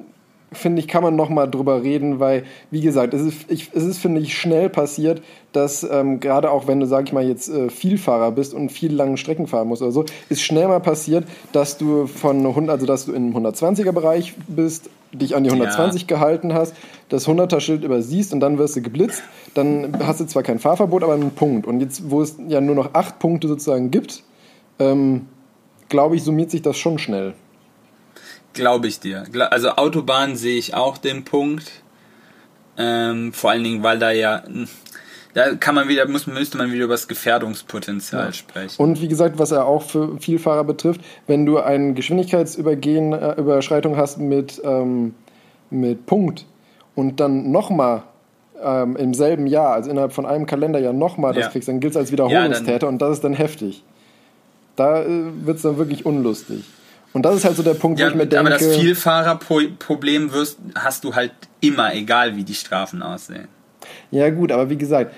finde 0.51 0.81
ich, 0.81 0.87
kann 0.87 1.03
man 1.03 1.15
noch 1.15 1.29
mal 1.29 1.47
drüber 1.47 1.83
reden, 1.83 2.19
weil, 2.19 2.43
wie 2.71 2.81
gesagt, 2.81 3.13
es 3.13 3.21
ist, 3.21 3.51
ich, 3.51 3.69
es 3.73 3.83
ist 3.83 3.97
finde 3.97 4.21
ich, 4.21 4.37
schnell 4.37 4.69
passiert, 4.69 5.21
dass 5.51 5.83
ähm, 5.83 6.19
gerade 6.19 6.51
auch 6.51 6.67
wenn 6.67 6.79
du, 6.79 6.85
sag 6.85 7.07
ich 7.07 7.13
mal, 7.13 7.27
jetzt 7.27 7.49
äh, 7.49 7.69
Vielfahrer 7.69 8.31
bist 8.31 8.53
und 8.53 8.71
viel 8.71 8.93
lange 8.93 9.17
Strecken 9.17 9.47
fahren 9.47 9.67
musst 9.67 9.81
oder 9.81 9.91
so, 9.91 10.05
ist 10.29 10.41
schnell 10.41 10.67
mal 10.67 10.79
passiert, 10.79 11.25
dass 11.51 11.77
du 11.77 12.07
von 12.07 12.45
100, 12.45 12.69
also 12.69 12.85
dass 12.85 13.05
du 13.05 13.13
im 13.13 13.35
120er-Bereich 13.35 14.35
bist, 14.47 14.89
dich 15.11 15.35
an 15.35 15.43
die 15.43 15.51
120 15.51 16.07
gehalten 16.07 16.53
hast, 16.53 16.75
das 17.09 17.27
100er-Schild 17.27 17.83
übersiehst 17.83 18.33
und 18.33 18.39
dann 18.39 18.57
wirst 18.57 18.75
du 18.75 18.81
geblitzt, 18.81 19.23
dann 19.53 19.97
hast 20.03 20.19
du 20.19 20.25
zwar 20.25 20.43
kein 20.43 20.59
Fahrverbot, 20.59 21.03
aber 21.03 21.13
einen 21.13 21.31
Punkt. 21.31 21.67
Und 21.67 21.81
jetzt, 21.81 22.09
wo 22.09 22.21
es 22.21 22.37
ja 22.47 22.61
nur 22.61 22.75
noch 22.75 22.93
acht 22.93 23.19
Punkte 23.19 23.47
sozusagen 23.47 23.91
gibt, 23.91 24.23
ähm, 24.79 25.27
glaube 25.89 26.15
ich, 26.15 26.23
summiert 26.23 26.51
sich 26.51 26.61
das 26.61 26.77
schon 26.77 26.99
schnell. 26.99 27.33
Glaube 28.57 28.87
ich 28.87 28.99
dir. 28.99 29.23
Also 29.51 29.69
Autobahn 29.71 30.35
sehe 30.35 30.57
ich 30.57 30.73
auch 30.73 30.97
den 30.97 31.23
Punkt. 31.23 31.71
Ähm, 32.77 33.31
vor 33.33 33.51
allen 33.51 33.63
Dingen, 33.63 33.83
weil 33.83 33.97
da 33.99 34.11
ja... 34.11 34.43
Da 35.33 35.53
kann 35.53 35.75
man 35.75 35.87
wieder, 35.87 36.07
muss, 36.07 36.25
müsste 36.25 36.57
man 36.57 36.71
wieder 36.71 36.85
über 36.85 36.95
das 36.95 37.07
Gefährdungspotenzial 37.07 38.33
sprechen. 38.33 38.81
Und 38.81 39.01
wie 39.01 39.07
gesagt, 39.07 39.37
was 39.37 39.51
er 39.51 39.67
auch 39.67 39.83
für 39.83 40.17
Vielfahrer 40.17 40.63
betrifft, 40.63 41.01
wenn 41.27 41.45
du 41.45 41.59
ein 41.59 41.93
Geschwindigkeitsübergehen, 41.93 43.13
äh, 43.13 43.33
Überschreitung 43.33 43.97
hast 43.97 44.17
mit, 44.17 44.59
ähm, 44.63 45.13
mit 45.69 46.07
Punkt 46.07 46.45
und 46.95 47.19
dann 47.19 47.51
nochmal 47.51 48.01
ähm, 48.63 48.95
im 48.95 49.13
selben 49.13 49.45
Jahr, 49.45 49.73
also 49.73 49.91
innerhalb 49.91 50.13
von 50.13 50.25
einem 50.25 50.47
Kalenderjahr 50.47 50.93
nochmal 50.93 51.33
das 51.33 51.45
Ja. 51.45 51.49
kriegst, 51.51 51.67
dann 51.67 51.81
gilt 51.81 51.91
es 51.91 51.97
als 51.97 52.11
Wiederholungstäter 52.11 52.87
und 52.87 52.99
das 52.99 53.17
ist 53.17 53.23
dann 53.23 53.33
heftig. 53.33 53.83
Da 54.75 55.03
äh, 55.03 55.07
wird 55.45 55.57
es 55.57 55.61
dann 55.61 55.77
wirklich 55.77 56.03
unlustig. 56.03 56.63
Und 57.13 57.23
das 57.23 57.35
ist 57.35 57.45
halt 57.45 57.55
so 57.55 57.63
der 57.63 57.73
Punkt, 57.73 57.99
Ja, 57.99 58.07
wo 58.07 58.09
ich 58.11 58.15
mir 58.15 58.27
denke, 58.27 58.39
aber 58.39 58.49
das 58.49 58.75
Vielfahrerproblem 58.75 60.33
wirst, 60.33 60.59
hast 60.75 61.03
du 61.03 61.15
halt 61.15 61.31
immer, 61.61 61.93
egal 61.93 62.35
wie 62.35 62.43
die 62.43 62.53
Strafen 62.53 63.01
aussehen. 63.01 63.47
Ja, 64.11 64.29
gut, 64.29 64.51
aber 64.51 64.69
wie 64.69 64.77
gesagt, 64.77 65.13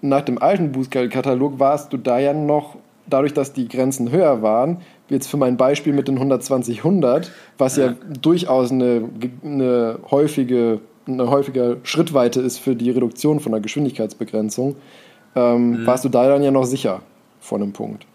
nach 0.00 0.22
dem 0.22 0.40
alten 0.40 0.72
Bußgeldkatalog 0.72 1.58
warst 1.58 1.92
du 1.92 1.96
da 1.96 2.18
ja 2.18 2.32
noch, 2.32 2.76
dadurch, 3.06 3.34
dass 3.34 3.52
die 3.52 3.68
Grenzen 3.68 4.10
höher 4.10 4.42
waren, 4.42 4.78
jetzt 5.08 5.28
für 5.28 5.36
mein 5.36 5.56
Beispiel 5.56 5.92
mit 5.92 6.08
den 6.08 6.18
120-100, 6.18 7.28
was 7.58 7.76
ja, 7.76 7.94
durchaus 8.20 8.72
eine, 8.72 9.08
eine, 9.44 9.98
häufige, 10.10 10.80
eine 11.06 11.30
häufige 11.30 11.78
Schrittweite 11.84 12.40
ist 12.40 12.58
für 12.58 12.74
die 12.74 12.90
Reduktion 12.90 13.40
von 13.40 13.52
der 13.52 13.60
Geschwindigkeitsbegrenzung, 13.60 14.76
ähm, 15.36 15.86
warst 15.86 16.04
du 16.04 16.08
da 16.08 16.28
dann 16.28 16.42
ja 16.42 16.50
noch 16.50 16.64
sicher 16.64 17.02
vor 17.40 17.58
einem 17.58 17.72
Punkt. 17.72 18.06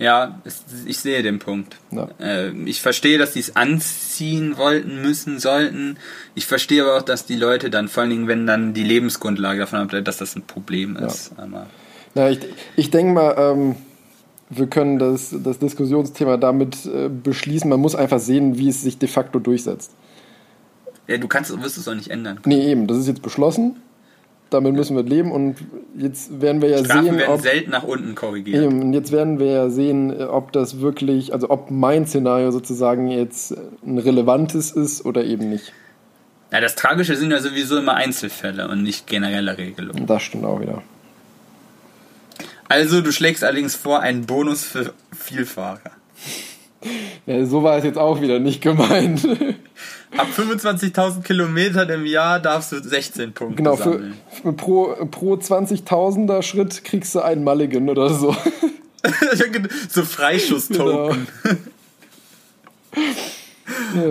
Ja, 0.00 0.40
ich 0.86 0.98
sehe 0.98 1.22
den 1.22 1.38
Punkt. 1.38 1.76
Ja. 1.90 2.08
Äh, 2.18 2.52
ich 2.64 2.80
verstehe, 2.80 3.18
dass 3.18 3.34
die 3.34 3.40
es 3.40 3.54
anziehen 3.54 4.56
wollten, 4.56 5.02
müssen, 5.02 5.38
sollten. 5.38 5.98
Ich 6.34 6.46
verstehe 6.46 6.82
aber 6.82 6.96
auch, 6.96 7.02
dass 7.02 7.26
die 7.26 7.36
Leute 7.36 7.68
dann, 7.68 7.88
vor 7.88 8.02
allen 8.02 8.10
Dingen, 8.10 8.26
wenn 8.26 8.46
dann 8.46 8.72
die 8.72 8.82
Lebensgrundlage 8.82 9.60
davon 9.60 9.80
ableitet, 9.80 10.08
dass 10.08 10.16
das 10.16 10.34
ein 10.36 10.42
Problem 10.42 10.96
ist. 10.96 11.32
Aber 11.36 11.66
Na, 12.14 12.30
ich 12.30 12.40
ich 12.76 12.90
denke 12.90 13.12
mal, 13.12 13.34
ähm, 13.36 13.76
wir 14.48 14.68
können 14.68 14.98
das, 14.98 15.34
das 15.44 15.58
Diskussionsthema 15.58 16.38
damit 16.38 16.86
äh, 16.86 17.10
beschließen. 17.10 17.68
Man 17.68 17.80
muss 17.80 17.94
einfach 17.94 18.20
sehen, 18.20 18.56
wie 18.56 18.70
es 18.70 18.80
sich 18.80 18.96
de 18.96 19.08
facto 19.08 19.38
durchsetzt. 19.38 19.92
ja, 21.08 21.18
du 21.18 21.28
kannst, 21.28 21.50
wirst 21.62 21.76
es 21.76 21.86
auch 21.86 21.94
nicht 21.94 22.08
ändern. 22.08 22.40
Nee, 22.46 22.70
eben, 22.70 22.86
das 22.86 22.96
ist 22.96 23.06
jetzt 23.06 23.20
beschlossen. 23.20 23.76
Damit 24.50 24.74
müssen 24.74 24.96
wir 24.96 25.04
leben 25.04 25.30
und 25.30 25.56
jetzt 25.96 26.40
werden 26.40 26.60
wir 26.60 26.70
ja 26.70 26.84
Strafen 26.84 27.04
sehen, 27.04 27.18
werden 27.18 27.32
ob, 27.32 27.40
selten 27.40 27.70
nach 27.70 27.84
unten 27.84 28.14
korrigiert. 28.16 28.64
eben, 28.64 28.82
und 28.82 28.92
jetzt 28.92 29.12
werden 29.12 29.38
wir 29.38 29.46
ja 29.46 29.70
sehen, 29.70 30.12
ob 30.22 30.52
das 30.52 30.80
wirklich, 30.80 31.32
also 31.32 31.50
ob 31.50 31.70
mein 31.70 32.06
Szenario 32.06 32.50
sozusagen 32.50 33.08
jetzt 33.08 33.54
ein 33.86 33.98
relevantes 33.98 34.72
ist 34.72 35.04
oder 35.04 35.24
eben 35.24 35.48
nicht. 35.48 35.72
Ja, 36.52 36.60
das 36.60 36.74
Tragische 36.74 37.14
sind 37.14 37.30
ja 37.30 37.38
sowieso 37.38 37.78
immer 37.78 37.94
Einzelfälle 37.94 38.68
und 38.68 38.82
nicht 38.82 39.06
generelle 39.06 39.56
Regelungen. 39.56 40.06
Das 40.06 40.22
stimmt 40.22 40.44
auch 40.44 40.60
wieder. 40.60 40.82
Also, 42.68 43.00
du 43.00 43.12
schlägst 43.12 43.42
allerdings 43.44 43.74
vor, 43.74 44.00
einen 44.00 44.26
Bonus 44.26 44.64
für 44.64 44.92
Vielfahrer. 45.16 45.80
Ja, 47.26 47.44
so 47.44 47.62
war 47.62 47.76
es 47.76 47.84
jetzt 47.84 47.98
auch 47.98 48.22
wieder 48.22 48.38
nicht 48.38 48.62
gemeint. 48.62 49.28
Ab 50.16 50.26
25.000 50.36 51.22
Kilometern 51.22 51.88
im 51.90 52.04
Jahr 52.06 52.40
darfst 52.40 52.72
du 52.72 52.82
16 52.82 53.32
Punkte 53.32 53.56
genau, 53.56 53.76
sammeln. 53.76 54.14
für 54.42 54.52
pro, 54.52 54.94
pro 55.10 55.34
20.000er 55.34 56.42
Schritt 56.42 56.82
kriegst 56.84 57.14
du 57.14 57.20
einen 57.20 57.44
Mulligan 57.44 57.88
oder 57.88 58.10
so. 58.12 58.34
so 59.88 60.02
Freischuss-Token. 60.02 61.26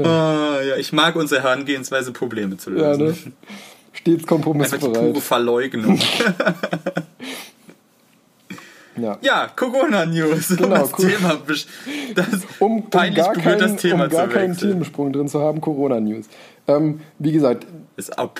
Ah, 0.03 0.59
ja, 0.61 0.76
ich 0.77 0.91
mag 0.93 1.15
unsere 1.15 1.41
Herangehensweise, 1.43 2.11
Probleme 2.11 2.57
zu 2.57 2.71
Ja, 2.71 2.93
lösen. 2.93 3.05
ne? 3.05 3.13
Stets 3.93 4.07
Einfach 4.07 4.21
die 4.21 4.26
kompromissbereit. 4.26 4.93
pure 4.93 5.21
Verleugnung. 5.21 5.99
Ja. 9.01 9.17
ja, 9.21 9.47
Corona-News. 9.55 10.55
Genau, 10.57 10.84
um. 10.84 10.91
Thema, 10.97 11.38
das 12.15 12.26
um, 12.59 12.77
um 12.77 12.89
peinlich 12.89 13.23
gar, 13.23 13.34
berührt, 13.34 13.45
keinen, 13.45 13.59
das 13.59 13.76
Thema 13.81 14.03
um 14.05 14.09
gar 14.09 14.27
zu 14.27 14.34
keinen. 14.34 14.57
Themensprung 14.57 15.13
drin 15.13 15.27
zu 15.27 15.41
haben, 15.41 15.61
Corona-News. 15.61 16.27
Ähm, 16.67 17.01
wie 17.17 17.31
gesagt, 17.31 17.65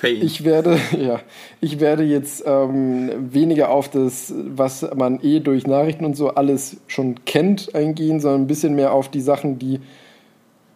ich 0.04 0.44
werde, 0.46 0.80
ja, 0.98 1.20
ich 1.60 1.80
werde 1.80 2.04
jetzt 2.04 2.44
ähm, 2.46 3.12
weniger 3.34 3.70
auf 3.70 3.90
das, 3.90 4.34
was 4.36 4.88
man 4.96 5.20
eh 5.22 5.40
durch 5.40 5.68
Nachrichten 5.68 6.06
und 6.06 6.16
so 6.16 6.30
alles 6.30 6.78
schon 6.88 7.26
kennt, 7.26 7.76
eingehen, 7.76 8.20
sondern 8.20 8.42
ein 8.42 8.48
bisschen 8.48 8.76
mehr 8.76 8.94
auf 8.94 9.10
die 9.10 9.22
Sachen, 9.22 9.60
die 9.60 9.80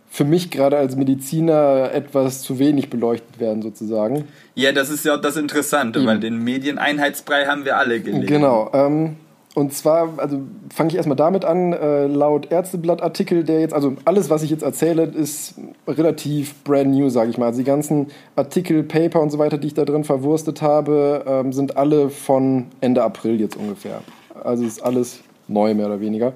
für 0.10 0.26
mich 0.26 0.52
gerade 0.52 0.78
als 0.78 0.96
Mediziner 0.96 1.90
etwas 1.92 2.44
zu 2.44 2.60
wenig 2.60 2.92
beleuchtet 2.92 3.40
werden, 3.40 3.64
sozusagen. 3.64 4.26
ja, 4.54 4.72
das 4.72 4.92
ist 4.92 5.06
ja 5.06 5.16
auch 5.16 5.22
das 5.22 5.38
Interessante, 5.38 6.06
weil 6.06 6.20
den 6.20 6.44
Medieneinheitsbrei 6.44 7.46
haben 7.46 7.66
wir 7.66 7.78
alle 7.78 8.00
gelesen. 8.00 8.28
Genau. 8.28 8.70
Ähm, 8.74 9.16
und 9.56 9.72
zwar, 9.72 10.14
also 10.18 10.40
fange 10.74 10.90
ich 10.90 10.96
erstmal 10.96 11.16
damit 11.16 11.46
an, 11.46 11.74
äh, 11.74 12.08
laut 12.08 12.52
Ärzteblatt-Artikel, 12.52 13.44
der 13.44 13.60
jetzt, 13.60 13.74
also 13.74 13.94
alles, 14.04 14.32
was 14.32 14.42
ich 14.42 14.50
jetzt 14.50 14.64
erzähle, 14.64 15.04
ist 15.04 15.56
relativ 15.88 16.56
brand 16.64 16.92
new, 16.92 17.10
sage 17.10 17.30
ich 17.30 17.38
mal. 17.38 17.48
Also 17.48 17.60
die 17.60 17.66
ganzen 17.66 18.08
Artikel, 18.36 18.82
Paper 18.82 19.22
und 19.22 19.30
so 19.30 19.38
weiter, 19.38 19.60
die 19.60 19.68
ich 19.68 19.76
da 19.76 19.86
drin 19.86 20.04
verwurstet 20.04 20.64
habe, 20.64 21.24
ähm, 21.28 21.54
sind 21.54 21.78
alle 21.78 22.10
von 22.10 22.66
Ende 22.82 23.04
April 23.04 23.40
jetzt 23.40 23.56
ungefähr. 23.56 24.02
Also 24.44 24.64
ist 24.66 24.84
alles 24.84 25.22
neu, 25.48 25.76
mehr 25.76 25.86
oder 25.86 26.00
weniger. 26.00 26.34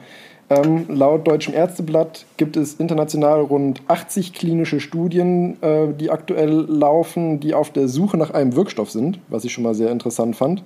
Ähm, 0.50 0.86
laut 0.88 1.28
Deutschem 1.28 1.54
Ärzteblatt 1.54 2.26
gibt 2.38 2.56
es 2.56 2.76
international 2.76 3.42
rund 3.42 3.82
80 3.88 4.34
klinische 4.34 4.80
Studien, 4.80 5.62
äh, 5.62 5.88
die 5.94 6.12
aktuell 6.12 6.52
laufen, 6.52 7.40
die 7.40 7.54
auf 7.54 7.72
der 7.72 7.88
Suche 7.88 8.16
nach 8.16 8.32
einem 8.32 8.56
Wirkstoff 8.56 8.92
sind, 8.92 9.20
was 9.28 9.44
ich 9.44 9.52
schon 9.52 9.64
mal 9.64 9.74
sehr 9.74 9.92
interessant 9.92 10.36
fand. 10.36 10.64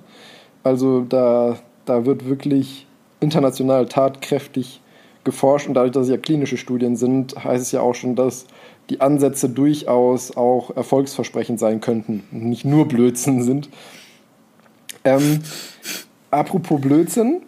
Also 0.62 1.00
da, 1.00 1.56
da 1.84 2.04
wird 2.06 2.26
wirklich 2.26 2.86
international 3.20 3.86
tatkräftig 3.86 4.80
geforscht 5.24 5.68
und 5.68 5.74
dadurch, 5.74 5.92
dass 5.92 6.04
es 6.04 6.10
ja 6.10 6.16
klinische 6.16 6.56
Studien 6.56 6.96
sind, 6.96 7.44
heißt 7.44 7.62
es 7.62 7.72
ja 7.72 7.80
auch 7.80 7.94
schon, 7.94 8.16
dass 8.16 8.46
die 8.90 9.00
Ansätze 9.00 9.48
durchaus 9.48 10.36
auch 10.36 10.74
erfolgsversprechend 10.76 11.58
sein 11.60 11.80
könnten 11.80 12.24
und 12.32 12.44
nicht 12.44 12.64
nur 12.64 12.88
Blödsinn 12.88 13.42
sind. 13.42 13.68
Ähm, 15.04 15.40
apropos 16.30 16.80
Blödsinn, 16.80 17.42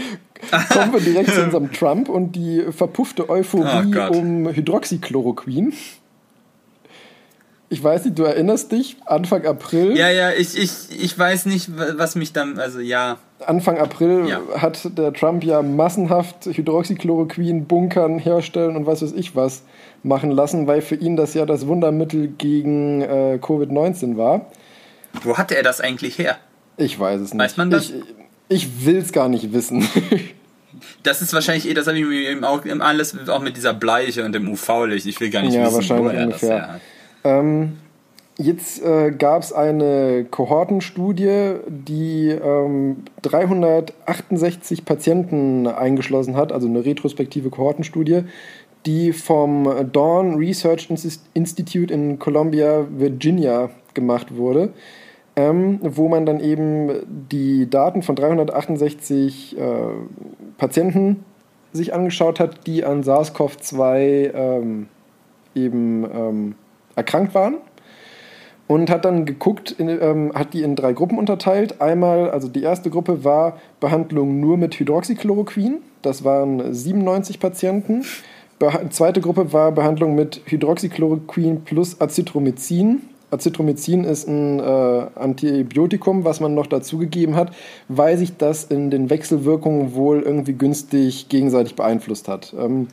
kommen 0.72 0.92
wir 0.92 1.00
direkt 1.00 1.34
zu 1.34 1.42
unserem 1.44 1.70
Trump 1.72 2.08
und 2.08 2.32
die 2.32 2.64
verpuffte 2.70 3.26
Oh 3.28 3.32
Euphorie 3.34 3.90
Gott. 3.90 4.16
um 4.16 4.48
Hydroxychloroquin. 4.48 5.74
Ich 7.72 7.82
weiß 7.84 8.04
nicht, 8.04 8.18
du 8.18 8.24
erinnerst 8.24 8.72
dich, 8.72 8.96
Anfang 9.06 9.46
April. 9.46 9.96
Ja, 9.96 10.10
ja, 10.10 10.32
ich, 10.32 10.58
ich, 10.58 10.70
ich 11.00 11.16
weiß 11.16 11.46
nicht, 11.46 11.70
was 11.96 12.16
mich 12.16 12.32
dann, 12.32 12.58
also 12.58 12.80
ja. 12.80 13.18
Anfang 13.46 13.78
April 13.78 14.26
Ja. 14.28 14.40
hat 14.60 14.98
der 14.98 15.12
Trump 15.12 15.44
ja 15.44 15.62
massenhaft 15.62 16.46
Hydroxychloroquin 16.46 17.66
bunkern, 17.66 18.18
herstellen 18.18 18.74
und 18.76 18.86
was 18.86 19.02
weiß 19.02 19.12
ich 19.12 19.36
was 19.36 19.62
machen 20.02 20.32
lassen, 20.32 20.66
weil 20.66 20.82
für 20.82 20.96
ihn 20.96 21.16
das 21.16 21.32
ja 21.34 21.46
das 21.46 21.68
Wundermittel 21.68 22.26
gegen 22.26 23.02
äh, 23.02 23.38
Covid-19 23.40 24.16
war. 24.16 24.46
Wo 25.22 25.38
hatte 25.38 25.56
er 25.56 25.62
das 25.62 25.80
eigentlich 25.80 26.18
her? 26.18 26.38
Ich 26.76 26.98
weiß 26.98 27.20
es 27.20 27.32
nicht. 27.34 27.40
Weiß 27.42 27.56
man 27.56 27.70
das? 27.70 27.90
Ich, 27.90 27.94
ich 28.48 28.84
will 28.86 28.96
es 28.98 29.12
gar 29.12 29.28
nicht 29.28 29.52
wissen. 29.52 29.86
Das 31.02 31.20
ist 31.20 31.32
wahrscheinlich 31.32 31.68
eh, 31.68 31.74
das 31.74 31.86
habe 31.86 31.98
ich 31.98 32.04
mir 32.06 32.30
eben 32.30 32.44
auch 32.44 32.62
alles 32.80 33.16
auch 33.28 33.40
mit 33.42 33.56
dieser 33.56 33.74
Bleiche 33.74 34.24
und 34.24 34.32
dem 34.32 34.48
UV-Licht. 34.50 35.06
Ich 35.06 35.20
will 35.20 35.30
gar 35.30 35.42
nicht 35.42 35.54
Ja, 35.54 35.64
wissen, 35.64 35.74
wahrscheinlich 35.74 36.06
woher 36.12 36.24
ungefähr. 36.26 36.48
das 36.58 36.58
her 36.68 36.72
hat. 36.74 36.80
Ähm, 37.24 37.78
Jetzt 38.42 38.82
äh, 38.82 39.10
gab 39.10 39.42
es 39.42 39.52
eine 39.52 40.24
Kohortenstudie, 40.24 41.56
die 41.66 42.30
ähm, 42.30 43.04
368 43.20 44.86
Patienten 44.86 45.66
eingeschlossen 45.66 46.36
hat, 46.36 46.50
also 46.50 46.66
eine 46.66 46.82
retrospektive 46.82 47.50
Kohortenstudie, 47.50 48.22
die 48.86 49.12
vom 49.12 49.68
Dawn 49.92 50.36
Research 50.36 50.88
Institute 51.34 51.92
in 51.92 52.18
Columbia, 52.18 52.86
Virginia 52.88 53.68
gemacht 53.92 54.34
wurde, 54.34 54.72
ähm, 55.36 55.78
wo 55.82 56.08
man 56.08 56.24
dann 56.24 56.40
eben 56.40 57.26
die 57.30 57.68
Daten 57.68 58.00
von 58.00 58.16
368 58.16 59.58
äh, 59.58 59.62
Patienten 60.56 61.24
sich 61.74 61.92
angeschaut 61.92 62.40
hat, 62.40 62.66
die 62.66 62.84
an 62.84 63.02
SARS-CoV-2 63.02 64.32
ähm, 64.32 64.88
eben 65.54 66.04
ähm, 66.10 66.54
erkrankt 66.96 67.34
waren 67.34 67.56
und 68.70 68.88
hat 68.88 69.04
dann 69.04 69.26
geguckt, 69.26 69.72
in, 69.72 69.88
ähm, 69.88 70.32
hat 70.32 70.54
die 70.54 70.62
in 70.62 70.76
drei 70.76 70.92
Gruppen 70.92 71.18
unterteilt. 71.18 71.80
Einmal, 71.80 72.30
also 72.30 72.46
die 72.46 72.62
erste 72.62 72.88
Gruppe 72.88 73.24
war 73.24 73.58
Behandlung 73.80 74.38
nur 74.38 74.56
mit 74.56 74.78
Hydroxychloroquin, 74.78 75.78
das 76.02 76.22
waren 76.22 76.72
97 76.72 77.40
Patienten. 77.40 78.04
Be 78.60 78.70
zweite 78.90 79.20
Gruppe 79.20 79.52
war 79.52 79.72
Behandlung 79.72 80.14
mit 80.14 80.42
Hydroxychloroquin 80.44 81.62
plus 81.64 82.00
Azithromycin. 82.00 83.00
Azithromycin 83.32 84.04
ist 84.04 84.28
ein 84.28 84.60
äh, 84.60 85.06
Antibiotikum, 85.14 86.24
was 86.24 86.40
man 86.40 86.54
noch 86.54 86.66
dazugegeben 86.66 87.36
hat, 87.36 87.52
weil 87.88 88.18
sich 88.18 88.36
das 88.36 88.64
in 88.64 88.90
den 88.90 89.10
Wechselwirkungen 89.10 89.94
wohl 89.94 90.22
irgendwie 90.22 90.52
günstig 90.52 91.28
gegenseitig 91.28 91.74
beeinflusst 91.74 92.28
hat. 92.28 92.54
Ähm, 92.58 92.88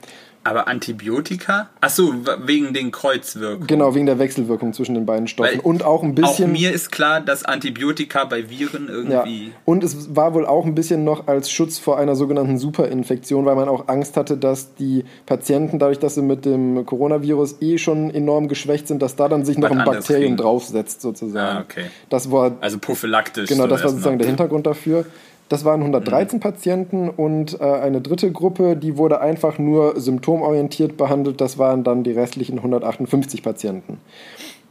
aber 0.48 0.69
Antibiotika? 0.69 1.68
Achso, 1.82 2.14
wegen 2.45 2.74
den 2.74 2.91
Kreuzwirkungen. 2.91 3.68
Genau, 3.68 3.94
wegen 3.94 4.06
der 4.06 4.18
Wechselwirkung 4.18 4.72
zwischen 4.72 4.95
den 4.95 5.06
beiden 5.06 5.28
Stoffen. 5.28 5.56
Weil 5.56 5.60
und 5.60 5.84
auch 5.84 6.03
ein 6.03 6.15
bisschen. 6.15 6.45
Auch 6.45 6.53
mir 6.53 6.72
ist 6.72 6.90
klar, 6.90 7.19
dass 7.19 7.44
Antibiotika 7.44 8.24
bei 8.24 8.49
Viren 8.49 8.88
irgendwie. 8.88 9.48
Ja. 9.48 9.52
Und 9.65 9.84
es 9.84 10.15
war 10.15 10.34
wohl 10.34 10.45
auch 10.45 10.65
ein 10.65 10.74
bisschen 10.74 11.03
noch 11.03 11.28
als 11.28 11.52
Schutz 11.52 11.78
vor 11.80 11.99
einer 11.99 12.15
sogenannten 12.15 12.57
Superinfektion, 12.57 13.45
weil 13.45 13.56
man 13.56 13.68
auch 13.68 13.90
Angst 13.90 14.15
hatte, 14.15 14.38
dass 14.38 14.74
die 14.76 15.03
Patienten, 15.26 15.80
dadurch, 15.80 15.99
dass 15.99 16.15
sie 16.15 16.22
mit 16.22 16.45
dem 16.45 16.86
Coronavirus 16.86 17.57
eh 17.61 17.78
schon 17.78 18.10
enorm 18.10 18.48
geschwächt 18.48 18.88
sind, 18.88 19.02
dass 19.02 19.18
da 19.18 19.28
dann 19.28 19.44
sich 19.44 19.57
noch 19.57 19.69
ein 19.69 19.84
Bakterium 19.84 20.24
kriegen. 20.24 20.38
draufsetzt, 20.38 21.02
sozusagen. 21.02 21.57
Ah, 21.57 21.61
okay. 21.61 21.88
Das 22.07 22.32
war. 22.32 22.56
Also 22.61 22.78
prophylaktisch. 22.80 23.49
Genau, 23.49 23.68
das 23.68 23.84
war 23.84 23.90
sozusagen 23.90 24.18
der 24.18 24.28
Hintergrund 24.28 24.65
dafür. 24.65 25.06
Das 25.49 25.64
waren 25.64 25.80
113 25.80 26.38
mhm. 26.38 26.41
Patienten 26.41 27.10
und 27.10 27.60
äh, 27.60 27.64
eine 27.64 28.02
dritte 28.02 28.32
Gruppe, 28.32 28.76
die 28.76 28.98
wurde 28.98 29.22
einfach 29.22 29.57
nur 29.57 29.99
symptomorientiert 29.99 30.98
behandelt. 30.98 31.40
Das 31.40 31.57
waren 31.57 31.84
dann 31.84 32.03
die 32.03 32.11
restlichen 32.11 32.57
158 32.57 33.44
Patienten. 33.44 33.99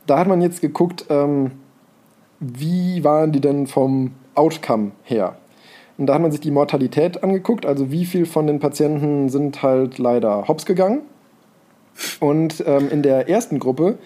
Da 0.07 0.19
hat 0.19 0.29
man 0.29 0.43
jetzt 0.43 0.61
geguckt, 0.61 1.07
ähm, 1.09 1.53
wie 2.41 3.03
waren 3.03 3.33
die 3.33 3.41
denn 3.41 3.67
vom 3.67 4.13
Outcome 4.35 4.93
her? 5.03 5.37
Und 5.99 6.07
da 6.07 6.15
hat 6.15 6.23
man 6.23 6.31
sich 6.31 6.41
die 6.41 6.51
Mortalität 6.51 7.23
angeguckt, 7.25 7.65
also 7.65 7.91
wie 7.91 8.05
viel 8.05 8.27
von 8.27 8.47
den 8.47 8.61
Patienten 8.61 9.31
sind 9.31 9.63
halt 9.63 9.99
leider 9.99 10.47
hops 10.47 10.67
gegangen. 10.67 11.01
Und 12.21 12.63
ähm, 12.67 12.91
in 12.91 13.03
der 13.03 13.31
ersten 13.31 13.59
Gruppe, 13.59 13.97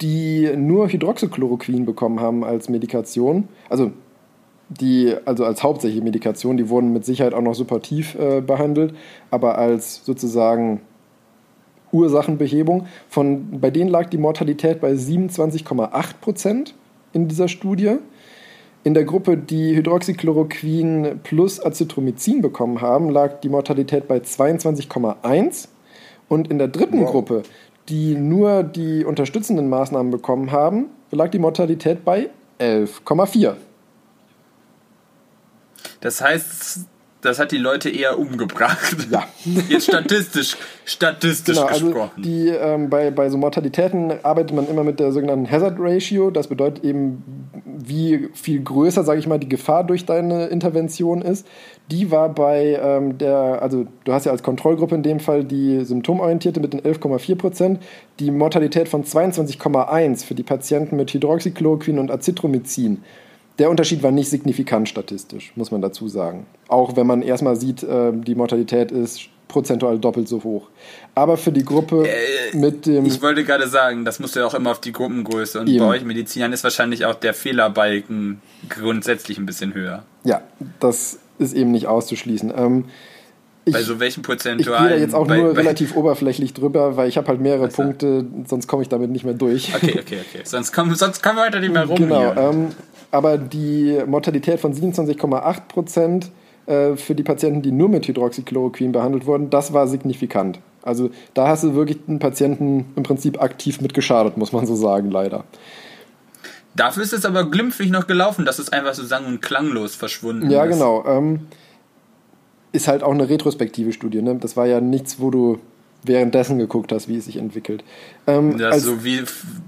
die 0.00 0.52
nur 0.56 0.88
Hydroxychloroquin 0.88 1.84
bekommen 1.84 2.20
haben 2.20 2.44
als 2.44 2.68
Medikation, 2.68 3.48
also 3.68 3.90
die, 4.68 5.14
also 5.24 5.44
als 5.44 5.62
hauptsächliche 5.62 6.02
Medikation, 6.02 6.56
die 6.56 6.68
wurden 6.68 6.92
mit 6.92 7.04
Sicherheit 7.04 7.34
auch 7.34 7.42
noch 7.42 7.54
supportiv 7.54 8.14
äh, 8.14 8.40
behandelt, 8.40 8.94
aber 9.30 9.58
als 9.58 10.04
sozusagen 10.04 10.80
Ursachenbehebung. 11.92 12.86
Von, 13.08 13.60
bei 13.60 13.70
denen 13.70 13.88
lag 13.88 14.10
die 14.10 14.18
Mortalität 14.18 14.80
bei 14.80 14.92
27,8 14.92 16.14
Prozent 16.20 16.74
in 17.12 17.28
dieser 17.28 17.48
Studie. 17.48 17.96
In 18.82 18.92
der 18.92 19.04
Gruppe, 19.04 19.38
die 19.38 19.74
Hydroxychloroquin 19.76 21.20
plus 21.22 21.64
Azithromycin 21.64 22.42
bekommen 22.42 22.82
haben, 22.82 23.08
lag 23.08 23.40
die 23.40 23.48
Mortalität 23.48 24.08
bei 24.08 24.18
22,1. 24.18 25.68
Und 26.28 26.50
in 26.50 26.58
der 26.58 26.68
dritten 26.68 27.00
wow. 27.00 27.10
Gruppe, 27.10 27.42
die 27.88 28.14
nur 28.14 28.62
die 28.62 29.04
unterstützenden 29.04 29.68
Maßnahmen 29.68 30.10
bekommen 30.10 30.52
haben, 30.52 30.86
lag 31.10 31.30
die 31.30 31.38
Mortalität 31.38 32.04
bei 32.04 32.28
11,4. 32.58 33.54
Das 36.04 36.20
heißt, 36.20 36.80
das 37.22 37.38
hat 37.38 37.50
die 37.50 37.56
Leute 37.56 37.88
eher 37.88 38.18
umgebracht. 38.18 38.94
Ja. 39.10 39.24
Jetzt 39.70 39.86
statistisch, 39.86 40.58
statistisch 40.84 41.56
genau, 41.56 41.66
also 41.66 41.86
gesprochen. 41.86 42.10
Also 42.18 42.28
die, 42.28 42.48
ähm, 42.48 42.90
bei, 42.90 43.10
bei 43.10 43.30
so 43.30 43.38
Mortalitäten 43.38 44.12
arbeitet 44.22 44.54
man 44.54 44.68
immer 44.68 44.84
mit 44.84 45.00
der 45.00 45.12
sogenannten 45.12 45.50
Hazard 45.50 45.76
Ratio. 45.78 46.30
Das 46.30 46.48
bedeutet 46.48 46.84
eben, 46.84 47.48
wie 47.64 48.28
viel 48.34 48.62
größer, 48.62 49.02
sage 49.02 49.18
ich 49.18 49.26
mal, 49.26 49.38
die 49.38 49.48
Gefahr 49.48 49.82
durch 49.84 50.04
deine 50.04 50.48
Intervention 50.48 51.22
ist. 51.22 51.46
Die 51.90 52.10
war 52.10 52.28
bei 52.28 52.78
ähm, 52.78 53.16
der, 53.16 53.62
also 53.62 53.86
du 54.04 54.12
hast 54.12 54.26
ja 54.26 54.32
als 54.32 54.42
Kontrollgruppe 54.42 54.94
in 54.94 55.02
dem 55.02 55.20
Fall 55.20 55.42
die 55.42 55.86
symptomorientierte 55.86 56.60
mit 56.60 56.74
den 56.74 56.82
11,4 56.82 57.36
Prozent, 57.36 57.82
die 58.20 58.30
Mortalität 58.30 58.90
von 58.90 59.04
22,1 59.04 60.26
für 60.26 60.34
die 60.34 60.42
Patienten 60.42 60.96
mit 60.96 61.14
Hydroxychloroquin 61.14 61.98
und 61.98 62.10
Azithromycin. 62.10 63.02
Der 63.58 63.70
Unterschied 63.70 64.02
war 64.02 64.10
nicht 64.10 64.28
signifikant 64.28 64.88
statistisch, 64.88 65.52
muss 65.54 65.70
man 65.70 65.80
dazu 65.80 66.08
sagen. 66.08 66.46
Auch 66.68 66.96
wenn 66.96 67.06
man 67.06 67.22
erstmal 67.22 67.56
sieht, 67.56 67.82
äh, 67.82 68.12
die 68.12 68.34
Mortalität 68.34 68.90
ist 68.90 69.28
prozentual 69.46 69.98
doppelt 69.98 70.26
so 70.28 70.42
hoch. 70.42 70.68
Aber 71.14 71.36
für 71.36 71.52
die 71.52 71.64
Gruppe 71.64 72.08
äh, 72.08 72.56
mit 72.56 72.86
dem. 72.86 73.06
Ich 73.06 73.22
wollte 73.22 73.44
gerade 73.44 73.68
sagen, 73.68 74.04
das 74.04 74.18
musst 74.18 74.34
du 74.34 74.40
ja 74.40 74.46
auch 74.46 74.54
immer 74.54 74.72
auf 74.72 74.80
die 74.80 74.92
Gruppengröße. 74.92 75.60
Und 75.60 75.68
eben. 75.68 75.78
bei 75.78 75.86
euch 75.86 76.04
Medizinern 76.04 76.52
ist 76.52 76.64
wahrscheinlich 76.64 77.06
auch 77.06 77.14
der 77.14 77.34
Fehlerbalken 77.34 78.40
grundsätzlich 78.68 79.38
ein 79.38 79.46
bisschen 79.46 79.72
höher. 79.74 80.02
Ja, 80.24 80.42
das 80.80 81.20
ist 81.38 81.54
eben 81.54 81.70
nicht 81.70 81.86
auszuschließen. 81.86 82.52
Ähm, 82.56 82.86
ich, 83.66 83.72
bei 83.72 83.82
so 83.82 83.98
welchen 83.98 84.22
Prozentualen? 84.22 84.84
Ich 84.84 84.88
gehe 84.88 84.96
da 84.98 85.02
jetzt 85.02 85.14
auch 85.14 85.26
bei, 85.26 85.38
nur 85.38 85.54
bei, 85.54 85.60
relativ 85.60 85.96
oberflächlich 85.96 86.52
drüber, 86.52 86.96
weil 86.96 87.08
ich 87.08 87.16
habe 87.16 87.28
halt 87.28 87.40
mehrere 87.40 87.66
also. 87.66 87.82
Punkte, 87.82 88.26
sonst 88.46 88.66
komme 88.66 88.82
ich 88.82 88.88
damit 88.88 89.10
nicht 89.10 89.24
mehr 89.24 89.34
durch. 89.34 89.74
Okay, 89.74 90.00
okay, 90.00 90.18
okay. 90.28 90.42
Sonst 90.44 90.72
kommen, 90.72 90.94
sonst 90.94 91.22
kommen 91.22 91.36
wir 91.36 91.44
weiter 91.44 91.60
nicht 91.60 91.72
mehr 91.72 91.84
rum. 91.84 91.96
Genau. 91.96 92.34
Ähm, 92.34 92.72
aber 93.14 93.38
die 93.38 94.02
Mortalität 94.06 94.58
von 94.58 94.74
27,8 94.74 95.60
Prozent 95.68 96.30
äh, 96.66 96.96
für 96.96 97.14
die 97.14 97.22
Patienten, 97.22 97.62
die 97.62 97.70
nur 97.70 97.88
mit 97.88 98.08
Hydroxychloroquin 98.08 98.90
behandelt 98.90 99.24
wurden, 99.26 99.50
das 99.50 99.72
war 99.72 99.86
signifikant. 99.86 100.58
Also 100.82 101.10
da 101.32 101.46
hast 101.46 101.62
du 101.62 101.76
wirklich 101.76 102.04
den 102.06 102.18
Patienten 102.18 102.86
im 102.96 103.04
Prinzip 103.04 103.40
aktiv 103.40 103.80
mitgeschadet, 103.80 104.36
muss 104.36 104.52
man 104.52 104.66
so 104.66 104.74
sagen, 104.74 105.12
leider. 105.12 105.44
Dafür 106.74 107.04
ist 107.04 107.12
es 107.12 107.24
aber 107.24 107.48
glimpflich 107.48 107.90
noch 107.90 108.08
gelaufen, 108.08 108.44
dass 108.44 108.58
es 108.58 108.72
einfach 108.72 108.94
so 108.94 109.04
sang- 109.04 109.26
und 109.26 109.40
klanglos 109.40 109.94
verschwunden 109.94 110.50
ja, 110.50 110.64
ist. 110.64 110.70
Ja, 110.70 110.74
genau. 110.74 111.04
Ähm, 111.06 111.46
ist 112.72 112.88
halt 112.88 113.04
auch 113.04 113.12
eine 113.12 113.28
retrospektive 113.28 113.92
Studie. 113.92 114.22
Ne? 114.22 114.34
Das 114.40 114.56
war 114.56 114.66
ja 114.66 114.80
nichts, 114.80 115.20
wo 115.20 115.30
du 115.30 115.60
währenddessen 116.06 116.58
geguckt 116.58 116.92
hast, 116.92 117.08
wie 117.08 117.16
es 117.16 117.26
sich 117.26 117.36
entwickelt. 117.36 117.84
Ähm, 118.26 118.58
das 118.58 118.72
als, 118.72 118.82
so 118.84 119.04
wie 119.04 119.22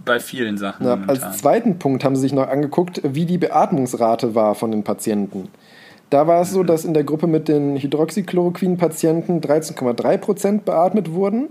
bei 0.04 0.20
vielen 0.20 0.58
Sachen. 0.58 0.86
Na, 0.86 0.98
als 1.06 1.38
zweiten 1.38 1.78
Punkt 1.78 2.04
haben 2.04 2.16
sie 2.16 2.22
sich 2.22 2.32
noch 2.32 2.48
angeguckt, 2.48 3.00
wie 3.04 3.26
die 3.26 3.38
Beatmungsrate 3.38 4.34
war 4.34 4.54
von 4.54 4.70
den 4.70 4.82
Patienten. 4.82 5.48
Da 6.10 6.26
war 6.26 6.42
es 6.42 6.52
so, 6.52 6.62
mhm. 6.62 6.66
dass 6.66 6.84
in 6.84 6.94
der 6.94 7.04
Gruppe 7.04 7.26
mit 7.26 7.48
den 7.48 7.76
Hydroxychloroquin-Patienten 7.76 9.40
13,3% 9.40 10.60
beatmet 10.60 11.12
wurden. 11.12 11.48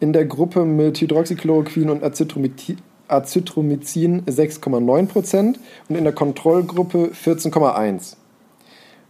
In 0.00 0.12
der 0.12 0.24
Gruppe 0.24 0.64
mit 0.64 1.00
Hydroxychloroquin 1.00 1.90
und 1.90 2.02
Azithromycin 2.02 2.78
6,9% 3.08 5.54
und 5.88 5.96
in 5.96 6.04
der 6.04 6.12
Kontrollgruppe 6.12 7.10
14,1. 7.14 8.16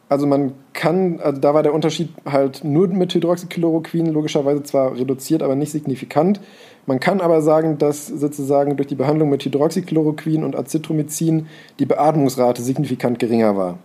Also 0.09 0.27
man 0.27 0.53
kann, 0.75 1.19
also 1.21 1.41
da 1.41 1.55
war 1.55 1.63
der 1.63 1.73
Unterschied 1.73 2.11
halt 2.27 2.63
nur 2.63 2.89
mit 2.89 3.15
Hydroxychloroquin 3.15 4.07
logischerweise 4.07 4.63
zwar 4.63 4.97
reduziert, 4.97 5.43
aber 5.43 5.57
nicht 5.57 5.73
signifikant. 5.73 6.41
Man 6.87 7.01
kann 7.01 7.21
aber 7.21 7.41
sagen, 7.41 7.79
dass 7.79 8.07
sozusagen 8.07 8.77
durch 8.77 8.87
die 8.87 8.95
Behandlung 8.95 9.31
mit 9.31 9.45
Hydroxychloroquin 9.45 10.45
und 10.45 10.57
Azithromycin 10.57 11.47
die 11.79 11.87
Beatmungsrate 11.87 12.63
signifikant 12.63 13.19
geringer 13.19 13.57
war. 13.57 13.79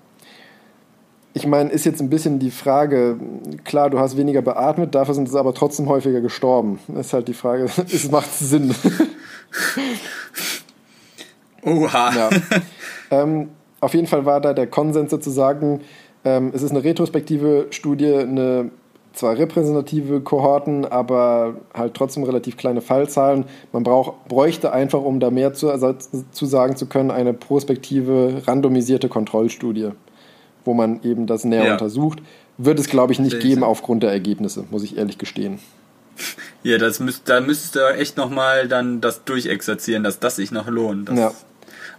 Ich 1.33 1.47
meine, 1.47 1.69
ist 1.69 1.85
jetzt 1.85 2.01
ein 2.01 2.09
bisschen 2.09 2.39
die 2.39 2.51
Frage, 2.51 3.17
klar, 3.63 3.89
du 3.89 3.99
hast 3.99 4.17
weniger 4.17 4.41
beatmet, 4.41 4.95
dafür 4.95 5.13
sind 5.13 5.29
sie 5.29 5.39
aber 5.39 5.53
trotzdem 5.53 5.87
häufiger 5.87 6.19
gestorben. 6.21 6.79
Ist 6.99 7.13
halt 7.13 7.29
die 7.29 7.33
Frage, 7.33 7.65
es 7.93 8.11
macht 8.11 8.33
Sinn. 8.33 8.75
Oha. 11.63 12.15
Ja. 12.15 12.29
Ähm, 13.11 13.49
auf 13.79 13.93
jeden 13.93 14.07
Fall 14.07 14.25
war 14.25 14.41
da 14.41 14.53
der 14.53 14.67
Konsens 14.67 15.11
sozusagen, 15.11 15.81
ähm, 16.25 16.51
es 16.53 16.61
ist 16.61 16.71
eine 16.71 16.83
retrospektive 16.83 17.67
Studie, 17.71 18.13
eine 18.13 18.71
zwar 19.13 19.37
repräsentative 19.37 20.21
Kohorten, 20.21 20.85
aber 20.85 21.55
halt 21.73 21.93
trotzdem 21.93 22.23
relativ 22.23 22.57
kleine 22.57 22.81
Fallzahlen. 22.81 23.45
Man 23.73 23.83
braucht, 23.83 24.27
bräuchte 24.27 24.71
einfach, 24.71 25.01
um 25.01 25.19
da 25.19 25.31
mehr 25.31 25.53
zu, 25.53 25.69
also 25.69 25.93
zu 26.31 26.45
sagen 26.45 26.75
zu 26.75 26.85
können, 26.85 27.11
eine 27.11 27.33
prospektive, 27.33 28.43
randomisierte 28.45 29.09
Kontrollstudie, 29.09 29.89
wo 30.63 30.73
man 30.73 31.01
eben 31.03 31.27
das 31.27 31.43
näher 31.43 31.65
ja. 31.65 31.71
untersucht. 31.73 32.19
Wird 32.57 32.79
es, 32.79 32.89
glaube 32.89 33.13
ich, 33.13 33.19
nicht 33.19 33.39
geben 33.39 33.63
aufgrund 33.63 34.03
der 34.03 34.11
Ergebnisse, 34.11 34.65
muss 34.69 34.83
ich 34.83 34.97
ehrlich 34.97 35.17
gestehen. 35.17 35.59
Ja, 36.63 36.77
das 36.77 36.99
müsst, 36.99 37.29
da 37.29 37.39
müsstest 37.39 37.75
du 37.75 37.79
echt 37.95 38.17
nochmal 38.17 38.67
dann 38.67 38.99
das 38.99 39.23
durchexerzieren, 39.23 40.03
dass 40.03 40.19
das 40.19 40.35
sich 40.35 40.51
noch 40.51 40.67
lohnt. 40.67 41.07
Das, 41.07 41.17
Ja. 41.17 41.31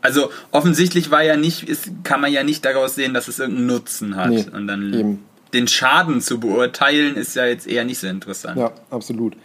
Also 0.03 0.31
offensichtlich 0.51 1.11
war 1.11 1.23
ja 1.23 1.37
nicht, 1.37 1.69
ist, 1.69 1.91
kann 2.05 2.21
man 2.21 2.33
ja 2.33 2.43
nicht 2.43 2.65
daraus 2.65 2.95
sehen, 2.95 3.15
dass 3.15 3.29
es 3.29 3.39
irgendeinen 3.39 3.67
Nutzen 3.67 4.17
hat. 4.17 4.31
Nee, 4.31 4.47
Und 4.53 4.67
dann 4.67 4.93
eben. 4.95 5.25
den 5.53 5.69
Schaden 5.69 6.21
zu 6.21 6.41
beurteilen, 6.41 7.17
ist 7.17 7.37
ja 7.37 7.47
jetzt 7.47 7.67
eher 7.67 7.85
nicht 7.85 7.99
so 7.99 8.07
interessant. 8.07 8.59
Ja, 8.59 8.73
absolut. 8.91 9.37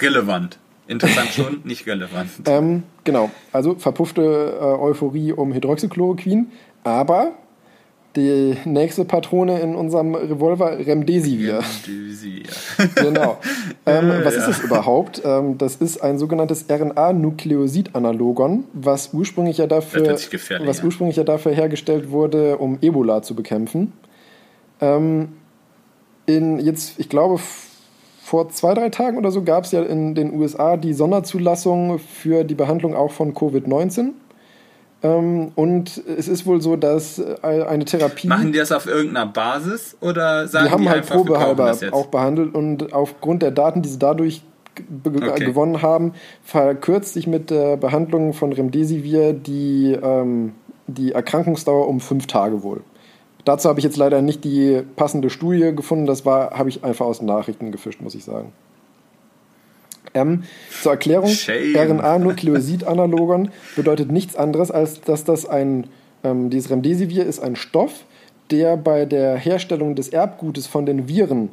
Relevant. 0.00 0.58
Interessant 0.86 1.30
schon, 1.30 1.60
nicht 1.64 1.86
relevant. 1.86 2.30
Ähm, 2.46 2.84
genau, 3.04 3.30
also 3.52 3.74
verpuffte 3.74 4.22
äh, 4.22 4.64
Euphorie 4.64 5.32
um 5.32 5.52
Hydroxychloroquin, 5.52 6.50
aber 6.82 7.32
die 8.18 8.56
nächste 8.64 9.04
Patrone 9.04 9.60
in 9.60 9.74
unserem 9.74 10.14
Revolver 10.14 10.78
Remdesivir. 10.78 11.60
Genau. 12.94 13.38
Ähm, 13.86 14.12
was 14.22 14.36
ist 14.36 14.48
es 14.48 14.60
überhaupt? 14.60 15.22
Ähm, 15.24 15.56
das 15.58 15.76
ist 15.76 16.02
ein 16.02 16.18
sogenanntes 16.18 16.66
RNA-Nukleosid-Analogon, 16.68 18.64
was 18.72 19.14
ursprünglich 19.14 19.58
ja 19.58 19.66
Das 19.66 19.84
dafür, 19.84 20.18
was 20.66 20.82
ursprünglich 20.82 21.16
ja 21.16 21.24
dafür 21.24 21.52
hergestellt 21.52 22.10
wurde, 22.10 22.58
um 22.58 22.78
Ebola 22.80 23.22
zu 23.22 23.34
bekämpfen. 23.34 23.92
Ähm, 24.80 25.28
in 26.26 26.58
jetzt, 26.58 26.98
ich 26.98 27.08
glaube, 27.08 27.40
vor 28.22 28.50
zwei, 28.50 28.74
drei 28.74 28.90
Tagen 28.90 29.16
oder 29.16 29.30
so 29.30 29.42
gab 29.42 29.64
es 29.64 29.72
ja 29.72 29.82
in 29.82 30.14
den 30.14 30.34
USA 30.38 30.76
die 30.76 30.92
Sonderzulassung 30.92 31.98
für 31.98 32.44
die 32.44 32.54
Behandlung 32.54 32.94
auch 32.94 33.10
von 33.10 33.32
Covid-19. 33.32 34.10
Ähm, 35.02 35.52
und 35.54 36.02
es 36.06 36.26
ist 36.28 36.44
wohl 36.46 36.60
so, 36.60 36.76
dass 36.76 37.18
äh, 37.18 37.36
eine 37.42 37.84
Therapie. 37.84 38.26
Machen 38.26 38.52
die 38.52 38.58
das 38.58 38.72
auf 38.72 38.86
irgendeiner 38.86 39.26
Basis 39.26 39.96
oder 40.00 40.48
sagen 40.48 40.66
Die 40.66 40.72
haben 40.72 40.82
die 40.82 40.88
halt 40.88 40.98
einfach, 41.02 41.16
probehalber 41.16 41.76
auch 41.92 42.06
behandelt 42.06 42.54
und 42.54 42.92
aufgrund 42.92 43.42
der 43.42 43.52
Daten, 43.52 43.82
die 43.82 43.88
sie 43.88 43.98
dadurch 43.98 44.42
Okay. 45.04 45.44
gewonnen 45.44 45.82
haben, 45.82 46.12
verkürzt 46.44 47.14
sich 47.14 47.26
mit 47.26 47.50
der 47.50 47.76
Behandlung 47.76 48.32
von 48.32 48.52
Remdesivir 48.52 49.32
die, 49.32 49.98
ähm, 50.00 50.52
die 50.86 51.12
Erkrankungsdauer 51.12 51.88
um 51.88 52.00
fünf 52.00 52.26
Tage 52.26 52.62
wohl. 52.62 52.82
Dazu 53.44 53.68
habe 53.68 53.80
ich 53.80 53.84
jetzt 53.84 53.96
leider 53.96 54.22
nicht 54.22 54.44
die 54.44 54.82
passende 54.96 55.30
Studie 55.30 55.74
gefunden, 55.74 56.06
das 56.06 56.24
war, 56.24 56.50
habe 56.50 56.68
ich 56.68 56.84
einfach 56.84 57.06
aus 57.06 57.18
den 57.18 57.26
Nachrichten 57.26 57.72
gefischt, 57.72 58.00
muss 58.00 58.14
ich 58.14 58.24
sagen. 58.24 58.52
Ähm, 60.14 60.44
zur 60.82 60.92
Erklärung. 60.92 61.30
RNA-Nukleosid-Analogon 61.30 63.50
bedeutet 63.76 64.10
nichts 64.10 64.36
anderes, 64.36 64.70
als 64.70 65.00
dass 65.00 65.24
das 65.24 65.46
ein, 65.46 65.86
ähm, 66.24 66.50
dieses 66.50 66.70
Remdesivir 66.70 67.24
ist 67.24 67.40
ein 67.40 67.56
Stoff, 67.56 68.04
der 68.50 68.76
bei 68.76 69.04
der 69.04 69.36
Herstellung 69.36 69.94
des 69.94 70.08
Erbgutes 70.08 70.66
von 70.66 70.86
den 70.86 71.08
Viren 71.08 71.50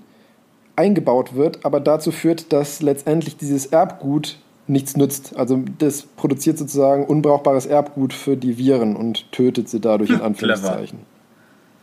eingebaut 0.75 1.35
wird, 1.35 1.65
aber 1.65 1.79
dazu 1.79 2.11
führt, 2.11 2.51
dass 2.51 2.81
letztendlich 2.81 3.37
dieses 3.37 3.67
Erbgut 3.67 4.37
nichts 4.67 4.97
nützt. 4.97 5.35
Also 5.37 5.61
das 5.77 6.03
produziert 6.03 6.57
sozusagen 6.57 7.05
unbrauchbares 7.05 7.65
Erbgut 7.65 8.13
für 8.13 8.35
die 8.35 8.57
Viren 8.57 8.95
und 8.95 9.31
tötet 9.31 9.69
sie 9.69 9.79
dadurch 9.79 10.09
in 10.09 10.21
Anführungszeichen. 10.21 10.99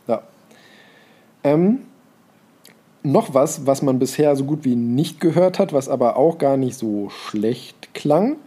Ja. 0.07 0.21
Ähm, 1.43 1.79
noch 3.03 3.33
was, 3.33 3.67
was 3.67 3.81
man 3.81 3.99
bisher 3.99 4.35
so 4.35 4.45
gut 4.45 4.63
wie 4.63 4.75
nicht 4.75 5.19
gehört 5.19 5.59
hat, 5.59 5.73
was 5.73 5.89
aber 5.89 6.17
auch 6.17 6.37
gar 6.37 6.57
nicht 6.57 6.77
so 6.77 7.09
schlecht 7.09 7.93
klang. 7.93 8.37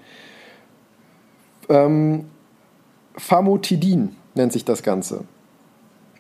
Ähm, 1.68 2.26
Famotidin 3.16 4.16
nennt 4.34 4.52
sich 4.52 4.64
das 4.64 4.82
Ganze. 4.82 5.24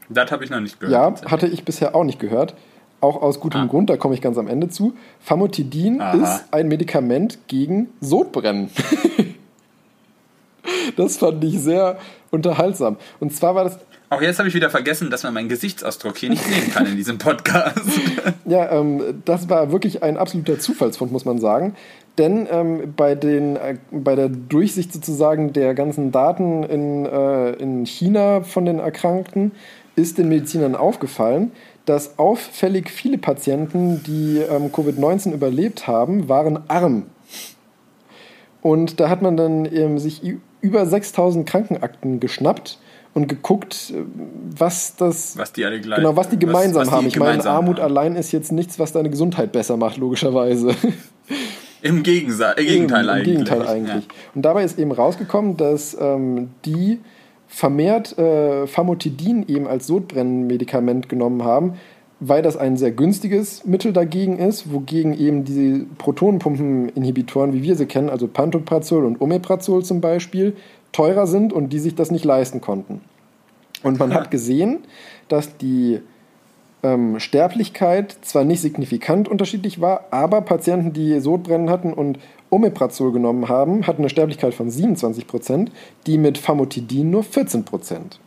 Das 0.08 0.30
habe 0.30 0.44
ich 0.44 0.50
noch 0.50 0.60
nicht 0.60 0.78
gehört. 0.78 1.22
Ja, 1.22 1.30
hatte 1.30 1.46
ich 1.46 1.64
bisher 1.64 1.94
auch 1.94 2.04
nicht 2.04 2.20
gehört. 2.20 2.54
Auch 3.00 3.20
aus 3.20 3.40
gutem 3.40 3.62
Ah. 3.62 3.66
Grund, 3.66 3.90
da 3.90 3.96
komme 3.96 4.14
ich 4.14 4.22
ganz 4.22 4.38
am 4.38 4.48
Ende 4.48 4.68
zu. 4.68 4.94
Famotidin 5.20 6.00
Aha. 6.00 6.16
ist 6.16 6.44
ein 6.52 6.68
Medikament 6.68 7.38
gegen 7.48 7.88
Sodbrennen. 8.00 8.70
das 10.96 11.18
fand 11.18 11.42
ich 11.44 11.58
sehr 11.60 11.98
unterhaltsam. 12.30 12.96
Und 13.20 13.34
zwar 13.34 13.54
war 13.54 13.64
das, 13.64 13.78
Auch 14.16 14.22
jetzt 14.22 14.38
habe 14.38 14.48
ich 14.48 14.54
wieder 14.54 14.70
vergessen, 14.70 15.10
dass 15.10 15.24
man 15.24 15.34
meinen 15.34 15.50
Gesichtsausdruck 15.50 16.16
hier 16.16 16.30
nicht 16.30 16.42
sehen 16.42 16.72
kann 16.72 16.86
in 16.86 16.96
diesem 16.96 17.18
Podcast. 17.18 17.82
ja, 18.46 18.72
ähm, 18.72 19.20
das 19.26 19.50
war 19.50 19.72
wirklich 19.72 20.02
ein 20.02 20.16
absoluter 20.16 20.58
Zufallsfund, 20.58 21.12
muss 21.12 21.26
man 21.26 21.38
sagen. 21.38 21.76
Denn 22.16 22.48
ähm, 22.50 22.94
bei, 22.96 23.14
den, 23.14 23.56
äh, 23.56 23.76
bei 23.90 24.14
der 24.14 24.30
Durchsicht 24.30 24.90
sozusagen 24.90 25.52
der 25.52 25.74
ganzen 25.74 26.12
Daten 26.12 26.62
in, 26.62 27.04
äh, 27.04 27.50
in 27.56 27.84
China 27.84 28.40
von 28.40 28.64
den 28.64 28.78
Erkrankten 28.78 29.52
ist 29.96 30.16
den 30.16 30.30
Medizinern 30.30 30.76
aufgefallen, 30.76 31.52
dass 31.84 32.18
auffällig 32.18 32.88
viele 32.88 33.18
Patienten, 33.18 34.02
die 34.02 34.38
ähm, 34.38 34.72
Covid-19 34.72 35.34
überlebt 35.34 35.86
haben, 35.86 36.26
waren 36.30 36.60
arm. 36.70 37.02
Und 38.62 38.98
da 38.98 39.10
hat 39.10 39.20
man 39.20 39.36
dann 39.36 39.66
ähm, 39.66 39.98
sich 39.98 40.22
über 40.62 40.86
6000 40.86 41.46
Krankenakten 41.46 42.18
geschnappt 42.18 42.78
und 43.16 43.28
geguckt, 43.28 43.94
was 44.58 44.94
das 44.96 45.38
Was 45.38 45.50
die 45.50 45.64
alle 45.64 45.80
gleich 45.80 46.00
Genau, 46.00 46.16
was 46.16 46.28
die 46.28 46.38
gemeinsam 46.38 46.82
was 46.82 46.88
die 46.88 46.94
haben. 46.94 47.06
Ich 47.06 47.16
meine, 47.18 47.30
gemeinsam 47.30 47.56
Armut 47.56 47.78
haben. 47.78 47.84
allein 47.96 48.14
ist 48.14 48.30
jetzt 48.30 48.52
nichts, 48.52 48.78
was 48.78 48.92
deine 48.92 49.08
Gesundheit 49.08 49.52
besser 49.52 49.78
macht, 49.78 49.96
logischerweise. 49.96 50.74
Im 51.82 52.02
Gegensa- 52.02 52.58
äh, 52.58 52.64
Gegenteil 52.66 53.04
Im 53.04 53.10
eigentlich. 53.10 53.24
Gegenteil 53.24 53.66
eigentlich. 53.66 54.08
Und 54.34 54.42
dabei 54.42 54.64
ist 54.64 54.78
eben 54.78 54.92
rausgekommen, 54.92 55.56
dass 55.56 55.96
ähm, 55.98 56.50
die 56.66 57.00
vermehrt 57.48 58.18
äh, 58.18 58.66
Famotidin 58.66 59.46
eben 59.48 59.66
als 59.66 59.86
Sodbrennmedikament 59.86 61.08
genommen 61.08 61.42
haben, 61.42 61.74
weil 62.20 62.42
das 62.42 62.58
ein 62.58 62.76
sehr 62.76 62.90
günstiges 62.90 63.64
Mittel 63.64 63.94
dagegen 63.94 64.38
ist, 64.38 64.70
wogegen 64.70 65.18
eben 65.18 65.44
diese 65.44 65.86
Protonenpumpeninhibitoren, 65.96 67.54
wie 67.54 67.62
wir 67.62 67.76
sie 67.76 67.86
kennen, 67.86 68.10
also 68.10 68.28
Pantoprazol 68.28 69.06
und 69.06 69.22
Omeprazol 69.22 69.84
zum 69.84 70.02
Beispiel, 70.02 70.54
teurer 70.92 71.26
sind 71.26 71.52
und 71.52 71.72
die 71.72 71.78
sich 71.78 71.94
das 71.94 72.10
nicht 72.10 72.24
leisten 72.24 72.60
konnten. 72.60 73.00
Und 73.82 73.98
man 73.98 74.14
hat 74.14 74.30
gesehen, 74.30 74.80
dass 75.28 75.56
die 75.56 76.00
ähm, 76.82 77.20
Sterblichkeit 77.20 78.16
zwar 78.22 78.44
nicht 78.44 78.60
signifikant 78.60 79.28
unterschiedlich 79.28 79.80
war, 79.80 80.06
aber 80.10 80.40
Patienten, 80.40 80.92
die 80.92 81.20
Sodbrennen 81.20 81.70
hatten 81.70 81.92
und 81.92 82.18
Omeprazol 82.50 83.12
genommen 83.12 83.48
haben, 83.48 83.86
hatten 83.86 84.02
eine 84.02 84.08
Sterblichkeit 84.08 84.54
von 84.54 84.70
27 84.70 85.26
Prozent, 85.26 85.72
die 86.06 86.16
mit 86.16 86.38
Famotidin 86.38 87.10
nur 87.10 87.24
14 87.24 87.64
Prozent. 87.64 88.20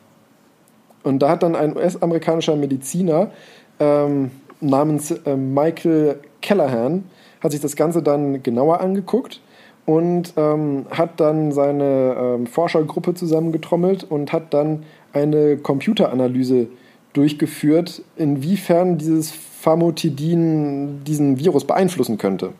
Und 1.03 1.19
da 1.19 1.29
hat 1.29 1.43
dann 1.43 1.55
ein 1.55 1.75
US-amerikanischer 1.75 2.55
Mediziner 2.55 3.31
ähm, 3.79 4.31
namens 4.59 5.11
äh, 5.11 5.35
Michael 5.35 6.19
Callahan 6.41 7.05
hat 7.41 7.51
sich 7.51 7.61
das 7.61 7.75
Ganze 7.75 8.03
dann 8.03 8.43
genauer 8.43 8.81
angeguckt 8.81 9.39
und 9.89 10.33
ähm, 10.37 10.85
hat 10.91 11.19
dann 11.19 11.51
seine 11.51 12.15
ähm, 12.15 12.45
Forschergruppe 12.45 13.15
zusammengetrommelt 13.15 14.03
und 14.03 14.31
hat 14.31 14.53
dann 14.53 14.83
eine 15.13 15.57
Computeranalyse 15.57 16.67
durchgeführt, 17.13 18.03
inwiefern 18.15 18.99
dieses 18.99 19.31
Famotidin 19.31 21.03
diesen 21.05 21.39
Virus 21.39 21.65
beeinflussen 21.65 22.19
könnte. 22.19 22.53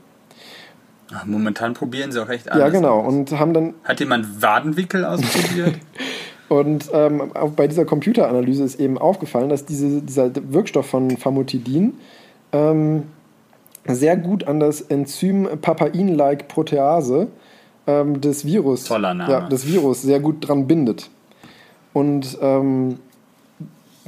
Ach, 1.14 1.24
Momentan 1.28 1.76
probieren 1.76 2.12
sie 2.12 2.20
auch 2.20 2.30
echt 2.30 2.52
alles. 2.52 2.64
Ja, 2.64 2.70
genau. 2.70 3.00
Und 3.00 3.32
haben 3.40 3.54
dann 3.54 3.76
Hat 3.84 4.00
jemand 4.00 4.42
Wadenwickel 4.42 5.06
ausprobiert? 5.06 5.76
Und 6.50 6.90
ähm, 6.94 7.36
auch 7.36 7.52
bei 7.52 7.68
dieser 7.68 7.86
Computeranalyse 7.86 8.64
ist 8.64 8.80
eben 8.80 8.98
aufgefallen, 8.98 9.50
dass 9.50 9.66
diese, 9.66 10.02
dieser 10.02 10.32
Wirkstoff 10.52 10.88
von 10.88 11.16
Famotidin 11.16 11.94
ähm, 12.54 13.04
sehr 13.86 14.18
gut 14.18 14.48
an 14.48 14.60
das 14.60 14.82
Enzym 14.82 15.48
Papain-like 15.62 16.48
Protease 16.48 17.28
ähm, 17.88 18.22
des 18.22 18.46
Virus, 18.46 18.86
Toller 18.86 19.14
Name. 19.14 19.32
Ja, 19.32 19.42
des 19.48 19.68
Virus 19.68 20.02
sehr 20.02 20.20
gut 20.20 20.48
dran 20.48 20.68
bindet. 20.68 21.10
Und 21.94 22.38
ähm, 22.42 23.00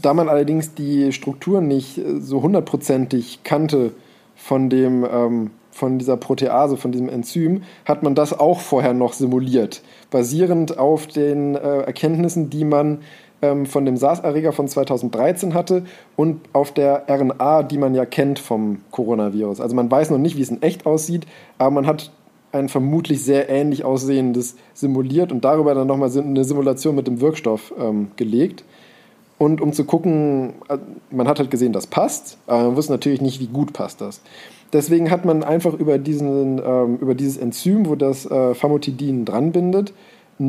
da 0.01 0.13
man 0.13 0.29
allerdings 0.29 0.73
die 0.73 1.11
Struktur 1.11 1.61
nicht 1.61 1.97
äh, 1.97 2.19
so 2.19 2.41
hundertprozentig 2.41 3.39
kannte 3.43 3.91
von 4.35 4.69
dem 4.69 5.05
ähm, 5.11 5.51
von 5.71 5.97
dieser 5.97 6.17
Protease, 6.17 6.75
von 6.75 6.91
diesem 6.91 7.09
Enzym, 7.09 7.63
hat 7.85 8.03
man 8.03 8.13
das 8.13 8.37
auch 8.37 8.59
vorher 8.59 8.93
noch 8.93 9.13
simuliert, 9.13 9.81
basierend 10.11 10.77
auf 10.77 11.07
den 11.07 11.55
äh, 11.55 11.83
Erkenntnissen, 11.83 12.49
die 12.49 12.65
man 12.65 12.99
ähm, 13.41 13.65
von 13.65 13.85
dem 13.85 13.97
SARS-Erreger 13.97 14.53
von 14.53 14.67
2013 14.67 15.53
hatte 15.53 15.83
und 16.15 16.41
auf 16.53 16.71
der 16.73 17.05
RNA, 17.09 17.63
die 17.63 17.77
man 17.77 17.95
ja 17.95 18.05
kennt 18.05 18.39
vom 18.39 18.79
Coronavirus. 18.91 19.61
Also 19.61 19.75
man 19.75 19.89
weiß 19.89 20.09
noch 20.11 20.17
nicht, 20.17 20.37
wie 20.37 20.41
es 20.41 20.49
in 20.49 20.61
echt 20.61 20.85
aussieht, 20.85 21.25
aber 21.57 21.71
man 21.71 21.87
hat 21.87 22.11
ein 22.51 22.69
vermutlich 22.69 23.23
sehr 23.23 23.49
ähnlich 23.49 23.85
aussehendes 23.85 24.55
simuliert 24.73 25.31
und 25.31 25.45
darüber 25.45 25.73
dann 25.73 25.87
nochmal 25.87 26.11
eine 26.17 26.43
Simulation 26.43 26.95
mit 26.95 27.07
dem 27.07 27.21
Wirkstoff 27.21 27.73
ähm, 27.79 28.11
gelegt. 28.15 28.63
Und 29.37 29.59
um 29.61 29.73
zu 29.73 29.85
gucken, 29.85 30.53
äh, 30.69 30.77
man 31.09 31.27
hat 31.27 31.39
halt 31.39 31.49
gesehen, 31.49 31.73
das 31.73 31.87
passt, 31.87 32.37
aber 32.47 32.65
man 32.65 32.75
wusste 32.75 32.91
natürlich 32.91 33.21
nicht, 33.21 33.39
wie 33.39 33.47
gut 33.47 33.73
passt 33.73 34.01
das. 34.01 34.21
Deswegen 34.73 35.11
hat 35.11 35.25
man 35.25 35.43
einfach 35.43 35.73
über, 35.73 35.97
diesen, 35.97 36.61
ähm, 36.63 36.97
über 36.97 37.15
dieses 37.15 37.37
Enzym, 37.37 37.87
wo 37.87 37.95
das 37.95 38.29
äh, 38.29 38.53
Famotidin 38.53 39.25
dran 39.25 39.51
bindet, 39.51 39.93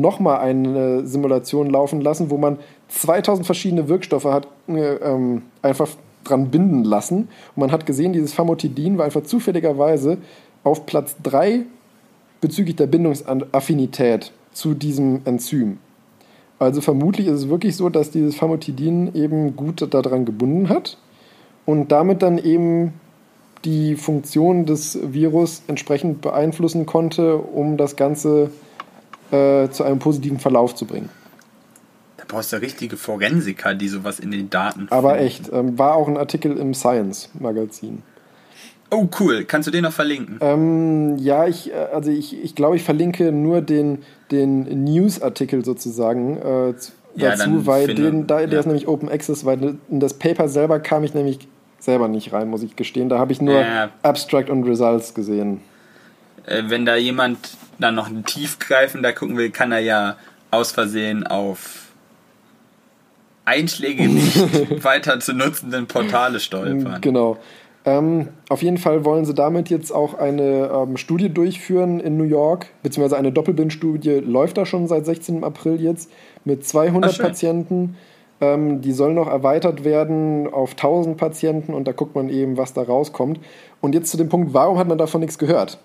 nochmal 0.01 0.39
eine 0.39 1.05
Simulation 1.05 1.69
laufen 1.69 2.01
lassen, 2.01 2.29
wo 2.29 2.37
man 2.37 2.57
2000 2.89 3.45
verschiedene 3.45 3.87
Wirkstoffe 3.87 4.25
hat 4.25 4.47
äh, 4.67 4.95
ähm, 4.95 5.43
einfach 5.61 5.89
dran 6.23 6.49
binden 6.49 6.83
lassen. 6.83 7.29
Und 7.55 7.57
man 7.57 7.71
hat 7.71 7.85
gesehen, 7.85 8.13
dieses 8.13 8.33
Famotidin 8.33 8.97
war 8.97 9.05
einfach 9.05 9.23
zufälligerweise 9.23 10.17
auf 10.63 10.85
Platz 10.85 11.15
3 11.23 11.65
bezüglich 12.41 12.75
der 12.75 12.87
Bindungsaffinität 12.87 14.31
zu 14.51 14.73
diesem 14.73 15.21
Enzym. 15.25 15.79
Also 16.59 16.81
vermutlich 16.81 17.27
ist 17.27 17.33
es 17.33 17.49
wirklich 17.49 17.75
so, 17.75 17.89
dass 17.89 18.11
dieses 18.11 18.35
Famotidin 18.35 19.13
eben 19.15 19.55
gut 19.55 19.85
daran 19.93 20.25
gebunden 20.25 20.69
hat 20.69 20.97
und 21.65 21.91
damit 21.91 22.21
dann 22.21 22.37
eben 22.37 22.93
die 23.65 23.95
Funktion 23.95 24.65
des 24.65 24.99
Virus 25.13 25.63
entsprechend 25.67 26.21
beeinflussen 26.21 26.85
konnte, 26.85 27.37
um 27.37 27.77
das 27.77 27.95
Ganze 27.95 28.51
äh, 29.33 29.69
zu 29.69 29.83
einem 29.83 29.99
positiven 29.99 30.39
Verlauf 30.39 30.75
zu 30.75 30.85
bringen. 30.85 31.09
Da 32.17 32.23
brauchst 32.27 32.53
du 32.53 32.61
richtige 32.61 32.95
Forensiker, 32.97 33.73
die 33.73 33.87
sowas 33.87 34.19
in 34.19 34.31
den 34.31 34.49
Daten. 34.49 34.87
Aber 34.91 35.15
finden. 35.15 35.25
echt, 35.25 35.51
ähm, 35.51 35.77
war 35.77 35.95
auch 35.95 36.07
ein 36.07 36.17
Artikel 36.17 36.57
im 36.57 36.73
Science-Magazin. 36.73 38.03
Oh, 38.91 39.09
cool. 39.19 39.43
Kannst 39.45 39.67
du 39.67 39.71
den 39.71 39.83
noch 39.83 39.91
verlinken? 39.91 40.37
Ähm, 40.39 41.17
ja, 41.17 41.47
ich, 41.47 41.71
äh, 41.71 41.75
also 41.93 42.11
ich, 42.11 42.41
ich 42.43 42.53
glaube, 42.53 42.75
ich 42.75 42.83
verlinke 42.83 43.31
nur 43.31 43.61
den, 43.61 44.03
den 44.29 44.83
News-Artikel 44.83 45.65
sozusagen 45.65 46.37
äh, 46.37 46.73
dazu, 46.73 46.91
ja, 47.15 47.65
weil 47.65 47.87
finde, 47.87 48.03
den, 48.03 48.27
da, 48.27 48.37
der 48.37 48.49
ja. 48.49 48.59
ist 48.59 48.65
nämlich 48.67 48.87
Open 48.87 49.09
Access, 49.09 49.45
weil 49.45 49.77
in 49.89 49.99
das 49.99 50.13
Paper 50.13 50.47
selber 50.47 50.79
kam 50.79 51.03
ich 51.03 51.13
nämlich 51.13 51.39
selber 51.79 52.07
nicht 52.07 52.31
rein, 52.33 52.49
muss 52.49 52.63
ich 52.63 52.75
gestehen. 52.75 53.09
Da 53.09 53.17
habe 53.17 53.31
ich 53.31 53.41
nur 53.41 53.59
ja. 53.59 53.89
Abstract 54.03 54.49
und 54.49 54.63
Results 54.63 55.13
gesehen. 55.13 55.61
Äh, 56.45 56.63
wenn 56.67 56.85
da 56.85 56.95
jemand 56.95 57.37
dann 57.79 57.95
noch 57.95 58.09
tiefgreifender 58.25 59.13
gucken 59.13 59.37
will, 59.37 59.49
kann 59.49 59.71
er 59.71 59.79
ja 59.79 60.17
aus 60.51 60.71
Versehen 60.71 61.25
auf 61.25 61.87
Einschläge 63.45 64.07
nicht 64.07 64.83
weiter 64.83 65.19
zu 65.19 65.33
nutzenden 65.33 65.87
Portale 65.87 66.39
stolpern. 66.39 67.01
Genau. 67.01 67.37
Ähm, 67.85 68.29
auf 68.47 68.61
jeden 68.61 68.77
Fall 68.77 69.03
wollen 69.03 69.25
sie 69.25 69.33
damit 69.33 69.69
jetzt 69.69 69.91
auch 69.91 70.13
eine 70.13 70.69
ähm, 70.73 70.95
Studie 70.95 71.29
durchführen 71.29 71.99
in 71.99 72.15
New 72.15 72.23
York, 72.23 72.67
beziehungsweise 72.81 73.17
eine 73.17 73.33
Doppelbindstudie 73.33 74.21
läuft 74.21 74.57
da 74.57 74.65
schon 74.65 74.87
seit 74.87 75.05
16. 75.05 75.43
April 75.43 75.81
jetzt 75.81 76.09
mit 76.45 76.65
200 76.65 77.13
Ach, 77.13 77.17
Patienten. 77.21 77.97
Ähm, 78.39 78.81
die 78.81 78.93
soll 78.93 79.13
noch 79.13 79.27
erweitert 79.27 79.83
werden 79.83 80.51
auf 80.51 80.71
1000 80.71 81.17
Patienten 81.17 81.73
und 81.73 81.85
da 81.85 81.91
guckt 81.91 82.15
man 82.15 82.29
eben, 82.29 82.55
was 82.55 82.73
da 82.73 82.83
rauskommt. 82.83 83.39
Und 83.81 83.95
jetzt 83.95 84.11
zu 84.11 84.17
dem 84.17 84.29
Punkt, 84.29 84.53
warum 84.53 84.77
hat 84.77 84.87
man 84.87 84.97
davon 84.97 85.19
nichts 85.19 85.37
gehört? 85.37 85.77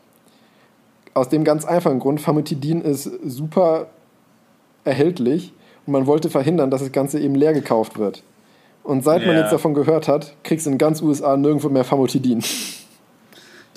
Aus 1.18 1.28
dem 1.28 1.44
ganz 1.44 1.64
einfachen 1.64 1.98
Grund, 1.98 2.20
Famotidin 2.20 2.80
ist 2.80 3.10
super 3.24 3.88
erhältlich 4.84 5.52
und 5.86 5.92
man 5.92 6.06
wollte 6.06 6.30
verhindern, 6.30 6.70
dass 6.70 6.80
das 6.80 6.92
Ganze 6.92 7.18
eben 7.18 7.34
leer 7.34 7.52
gekauft 7.52 7.98
wird. 7.98 8.22
Und 8.84 9.04
seit 9.04 9.22
ja. 9.22 9.26
man 9.26 9.36
jetzt 9.36 9.52
davon 9.52 9.74
gehört 9.74 10.08
hat, 10.08 10.34
kriegst 10.44 10.66
du 10.66 10.70
in 10.70 10.78
ganz 10.78 11.02
USA 11.02 11.36
nirgendwo 11.36 11.68
mehr 11.68 11.84
Famotidin. 11.84 12.42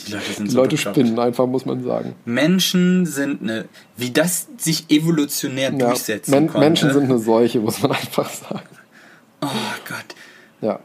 Die 0.07 0.11
Leute, 0.11 0.33
sind 0.33 0.51
Die 0.51 0.55
Leute 0.55 0.77
so 0.77 0.89
spinnen 0.89 1.19
einfach, 1.19 1.47
muss 1.47 1.65
man 1.65 1.83
sagen. 1.83 2.15
Menschen 2.25 3.05
sind 3.05 3.41
eine, 3.41 3.65
wie 3.97 4.11
das 4.11 4.47
sich 4.57 4.85
evolutionär 4.89 5.71
ja, 5.71 5.77
durchsetzen 5.77 6.31
Men 6.31 6.47
konnte. 6.47 6.59
Menschen 6.59 6.93
sind 6.93 7.03
eine 7.03 7.19
Seuche, 7.19 7.59
muss 7.59 7.81
man 7.81 7.91
einfach 7.91 8.29
sagen. 8.29 8.69
Oh 9.41 9.47
Gott. 9.87 10.15
Ja. 10.61 10.79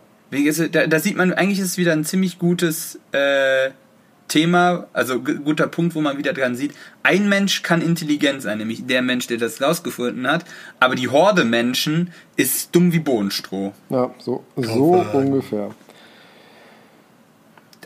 Da, 0.72 0.86
da 0.86 1.00
sieht 1.00 1.16
man, 1.16 1.32
eigentlich 1.32 1.60
ist 1.60 1.66
es 1.66 1.78
wieder 1.78 1.92
ein 1.92 2.04
ziemlich 2.04 2.38
gutes 2.38 2.98
äh, 3.12 3.70
Thema, 4.28 4.86
also 4.92 5.20
guter 5.20 5.66
Punkt, 5.68 5.94
wo 5.94 6.00
man 6.00 6.18
wieder 6.18 6.32
dran 6.32 6.56
sieht, 6.56 6.74
ein 7.02 7.28
Mensch 7.28 7.62
kann 7.62 7.80
intelligent 7.80 8.42
sein, 8.42 8.58
nämlich 8.58 8.86
der 8.86 9.02
Mensch, 9.02 9.26
der 9.26 9.38
das 9.38 9.62
rausgefunden 9.62 10.26
hat, 10.26 10.44
aber 10.80 10.94
die 10.94 11.08
Horde 11.08 11.44
Menschen 11.44 12.12
ist 12.36 12.74
dumm 12.74 12.92
wie 12.92 12.98
Bohnstroh. 12.98 13.72
Ja, 13.88 14.12
so, 14.18 14.44
so 14.56 15.06
ungefähr. 15.12 15.70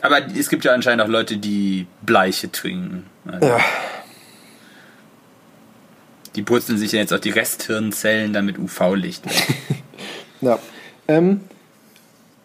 Aber 0.01 0.25
es 0.35 0.49
gibt 0.49 0.65
ja 0.65 0.73
anscheinend 0.73 1.03
auch 1.03 1.07
Leute, 1.07 1.37
die 1.37 1.85
Bleiche 2.01 2.51
trinken. 2.51 3.05
Also 3.25 3.47
ja. 3.47 3.59
Die 6.35 6.41
purzeln 6.41 6.77
sich 6.77 6.93
ja 6.93 6.99
jetzt 6.99 7.13
auch 7.13 7.19
die 7.19 7.29
Resthirnzellen 7.29 8.33
damit 8.33 8.57
UV-Licht 8.57 9.23
ja. 10.41 10.57
Ähm, 11.07 11.41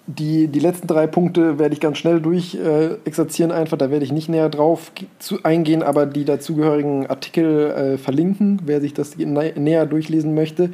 die, 0.06 0.46
die 0.46 0.60
letzten 0.60 0.86
drei 0.86 1.06
Punkte 1.06 1.58
werde 1.58 1.74
ich 1.74 1.80
ganz 1.80 1.98
schnell 1.98 2.20
durch 2.20 2.54
äh, 2.54 2.94
exerzieren, 3.04 3.50
einfach. 3.50 3.76
Da 3.76 3.90
werde 3.90 4.04
ich 4.04 4.12
nicht 4.12 4.28
näher 4.28 4.48
drauf 4.48 4.92
zu, 5.18 5.42
eingehen, 5.42 5.82
aber 5.82 6.06
die 6.06 6.24
dazugehörigen 6.24 7.08
Artikel 7.08 7.70
äh, 7.70 7.98
verlinken, 7.98 8.62
wer 8.64 8.80
sich 8.80 8.94
das 8.94 9.16
näher 9.16 9.86
durchlesen 9.86 10.34
möchte. 10.34 10.70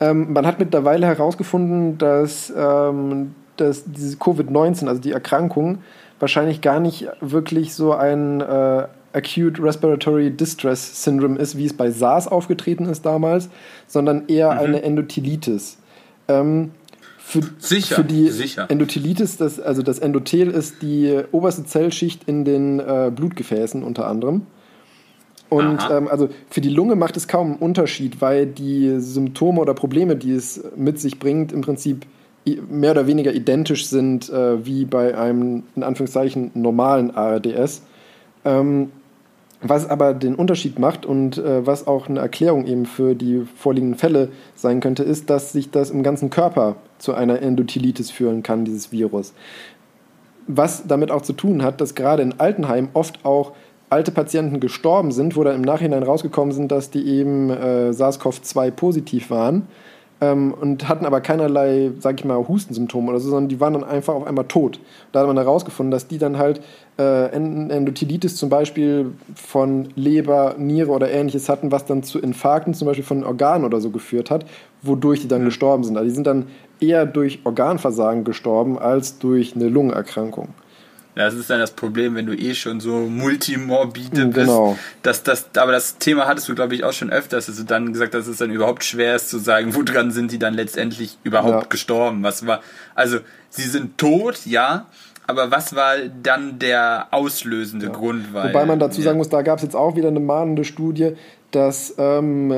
Ähm, 0.00 0.32
man 0.32 0.46
hat 0.46 0.60
mittlerweile 0.60 1.06
herausgefunden, 1.06 1.98
dass, 1.98 2.52
ähm, 2.56 3.34
dass 3.56 3.84
diese 3.84 4.16
Covid-19, 4.16 4.86
also 4.86 5.00
die 5.00 5.12
Erkrankung, 5.12 5.78
wahrscheinlich 6.20 6.60
gar 6.60 6.78
nicht 6.78 7.08
wirklich 7.20 7.74
so 7.74 7.92
ein 7.92 8.40
äh, 8.40 8.84
Acute 9.12 9.60
Respiratory 9.60 10.30
Distress 10.30 11.02
Syndrome 11.02 11.38
ist, 11.38 11.56
wie 11.56 11.66
es 11.66 11.72
bei 11.76 11.90
SARS 11.90 12.28
aufgetreten 12.28 12.86
ist 12.86 13.04
damals, 13.04 13.48
sondern 13.88 14.28
eher 14.28 14.52
mhm. 14.52 14.58
eine 14.58 14.82
Endothelitis. 14.82 15.78
Ähm, 16.28 16.72
für, 17.28 17.42
sicher, 17.58 17.96
für 17.96 18.04
die 18.04 18.30
sicher. 18.30 18.66
Endothelitis, 18.70 19.36
das, 19.36 19.60
also 19.60 19.82
das 19.82 19.98
Endothel 19.98 20.48
ist 20.48 20.80
die 20.80 21.20
oberste 21.30 21.62
Zellschicht 21.64 22.22
in 22.26 22.46
den 22.46 22.80
äh, 22.80 23.12
Blutgefäßen 23.14 23.82
unter 23.82 24.06
anderem. 24.06 24.46
Und 25.50 25.78
ähm, 25.90 26.08
also 26.08 26.30
für 26.48 26.62
die 26.62 26.70
Lunge 26.70 26.96
macht 26.96 27.18
es 27.18 27.28
kaum 27.28 27.52
einen 27.52 27.56
Unterschied, 27.56 28.22
weil 28.22 28.46
die 28.46 28.98
Symptome 28.98 29.60
oder 29.60 29.74
Probleme, 29.74 30.16
die 30.16 30.32
es 30.32 30.62
mit 30.74 31.00
sich 31.00 31.18
bringt, 31.18 31.52
im 31.52 31.60
Prinzip 31.60 32.06
mehr 32.70 32.92
oder 32.92 33.06
weniger 33.06 33.34
identisch 33.34 33.88
sind 33.88 34.30
äh, 34.30 34.64
wie 34.64 34.86
bei 34.86 35.16
einem 35.16 35.64
in 35.76 35.82
Anführungszeichen 35.82 36.50
normalen 36.54 37.10
ARDS. 37.10 37.82
Ähm, 38.46 38.90
was 39.60 39.88
aber 39.88 40.14
den 40.14 40.34
Unterschied 40.34 40.78
macht 40.78 41.04
und 41.04 41.38
äh, 41.38 41.66
was 41.66 41.86
auch 41.86 42.08
eine 42.08 42.20
Erklärung 42.20 42.66
eben 42.66 42.86
für 42.86 43.14
die 43.14 43.46
vorliegenden 43.56 43.98
Fälle 43.98 44.28
sein 44.54 44.80
könnte, 44.80 45.02
ist, 45.02 45.30
dass 45.30 45.52
sich 45.52 45.70
das 45.70 45.90
im 45.90 46.02
ganzen 46.02 46.30
Körper 46.30 46.76
zu 46.98 47.14
einer 47.14 47.42
Endothelitis 47.42 48.10
führen 48.10 48.42
kann, 48.42 48.64
dieses 48.64 48.92
Virus. 48.92 49.34
Was 50.46 50.86
damit 50.86 51.10
auch 51.10 51.22
zu 51.22 51.32
tun 51.32 51.62
hat, 51.62 51.80
dass 51.80 51.94
gerade 51.94 52.22
in 52.22 52.38
Altenheimen 52.38 52.90
oft 52.94 53.24
auch 53.24 53.52
alte 53.90 54.12
Patienten 54.12 54.60
gestorben 54.60 55.12
sind, 55.12 55.36
wo 55.36 55.44
dann 55.44 55.56
im 55.56 55.62
Nachhinein 55.62 56.02
rausgekommen 56.02 56.52
sind, 56.52 56.70
dass 56.70 56.90
die 56.90 57.06
eben 57.06 57.50
äh, 57.50 57.90
SARS-CoV-2 57.90 58.70
positiv 58.70 59.30
waren 59.30 59.66
ähm, 60.20 60.52
und 60.52 60.88
hatten 60.88 61.06
aber 61.06 61.20
keinerlei, 61.20 61.92
sag 61.98 62.18
ich 62.18 62.24
mal, 62.24 62.48
Hustensymptome 62.48 63.10
oder 63.10 63.20
so, 63.20 63.30
sondern 63.30 63.48
die 63.48 63.60
waren 63.60 63.74
dann 63.74 63.84
einfach 63.84 64.14
auf 64.14 64.26
einmal 64.26 64.46
tot. 64.46 64.80
Da 65.12 65.20
hat 65.20 65.26
man 65.26 65.36
herausgefunden, 65.36 65.90
dass 65.90 66.08
die 66.08 66.18
dann 66.18 66.38
halt 66.38 66.60
äh, 66.98 67.30
Endothelitis 67.30 68.36
zum 68.36 68.48
Beispiel 68.48 69.12
von 69.34 69.88
Leber, 69.94 70.56
Niere 70.58 70.90
oder 70.90 71.10
ähnliches 71.10 71.48
hatten, 71.48 71.70
was 71.70 71.84
dann 71.84 72.02
zu 72.02 72.18
Infarkten 72.18 72.74
zum 72.74 72.86
Beispiel 72.86 73.04
von 73.04 73.24
Organen 73.24 73.64
oder 73.64 73.80
so 73.80 73.90
geführt 73.90 74.30
hat, 74.30 74.44
wodurch 74.82 75.20
die 75.20 75.28
dann 75.28 75.44
gestorben 75.44 75.84
sind. 75.84 75.96
Also 75.96 76.08
die 76.08 76.14
sind 76.14 76.26
dann 76.26 76.46
eher 76.80 77.06
durch 77.06 77.40
Organversagen 77.44 78.24
gestorben 78.24 78.78
als 78.78 79.18
durch 79.18 79.54
eine 79.54 79.68
Lungenerkrankung. 79.68 80.48
Das 81.18 81.34
ist 81.34 81.50
dann 81.50 81.58
das 81.58 81.72
Problem, 81.72 82.14
wenn 82.14 82.26
du 82.26 82.32
eh 82.32 82.54
schon 82.54 82.78
so 82.78 83.00
multimorbide 83.00 84.26
bist. 84.26 84.36
Genau. 84.36 84.78
Dass 85.02 85.24
das, 85.24 85.46
aber 85.56 85.72
das 85.72 85.98
Thema 85.98 86.28
hattest 86.28 86.48
du, 86.48 86.54
glaube 86.54 86.76
ich, 86.76 86.84
auch 86.84 86.92
schon 86.92 87.10
öfters, 87.10 87.46
dass 87.46 87.56
du 87.56 87.64
dann 87.64 87.92
gesagt 87.92 88.14
hast, 88.14 88.26
dass 88.26 88.28
es 88.28 88.38
dann 88.38 88.52
überhaupt 88.52 88.84
schwer 88.84 89.16
ist 89.16 89.28
zu 89.28 89.38
sagen, 89.38 89.74
woran 89.74 90.12
sind 90.12 90.30
die 90.30 90.38
dann 90.38 90.54
letztendlich 90.54 91.18
überhaupt 91.24 91.62
ja. 91.62 91.68
gestorben. 91.68 92.22
Was 92.22 92.46
war, 92.46 92.60
also 92.94 93.18
sie 93.50 93.68
sind 93.68 93.98
tot, 93.98 94.46
ja, 94.46 94.86
aber 95.26 95.50
was 95.50 95.74
war 95.74 95.96
dann 96.22 96.60
der 96.60 97.08
auslösende 97.10 97.86
ja. 97.86 97.92
Grund? 97.92 98.32
Weil, 98.32 98.50
Wobei 98.50 98.64
man 98.64 98.78
dazu 98.78 99.02
sagen 99.02 99.18
muss, 99.18 99.28
da 99.28 99.42
gab 99.42 99.58
es 99.58 99.64
jetzt 99.64 99.74
auch 99.74 99.96
wieder 99.96 100.08
eine 100.08 100.20
mahnende 100.20 100.64
Studie, 100.64 101.14
dass, 101.50 101.96
ähm, 101.98 102.52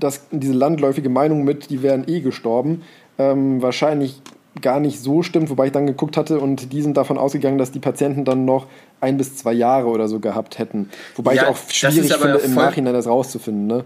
dass 0.00 0.22
diese 0.32 0.52
landläufige 0.52 1.10
Meinung 1.10 1.44
mit, 1.44 1.70
die 1.70 1.84
wären 1.84 2.08
eh 2.08 2.22
gestorben, 2.22 2.82
ähm, 3.18 3.62
wahrscheinlich 3.62 4.20
gar 4.62 4.80
nicht 4.80 5.00
so 5.00 5.22
stimmt, 5.22 5.50
wobei 5.50 5.66
ich 5.66 5.72
dann 5.72 5.86
geguckt 5.86 6.16
hatte 6.16 6.40
und 6.40 6.72
die 6.72 6.82
sind 6.82 6.96
davon 6.96 7.18
ausgegangen, 7.18 7.58
dass 7.58 7.70
die 7.70 7.80
Patienten 7.80 8.24
dann 8.24 8.44
noch 8.44 8.66
ein 9.00 9.16
bis 9.16 9.36
zwei 9.36 9.52
Jahre 9.52 9.88
oder 9.88 10.08
so 10.08 10.20
gehabt 10.20 10.58
hätten. 10.58 10.90
Wobei 11.16 11.34
ja, 11.34 11.42
ich 11.42 11.48
auch 11.48 11.58
schwierig 11.70 12.12
finde, 12.12 12.38
im 12.38 12.54
Nachhinein 12.54 12.94
das 12.94 13.06
rauszufinden. 13.06 13.66
Ne? 13.66 13.84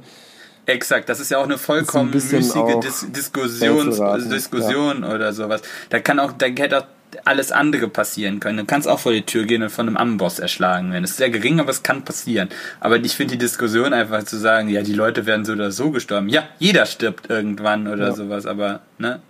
Exakt, 0.67 1.09
das 1.09 1.19
ist 1.19 1.31
ja 1.31 1.39
auch 1.39 1.45
eine 1.45 1.59
vollkommen 1.59 2.11
ein 2.11 2.15
müßige 2.15 2.81
Dis 2.81 3.07
Diskussion, 3.11 3.91
Diskussion 4.31 5.03
ja. 5.03 5.15
oder 5.15 5.33
sowas. 5.33 5.63
Da 5.91 5.99
kann 5.99 6.21
auch, 6.21 6.33
da 6.33 6.47
hätte 6.47 6.79
auch 6.79 6.87
alles 7.25 7.53
andere 7.53 7.89
passieren 7.89 8.41
können. 8.41 8.59
Du 8.59 8.65
kannst 8.65 8.89
auch 8.89 8.99
vor 8.99 9.13
die 9.13 9.23
Tür 9.23 9.45
gehen 9.45 9.63
und 9.63 9.71
von 9.71 9.87
einem 9.87 9.97
Amboss 9.97 10.39
erschlagen 10.39 10.93
werden. 10.93 11.03
Das 11.03 11.13
ist 11.13 11.17
sehr 11.19 11.31
gering, 11.31 11.61
aber 11.61 11.71
es 11.71 11.83
kann 11.83 12.05
passieren. 12.05 12.49
Aber 12.81 12.97
ich 12.97 13.15
finde 13.15 13.33
die 13.33 13.39
Diskussion 13.39 13.93
einfach 13.93 14.23
zu 14.25 14.37
sagen, 14.37 14.69
ja, 14.69 14.83
die 14.83 14.95
Leute 14.95 15.27
werden 15.27 15.45
so 15.45 15.53
oder 15.53 15.71
so 15.71 15.91
gestorben. 15.91 16.29
Ja, 16.29 16.45
jeder 16.59 16.87
stirbt 16.87 17.29
irgendwann 17.31 17.87
oder 17.87 18.09
ja. 18.09 18.15
sowas, 18.15 18.47
aber, 18.47 18.81
ne? 18.99 19.21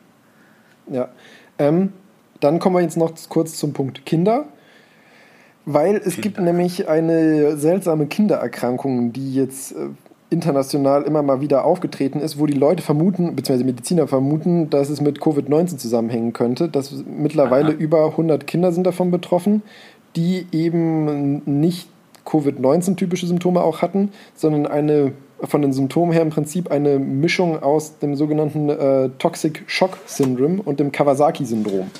Ja. 0.90 1.08
Ähm, 1.62 1.92
dann 2.40 2.58
kommen 2.58 2.76
wir 2.76 2.82
jetzt 2.82 2.96
noch 2.96 3.12
kurz 3.28 3.56
zum 3.56 3.72
Punkt 3.72 4.04
Kinder. 4.04 4.46
Weil 5.64 5.96
es 5.96 6.14
Kinder. 6.14 6.22
gibt 6.22 6.40
nämlich 6.40 6.88
eine 6.88 7.56
seltsame 7.56 8.06
Kindererkrankung, 8.06 9.12
die 9.12 9.34
jetzt 9.34 9.72
äh, 9.72 9.90
international 10.30 11.04
immer 11.04 11.22
mal 11.22 11.40
wieder 11.40 11.64
aufgetreten 11.64 12.18
ist, 12.18 12.38
wo 12.38 12.46
die 12.46 12.54
Leute 12.54 12.82
vermuten, 12.82 13.36
beziehungsweise 13.36 13.64
Mediziner 13.64 14.08
vermuten, 14.08 14.70
dass 14.70 14.90
es 14.90 15.00
mit 15.00 15.20
Covid-19 15.20 15.76
zusammenhängen 15.76 16.32
könnte. 16.32 16.68
Dass 16.68 17.04
mittlerweile 17.06 17.68
Aha. 17.68 17.76
über 17.76 18.06
100 18.06 18.46
Kinder 18.46 18.72
sind 18.72 18.86
davon 18.86 19.10
betroffen. 19.10 19.62
die 20.14 20.46
eben 20.52 21.42
nicht 21.46 21.88
Covid-19-typische 22.26 23.26
Symptome 23.26 23.62
auch 23.62 23.80
hatten, 23.80 24.10
sondern 24.34 24.66
eine 24.66 25.12
von 25.44 25.62
den 25.62 25.72
Symptomen 25.72 26.12
her 26.12 26.22
im 26.22 26.30
Prinzip 26.30 26.70
eine 26.70 26.98
Mischung 26.98 27.62
aus 27.62 27.98
dem 27.98 28.14
sogenannten 28.14 28.68
äh, 28.68 29.10
Toxic 29.18 29.64
Shock 29.66 29.98
Syndrome 30.06 30.62
und 30.62 30.80
dem 30.80 30.92
Kawasaki-Syndrom. 30.92 31.90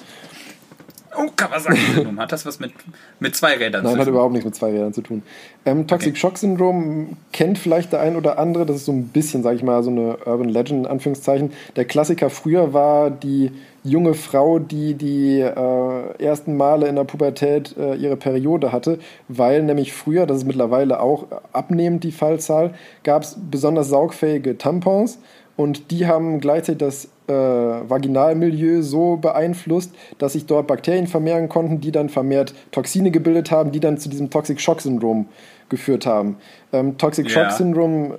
Oh, 1.17 1.29
Kawasaki-Syndrom. 1.37 2.19
hat 2.19 2.33
das 2.33 2.47
was 2.47 2.59
mit, 2.61 2.73
mit 3.21 3.37
zwei 3.37 3.55
Rädern 3.57 3.83
Nein, 3.85 3.93
zu 3.95 3.99
hat 3.99 4.05
tun? 4.07 4.15
überhaupt 4.15 4.33
nichts 4.33 4.45
mit 4.47 4.55
zwei 4.55 4.71
Rädern 4.71 4.93
zu 4.93 5.03
tun. 5.03 5.23
Ähm, 5.65 5.87
Toxic 5.87 6.13
Okay. 6.13 6.19
Shock 6.21 6.39
Syndrom 6.39 7.17
kennt 7.33 7.59
vielleicht 7.59 7.93
der 7.93 8.01
ein 8.01 8.17
oder 8.17 8.39
andere. 8.39 8.67
Das 8.67 8.77
ist 8.77 8.87
so 8.87 8.93
ein 8.93 9.09
bisschen, 9.09 9.43
sage 9.43 9.57
ich 9.57 9.63
mal, 9.63 9.83
so 9.83 9.91
eine 9.91 10.17
Urban 10.25 10.49
Legend 10.49 10.87
in 10.87 10.91
Anführungszeichen. 10.91 11.53
Der 11.77 11.85
Klassiker 11.85 12.31
früher 12.31 12.73
war 12.73 13.11
die 13.11 13.51
junge 13.85 14.15
Frau, 14.15 14.59
die 14.61 14.95
die 14.95 15.41
äh, 15.41 16.23
ersten 16.25 16.57
Male 16.57 16.87
in 16.87 16.97
der 16.97 17.05
Pubertät 17.05 17.77
äh, 17.77 17.95
ihre 17.97 18.17
Periode 18.17 18.71
hatte, 18.73 18.99
weil 19.29 19.63
nämlich 19.65 19.93
früher, 19.93 20.25
das 20.27 20.39
ist 20.39 20.45
mittlerweile 20.45 21.01
auch 21.01 21.27
abnehmend 21.53 22.05
die 22.05 22.13
Fallzahl, 22.13 22.75
gab 23.03 23.23
es 23.25 23.37
besonders 23.51 23.89
saugfähige 23.89 24.57
Tampons 24.57 25.19
und 25.57 25.91
die 25.91 26.07
haben 26.07 26.41
gleichzeitig 26.41 26.79
das 26.79 27.05
äh, 27.29 27.33
Vaginalmilieu 27.33 28.83
so 28.83 29.17
beeinflusst, 29.17 29.93
dass 30.19 30.33
sich 30.33 30.47
dort 30.47 30.67
Bakterien 30.67 31.07
vermehren 31.07 31.49
konnten, 31.49 31.81
die 31.81 31.93
dann 31.93 32.09
vermehrt 32.09 32.55
Toxine 32.71 33.11
gebildet 33.11 33.51
haben, 33.51 33.73
die 33.73 33.81
dann 33.81 33.99
zu 33.99 34.09
diesem 34.09 34.31
Toxic 34.31 34.61
Shock 34.61 34.81
Syndrom 34.81 35.27
geführt 35.69 36.07
haben. 36.07 36.37
Ähm, 36.73 36.99
Toxic. 36.99 37.31
Shock 37.31 37.53
Syndrom 37.53 38.15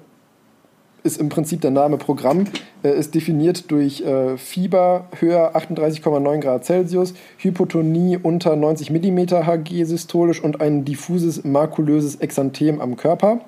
ist 1.03 1.19
im 1.19 1.29
Prinzip 1.29 1.61
der 1.61 1.71
Name 1.71 1.97
Programm, 1.97 2.45
äh, 2.83 2.97
ist 2.97 3.13
definiert 3.13 3.69
durch 3.71 4.01
äh, 4.01 4.37
Fieber 4.37 5.07
höher 5.19 5.55
38,9 5.55 6.39
Grad 6.39 6.65
Celsius, 6.65 7.13
Hypotonie 7.37 8.17
unter 8.17 8.55
90 8.55 8.89
mm 8.89 9.45
Hg 9.45 9.83
systolisch 9.83 10.41
und 10.41 10.61
ein 10.61 10.85
diffuses 10.85 11.43
makulöses 11.43 12.15
Exanthem 12.15 12.79
am 12.79 12.95
Körper. 12.95 13.41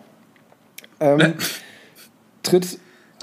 Ähm, 1.00 1.36
tritt 2.44 2.80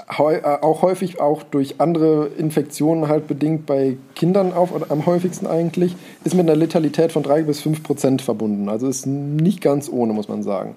auch 0.07 0.81
häufig 0.81 1.19
auch 1.19 1.43
durch 1.43 1.79
andere 1.79 2.27
Infektionen 2.37 3.07
halt 3.07 3.27
bedingt 3.27 3.65
bei 3.65 3.97
Kindern 4.15 4.53
auf, 4.53 4.73
oder 4.73 4.87
am 4.89 5.05
häufigsten 5.05 5.47
eigentlich, 5.47 5.95
ist 6.23 6.35
mit 6.35 6.47
einer 6.47 6.55
Letalität 6.57 7.11
von 7.11 7.23
3 7.23 7.43
bis 7.43 7.61
5 7.61 7.83
Prozent 7.83 8.21
verbunden. 8.21 8.69
Also 8.69 8.87
ist 8.87 9.05
nicht 9.05 9.61
ganz 9.61 9.89
ohne, 9.89 10.13
muss 10.13 10.27
man 10.27 10.43
sagen. 10.43 10.75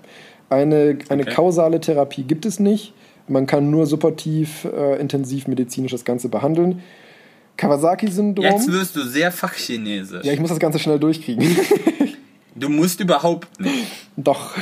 Eine, 0.48 0.98
eine 1.08 1.22
Okay. 1.22 1.32
kausale 1.34 1.80
Therapie 1.80 2.22
gibt 2.22 2.46
es 2.46 2.60
nicht. 2.60 2.94
Man 3.28 3.46
kann 3.46 3.70
nur 3.70 3.86
supportiv, 3.86 4.64
äh, 4.64 5.00
intensiv 5.00 5.48
medizinisch 5.48 5.90
das 5.90 6.04
Ganze 6.04 6.28
behandeln. 6.28 6.82
Kawasaki-Syndrom. 7.56 8.44
Jetzt 8.44 8.70
wirst 8.70 8.94
du 8.94 9.02
sehr 9.02 9.32
fachchinesisch. 9.32 10.24
Ja, 10.24 10.32
ich 10.32 10.40
muss 10.40 10.50
das 10.50 10.60
Ganze 10.60 10.78
schnell 10.78 11.00
durchkriegen. 11.00 11.44
du 12.54 12.68
musst 12.68 13.00
überhaupt 13.00 13.60
nicht. 13.60 13.86
Doch. 14.16 14.52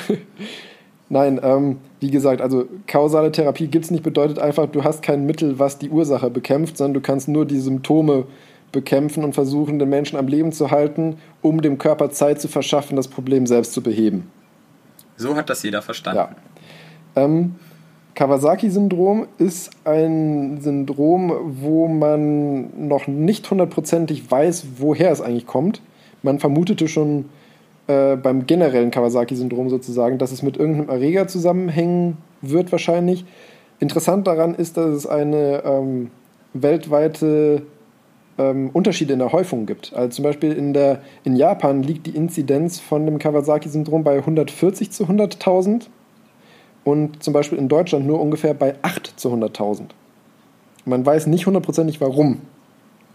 Nein, 1.11 1.39
ähm, 1.43 1.79
wie 2.05 2.11
gesagt, 2.11 2.43
also 2.43 2.67
kausale 2.87 3.33
Therapie 3.33 3.67
gibt 3.67 3.87
es 3.87 3.91
nicht, 3.91 4.05
bedeutet 4.05 4.39
einfach, 4.39 4.67
du 4.67 4.85
hast 4.85 5.03
kein 5.03 5.25
Mittel, 5.25 5.59
was 5.59 5.79
die 5.79 5.89
Ursache 5.89 6.29
bekämpft, 6.29 6.77
sondern 6.77 6.93
du 6.93 7.01
kannst 7.01 7.29
nur 7.29 7.47
die 7.47 7.59
Symptome 7.59 8.27
bekämpfen 8.73 9.25
und 9.25 9.33
versuchen, 9.33 9.79
den 9.79 9.89
Menschen 9.89 10.19
am 10.19 10.29
Leben 10.29 10.53
zu 10.53 10.71
halten, 10.71 11.17
um 11.41 11.63
dem 11.63 11.79
Körper 11.79 12.11
Zeit 12.11 12.43
zu 12.43 12.49
verschaffen, 12.49 12.95
das 12.97 13.09
Problem 13.09 13.47
selbst 13.47 13.73
zu 13.73 13.83
beheben. 13.83 14.31
So 15.17 15.35
hat 15.35 15.49
das 15.49 15.63
jeder 15.63 15.81
verstanden. 15.81 16.19
Ja. 17.17 17.23
Ähm, 17.25 17.55
Kawasaki-Syndrom 18.15 19.27
ist 19.39 19.71
ein 19.85 20.61
Syndrom, 20.61 21.33
wo 21.63 21.89
man 21.89 22.87
noch 22.87 23.07
nicht 23.07 23.51
hundertprozentig 23.51 24.31
weiß, 24.31 24.67
woher 24.77 25.11
es 25.11 25.23
eigentlich 25.23 25.47
kommt. 25.47 25.81
Man 26.23 26.39
vermutete 26.39 26.87
schon 26.87 27.31
äh, 27.87 28.17
beim 28.17 28.47
generellen 28.47 28.91
Kawasaki-Syndrom 28.91 29.69
sozusagen, 29.69 30.19
dass 30.19 30.33
es 30.33 30.43
mit 30.43 30.57
irgendeinem 30.57 30.89
Erreger 30.89 31.29
zusammenhängen 31.29 32.19
wird 32.41 32.73
wahrscheinlich. 32.73 33.25
Interessant 33.81 34.27
daran 34.27 34.55
ist, 34.55 34.77
dass 34.77 34.91
es 34.91 35.07
eine 35.07 35.63
ähm, 35.65 36.11
weltweite 36.55 37.63
ähm, 38.39 38.71
Unterschiede 38.73 39.13
in 39.13 39.19
der 39.19 39.33
Häufung 39.33 39.67
gibt. 39.67 39.93
Also 39.95 40.17
zum 40.17 40.23
Beispiel 40.23 40.53
in, 40.53 40.73
der, 40.73 41.01
in 41.25 41.37
Japan 41.37 41.83
liegt 41.83 42.07
die 42.07 42.17
Inzidenz 42.17 42.81
von 42.81 43.05
dem 43.05 43.19
Kawasaki-Syndrom 43.19 44.05
bei 44.05 44.17
140 44.17 44.91
zu 44.91 45.05
100.000 45.05 45.87
und 46.85 47.23
zum 47.23 47.33
Beispiel 47.33 47.59
in 47.59 47.69
Deutschland 47.69 48.07
nur 48.07 48.21
ungefähr 48.21 48.55
bei 48.55 48.75
8 48.83 49.19
zu 49.19 49.31
100.000. 49.31 49.83
Man 50.85 51.05
weiß 51.05 51.27
nicht 51.27 51.47
hundertprozentig 51.47 52.01
warum, 52.01 52.43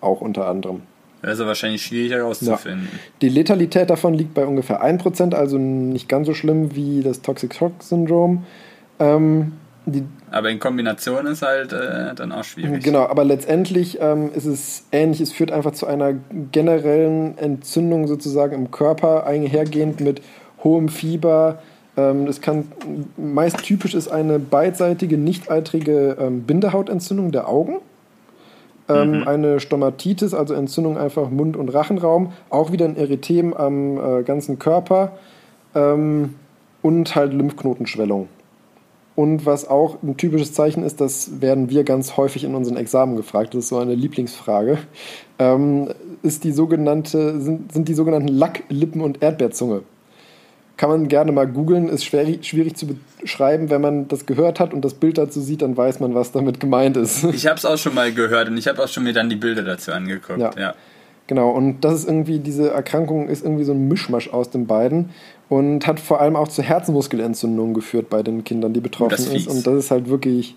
auch 0.02 0.22
unter 0.22 0.48
anderem. 0.48 0.82
Das 1.22 1.34
ist 1.34 1.40
ja 1.40 1.48
wahrscheinlich 1.48 1.84
schwierig 1.84 2.12
herauszufinden. 2.12 2.88
Die 3.22 3.30
Letalität 3.30 3.90
davon 3.90 4.14
liegt 4.14 4.34
bei 4.34 4.46
ungefähr 4.46 4.84
1%, 4.84 5.34
also 5.34 5.58
nicht 5.58 6.08
ganz 6.08 6.28
so 6.28 6.34
schlimm 6.34 6.76
wie 6.76 7.02
das 7.02 7.22
Toxic 7.22 7.54
Shock 7.54 7.84
Syndrom. 7.84 8.46
Ähm, 9.00 9.54
Aber 10.32 10.50
in 10.50 10.60
Kombination 10.60 11.26
ist 11.26 11.42
halt 11.42 11.74
äh, 11.74 12.14
dann 12.16 12.32
auch 12.32 12.44
schwierig. 12.44 12.84
genau, 12.84 13.06
aber 13.08 13.26
letztendlich 13.26 13.98
ähm, 14.02 14.32
ist 14.34 14.46
es 14.46 14.86
ähnlich. 14.92 15.20
Es 15.20 15.34
führt 15.34 15.52
einfach 15.52 15.72
zu 15.72 15.88
einer 15.88 16.14
generellen 16.52 17.38
Entzündung 17.38 18.08
sozusagen 18.08 18.54
im 18.56 18.72
Körper, 18.72 19.26
einhergehend 19.26 20.00
mit 20.00 20.22
hohem 20.64 20.90
Fieber. 20.90 21.62
Ähm, 21.98 22.28
es 22.28 22.40
kann 22.40 22.72
meist 23.18 23.62
typisch 23.64 23.94
ist 23.94 24.08
eine 24.08 24.40
beidseitige, 24.40 25.18
nicht-eitrige 25.18 26.18
ähm, 26.20 26.44
Bindehautentzündung 26.44 27.32
der 27.32 27.50
Augen. 27.50 27.80
Ähm, 28.90 29.28
Eine 29.28 29.60
Stomatitis, 29.60 30.34
also 30.34 30.54
Entzündung 30.54 30.98
einfach 30.98 31.30
Mund- 31.30 31.56
und 31.56 31.70
Rachenraum, 31.70 32.34
auch 32.50 32.72
wieder 32.72 32.86
ein 32.86 32.98
Erythem 32.98 33.54
am 33.54 33.98
äh, 33.98 34.24
ganzen 34.24 34.58
Körper 34.58 35.14
ähm, 35.76 36.34
und 36.82 37.16
halt 37.16 37.34
Lymphknotenschwellung. 37.34 38.28
Und 39.16 39.46
was 39.46 39.68
auch 39.68 40.02
ein 40.02 40.16
typisches 40.16 40.54
Zeichen 40.54 40.82
ist, 40.82 41.02
das 41.02 41.42
werden 41.42 41.70
wir 41.70 41.84
ganz 41.84 42.16
häufig 42.16 42.46
in 42.46 42.56
unseren 42.56 42.78
Examen 42.78 43.18
gefragt, 43.18 43.54
das 43.54 43.66
ist 43.66 43.70
so 43.70 43.78
eine 43.78 43.94
Lieblingsfrage, 43.94 44.78
ähm, 45.40 45.90
ist 46.24 46.46
die 46.46 46.54
sogenannte, 46.54 47.40
sind, 47.42 47.72
sind 47.72 47.90
die 47.90 47.94
sogenannten 47.94 48.30
Lack-, 48.30 48.64
Lippen- 48.70 49.02
und 49.02 49.22
Erdbeerzunge. 49.22 49.82
Kann 50.80 50.90
man 50.90 51.10
gerne 51.10 51.34
mal 51.34 51.46
googeln, 51.46 51.90
ist 51.90 52.06
schwer, 52.06 52.26
schwierig 52.42 52.78
zu 52.78 52.88
beschreiben. 53.22 53.70
Wenn 53.70 53.82
man 53.82 54.08
das 54.08 54.26
gehört 54.26 54.62
hat 54.62 54.74
und 54.74 54.86
das 54.86 54.94
Bild 54.94 55.18
dazu 55.18 55.42
sieht, 55.42 55.62
dann 55.62 55.76
weiß 55.76 56.00
man, 56.00 56.16
was 56.16 56.32
damit 56.32 56.62
gemeint 56.62 56.96
ist. 56.96 57.22
Ich 57.34 57.48
habe 57.48 57.58
es 57.58 57.66
auch 57.66 57.78
schon 57.78 57.94
mal 57.94 58.14
gehört 58.14 58.48
und 58.48 58.56
ich 58.56 58.66
habe 58.66 58.82
auch 58.82 58.88
schon 58.88 59.04
mir 59.04 59.12
dann 59.12 59.30
die 59.30 59.36
Bilder 59.36 59.64
dazu 59.64 59.92
angeguckt. 59.92 60.40
Ja. 60.40 60.52
Ja. 60.58 60.74
Genau, 61.28 61.50
und 61.50 61.82
das 61.82 61.96
ist 61.96 62.08
irgendwie, 62.08 62.40
diese 62.40 62.70
Erkrankung 62.70 63.28
ist 63.28 63.44
irgendwie 63.44 63.66
so 63.66 63.74
ein 63.74 63.90
Mischmasch 63.90 64.30
aus 64.30 64.52
den 64.52 64.68
beiden 64.68 65.10
und 65.50 65.86
hat 65.86 66.00
vor 66.00 66.22
allem 66.22 66.38
auch 66.38 66.48
zu 66.48 66.62
Herzmuskelentzündungen 66.62 67.74
geführt 67.74 68.10
bei 68.10 68.24
den 68.24 68.46
Kindern, 68.46 68.72
die 68.72 68.80
betroffen 68.80 69.10
das 69.10 69.20
ist 69.20 69.28
ist. 69.28 69.34
fies. 69.34 69.48
Und 69.48 69.68
das 69.68 69.76
ist 69.76 69.92
halt 69.92 70.08
wirklich 70.08 70.56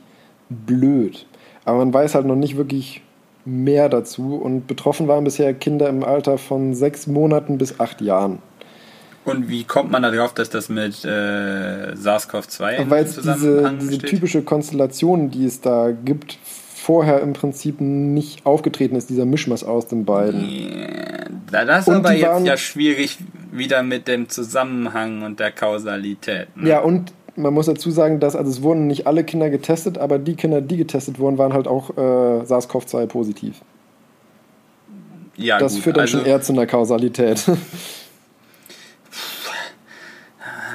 blöd. 0.50 1.26
Aber 1.64 1.78
man 1.78 1.92
weiß 1.92 2.14
halt 2.14 2.26
noch 2.26 2.36
nicht 2.36 2.56
wirklich 2.56 3.02
mehr 3.44 3.88
dazu. 3.88 4.36
Und 4.36 4.68
betroffen 4.68 5.08
waren 5.08 5.24
bisher 5.24 5.52
Kinder 5.52 5.88
im 5.88 6.04
Alter 6.04 6.38
von 6.38 6.74
sechs 6.74 7.08
Monaten 7.08 7.58
bis 7.58 7.80
acht 7.80 8.00
Jahren. 8.00 8.38
Und 9.24 9.48
wie 9.48 9.62
kommt 9.64 9.90
man 9.92 10.02
darauf, 10.02 10.34
dass 10.34 10.50
das 10.50 10.68
mit 10.68 11.04
äh, 11.04 11.94
SARS-CoV-2 11.94 12.76
im 12.76 12.90
Weil 12.90 13.04
es 13.04 13.14
diese, 13.16 13.72
diese 13.80 13.98
typische 13.98 14.42
Konstellation, 14.42 15.30
die 15.30 15.44
es 15.44 15.60
da 15.60 15.92
gibt, 15.92 16.38
vorher 16.74 17.20
im 17.20 17.32
Prinzip 17.32 17.80
nicht 17.80 18.44
aufgetreten 18.44 18.96
ist, 18.96 19.08
dieser 19.10 19.24
Mischmasch 19.24 19.62
aus 19.62 19.86
den 19.86 20.04
beiden. 20.04 20.48
Yeah. 20.50 21.26
Da- 21.52 21.64
Das 21.64 21.82
ist 21.82 21.88
Und 21.88 21.94
aber 21.96 22.12
jetzt 22.14 22.28
waren- 22.28 22.44
ja 22.44 22.56
schwierig 22.56 23.18
wieder 23.52 23.84
mit 23.84 24.08
dem 24.08 24.28
Zusammenhang 24.28 25.22
und 25.22 25.38
der 25.38 25.52
Kausalität. 25.52 26.48
Ne? 26.56 26.70
Ja, 26.70 26.80
und 26.80 27.12
man 27.36 27.54
muss 27.54 27.66
dazu 27.66 27.92
sagen, 27.92 28.18
dass 28.18 28.34
also 28.34 28.50
es 28.50 28.62
wurden 28.62 28.88
nicht 28.88 29.06
alle 29.06 29.22
Kinder 29.22 29.50
getestet, 29.50 29.98
aber 29.98 30.18
die 30.18 30.34
Kinder, 30.34 30.60
die 30.60 30.76
getestet 30.78 31.20
wurden, 31.20 31.38
waren 31.38 31.52
halt 31.52 31.68
auch 31.68 31.90
äh, 31.90 32.44
SARS-CoV-2 32.44 33.06
positiv. 33.06 33.54
ja 35.36 35.58
das 35.58 35.74
gut, 35.74 35.82
führt 35.84 35.96
dann 35.96 36.02
also 36.02 36.18
schon 36.18 36.26
eher 36.26 36.40
zu 36.40 36.52
einer 36.52 36.66
Kausalität. 36.66 37.44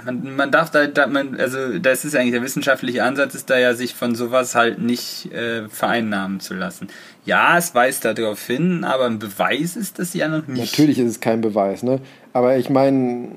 man, 0.07 0.35
man 0.35 0.51
darf 0.51 0.71
da, 0.71 0.87
da 0.87 1.07
man, 1.07 1.35
also 1.39 1.77
das 1.79 2.05
ist 2.05 2.15
eigentlich 2.15 2.31
der 2.31 2.41
wissenschaftliche 2.41 3.03
Ansatz, 3.03 3.35
ist 3.35 3.49
da 3.49 3.57
ja, 3.59 3.73
sich 3.73 3.93
von 3.93 4.15
sowas 4.15 4.55
halt 4.55 4.79
nicht 4.79 5.31
äh, 5.33 5.67
vereinnahmen 5.67 6.39
zu 6.39 6.53
lassen. 6.53 6.87
Ja, 7.25 7.57
es 7.57 7.75
weist 7.75 8.05
darauf 8.05 8.45
hin, 8.45 8.85
aber 8.85 9.05
ein 9.05 9.19
Beweis 9.19 9.75
ist 9.75 9.99
das 9.99 10.13
ja 10.13 10.29
noch 10.29 10.47
nicht. 10.47 10.59
Natürlich 10.59 10.97
ist 10.99 11.09
es 11.09 11.19
kein 11.19 11.41
Beweis, 11.41 11.83
ne? 11.83 11.99
Aber 12.31 12.57
ich 12.57 12.69
meine, 12.69 13.31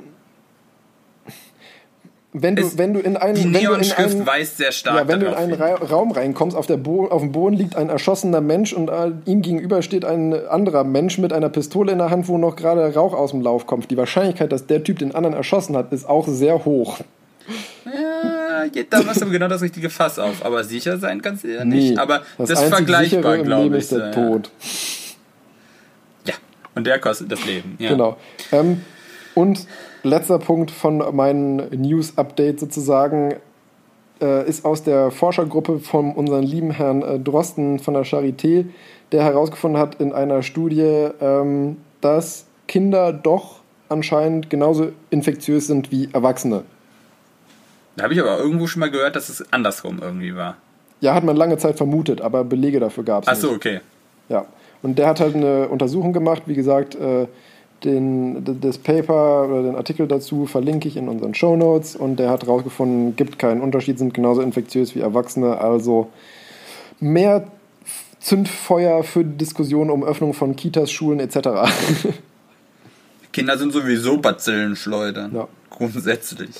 wenn 2.32 2.54
du, 2.56 2.62
Es- 2.62 2.78
wenn 2.78 2.94
du 2.94 3.00
in 3.00 3.16
einen, 3.16 3.34
Die 3.34 3.44
wenn 3.44 3.52
du 3.52 3.58
in 3.58 3.62
Neonschrift 3.64 3.98
einen, 4.16 4.26
weist 4.26 4.56
sehr 4.58 4.70
stark 4.72 4.96
ja, 4.96 5.08
wenn 5.08 5.20
du 5.20 5.26
in 5.26 5.34
einen. 5.34 5.52
Ra 5.54 5.74
Raum 5.74 6.12
reinkommst, 6.12 6.56
auf, 6.56 6.66
der 6.66 6.76
Bo 6.76 7.06
auf 7.08 7.22
dem 7.22 7.32
Boden 7.32 7.56
liegt 7.56 7.74
ein 7.76 7.88
erschossener 7.88 8.40
Mensch 8.40 8.72
und 8.72 8.88
äh, 8.88 9.10
ihm 9.24 9.42
gegenüber 9.42 9.82
steht 9.82 10.04
ein 10.04 10.32
anderer 10.48 10.84
Mensch 10.84 11.18
mit 11.18 11.32
einer 11.32 11.48
Pistole 11.48 11.90
in 11.92 11.98
der 11.98 12.10
Hand, 12.10 12.28
wo 12.28 12.38
noch 12.38 12.54
gerade 12.56 12.94
Rauch 12.94 13.14
aus 13.14 13.32
dem 13.32 13.40
Lauf 13.40 13.66
kommt. 13.66 13.90
Die 13.90 13.96
Wahrscheinlichkeit, 13.96 14.52
dass 14.52 14.66
der 14.66 14.84
Typ 14.84 14.98
den 15.00 15.14
anderen 15.14 15.34
erschossen 15.34 15.76
hat, 15.76 15.92
ist 15.92 16.08
auch 16.08 16.28
sehr 16.28 16.64
hoch. 16.64 17.00
Ja, 17.84 18.82
da 18.88 19.02
machst 19.02 19.22
du 19.22 19.30
genau 19.30 19.48
das 19.48 19.62
richtige 19.62 19.90
Fass 19.90 20.18
auf. 20.18 20.44
Aber 20.44 20.62
sicher 20.64 20.98
sein 20.98 21.22
kannst 21.22 21.44
du 21.44 21.48
ja 21.48 21.64
nicht. 21.64 21.98
Aber 21.98 22.22
das, 22.38 22.50
ist 22.50 22.58
einzig 22.58 22.74
vergleichbar, 22.76 23.38
glaube 23.38 23.76
ich. 23.76 23.82
ist 23.84 23.92
der 23.92 24.10
äh, 24.10 24.10
Tod. 24.12 24.50
Ja, 26.26 26.34
und 26.74 26.86
der 26.86 26.98
kostet 27.00 27.32
das 27.32 27.44
Leben. 27.44 27.76
Ja. 27.78 27.90
Genau. 27.90 28.16
Ähm, 28.52 28.82
Und 29.34 29.66
letzter 30.02 30.38
Punkt 30.38 30.70
von 30.70 30.98
meinem 31.14 31.68
News-Update 31.70 32.60
sozusagen 32.60 33.36
äh, 34.20 34.48
ist 34.48 34.64
aus 34.64 34.82
der 34.82 35.10
Forschergruppe 35.10 35.78
von 35.78 36.12
unserem 36.12 36.44
lieben 36.44 36.70
Herrn 36.70 37.02
äh, 37.02 37.18
Drosten 37.18 37.78
von 37.78 37.94
der 37.94 38.04
Charité, 38.04 38.66
der 39.12 39.24
herausgefunden 39.24 39.80
hat 39.80 39.96
in 39.96 40.12
einer 40.12 40.42
Studie, 40.42 41.08
ähm, 41.20 41.78
dass 42.00 42.46
Kinder 42.68 43.12
doch 43.12 43.60
anscheinend 43.88 44.50
genauso 44.50 44.92
infektiös 45.10 45.66
sind 45.66 45.90
wie 45.90 46.08
Erwachsene. 46.12 46.64
Da 47.96 48.04
habe 48.04 48.14
ich 48.14 48.20
aber 48.20 48.38
irgendwo 48.38 48.66
schon 48.66 48.80
mal 48.80 48.90
gehört, 48.90 49.16
dass 49.16 49.28
es 49.28 49.52
andersrum 49.52 49.98
irgendwie 50.00 50.36
war. 50.36 50.56
Ja, 51.00 51.14
hat 51.14 51.24
man 51.24 51.36
lange 51.36 51.58
Zeit 51.58 51.76
vermutet, 51.76 52.20
aber 52.20 52.44
Belege 52.44 52.78
dafür 52.78 53.04
gab 53.04 53.24
es 53.24 53.28
Ach 53.28 53.32
nicht. 53.32 53.42
so, 53.42 53.50
okay. 53.50 53.80
Ja. 54.28 54.46
Und 54.82 54.98
der 54.98 55.08
hat 55.08 55.20
halt 55.20 55.34
eine 55.34 55.68
Untersuchung 55.68 56.12
gemacht, 56.12 56.44
wie 56.46 56.54
gesagt, 56.54 56.94
äh, 56.94 57.26
den, 57.84 58.60
das 58.60 58.78
Paper 58.78 59.48
oder 59.48 59.62
den 59.62 59.76
Artikel 59.76 60.06
dazu 60.06 60.46
verlinke 60.46 60.88
ich 60.88 60.96
in 60.96 61.08
unseren 61.08 61.34
Show 61.34 61.56
Notes 61.56 61.96
und 61.96 62.16
der 62.16 62.30
hat 62.30 62.42
herausgefunden, 62.42 63.16
gibt 63.16 63.38
keinen 63.38 63.60
Unterschied, 63.60 63.98
sind 63.98 64.14
genauso 64.14 64.42
infektiös 64.42 64.94
wie 64.94 65.00
Erwachsene, 65.00 65.58
also 65.58 66.08
mehr 66.98 67.46
Zündfeuer 68.20 69.02
für 69.02 69.24
Diskussionen 69.24 69.90
um 69.90 70.04
Öffnung 70.04 70.34
von 70.34 70.56
Kitas, 70.56 70.90
Schulen 70.90 71.20
etc. 71.20 71.38
Kinder 73.32 73.56
sind 73.56 73.72
sowieso 73.72 74.18
Bazillenschleudern. 74.18 75.34
Ja. 75.34 75.48
Grundsätzlich. 75.70 76.50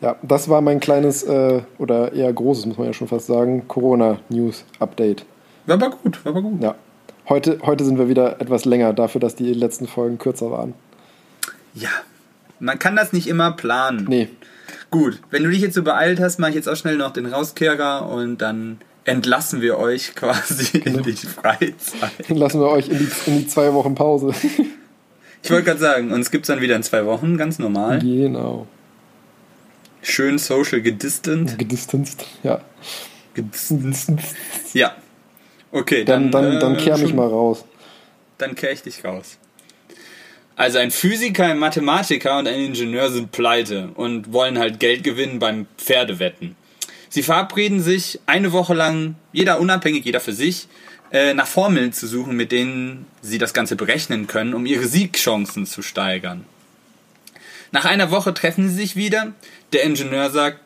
ja, 0.00 0.16
das 0.22 0.48
war 0.48 0.60
mein 0.60 0.80
kleines 0.80 1.22
äh, 1.22 1.60
oder 1.78 2.12
eher 2.12 2.32
großes, 2.32 2.66
muss 2.66 2.76
man 2.76 2.88
ja 2.88 2.92
schon 2.92 3.06
fast 3.06 3.26
sagen, 3.26 3.68
Corona-News-Update. 3.68 5.24
War 5.66 5.74
aber 5.74 5.90
gut, 5.90 6.24
war 6.24 6.32
aber 6.32 6.42
gut. 6.42 6.60
Ja. 6.60 6.74
Heute, 7.28 7.58
heute 7.62 7.84
sind 7.84 7.98
wir 7.98 8.08
wieder 8.08 8.40
etwas 8.40 8.64
länger 8.64 8.92
dafür, 8.92 9.20
dass 9.20 9.34
die 9.34 9.52
letzten 9.52 9.86
Folgen 9.86 10.18
kürzer 10.18 10.50
waren. 10.50 10.74
Ja. 11.74 11.90
Man 12.60 12.78
kann 12.78 12.96
das 12.96 13.12
nicht 13.12 13.26
immer 13.26 13.52
planen. 13.52 14.06
Nee, 14.08 14.28
Gut, 14.94 15.20
wenn 15.32 15.42
du 15.42 15.50
dich 15.50 15.60
jetzt 15.60 15.74
so 15.74 15.82
beeilt 15.82 16.20
hast, 16.20 16.38
mache 16.38 16.50
ich 16.50 16.54
jetzt 16.54 16.68
auch 16.68 16.76
schnell 16.76 16.96
noch 16.96 17.12
den 17.12 17.26
Rauskehrer 17.26 18.08
und 18.08 18.38
dann 18.38 18.78
entlassen 19.04 19.60
wir 19.60 19.76
euch 19.76 20.14
quasi 20.14 20.78
in 20.78 21.02
die 21.02 21.14
Freizeit. 21.14 22.12
dann 22.28 22.36
lassen 22.36 22.60
wir 22.60 22.68
euch 22.68 22.88
in 22.88 22.98
die, 22.98 23.08
in 23.26 23.38
die 23.40 23.46
zwei 23.48 23.72
Wochen 23.74 23.96
Pause. 23.96 24.32
Ich 25.42 25.50
wollte 25.50 25.64
gerade 25.64 25.80
sagen, 25.80 26.12
uns 26.12 26.30
gibt's 26.30 26.46
dann 26.46 26.60
wieder 26.60 26.76
in 26.76 26.84
zwei 26.84 27.04
Wochen, 27.06 27.36
ganz 27.36 27.58
normal. 27.58 27.98
genau. 27.98 28.68
Schön 30.00 30.38
social 30.38 30.80
gedistant. 30.80 31.58
Gedistanzt, 31.58 32.24
ja. 32.44 32.60
Ja. 34.74 34.94
Okay, 35.74 36.04
Dann, 36.04 36.30
dann, 36.30 36.52
dann, 36.52 36.60
dann 36.60 36.74
äh, 36.76 36.78
kehr 36.82 36.96
mich 36.96 37.08
schon- 37.08 37.16
mal 37.16 37.26
raus. 37.28 37.64
Dann 38.38 38.54
kehr 38.54 38.70
ich 38.70 38.82
dich 38.82 39.04
raus. 39.04 39.38
Also 40.54 40.78
ein 40.78 40.92
Physiker, 40.92 41.46
ein 41.46 41.58
Mathematiker 41.58 42.38
und 42.38 42.46
ein 42.46 42.60
Ingenieur 42.60 43.10
sind 43.10 43.32
pleite 43.32 43.88
und 43.94 44.32
wollen 44.32 44.56
halt 44.58 44.78
Geld 44.78 45.02
gewinnen 45.02 45.40
beim 45.40 45.66
Pferdewetten. 45.78 46.54
Sie 47.08 47.24
verabreden 47.24 47.80
sich 47.82 48.20
eine 48.26 48.52
Woche 48.52 48.72
lang, 48.74 49.16
jeder 49.32 49.58
unabhängig, 49.58 50.04
jeder 50.04 50.20
für 50.20 50.32
sich, 50.32 50.68
äh, 51.10 51.34
nach 51.34 51.48
Formeln 51.48 51.92
zu 51.92 52.06
suchen, 52.06 52.36
mit 52.36 52.52
denen 52.52 53.06
sie 53.20 53.38
das 53.38 53.52
Ganze 53.52 53.74
berechnen 53.74 54.28
können, 54.28 54.54
um 54.54 54.66
ihre 54.66 54.86
Siegchancen 54.86 55.66
zu 55.66 55.82
steigern. 55.82 56.44
Nach 57.72 57.84
einer 57.84 58.12
Woche 58.12 58.32
treffen 58.32 58.68
sie 58.68 58.76
sich 58.76 58.94
wieder. 58.94 59.32
Der 59.72 59.82
Ingenieur 59.82 60.30
sagt, 60.30 60.60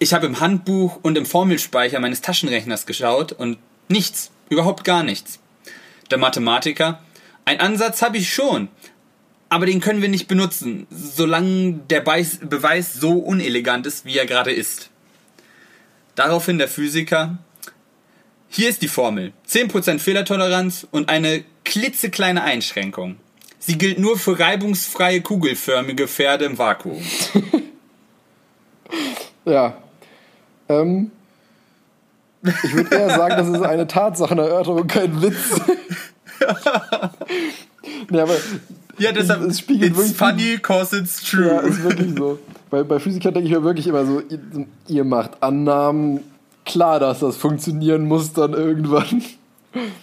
ich 0.00 0.12
habe 0.12 0.26
im 0.26 0.40
Handbuch 0.40 0.98
und 1.02 1.16
im 1.16 1.24
Formelspeicher 1.24 2.00
meines 2.00 2.20
Taschenrechners 2.20 2.84
geschaut 2.86 3.30
und 3.30 3.58
nichts, 3.88 4.30
überhaupt 4.48 4.84
gar 4.84 5.02
nichts. 5.02 5.38
Der 6.10 6.18
Mathematiker, 6.18 7.02
ein 7.44 7.60
Ansatz 7.60 8.02
habe 8.02 8.18
ich 8.18 8.32
schon, 8.32 8.68
aber 9.48 9.66
den 9.66 9.80
können 9.80 10.02
wir 10.02 10.08
nicht 10.08 10.28
benutzen, 10.28 10.86
solange 10.90 11.74
der 11.90 12.00
Beweis 12.00 12.92
so 12.92 13.18
unelegant 13.18 13.86
ist, 13.86 14.04
wie 14.04 14.18
er 14.18 14.26
gerade 14.26 14.52
ist. 14.52 14.90
Daraufhin 16.14 16.58
der 16.58 16.68
Physiker, 16.68 17.38
hier 18.48 18.68
ist 18.68 18.82
die 18.82 18.88
Formel. 18.88 19.32
10% 19.48 19.98
Fehlertoleranz 19.98 20.86
und 20.90 21.08
eine 21.08 21.44
klitzekleine 21.64 22.42
Einschränkung. 22.42 23.16
Sie 23.58 23.78
gilt 23.78 23.98
nur 23.98 24.18
für 24.18 24.38
reibungsfreie 24.38 25.22
kugelförmige 25.22 26.06
Pferde 26.06 26.44
im 26.44 26.58
Vakuum. 26.58 27.02
Ja. 29.44 29.76
Ähm, 30.68 31.10
ich 32.64 32.74
würde 32.74 32.94
eher 32.96 33.08
sagen, 33.10 33.34
das 33.36 33.48
ist 33.48 33.62
eine 33.66 33.86
Tatsachenerörterung, 33.86 34.86
kein 34.86 35.22
Witz. 35.22 35.60
nee, 38.10 38.20
aber 38.20 38.34
Ja, 38.98 39.12
deshalb, 39.12 39.42
Es 39.42 39.58
spiegelt 39.60 39.90
it's 39.92 39.98
wirklich- 39.98 40.16
funny 40.16 40.58
cause 40.60 40.96
it's 40.96 41.22
true. 41.22 41.46
ja, 41.46 41.60
ist 41.60 41.82
wirklich 41.82 42.14
so. 42.16 42.38
Bei, 42.70 42.82
bei 42.82 42.98
Physikern 42.98 43.34
denke 43.34 43.48
ich 43.48 43.54
mir 43.54 43.62
wirklich 43.64 43.86
immer 43.86 44.04
so, 44.06 44.20
ihr, 44.20 44.38
ihr 44.88 45.04
macht 45.04 45.42
Annahmen. 45.42 46.20
Klar, 46.66 46.98
dass 46.98 47.20
das 47.20 47.36
funktionieren 47.36 48.06
muss 48.06 48.32
dann 48.32 48.52
irgendwann. 48.54 49.22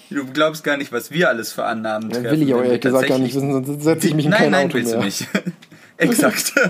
Du 0.09 0.25
glaubst 0.27 0.63
gar 0.63 0.77
nicht, 0.77 0.91
was 0.91 1.09
wir 1.11 1.29
alles 1.29 1.51
für 1.53 1.63
Annahmen 1.63 2.09
Ja, 2.11 2.19
treffen. 2.19 2.31
will 2.39 2.47
ich 2.47 2.53
auch 2.53 2.61
ehrlich 2.63 2.81
gesagt 2.81 3.07
gar 3.07 3.17
nicht 3.17 3.33
wissen, 3.33 3.51
sonst 3.65 3.83
setze 3.83 4.07
ich 4.07 4.13
mich 4.13 4.25
in 4.25 4.31
nein, 4.31 4.39
kein 4.41 4.51
nein, 4.51 4.65
Auto 4.67 4.75
willst 4.75 4.91
mehr. 4.91 4.99
du 4.99 5.05
nicht. 5.05 5.27
Exakt. 5.97 6.53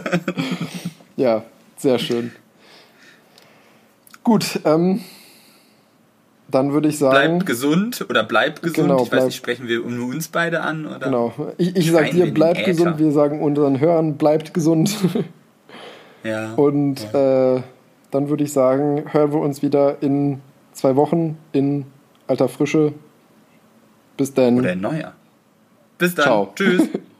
Ja, 1.17 1.43
sehr 1.77 1.99
schön. 1.99 2.31
Gut, 4.23 4.59
ähm, 4.65 5.01
dann 6.51 6.73
würde 6.73 6.89
ich 6.89 6.97
sagen. 6.97 7.37
Bleib 7.37 7.45
gesund 7.45 8.05
oder 8.09 8.23
bleib 8.23 8.61
gesund. 8.61 8.75
Genau, 8.75 8.97
ich 8.97 9.01
weiß 9.03 9.09
bleib- 9.09 9.25
nicht, 9.25 9.35
sprechen 9.35 9.67
wir 9.67 9.79
nur 9.79 10.09
uns 10.09 10.27
beide 10.27 10.61
an? 10.61 10.85
Oder? 10.85 10.99
Genau. 10.99 11.33
Ich, 11.57 11.75
ich 11.75 11.91
sage 11.91 12.11
dir, 12.11 12.33
bleibt 12.33 12.59
in 12.59 12.65
gesund. 12.65 12.99
Wir 12.99 13.11
sagen 13.11 13.41
unseren 13.41 13.79
Hörern, 13.79 14.17
bleibt 14.17 14.53
gesund. 14.53 14.95
Ja. 16.23 16.53
Und 16.53 17.01
äh, 17.15 17.61
dann 18.11 18.29
würde 18.29 18.43
ich 18.43 18.53
sagen, 18.53 19.05
hören 19.11 19.33
wir 19.33 19.39
uns 19.39 19.63
wieder 19.63 20.03
in 20.03 20.39
zwei 20.71 20.95
Wochen 20.95 21.35
in 21.51 21.85
alter 22.27 22.47
Frische. 22.47 22.93
Bis 24.17 24.31
dann. 24.31 24.59
Oder 24.59 24.73
ein 24.73 24.81
neuer. 24.81 25.13
Bis 25.97 26.13
dann. 26.13 26.25
Ciao. 26.25 26.53
Tschüss. 26.55 26.83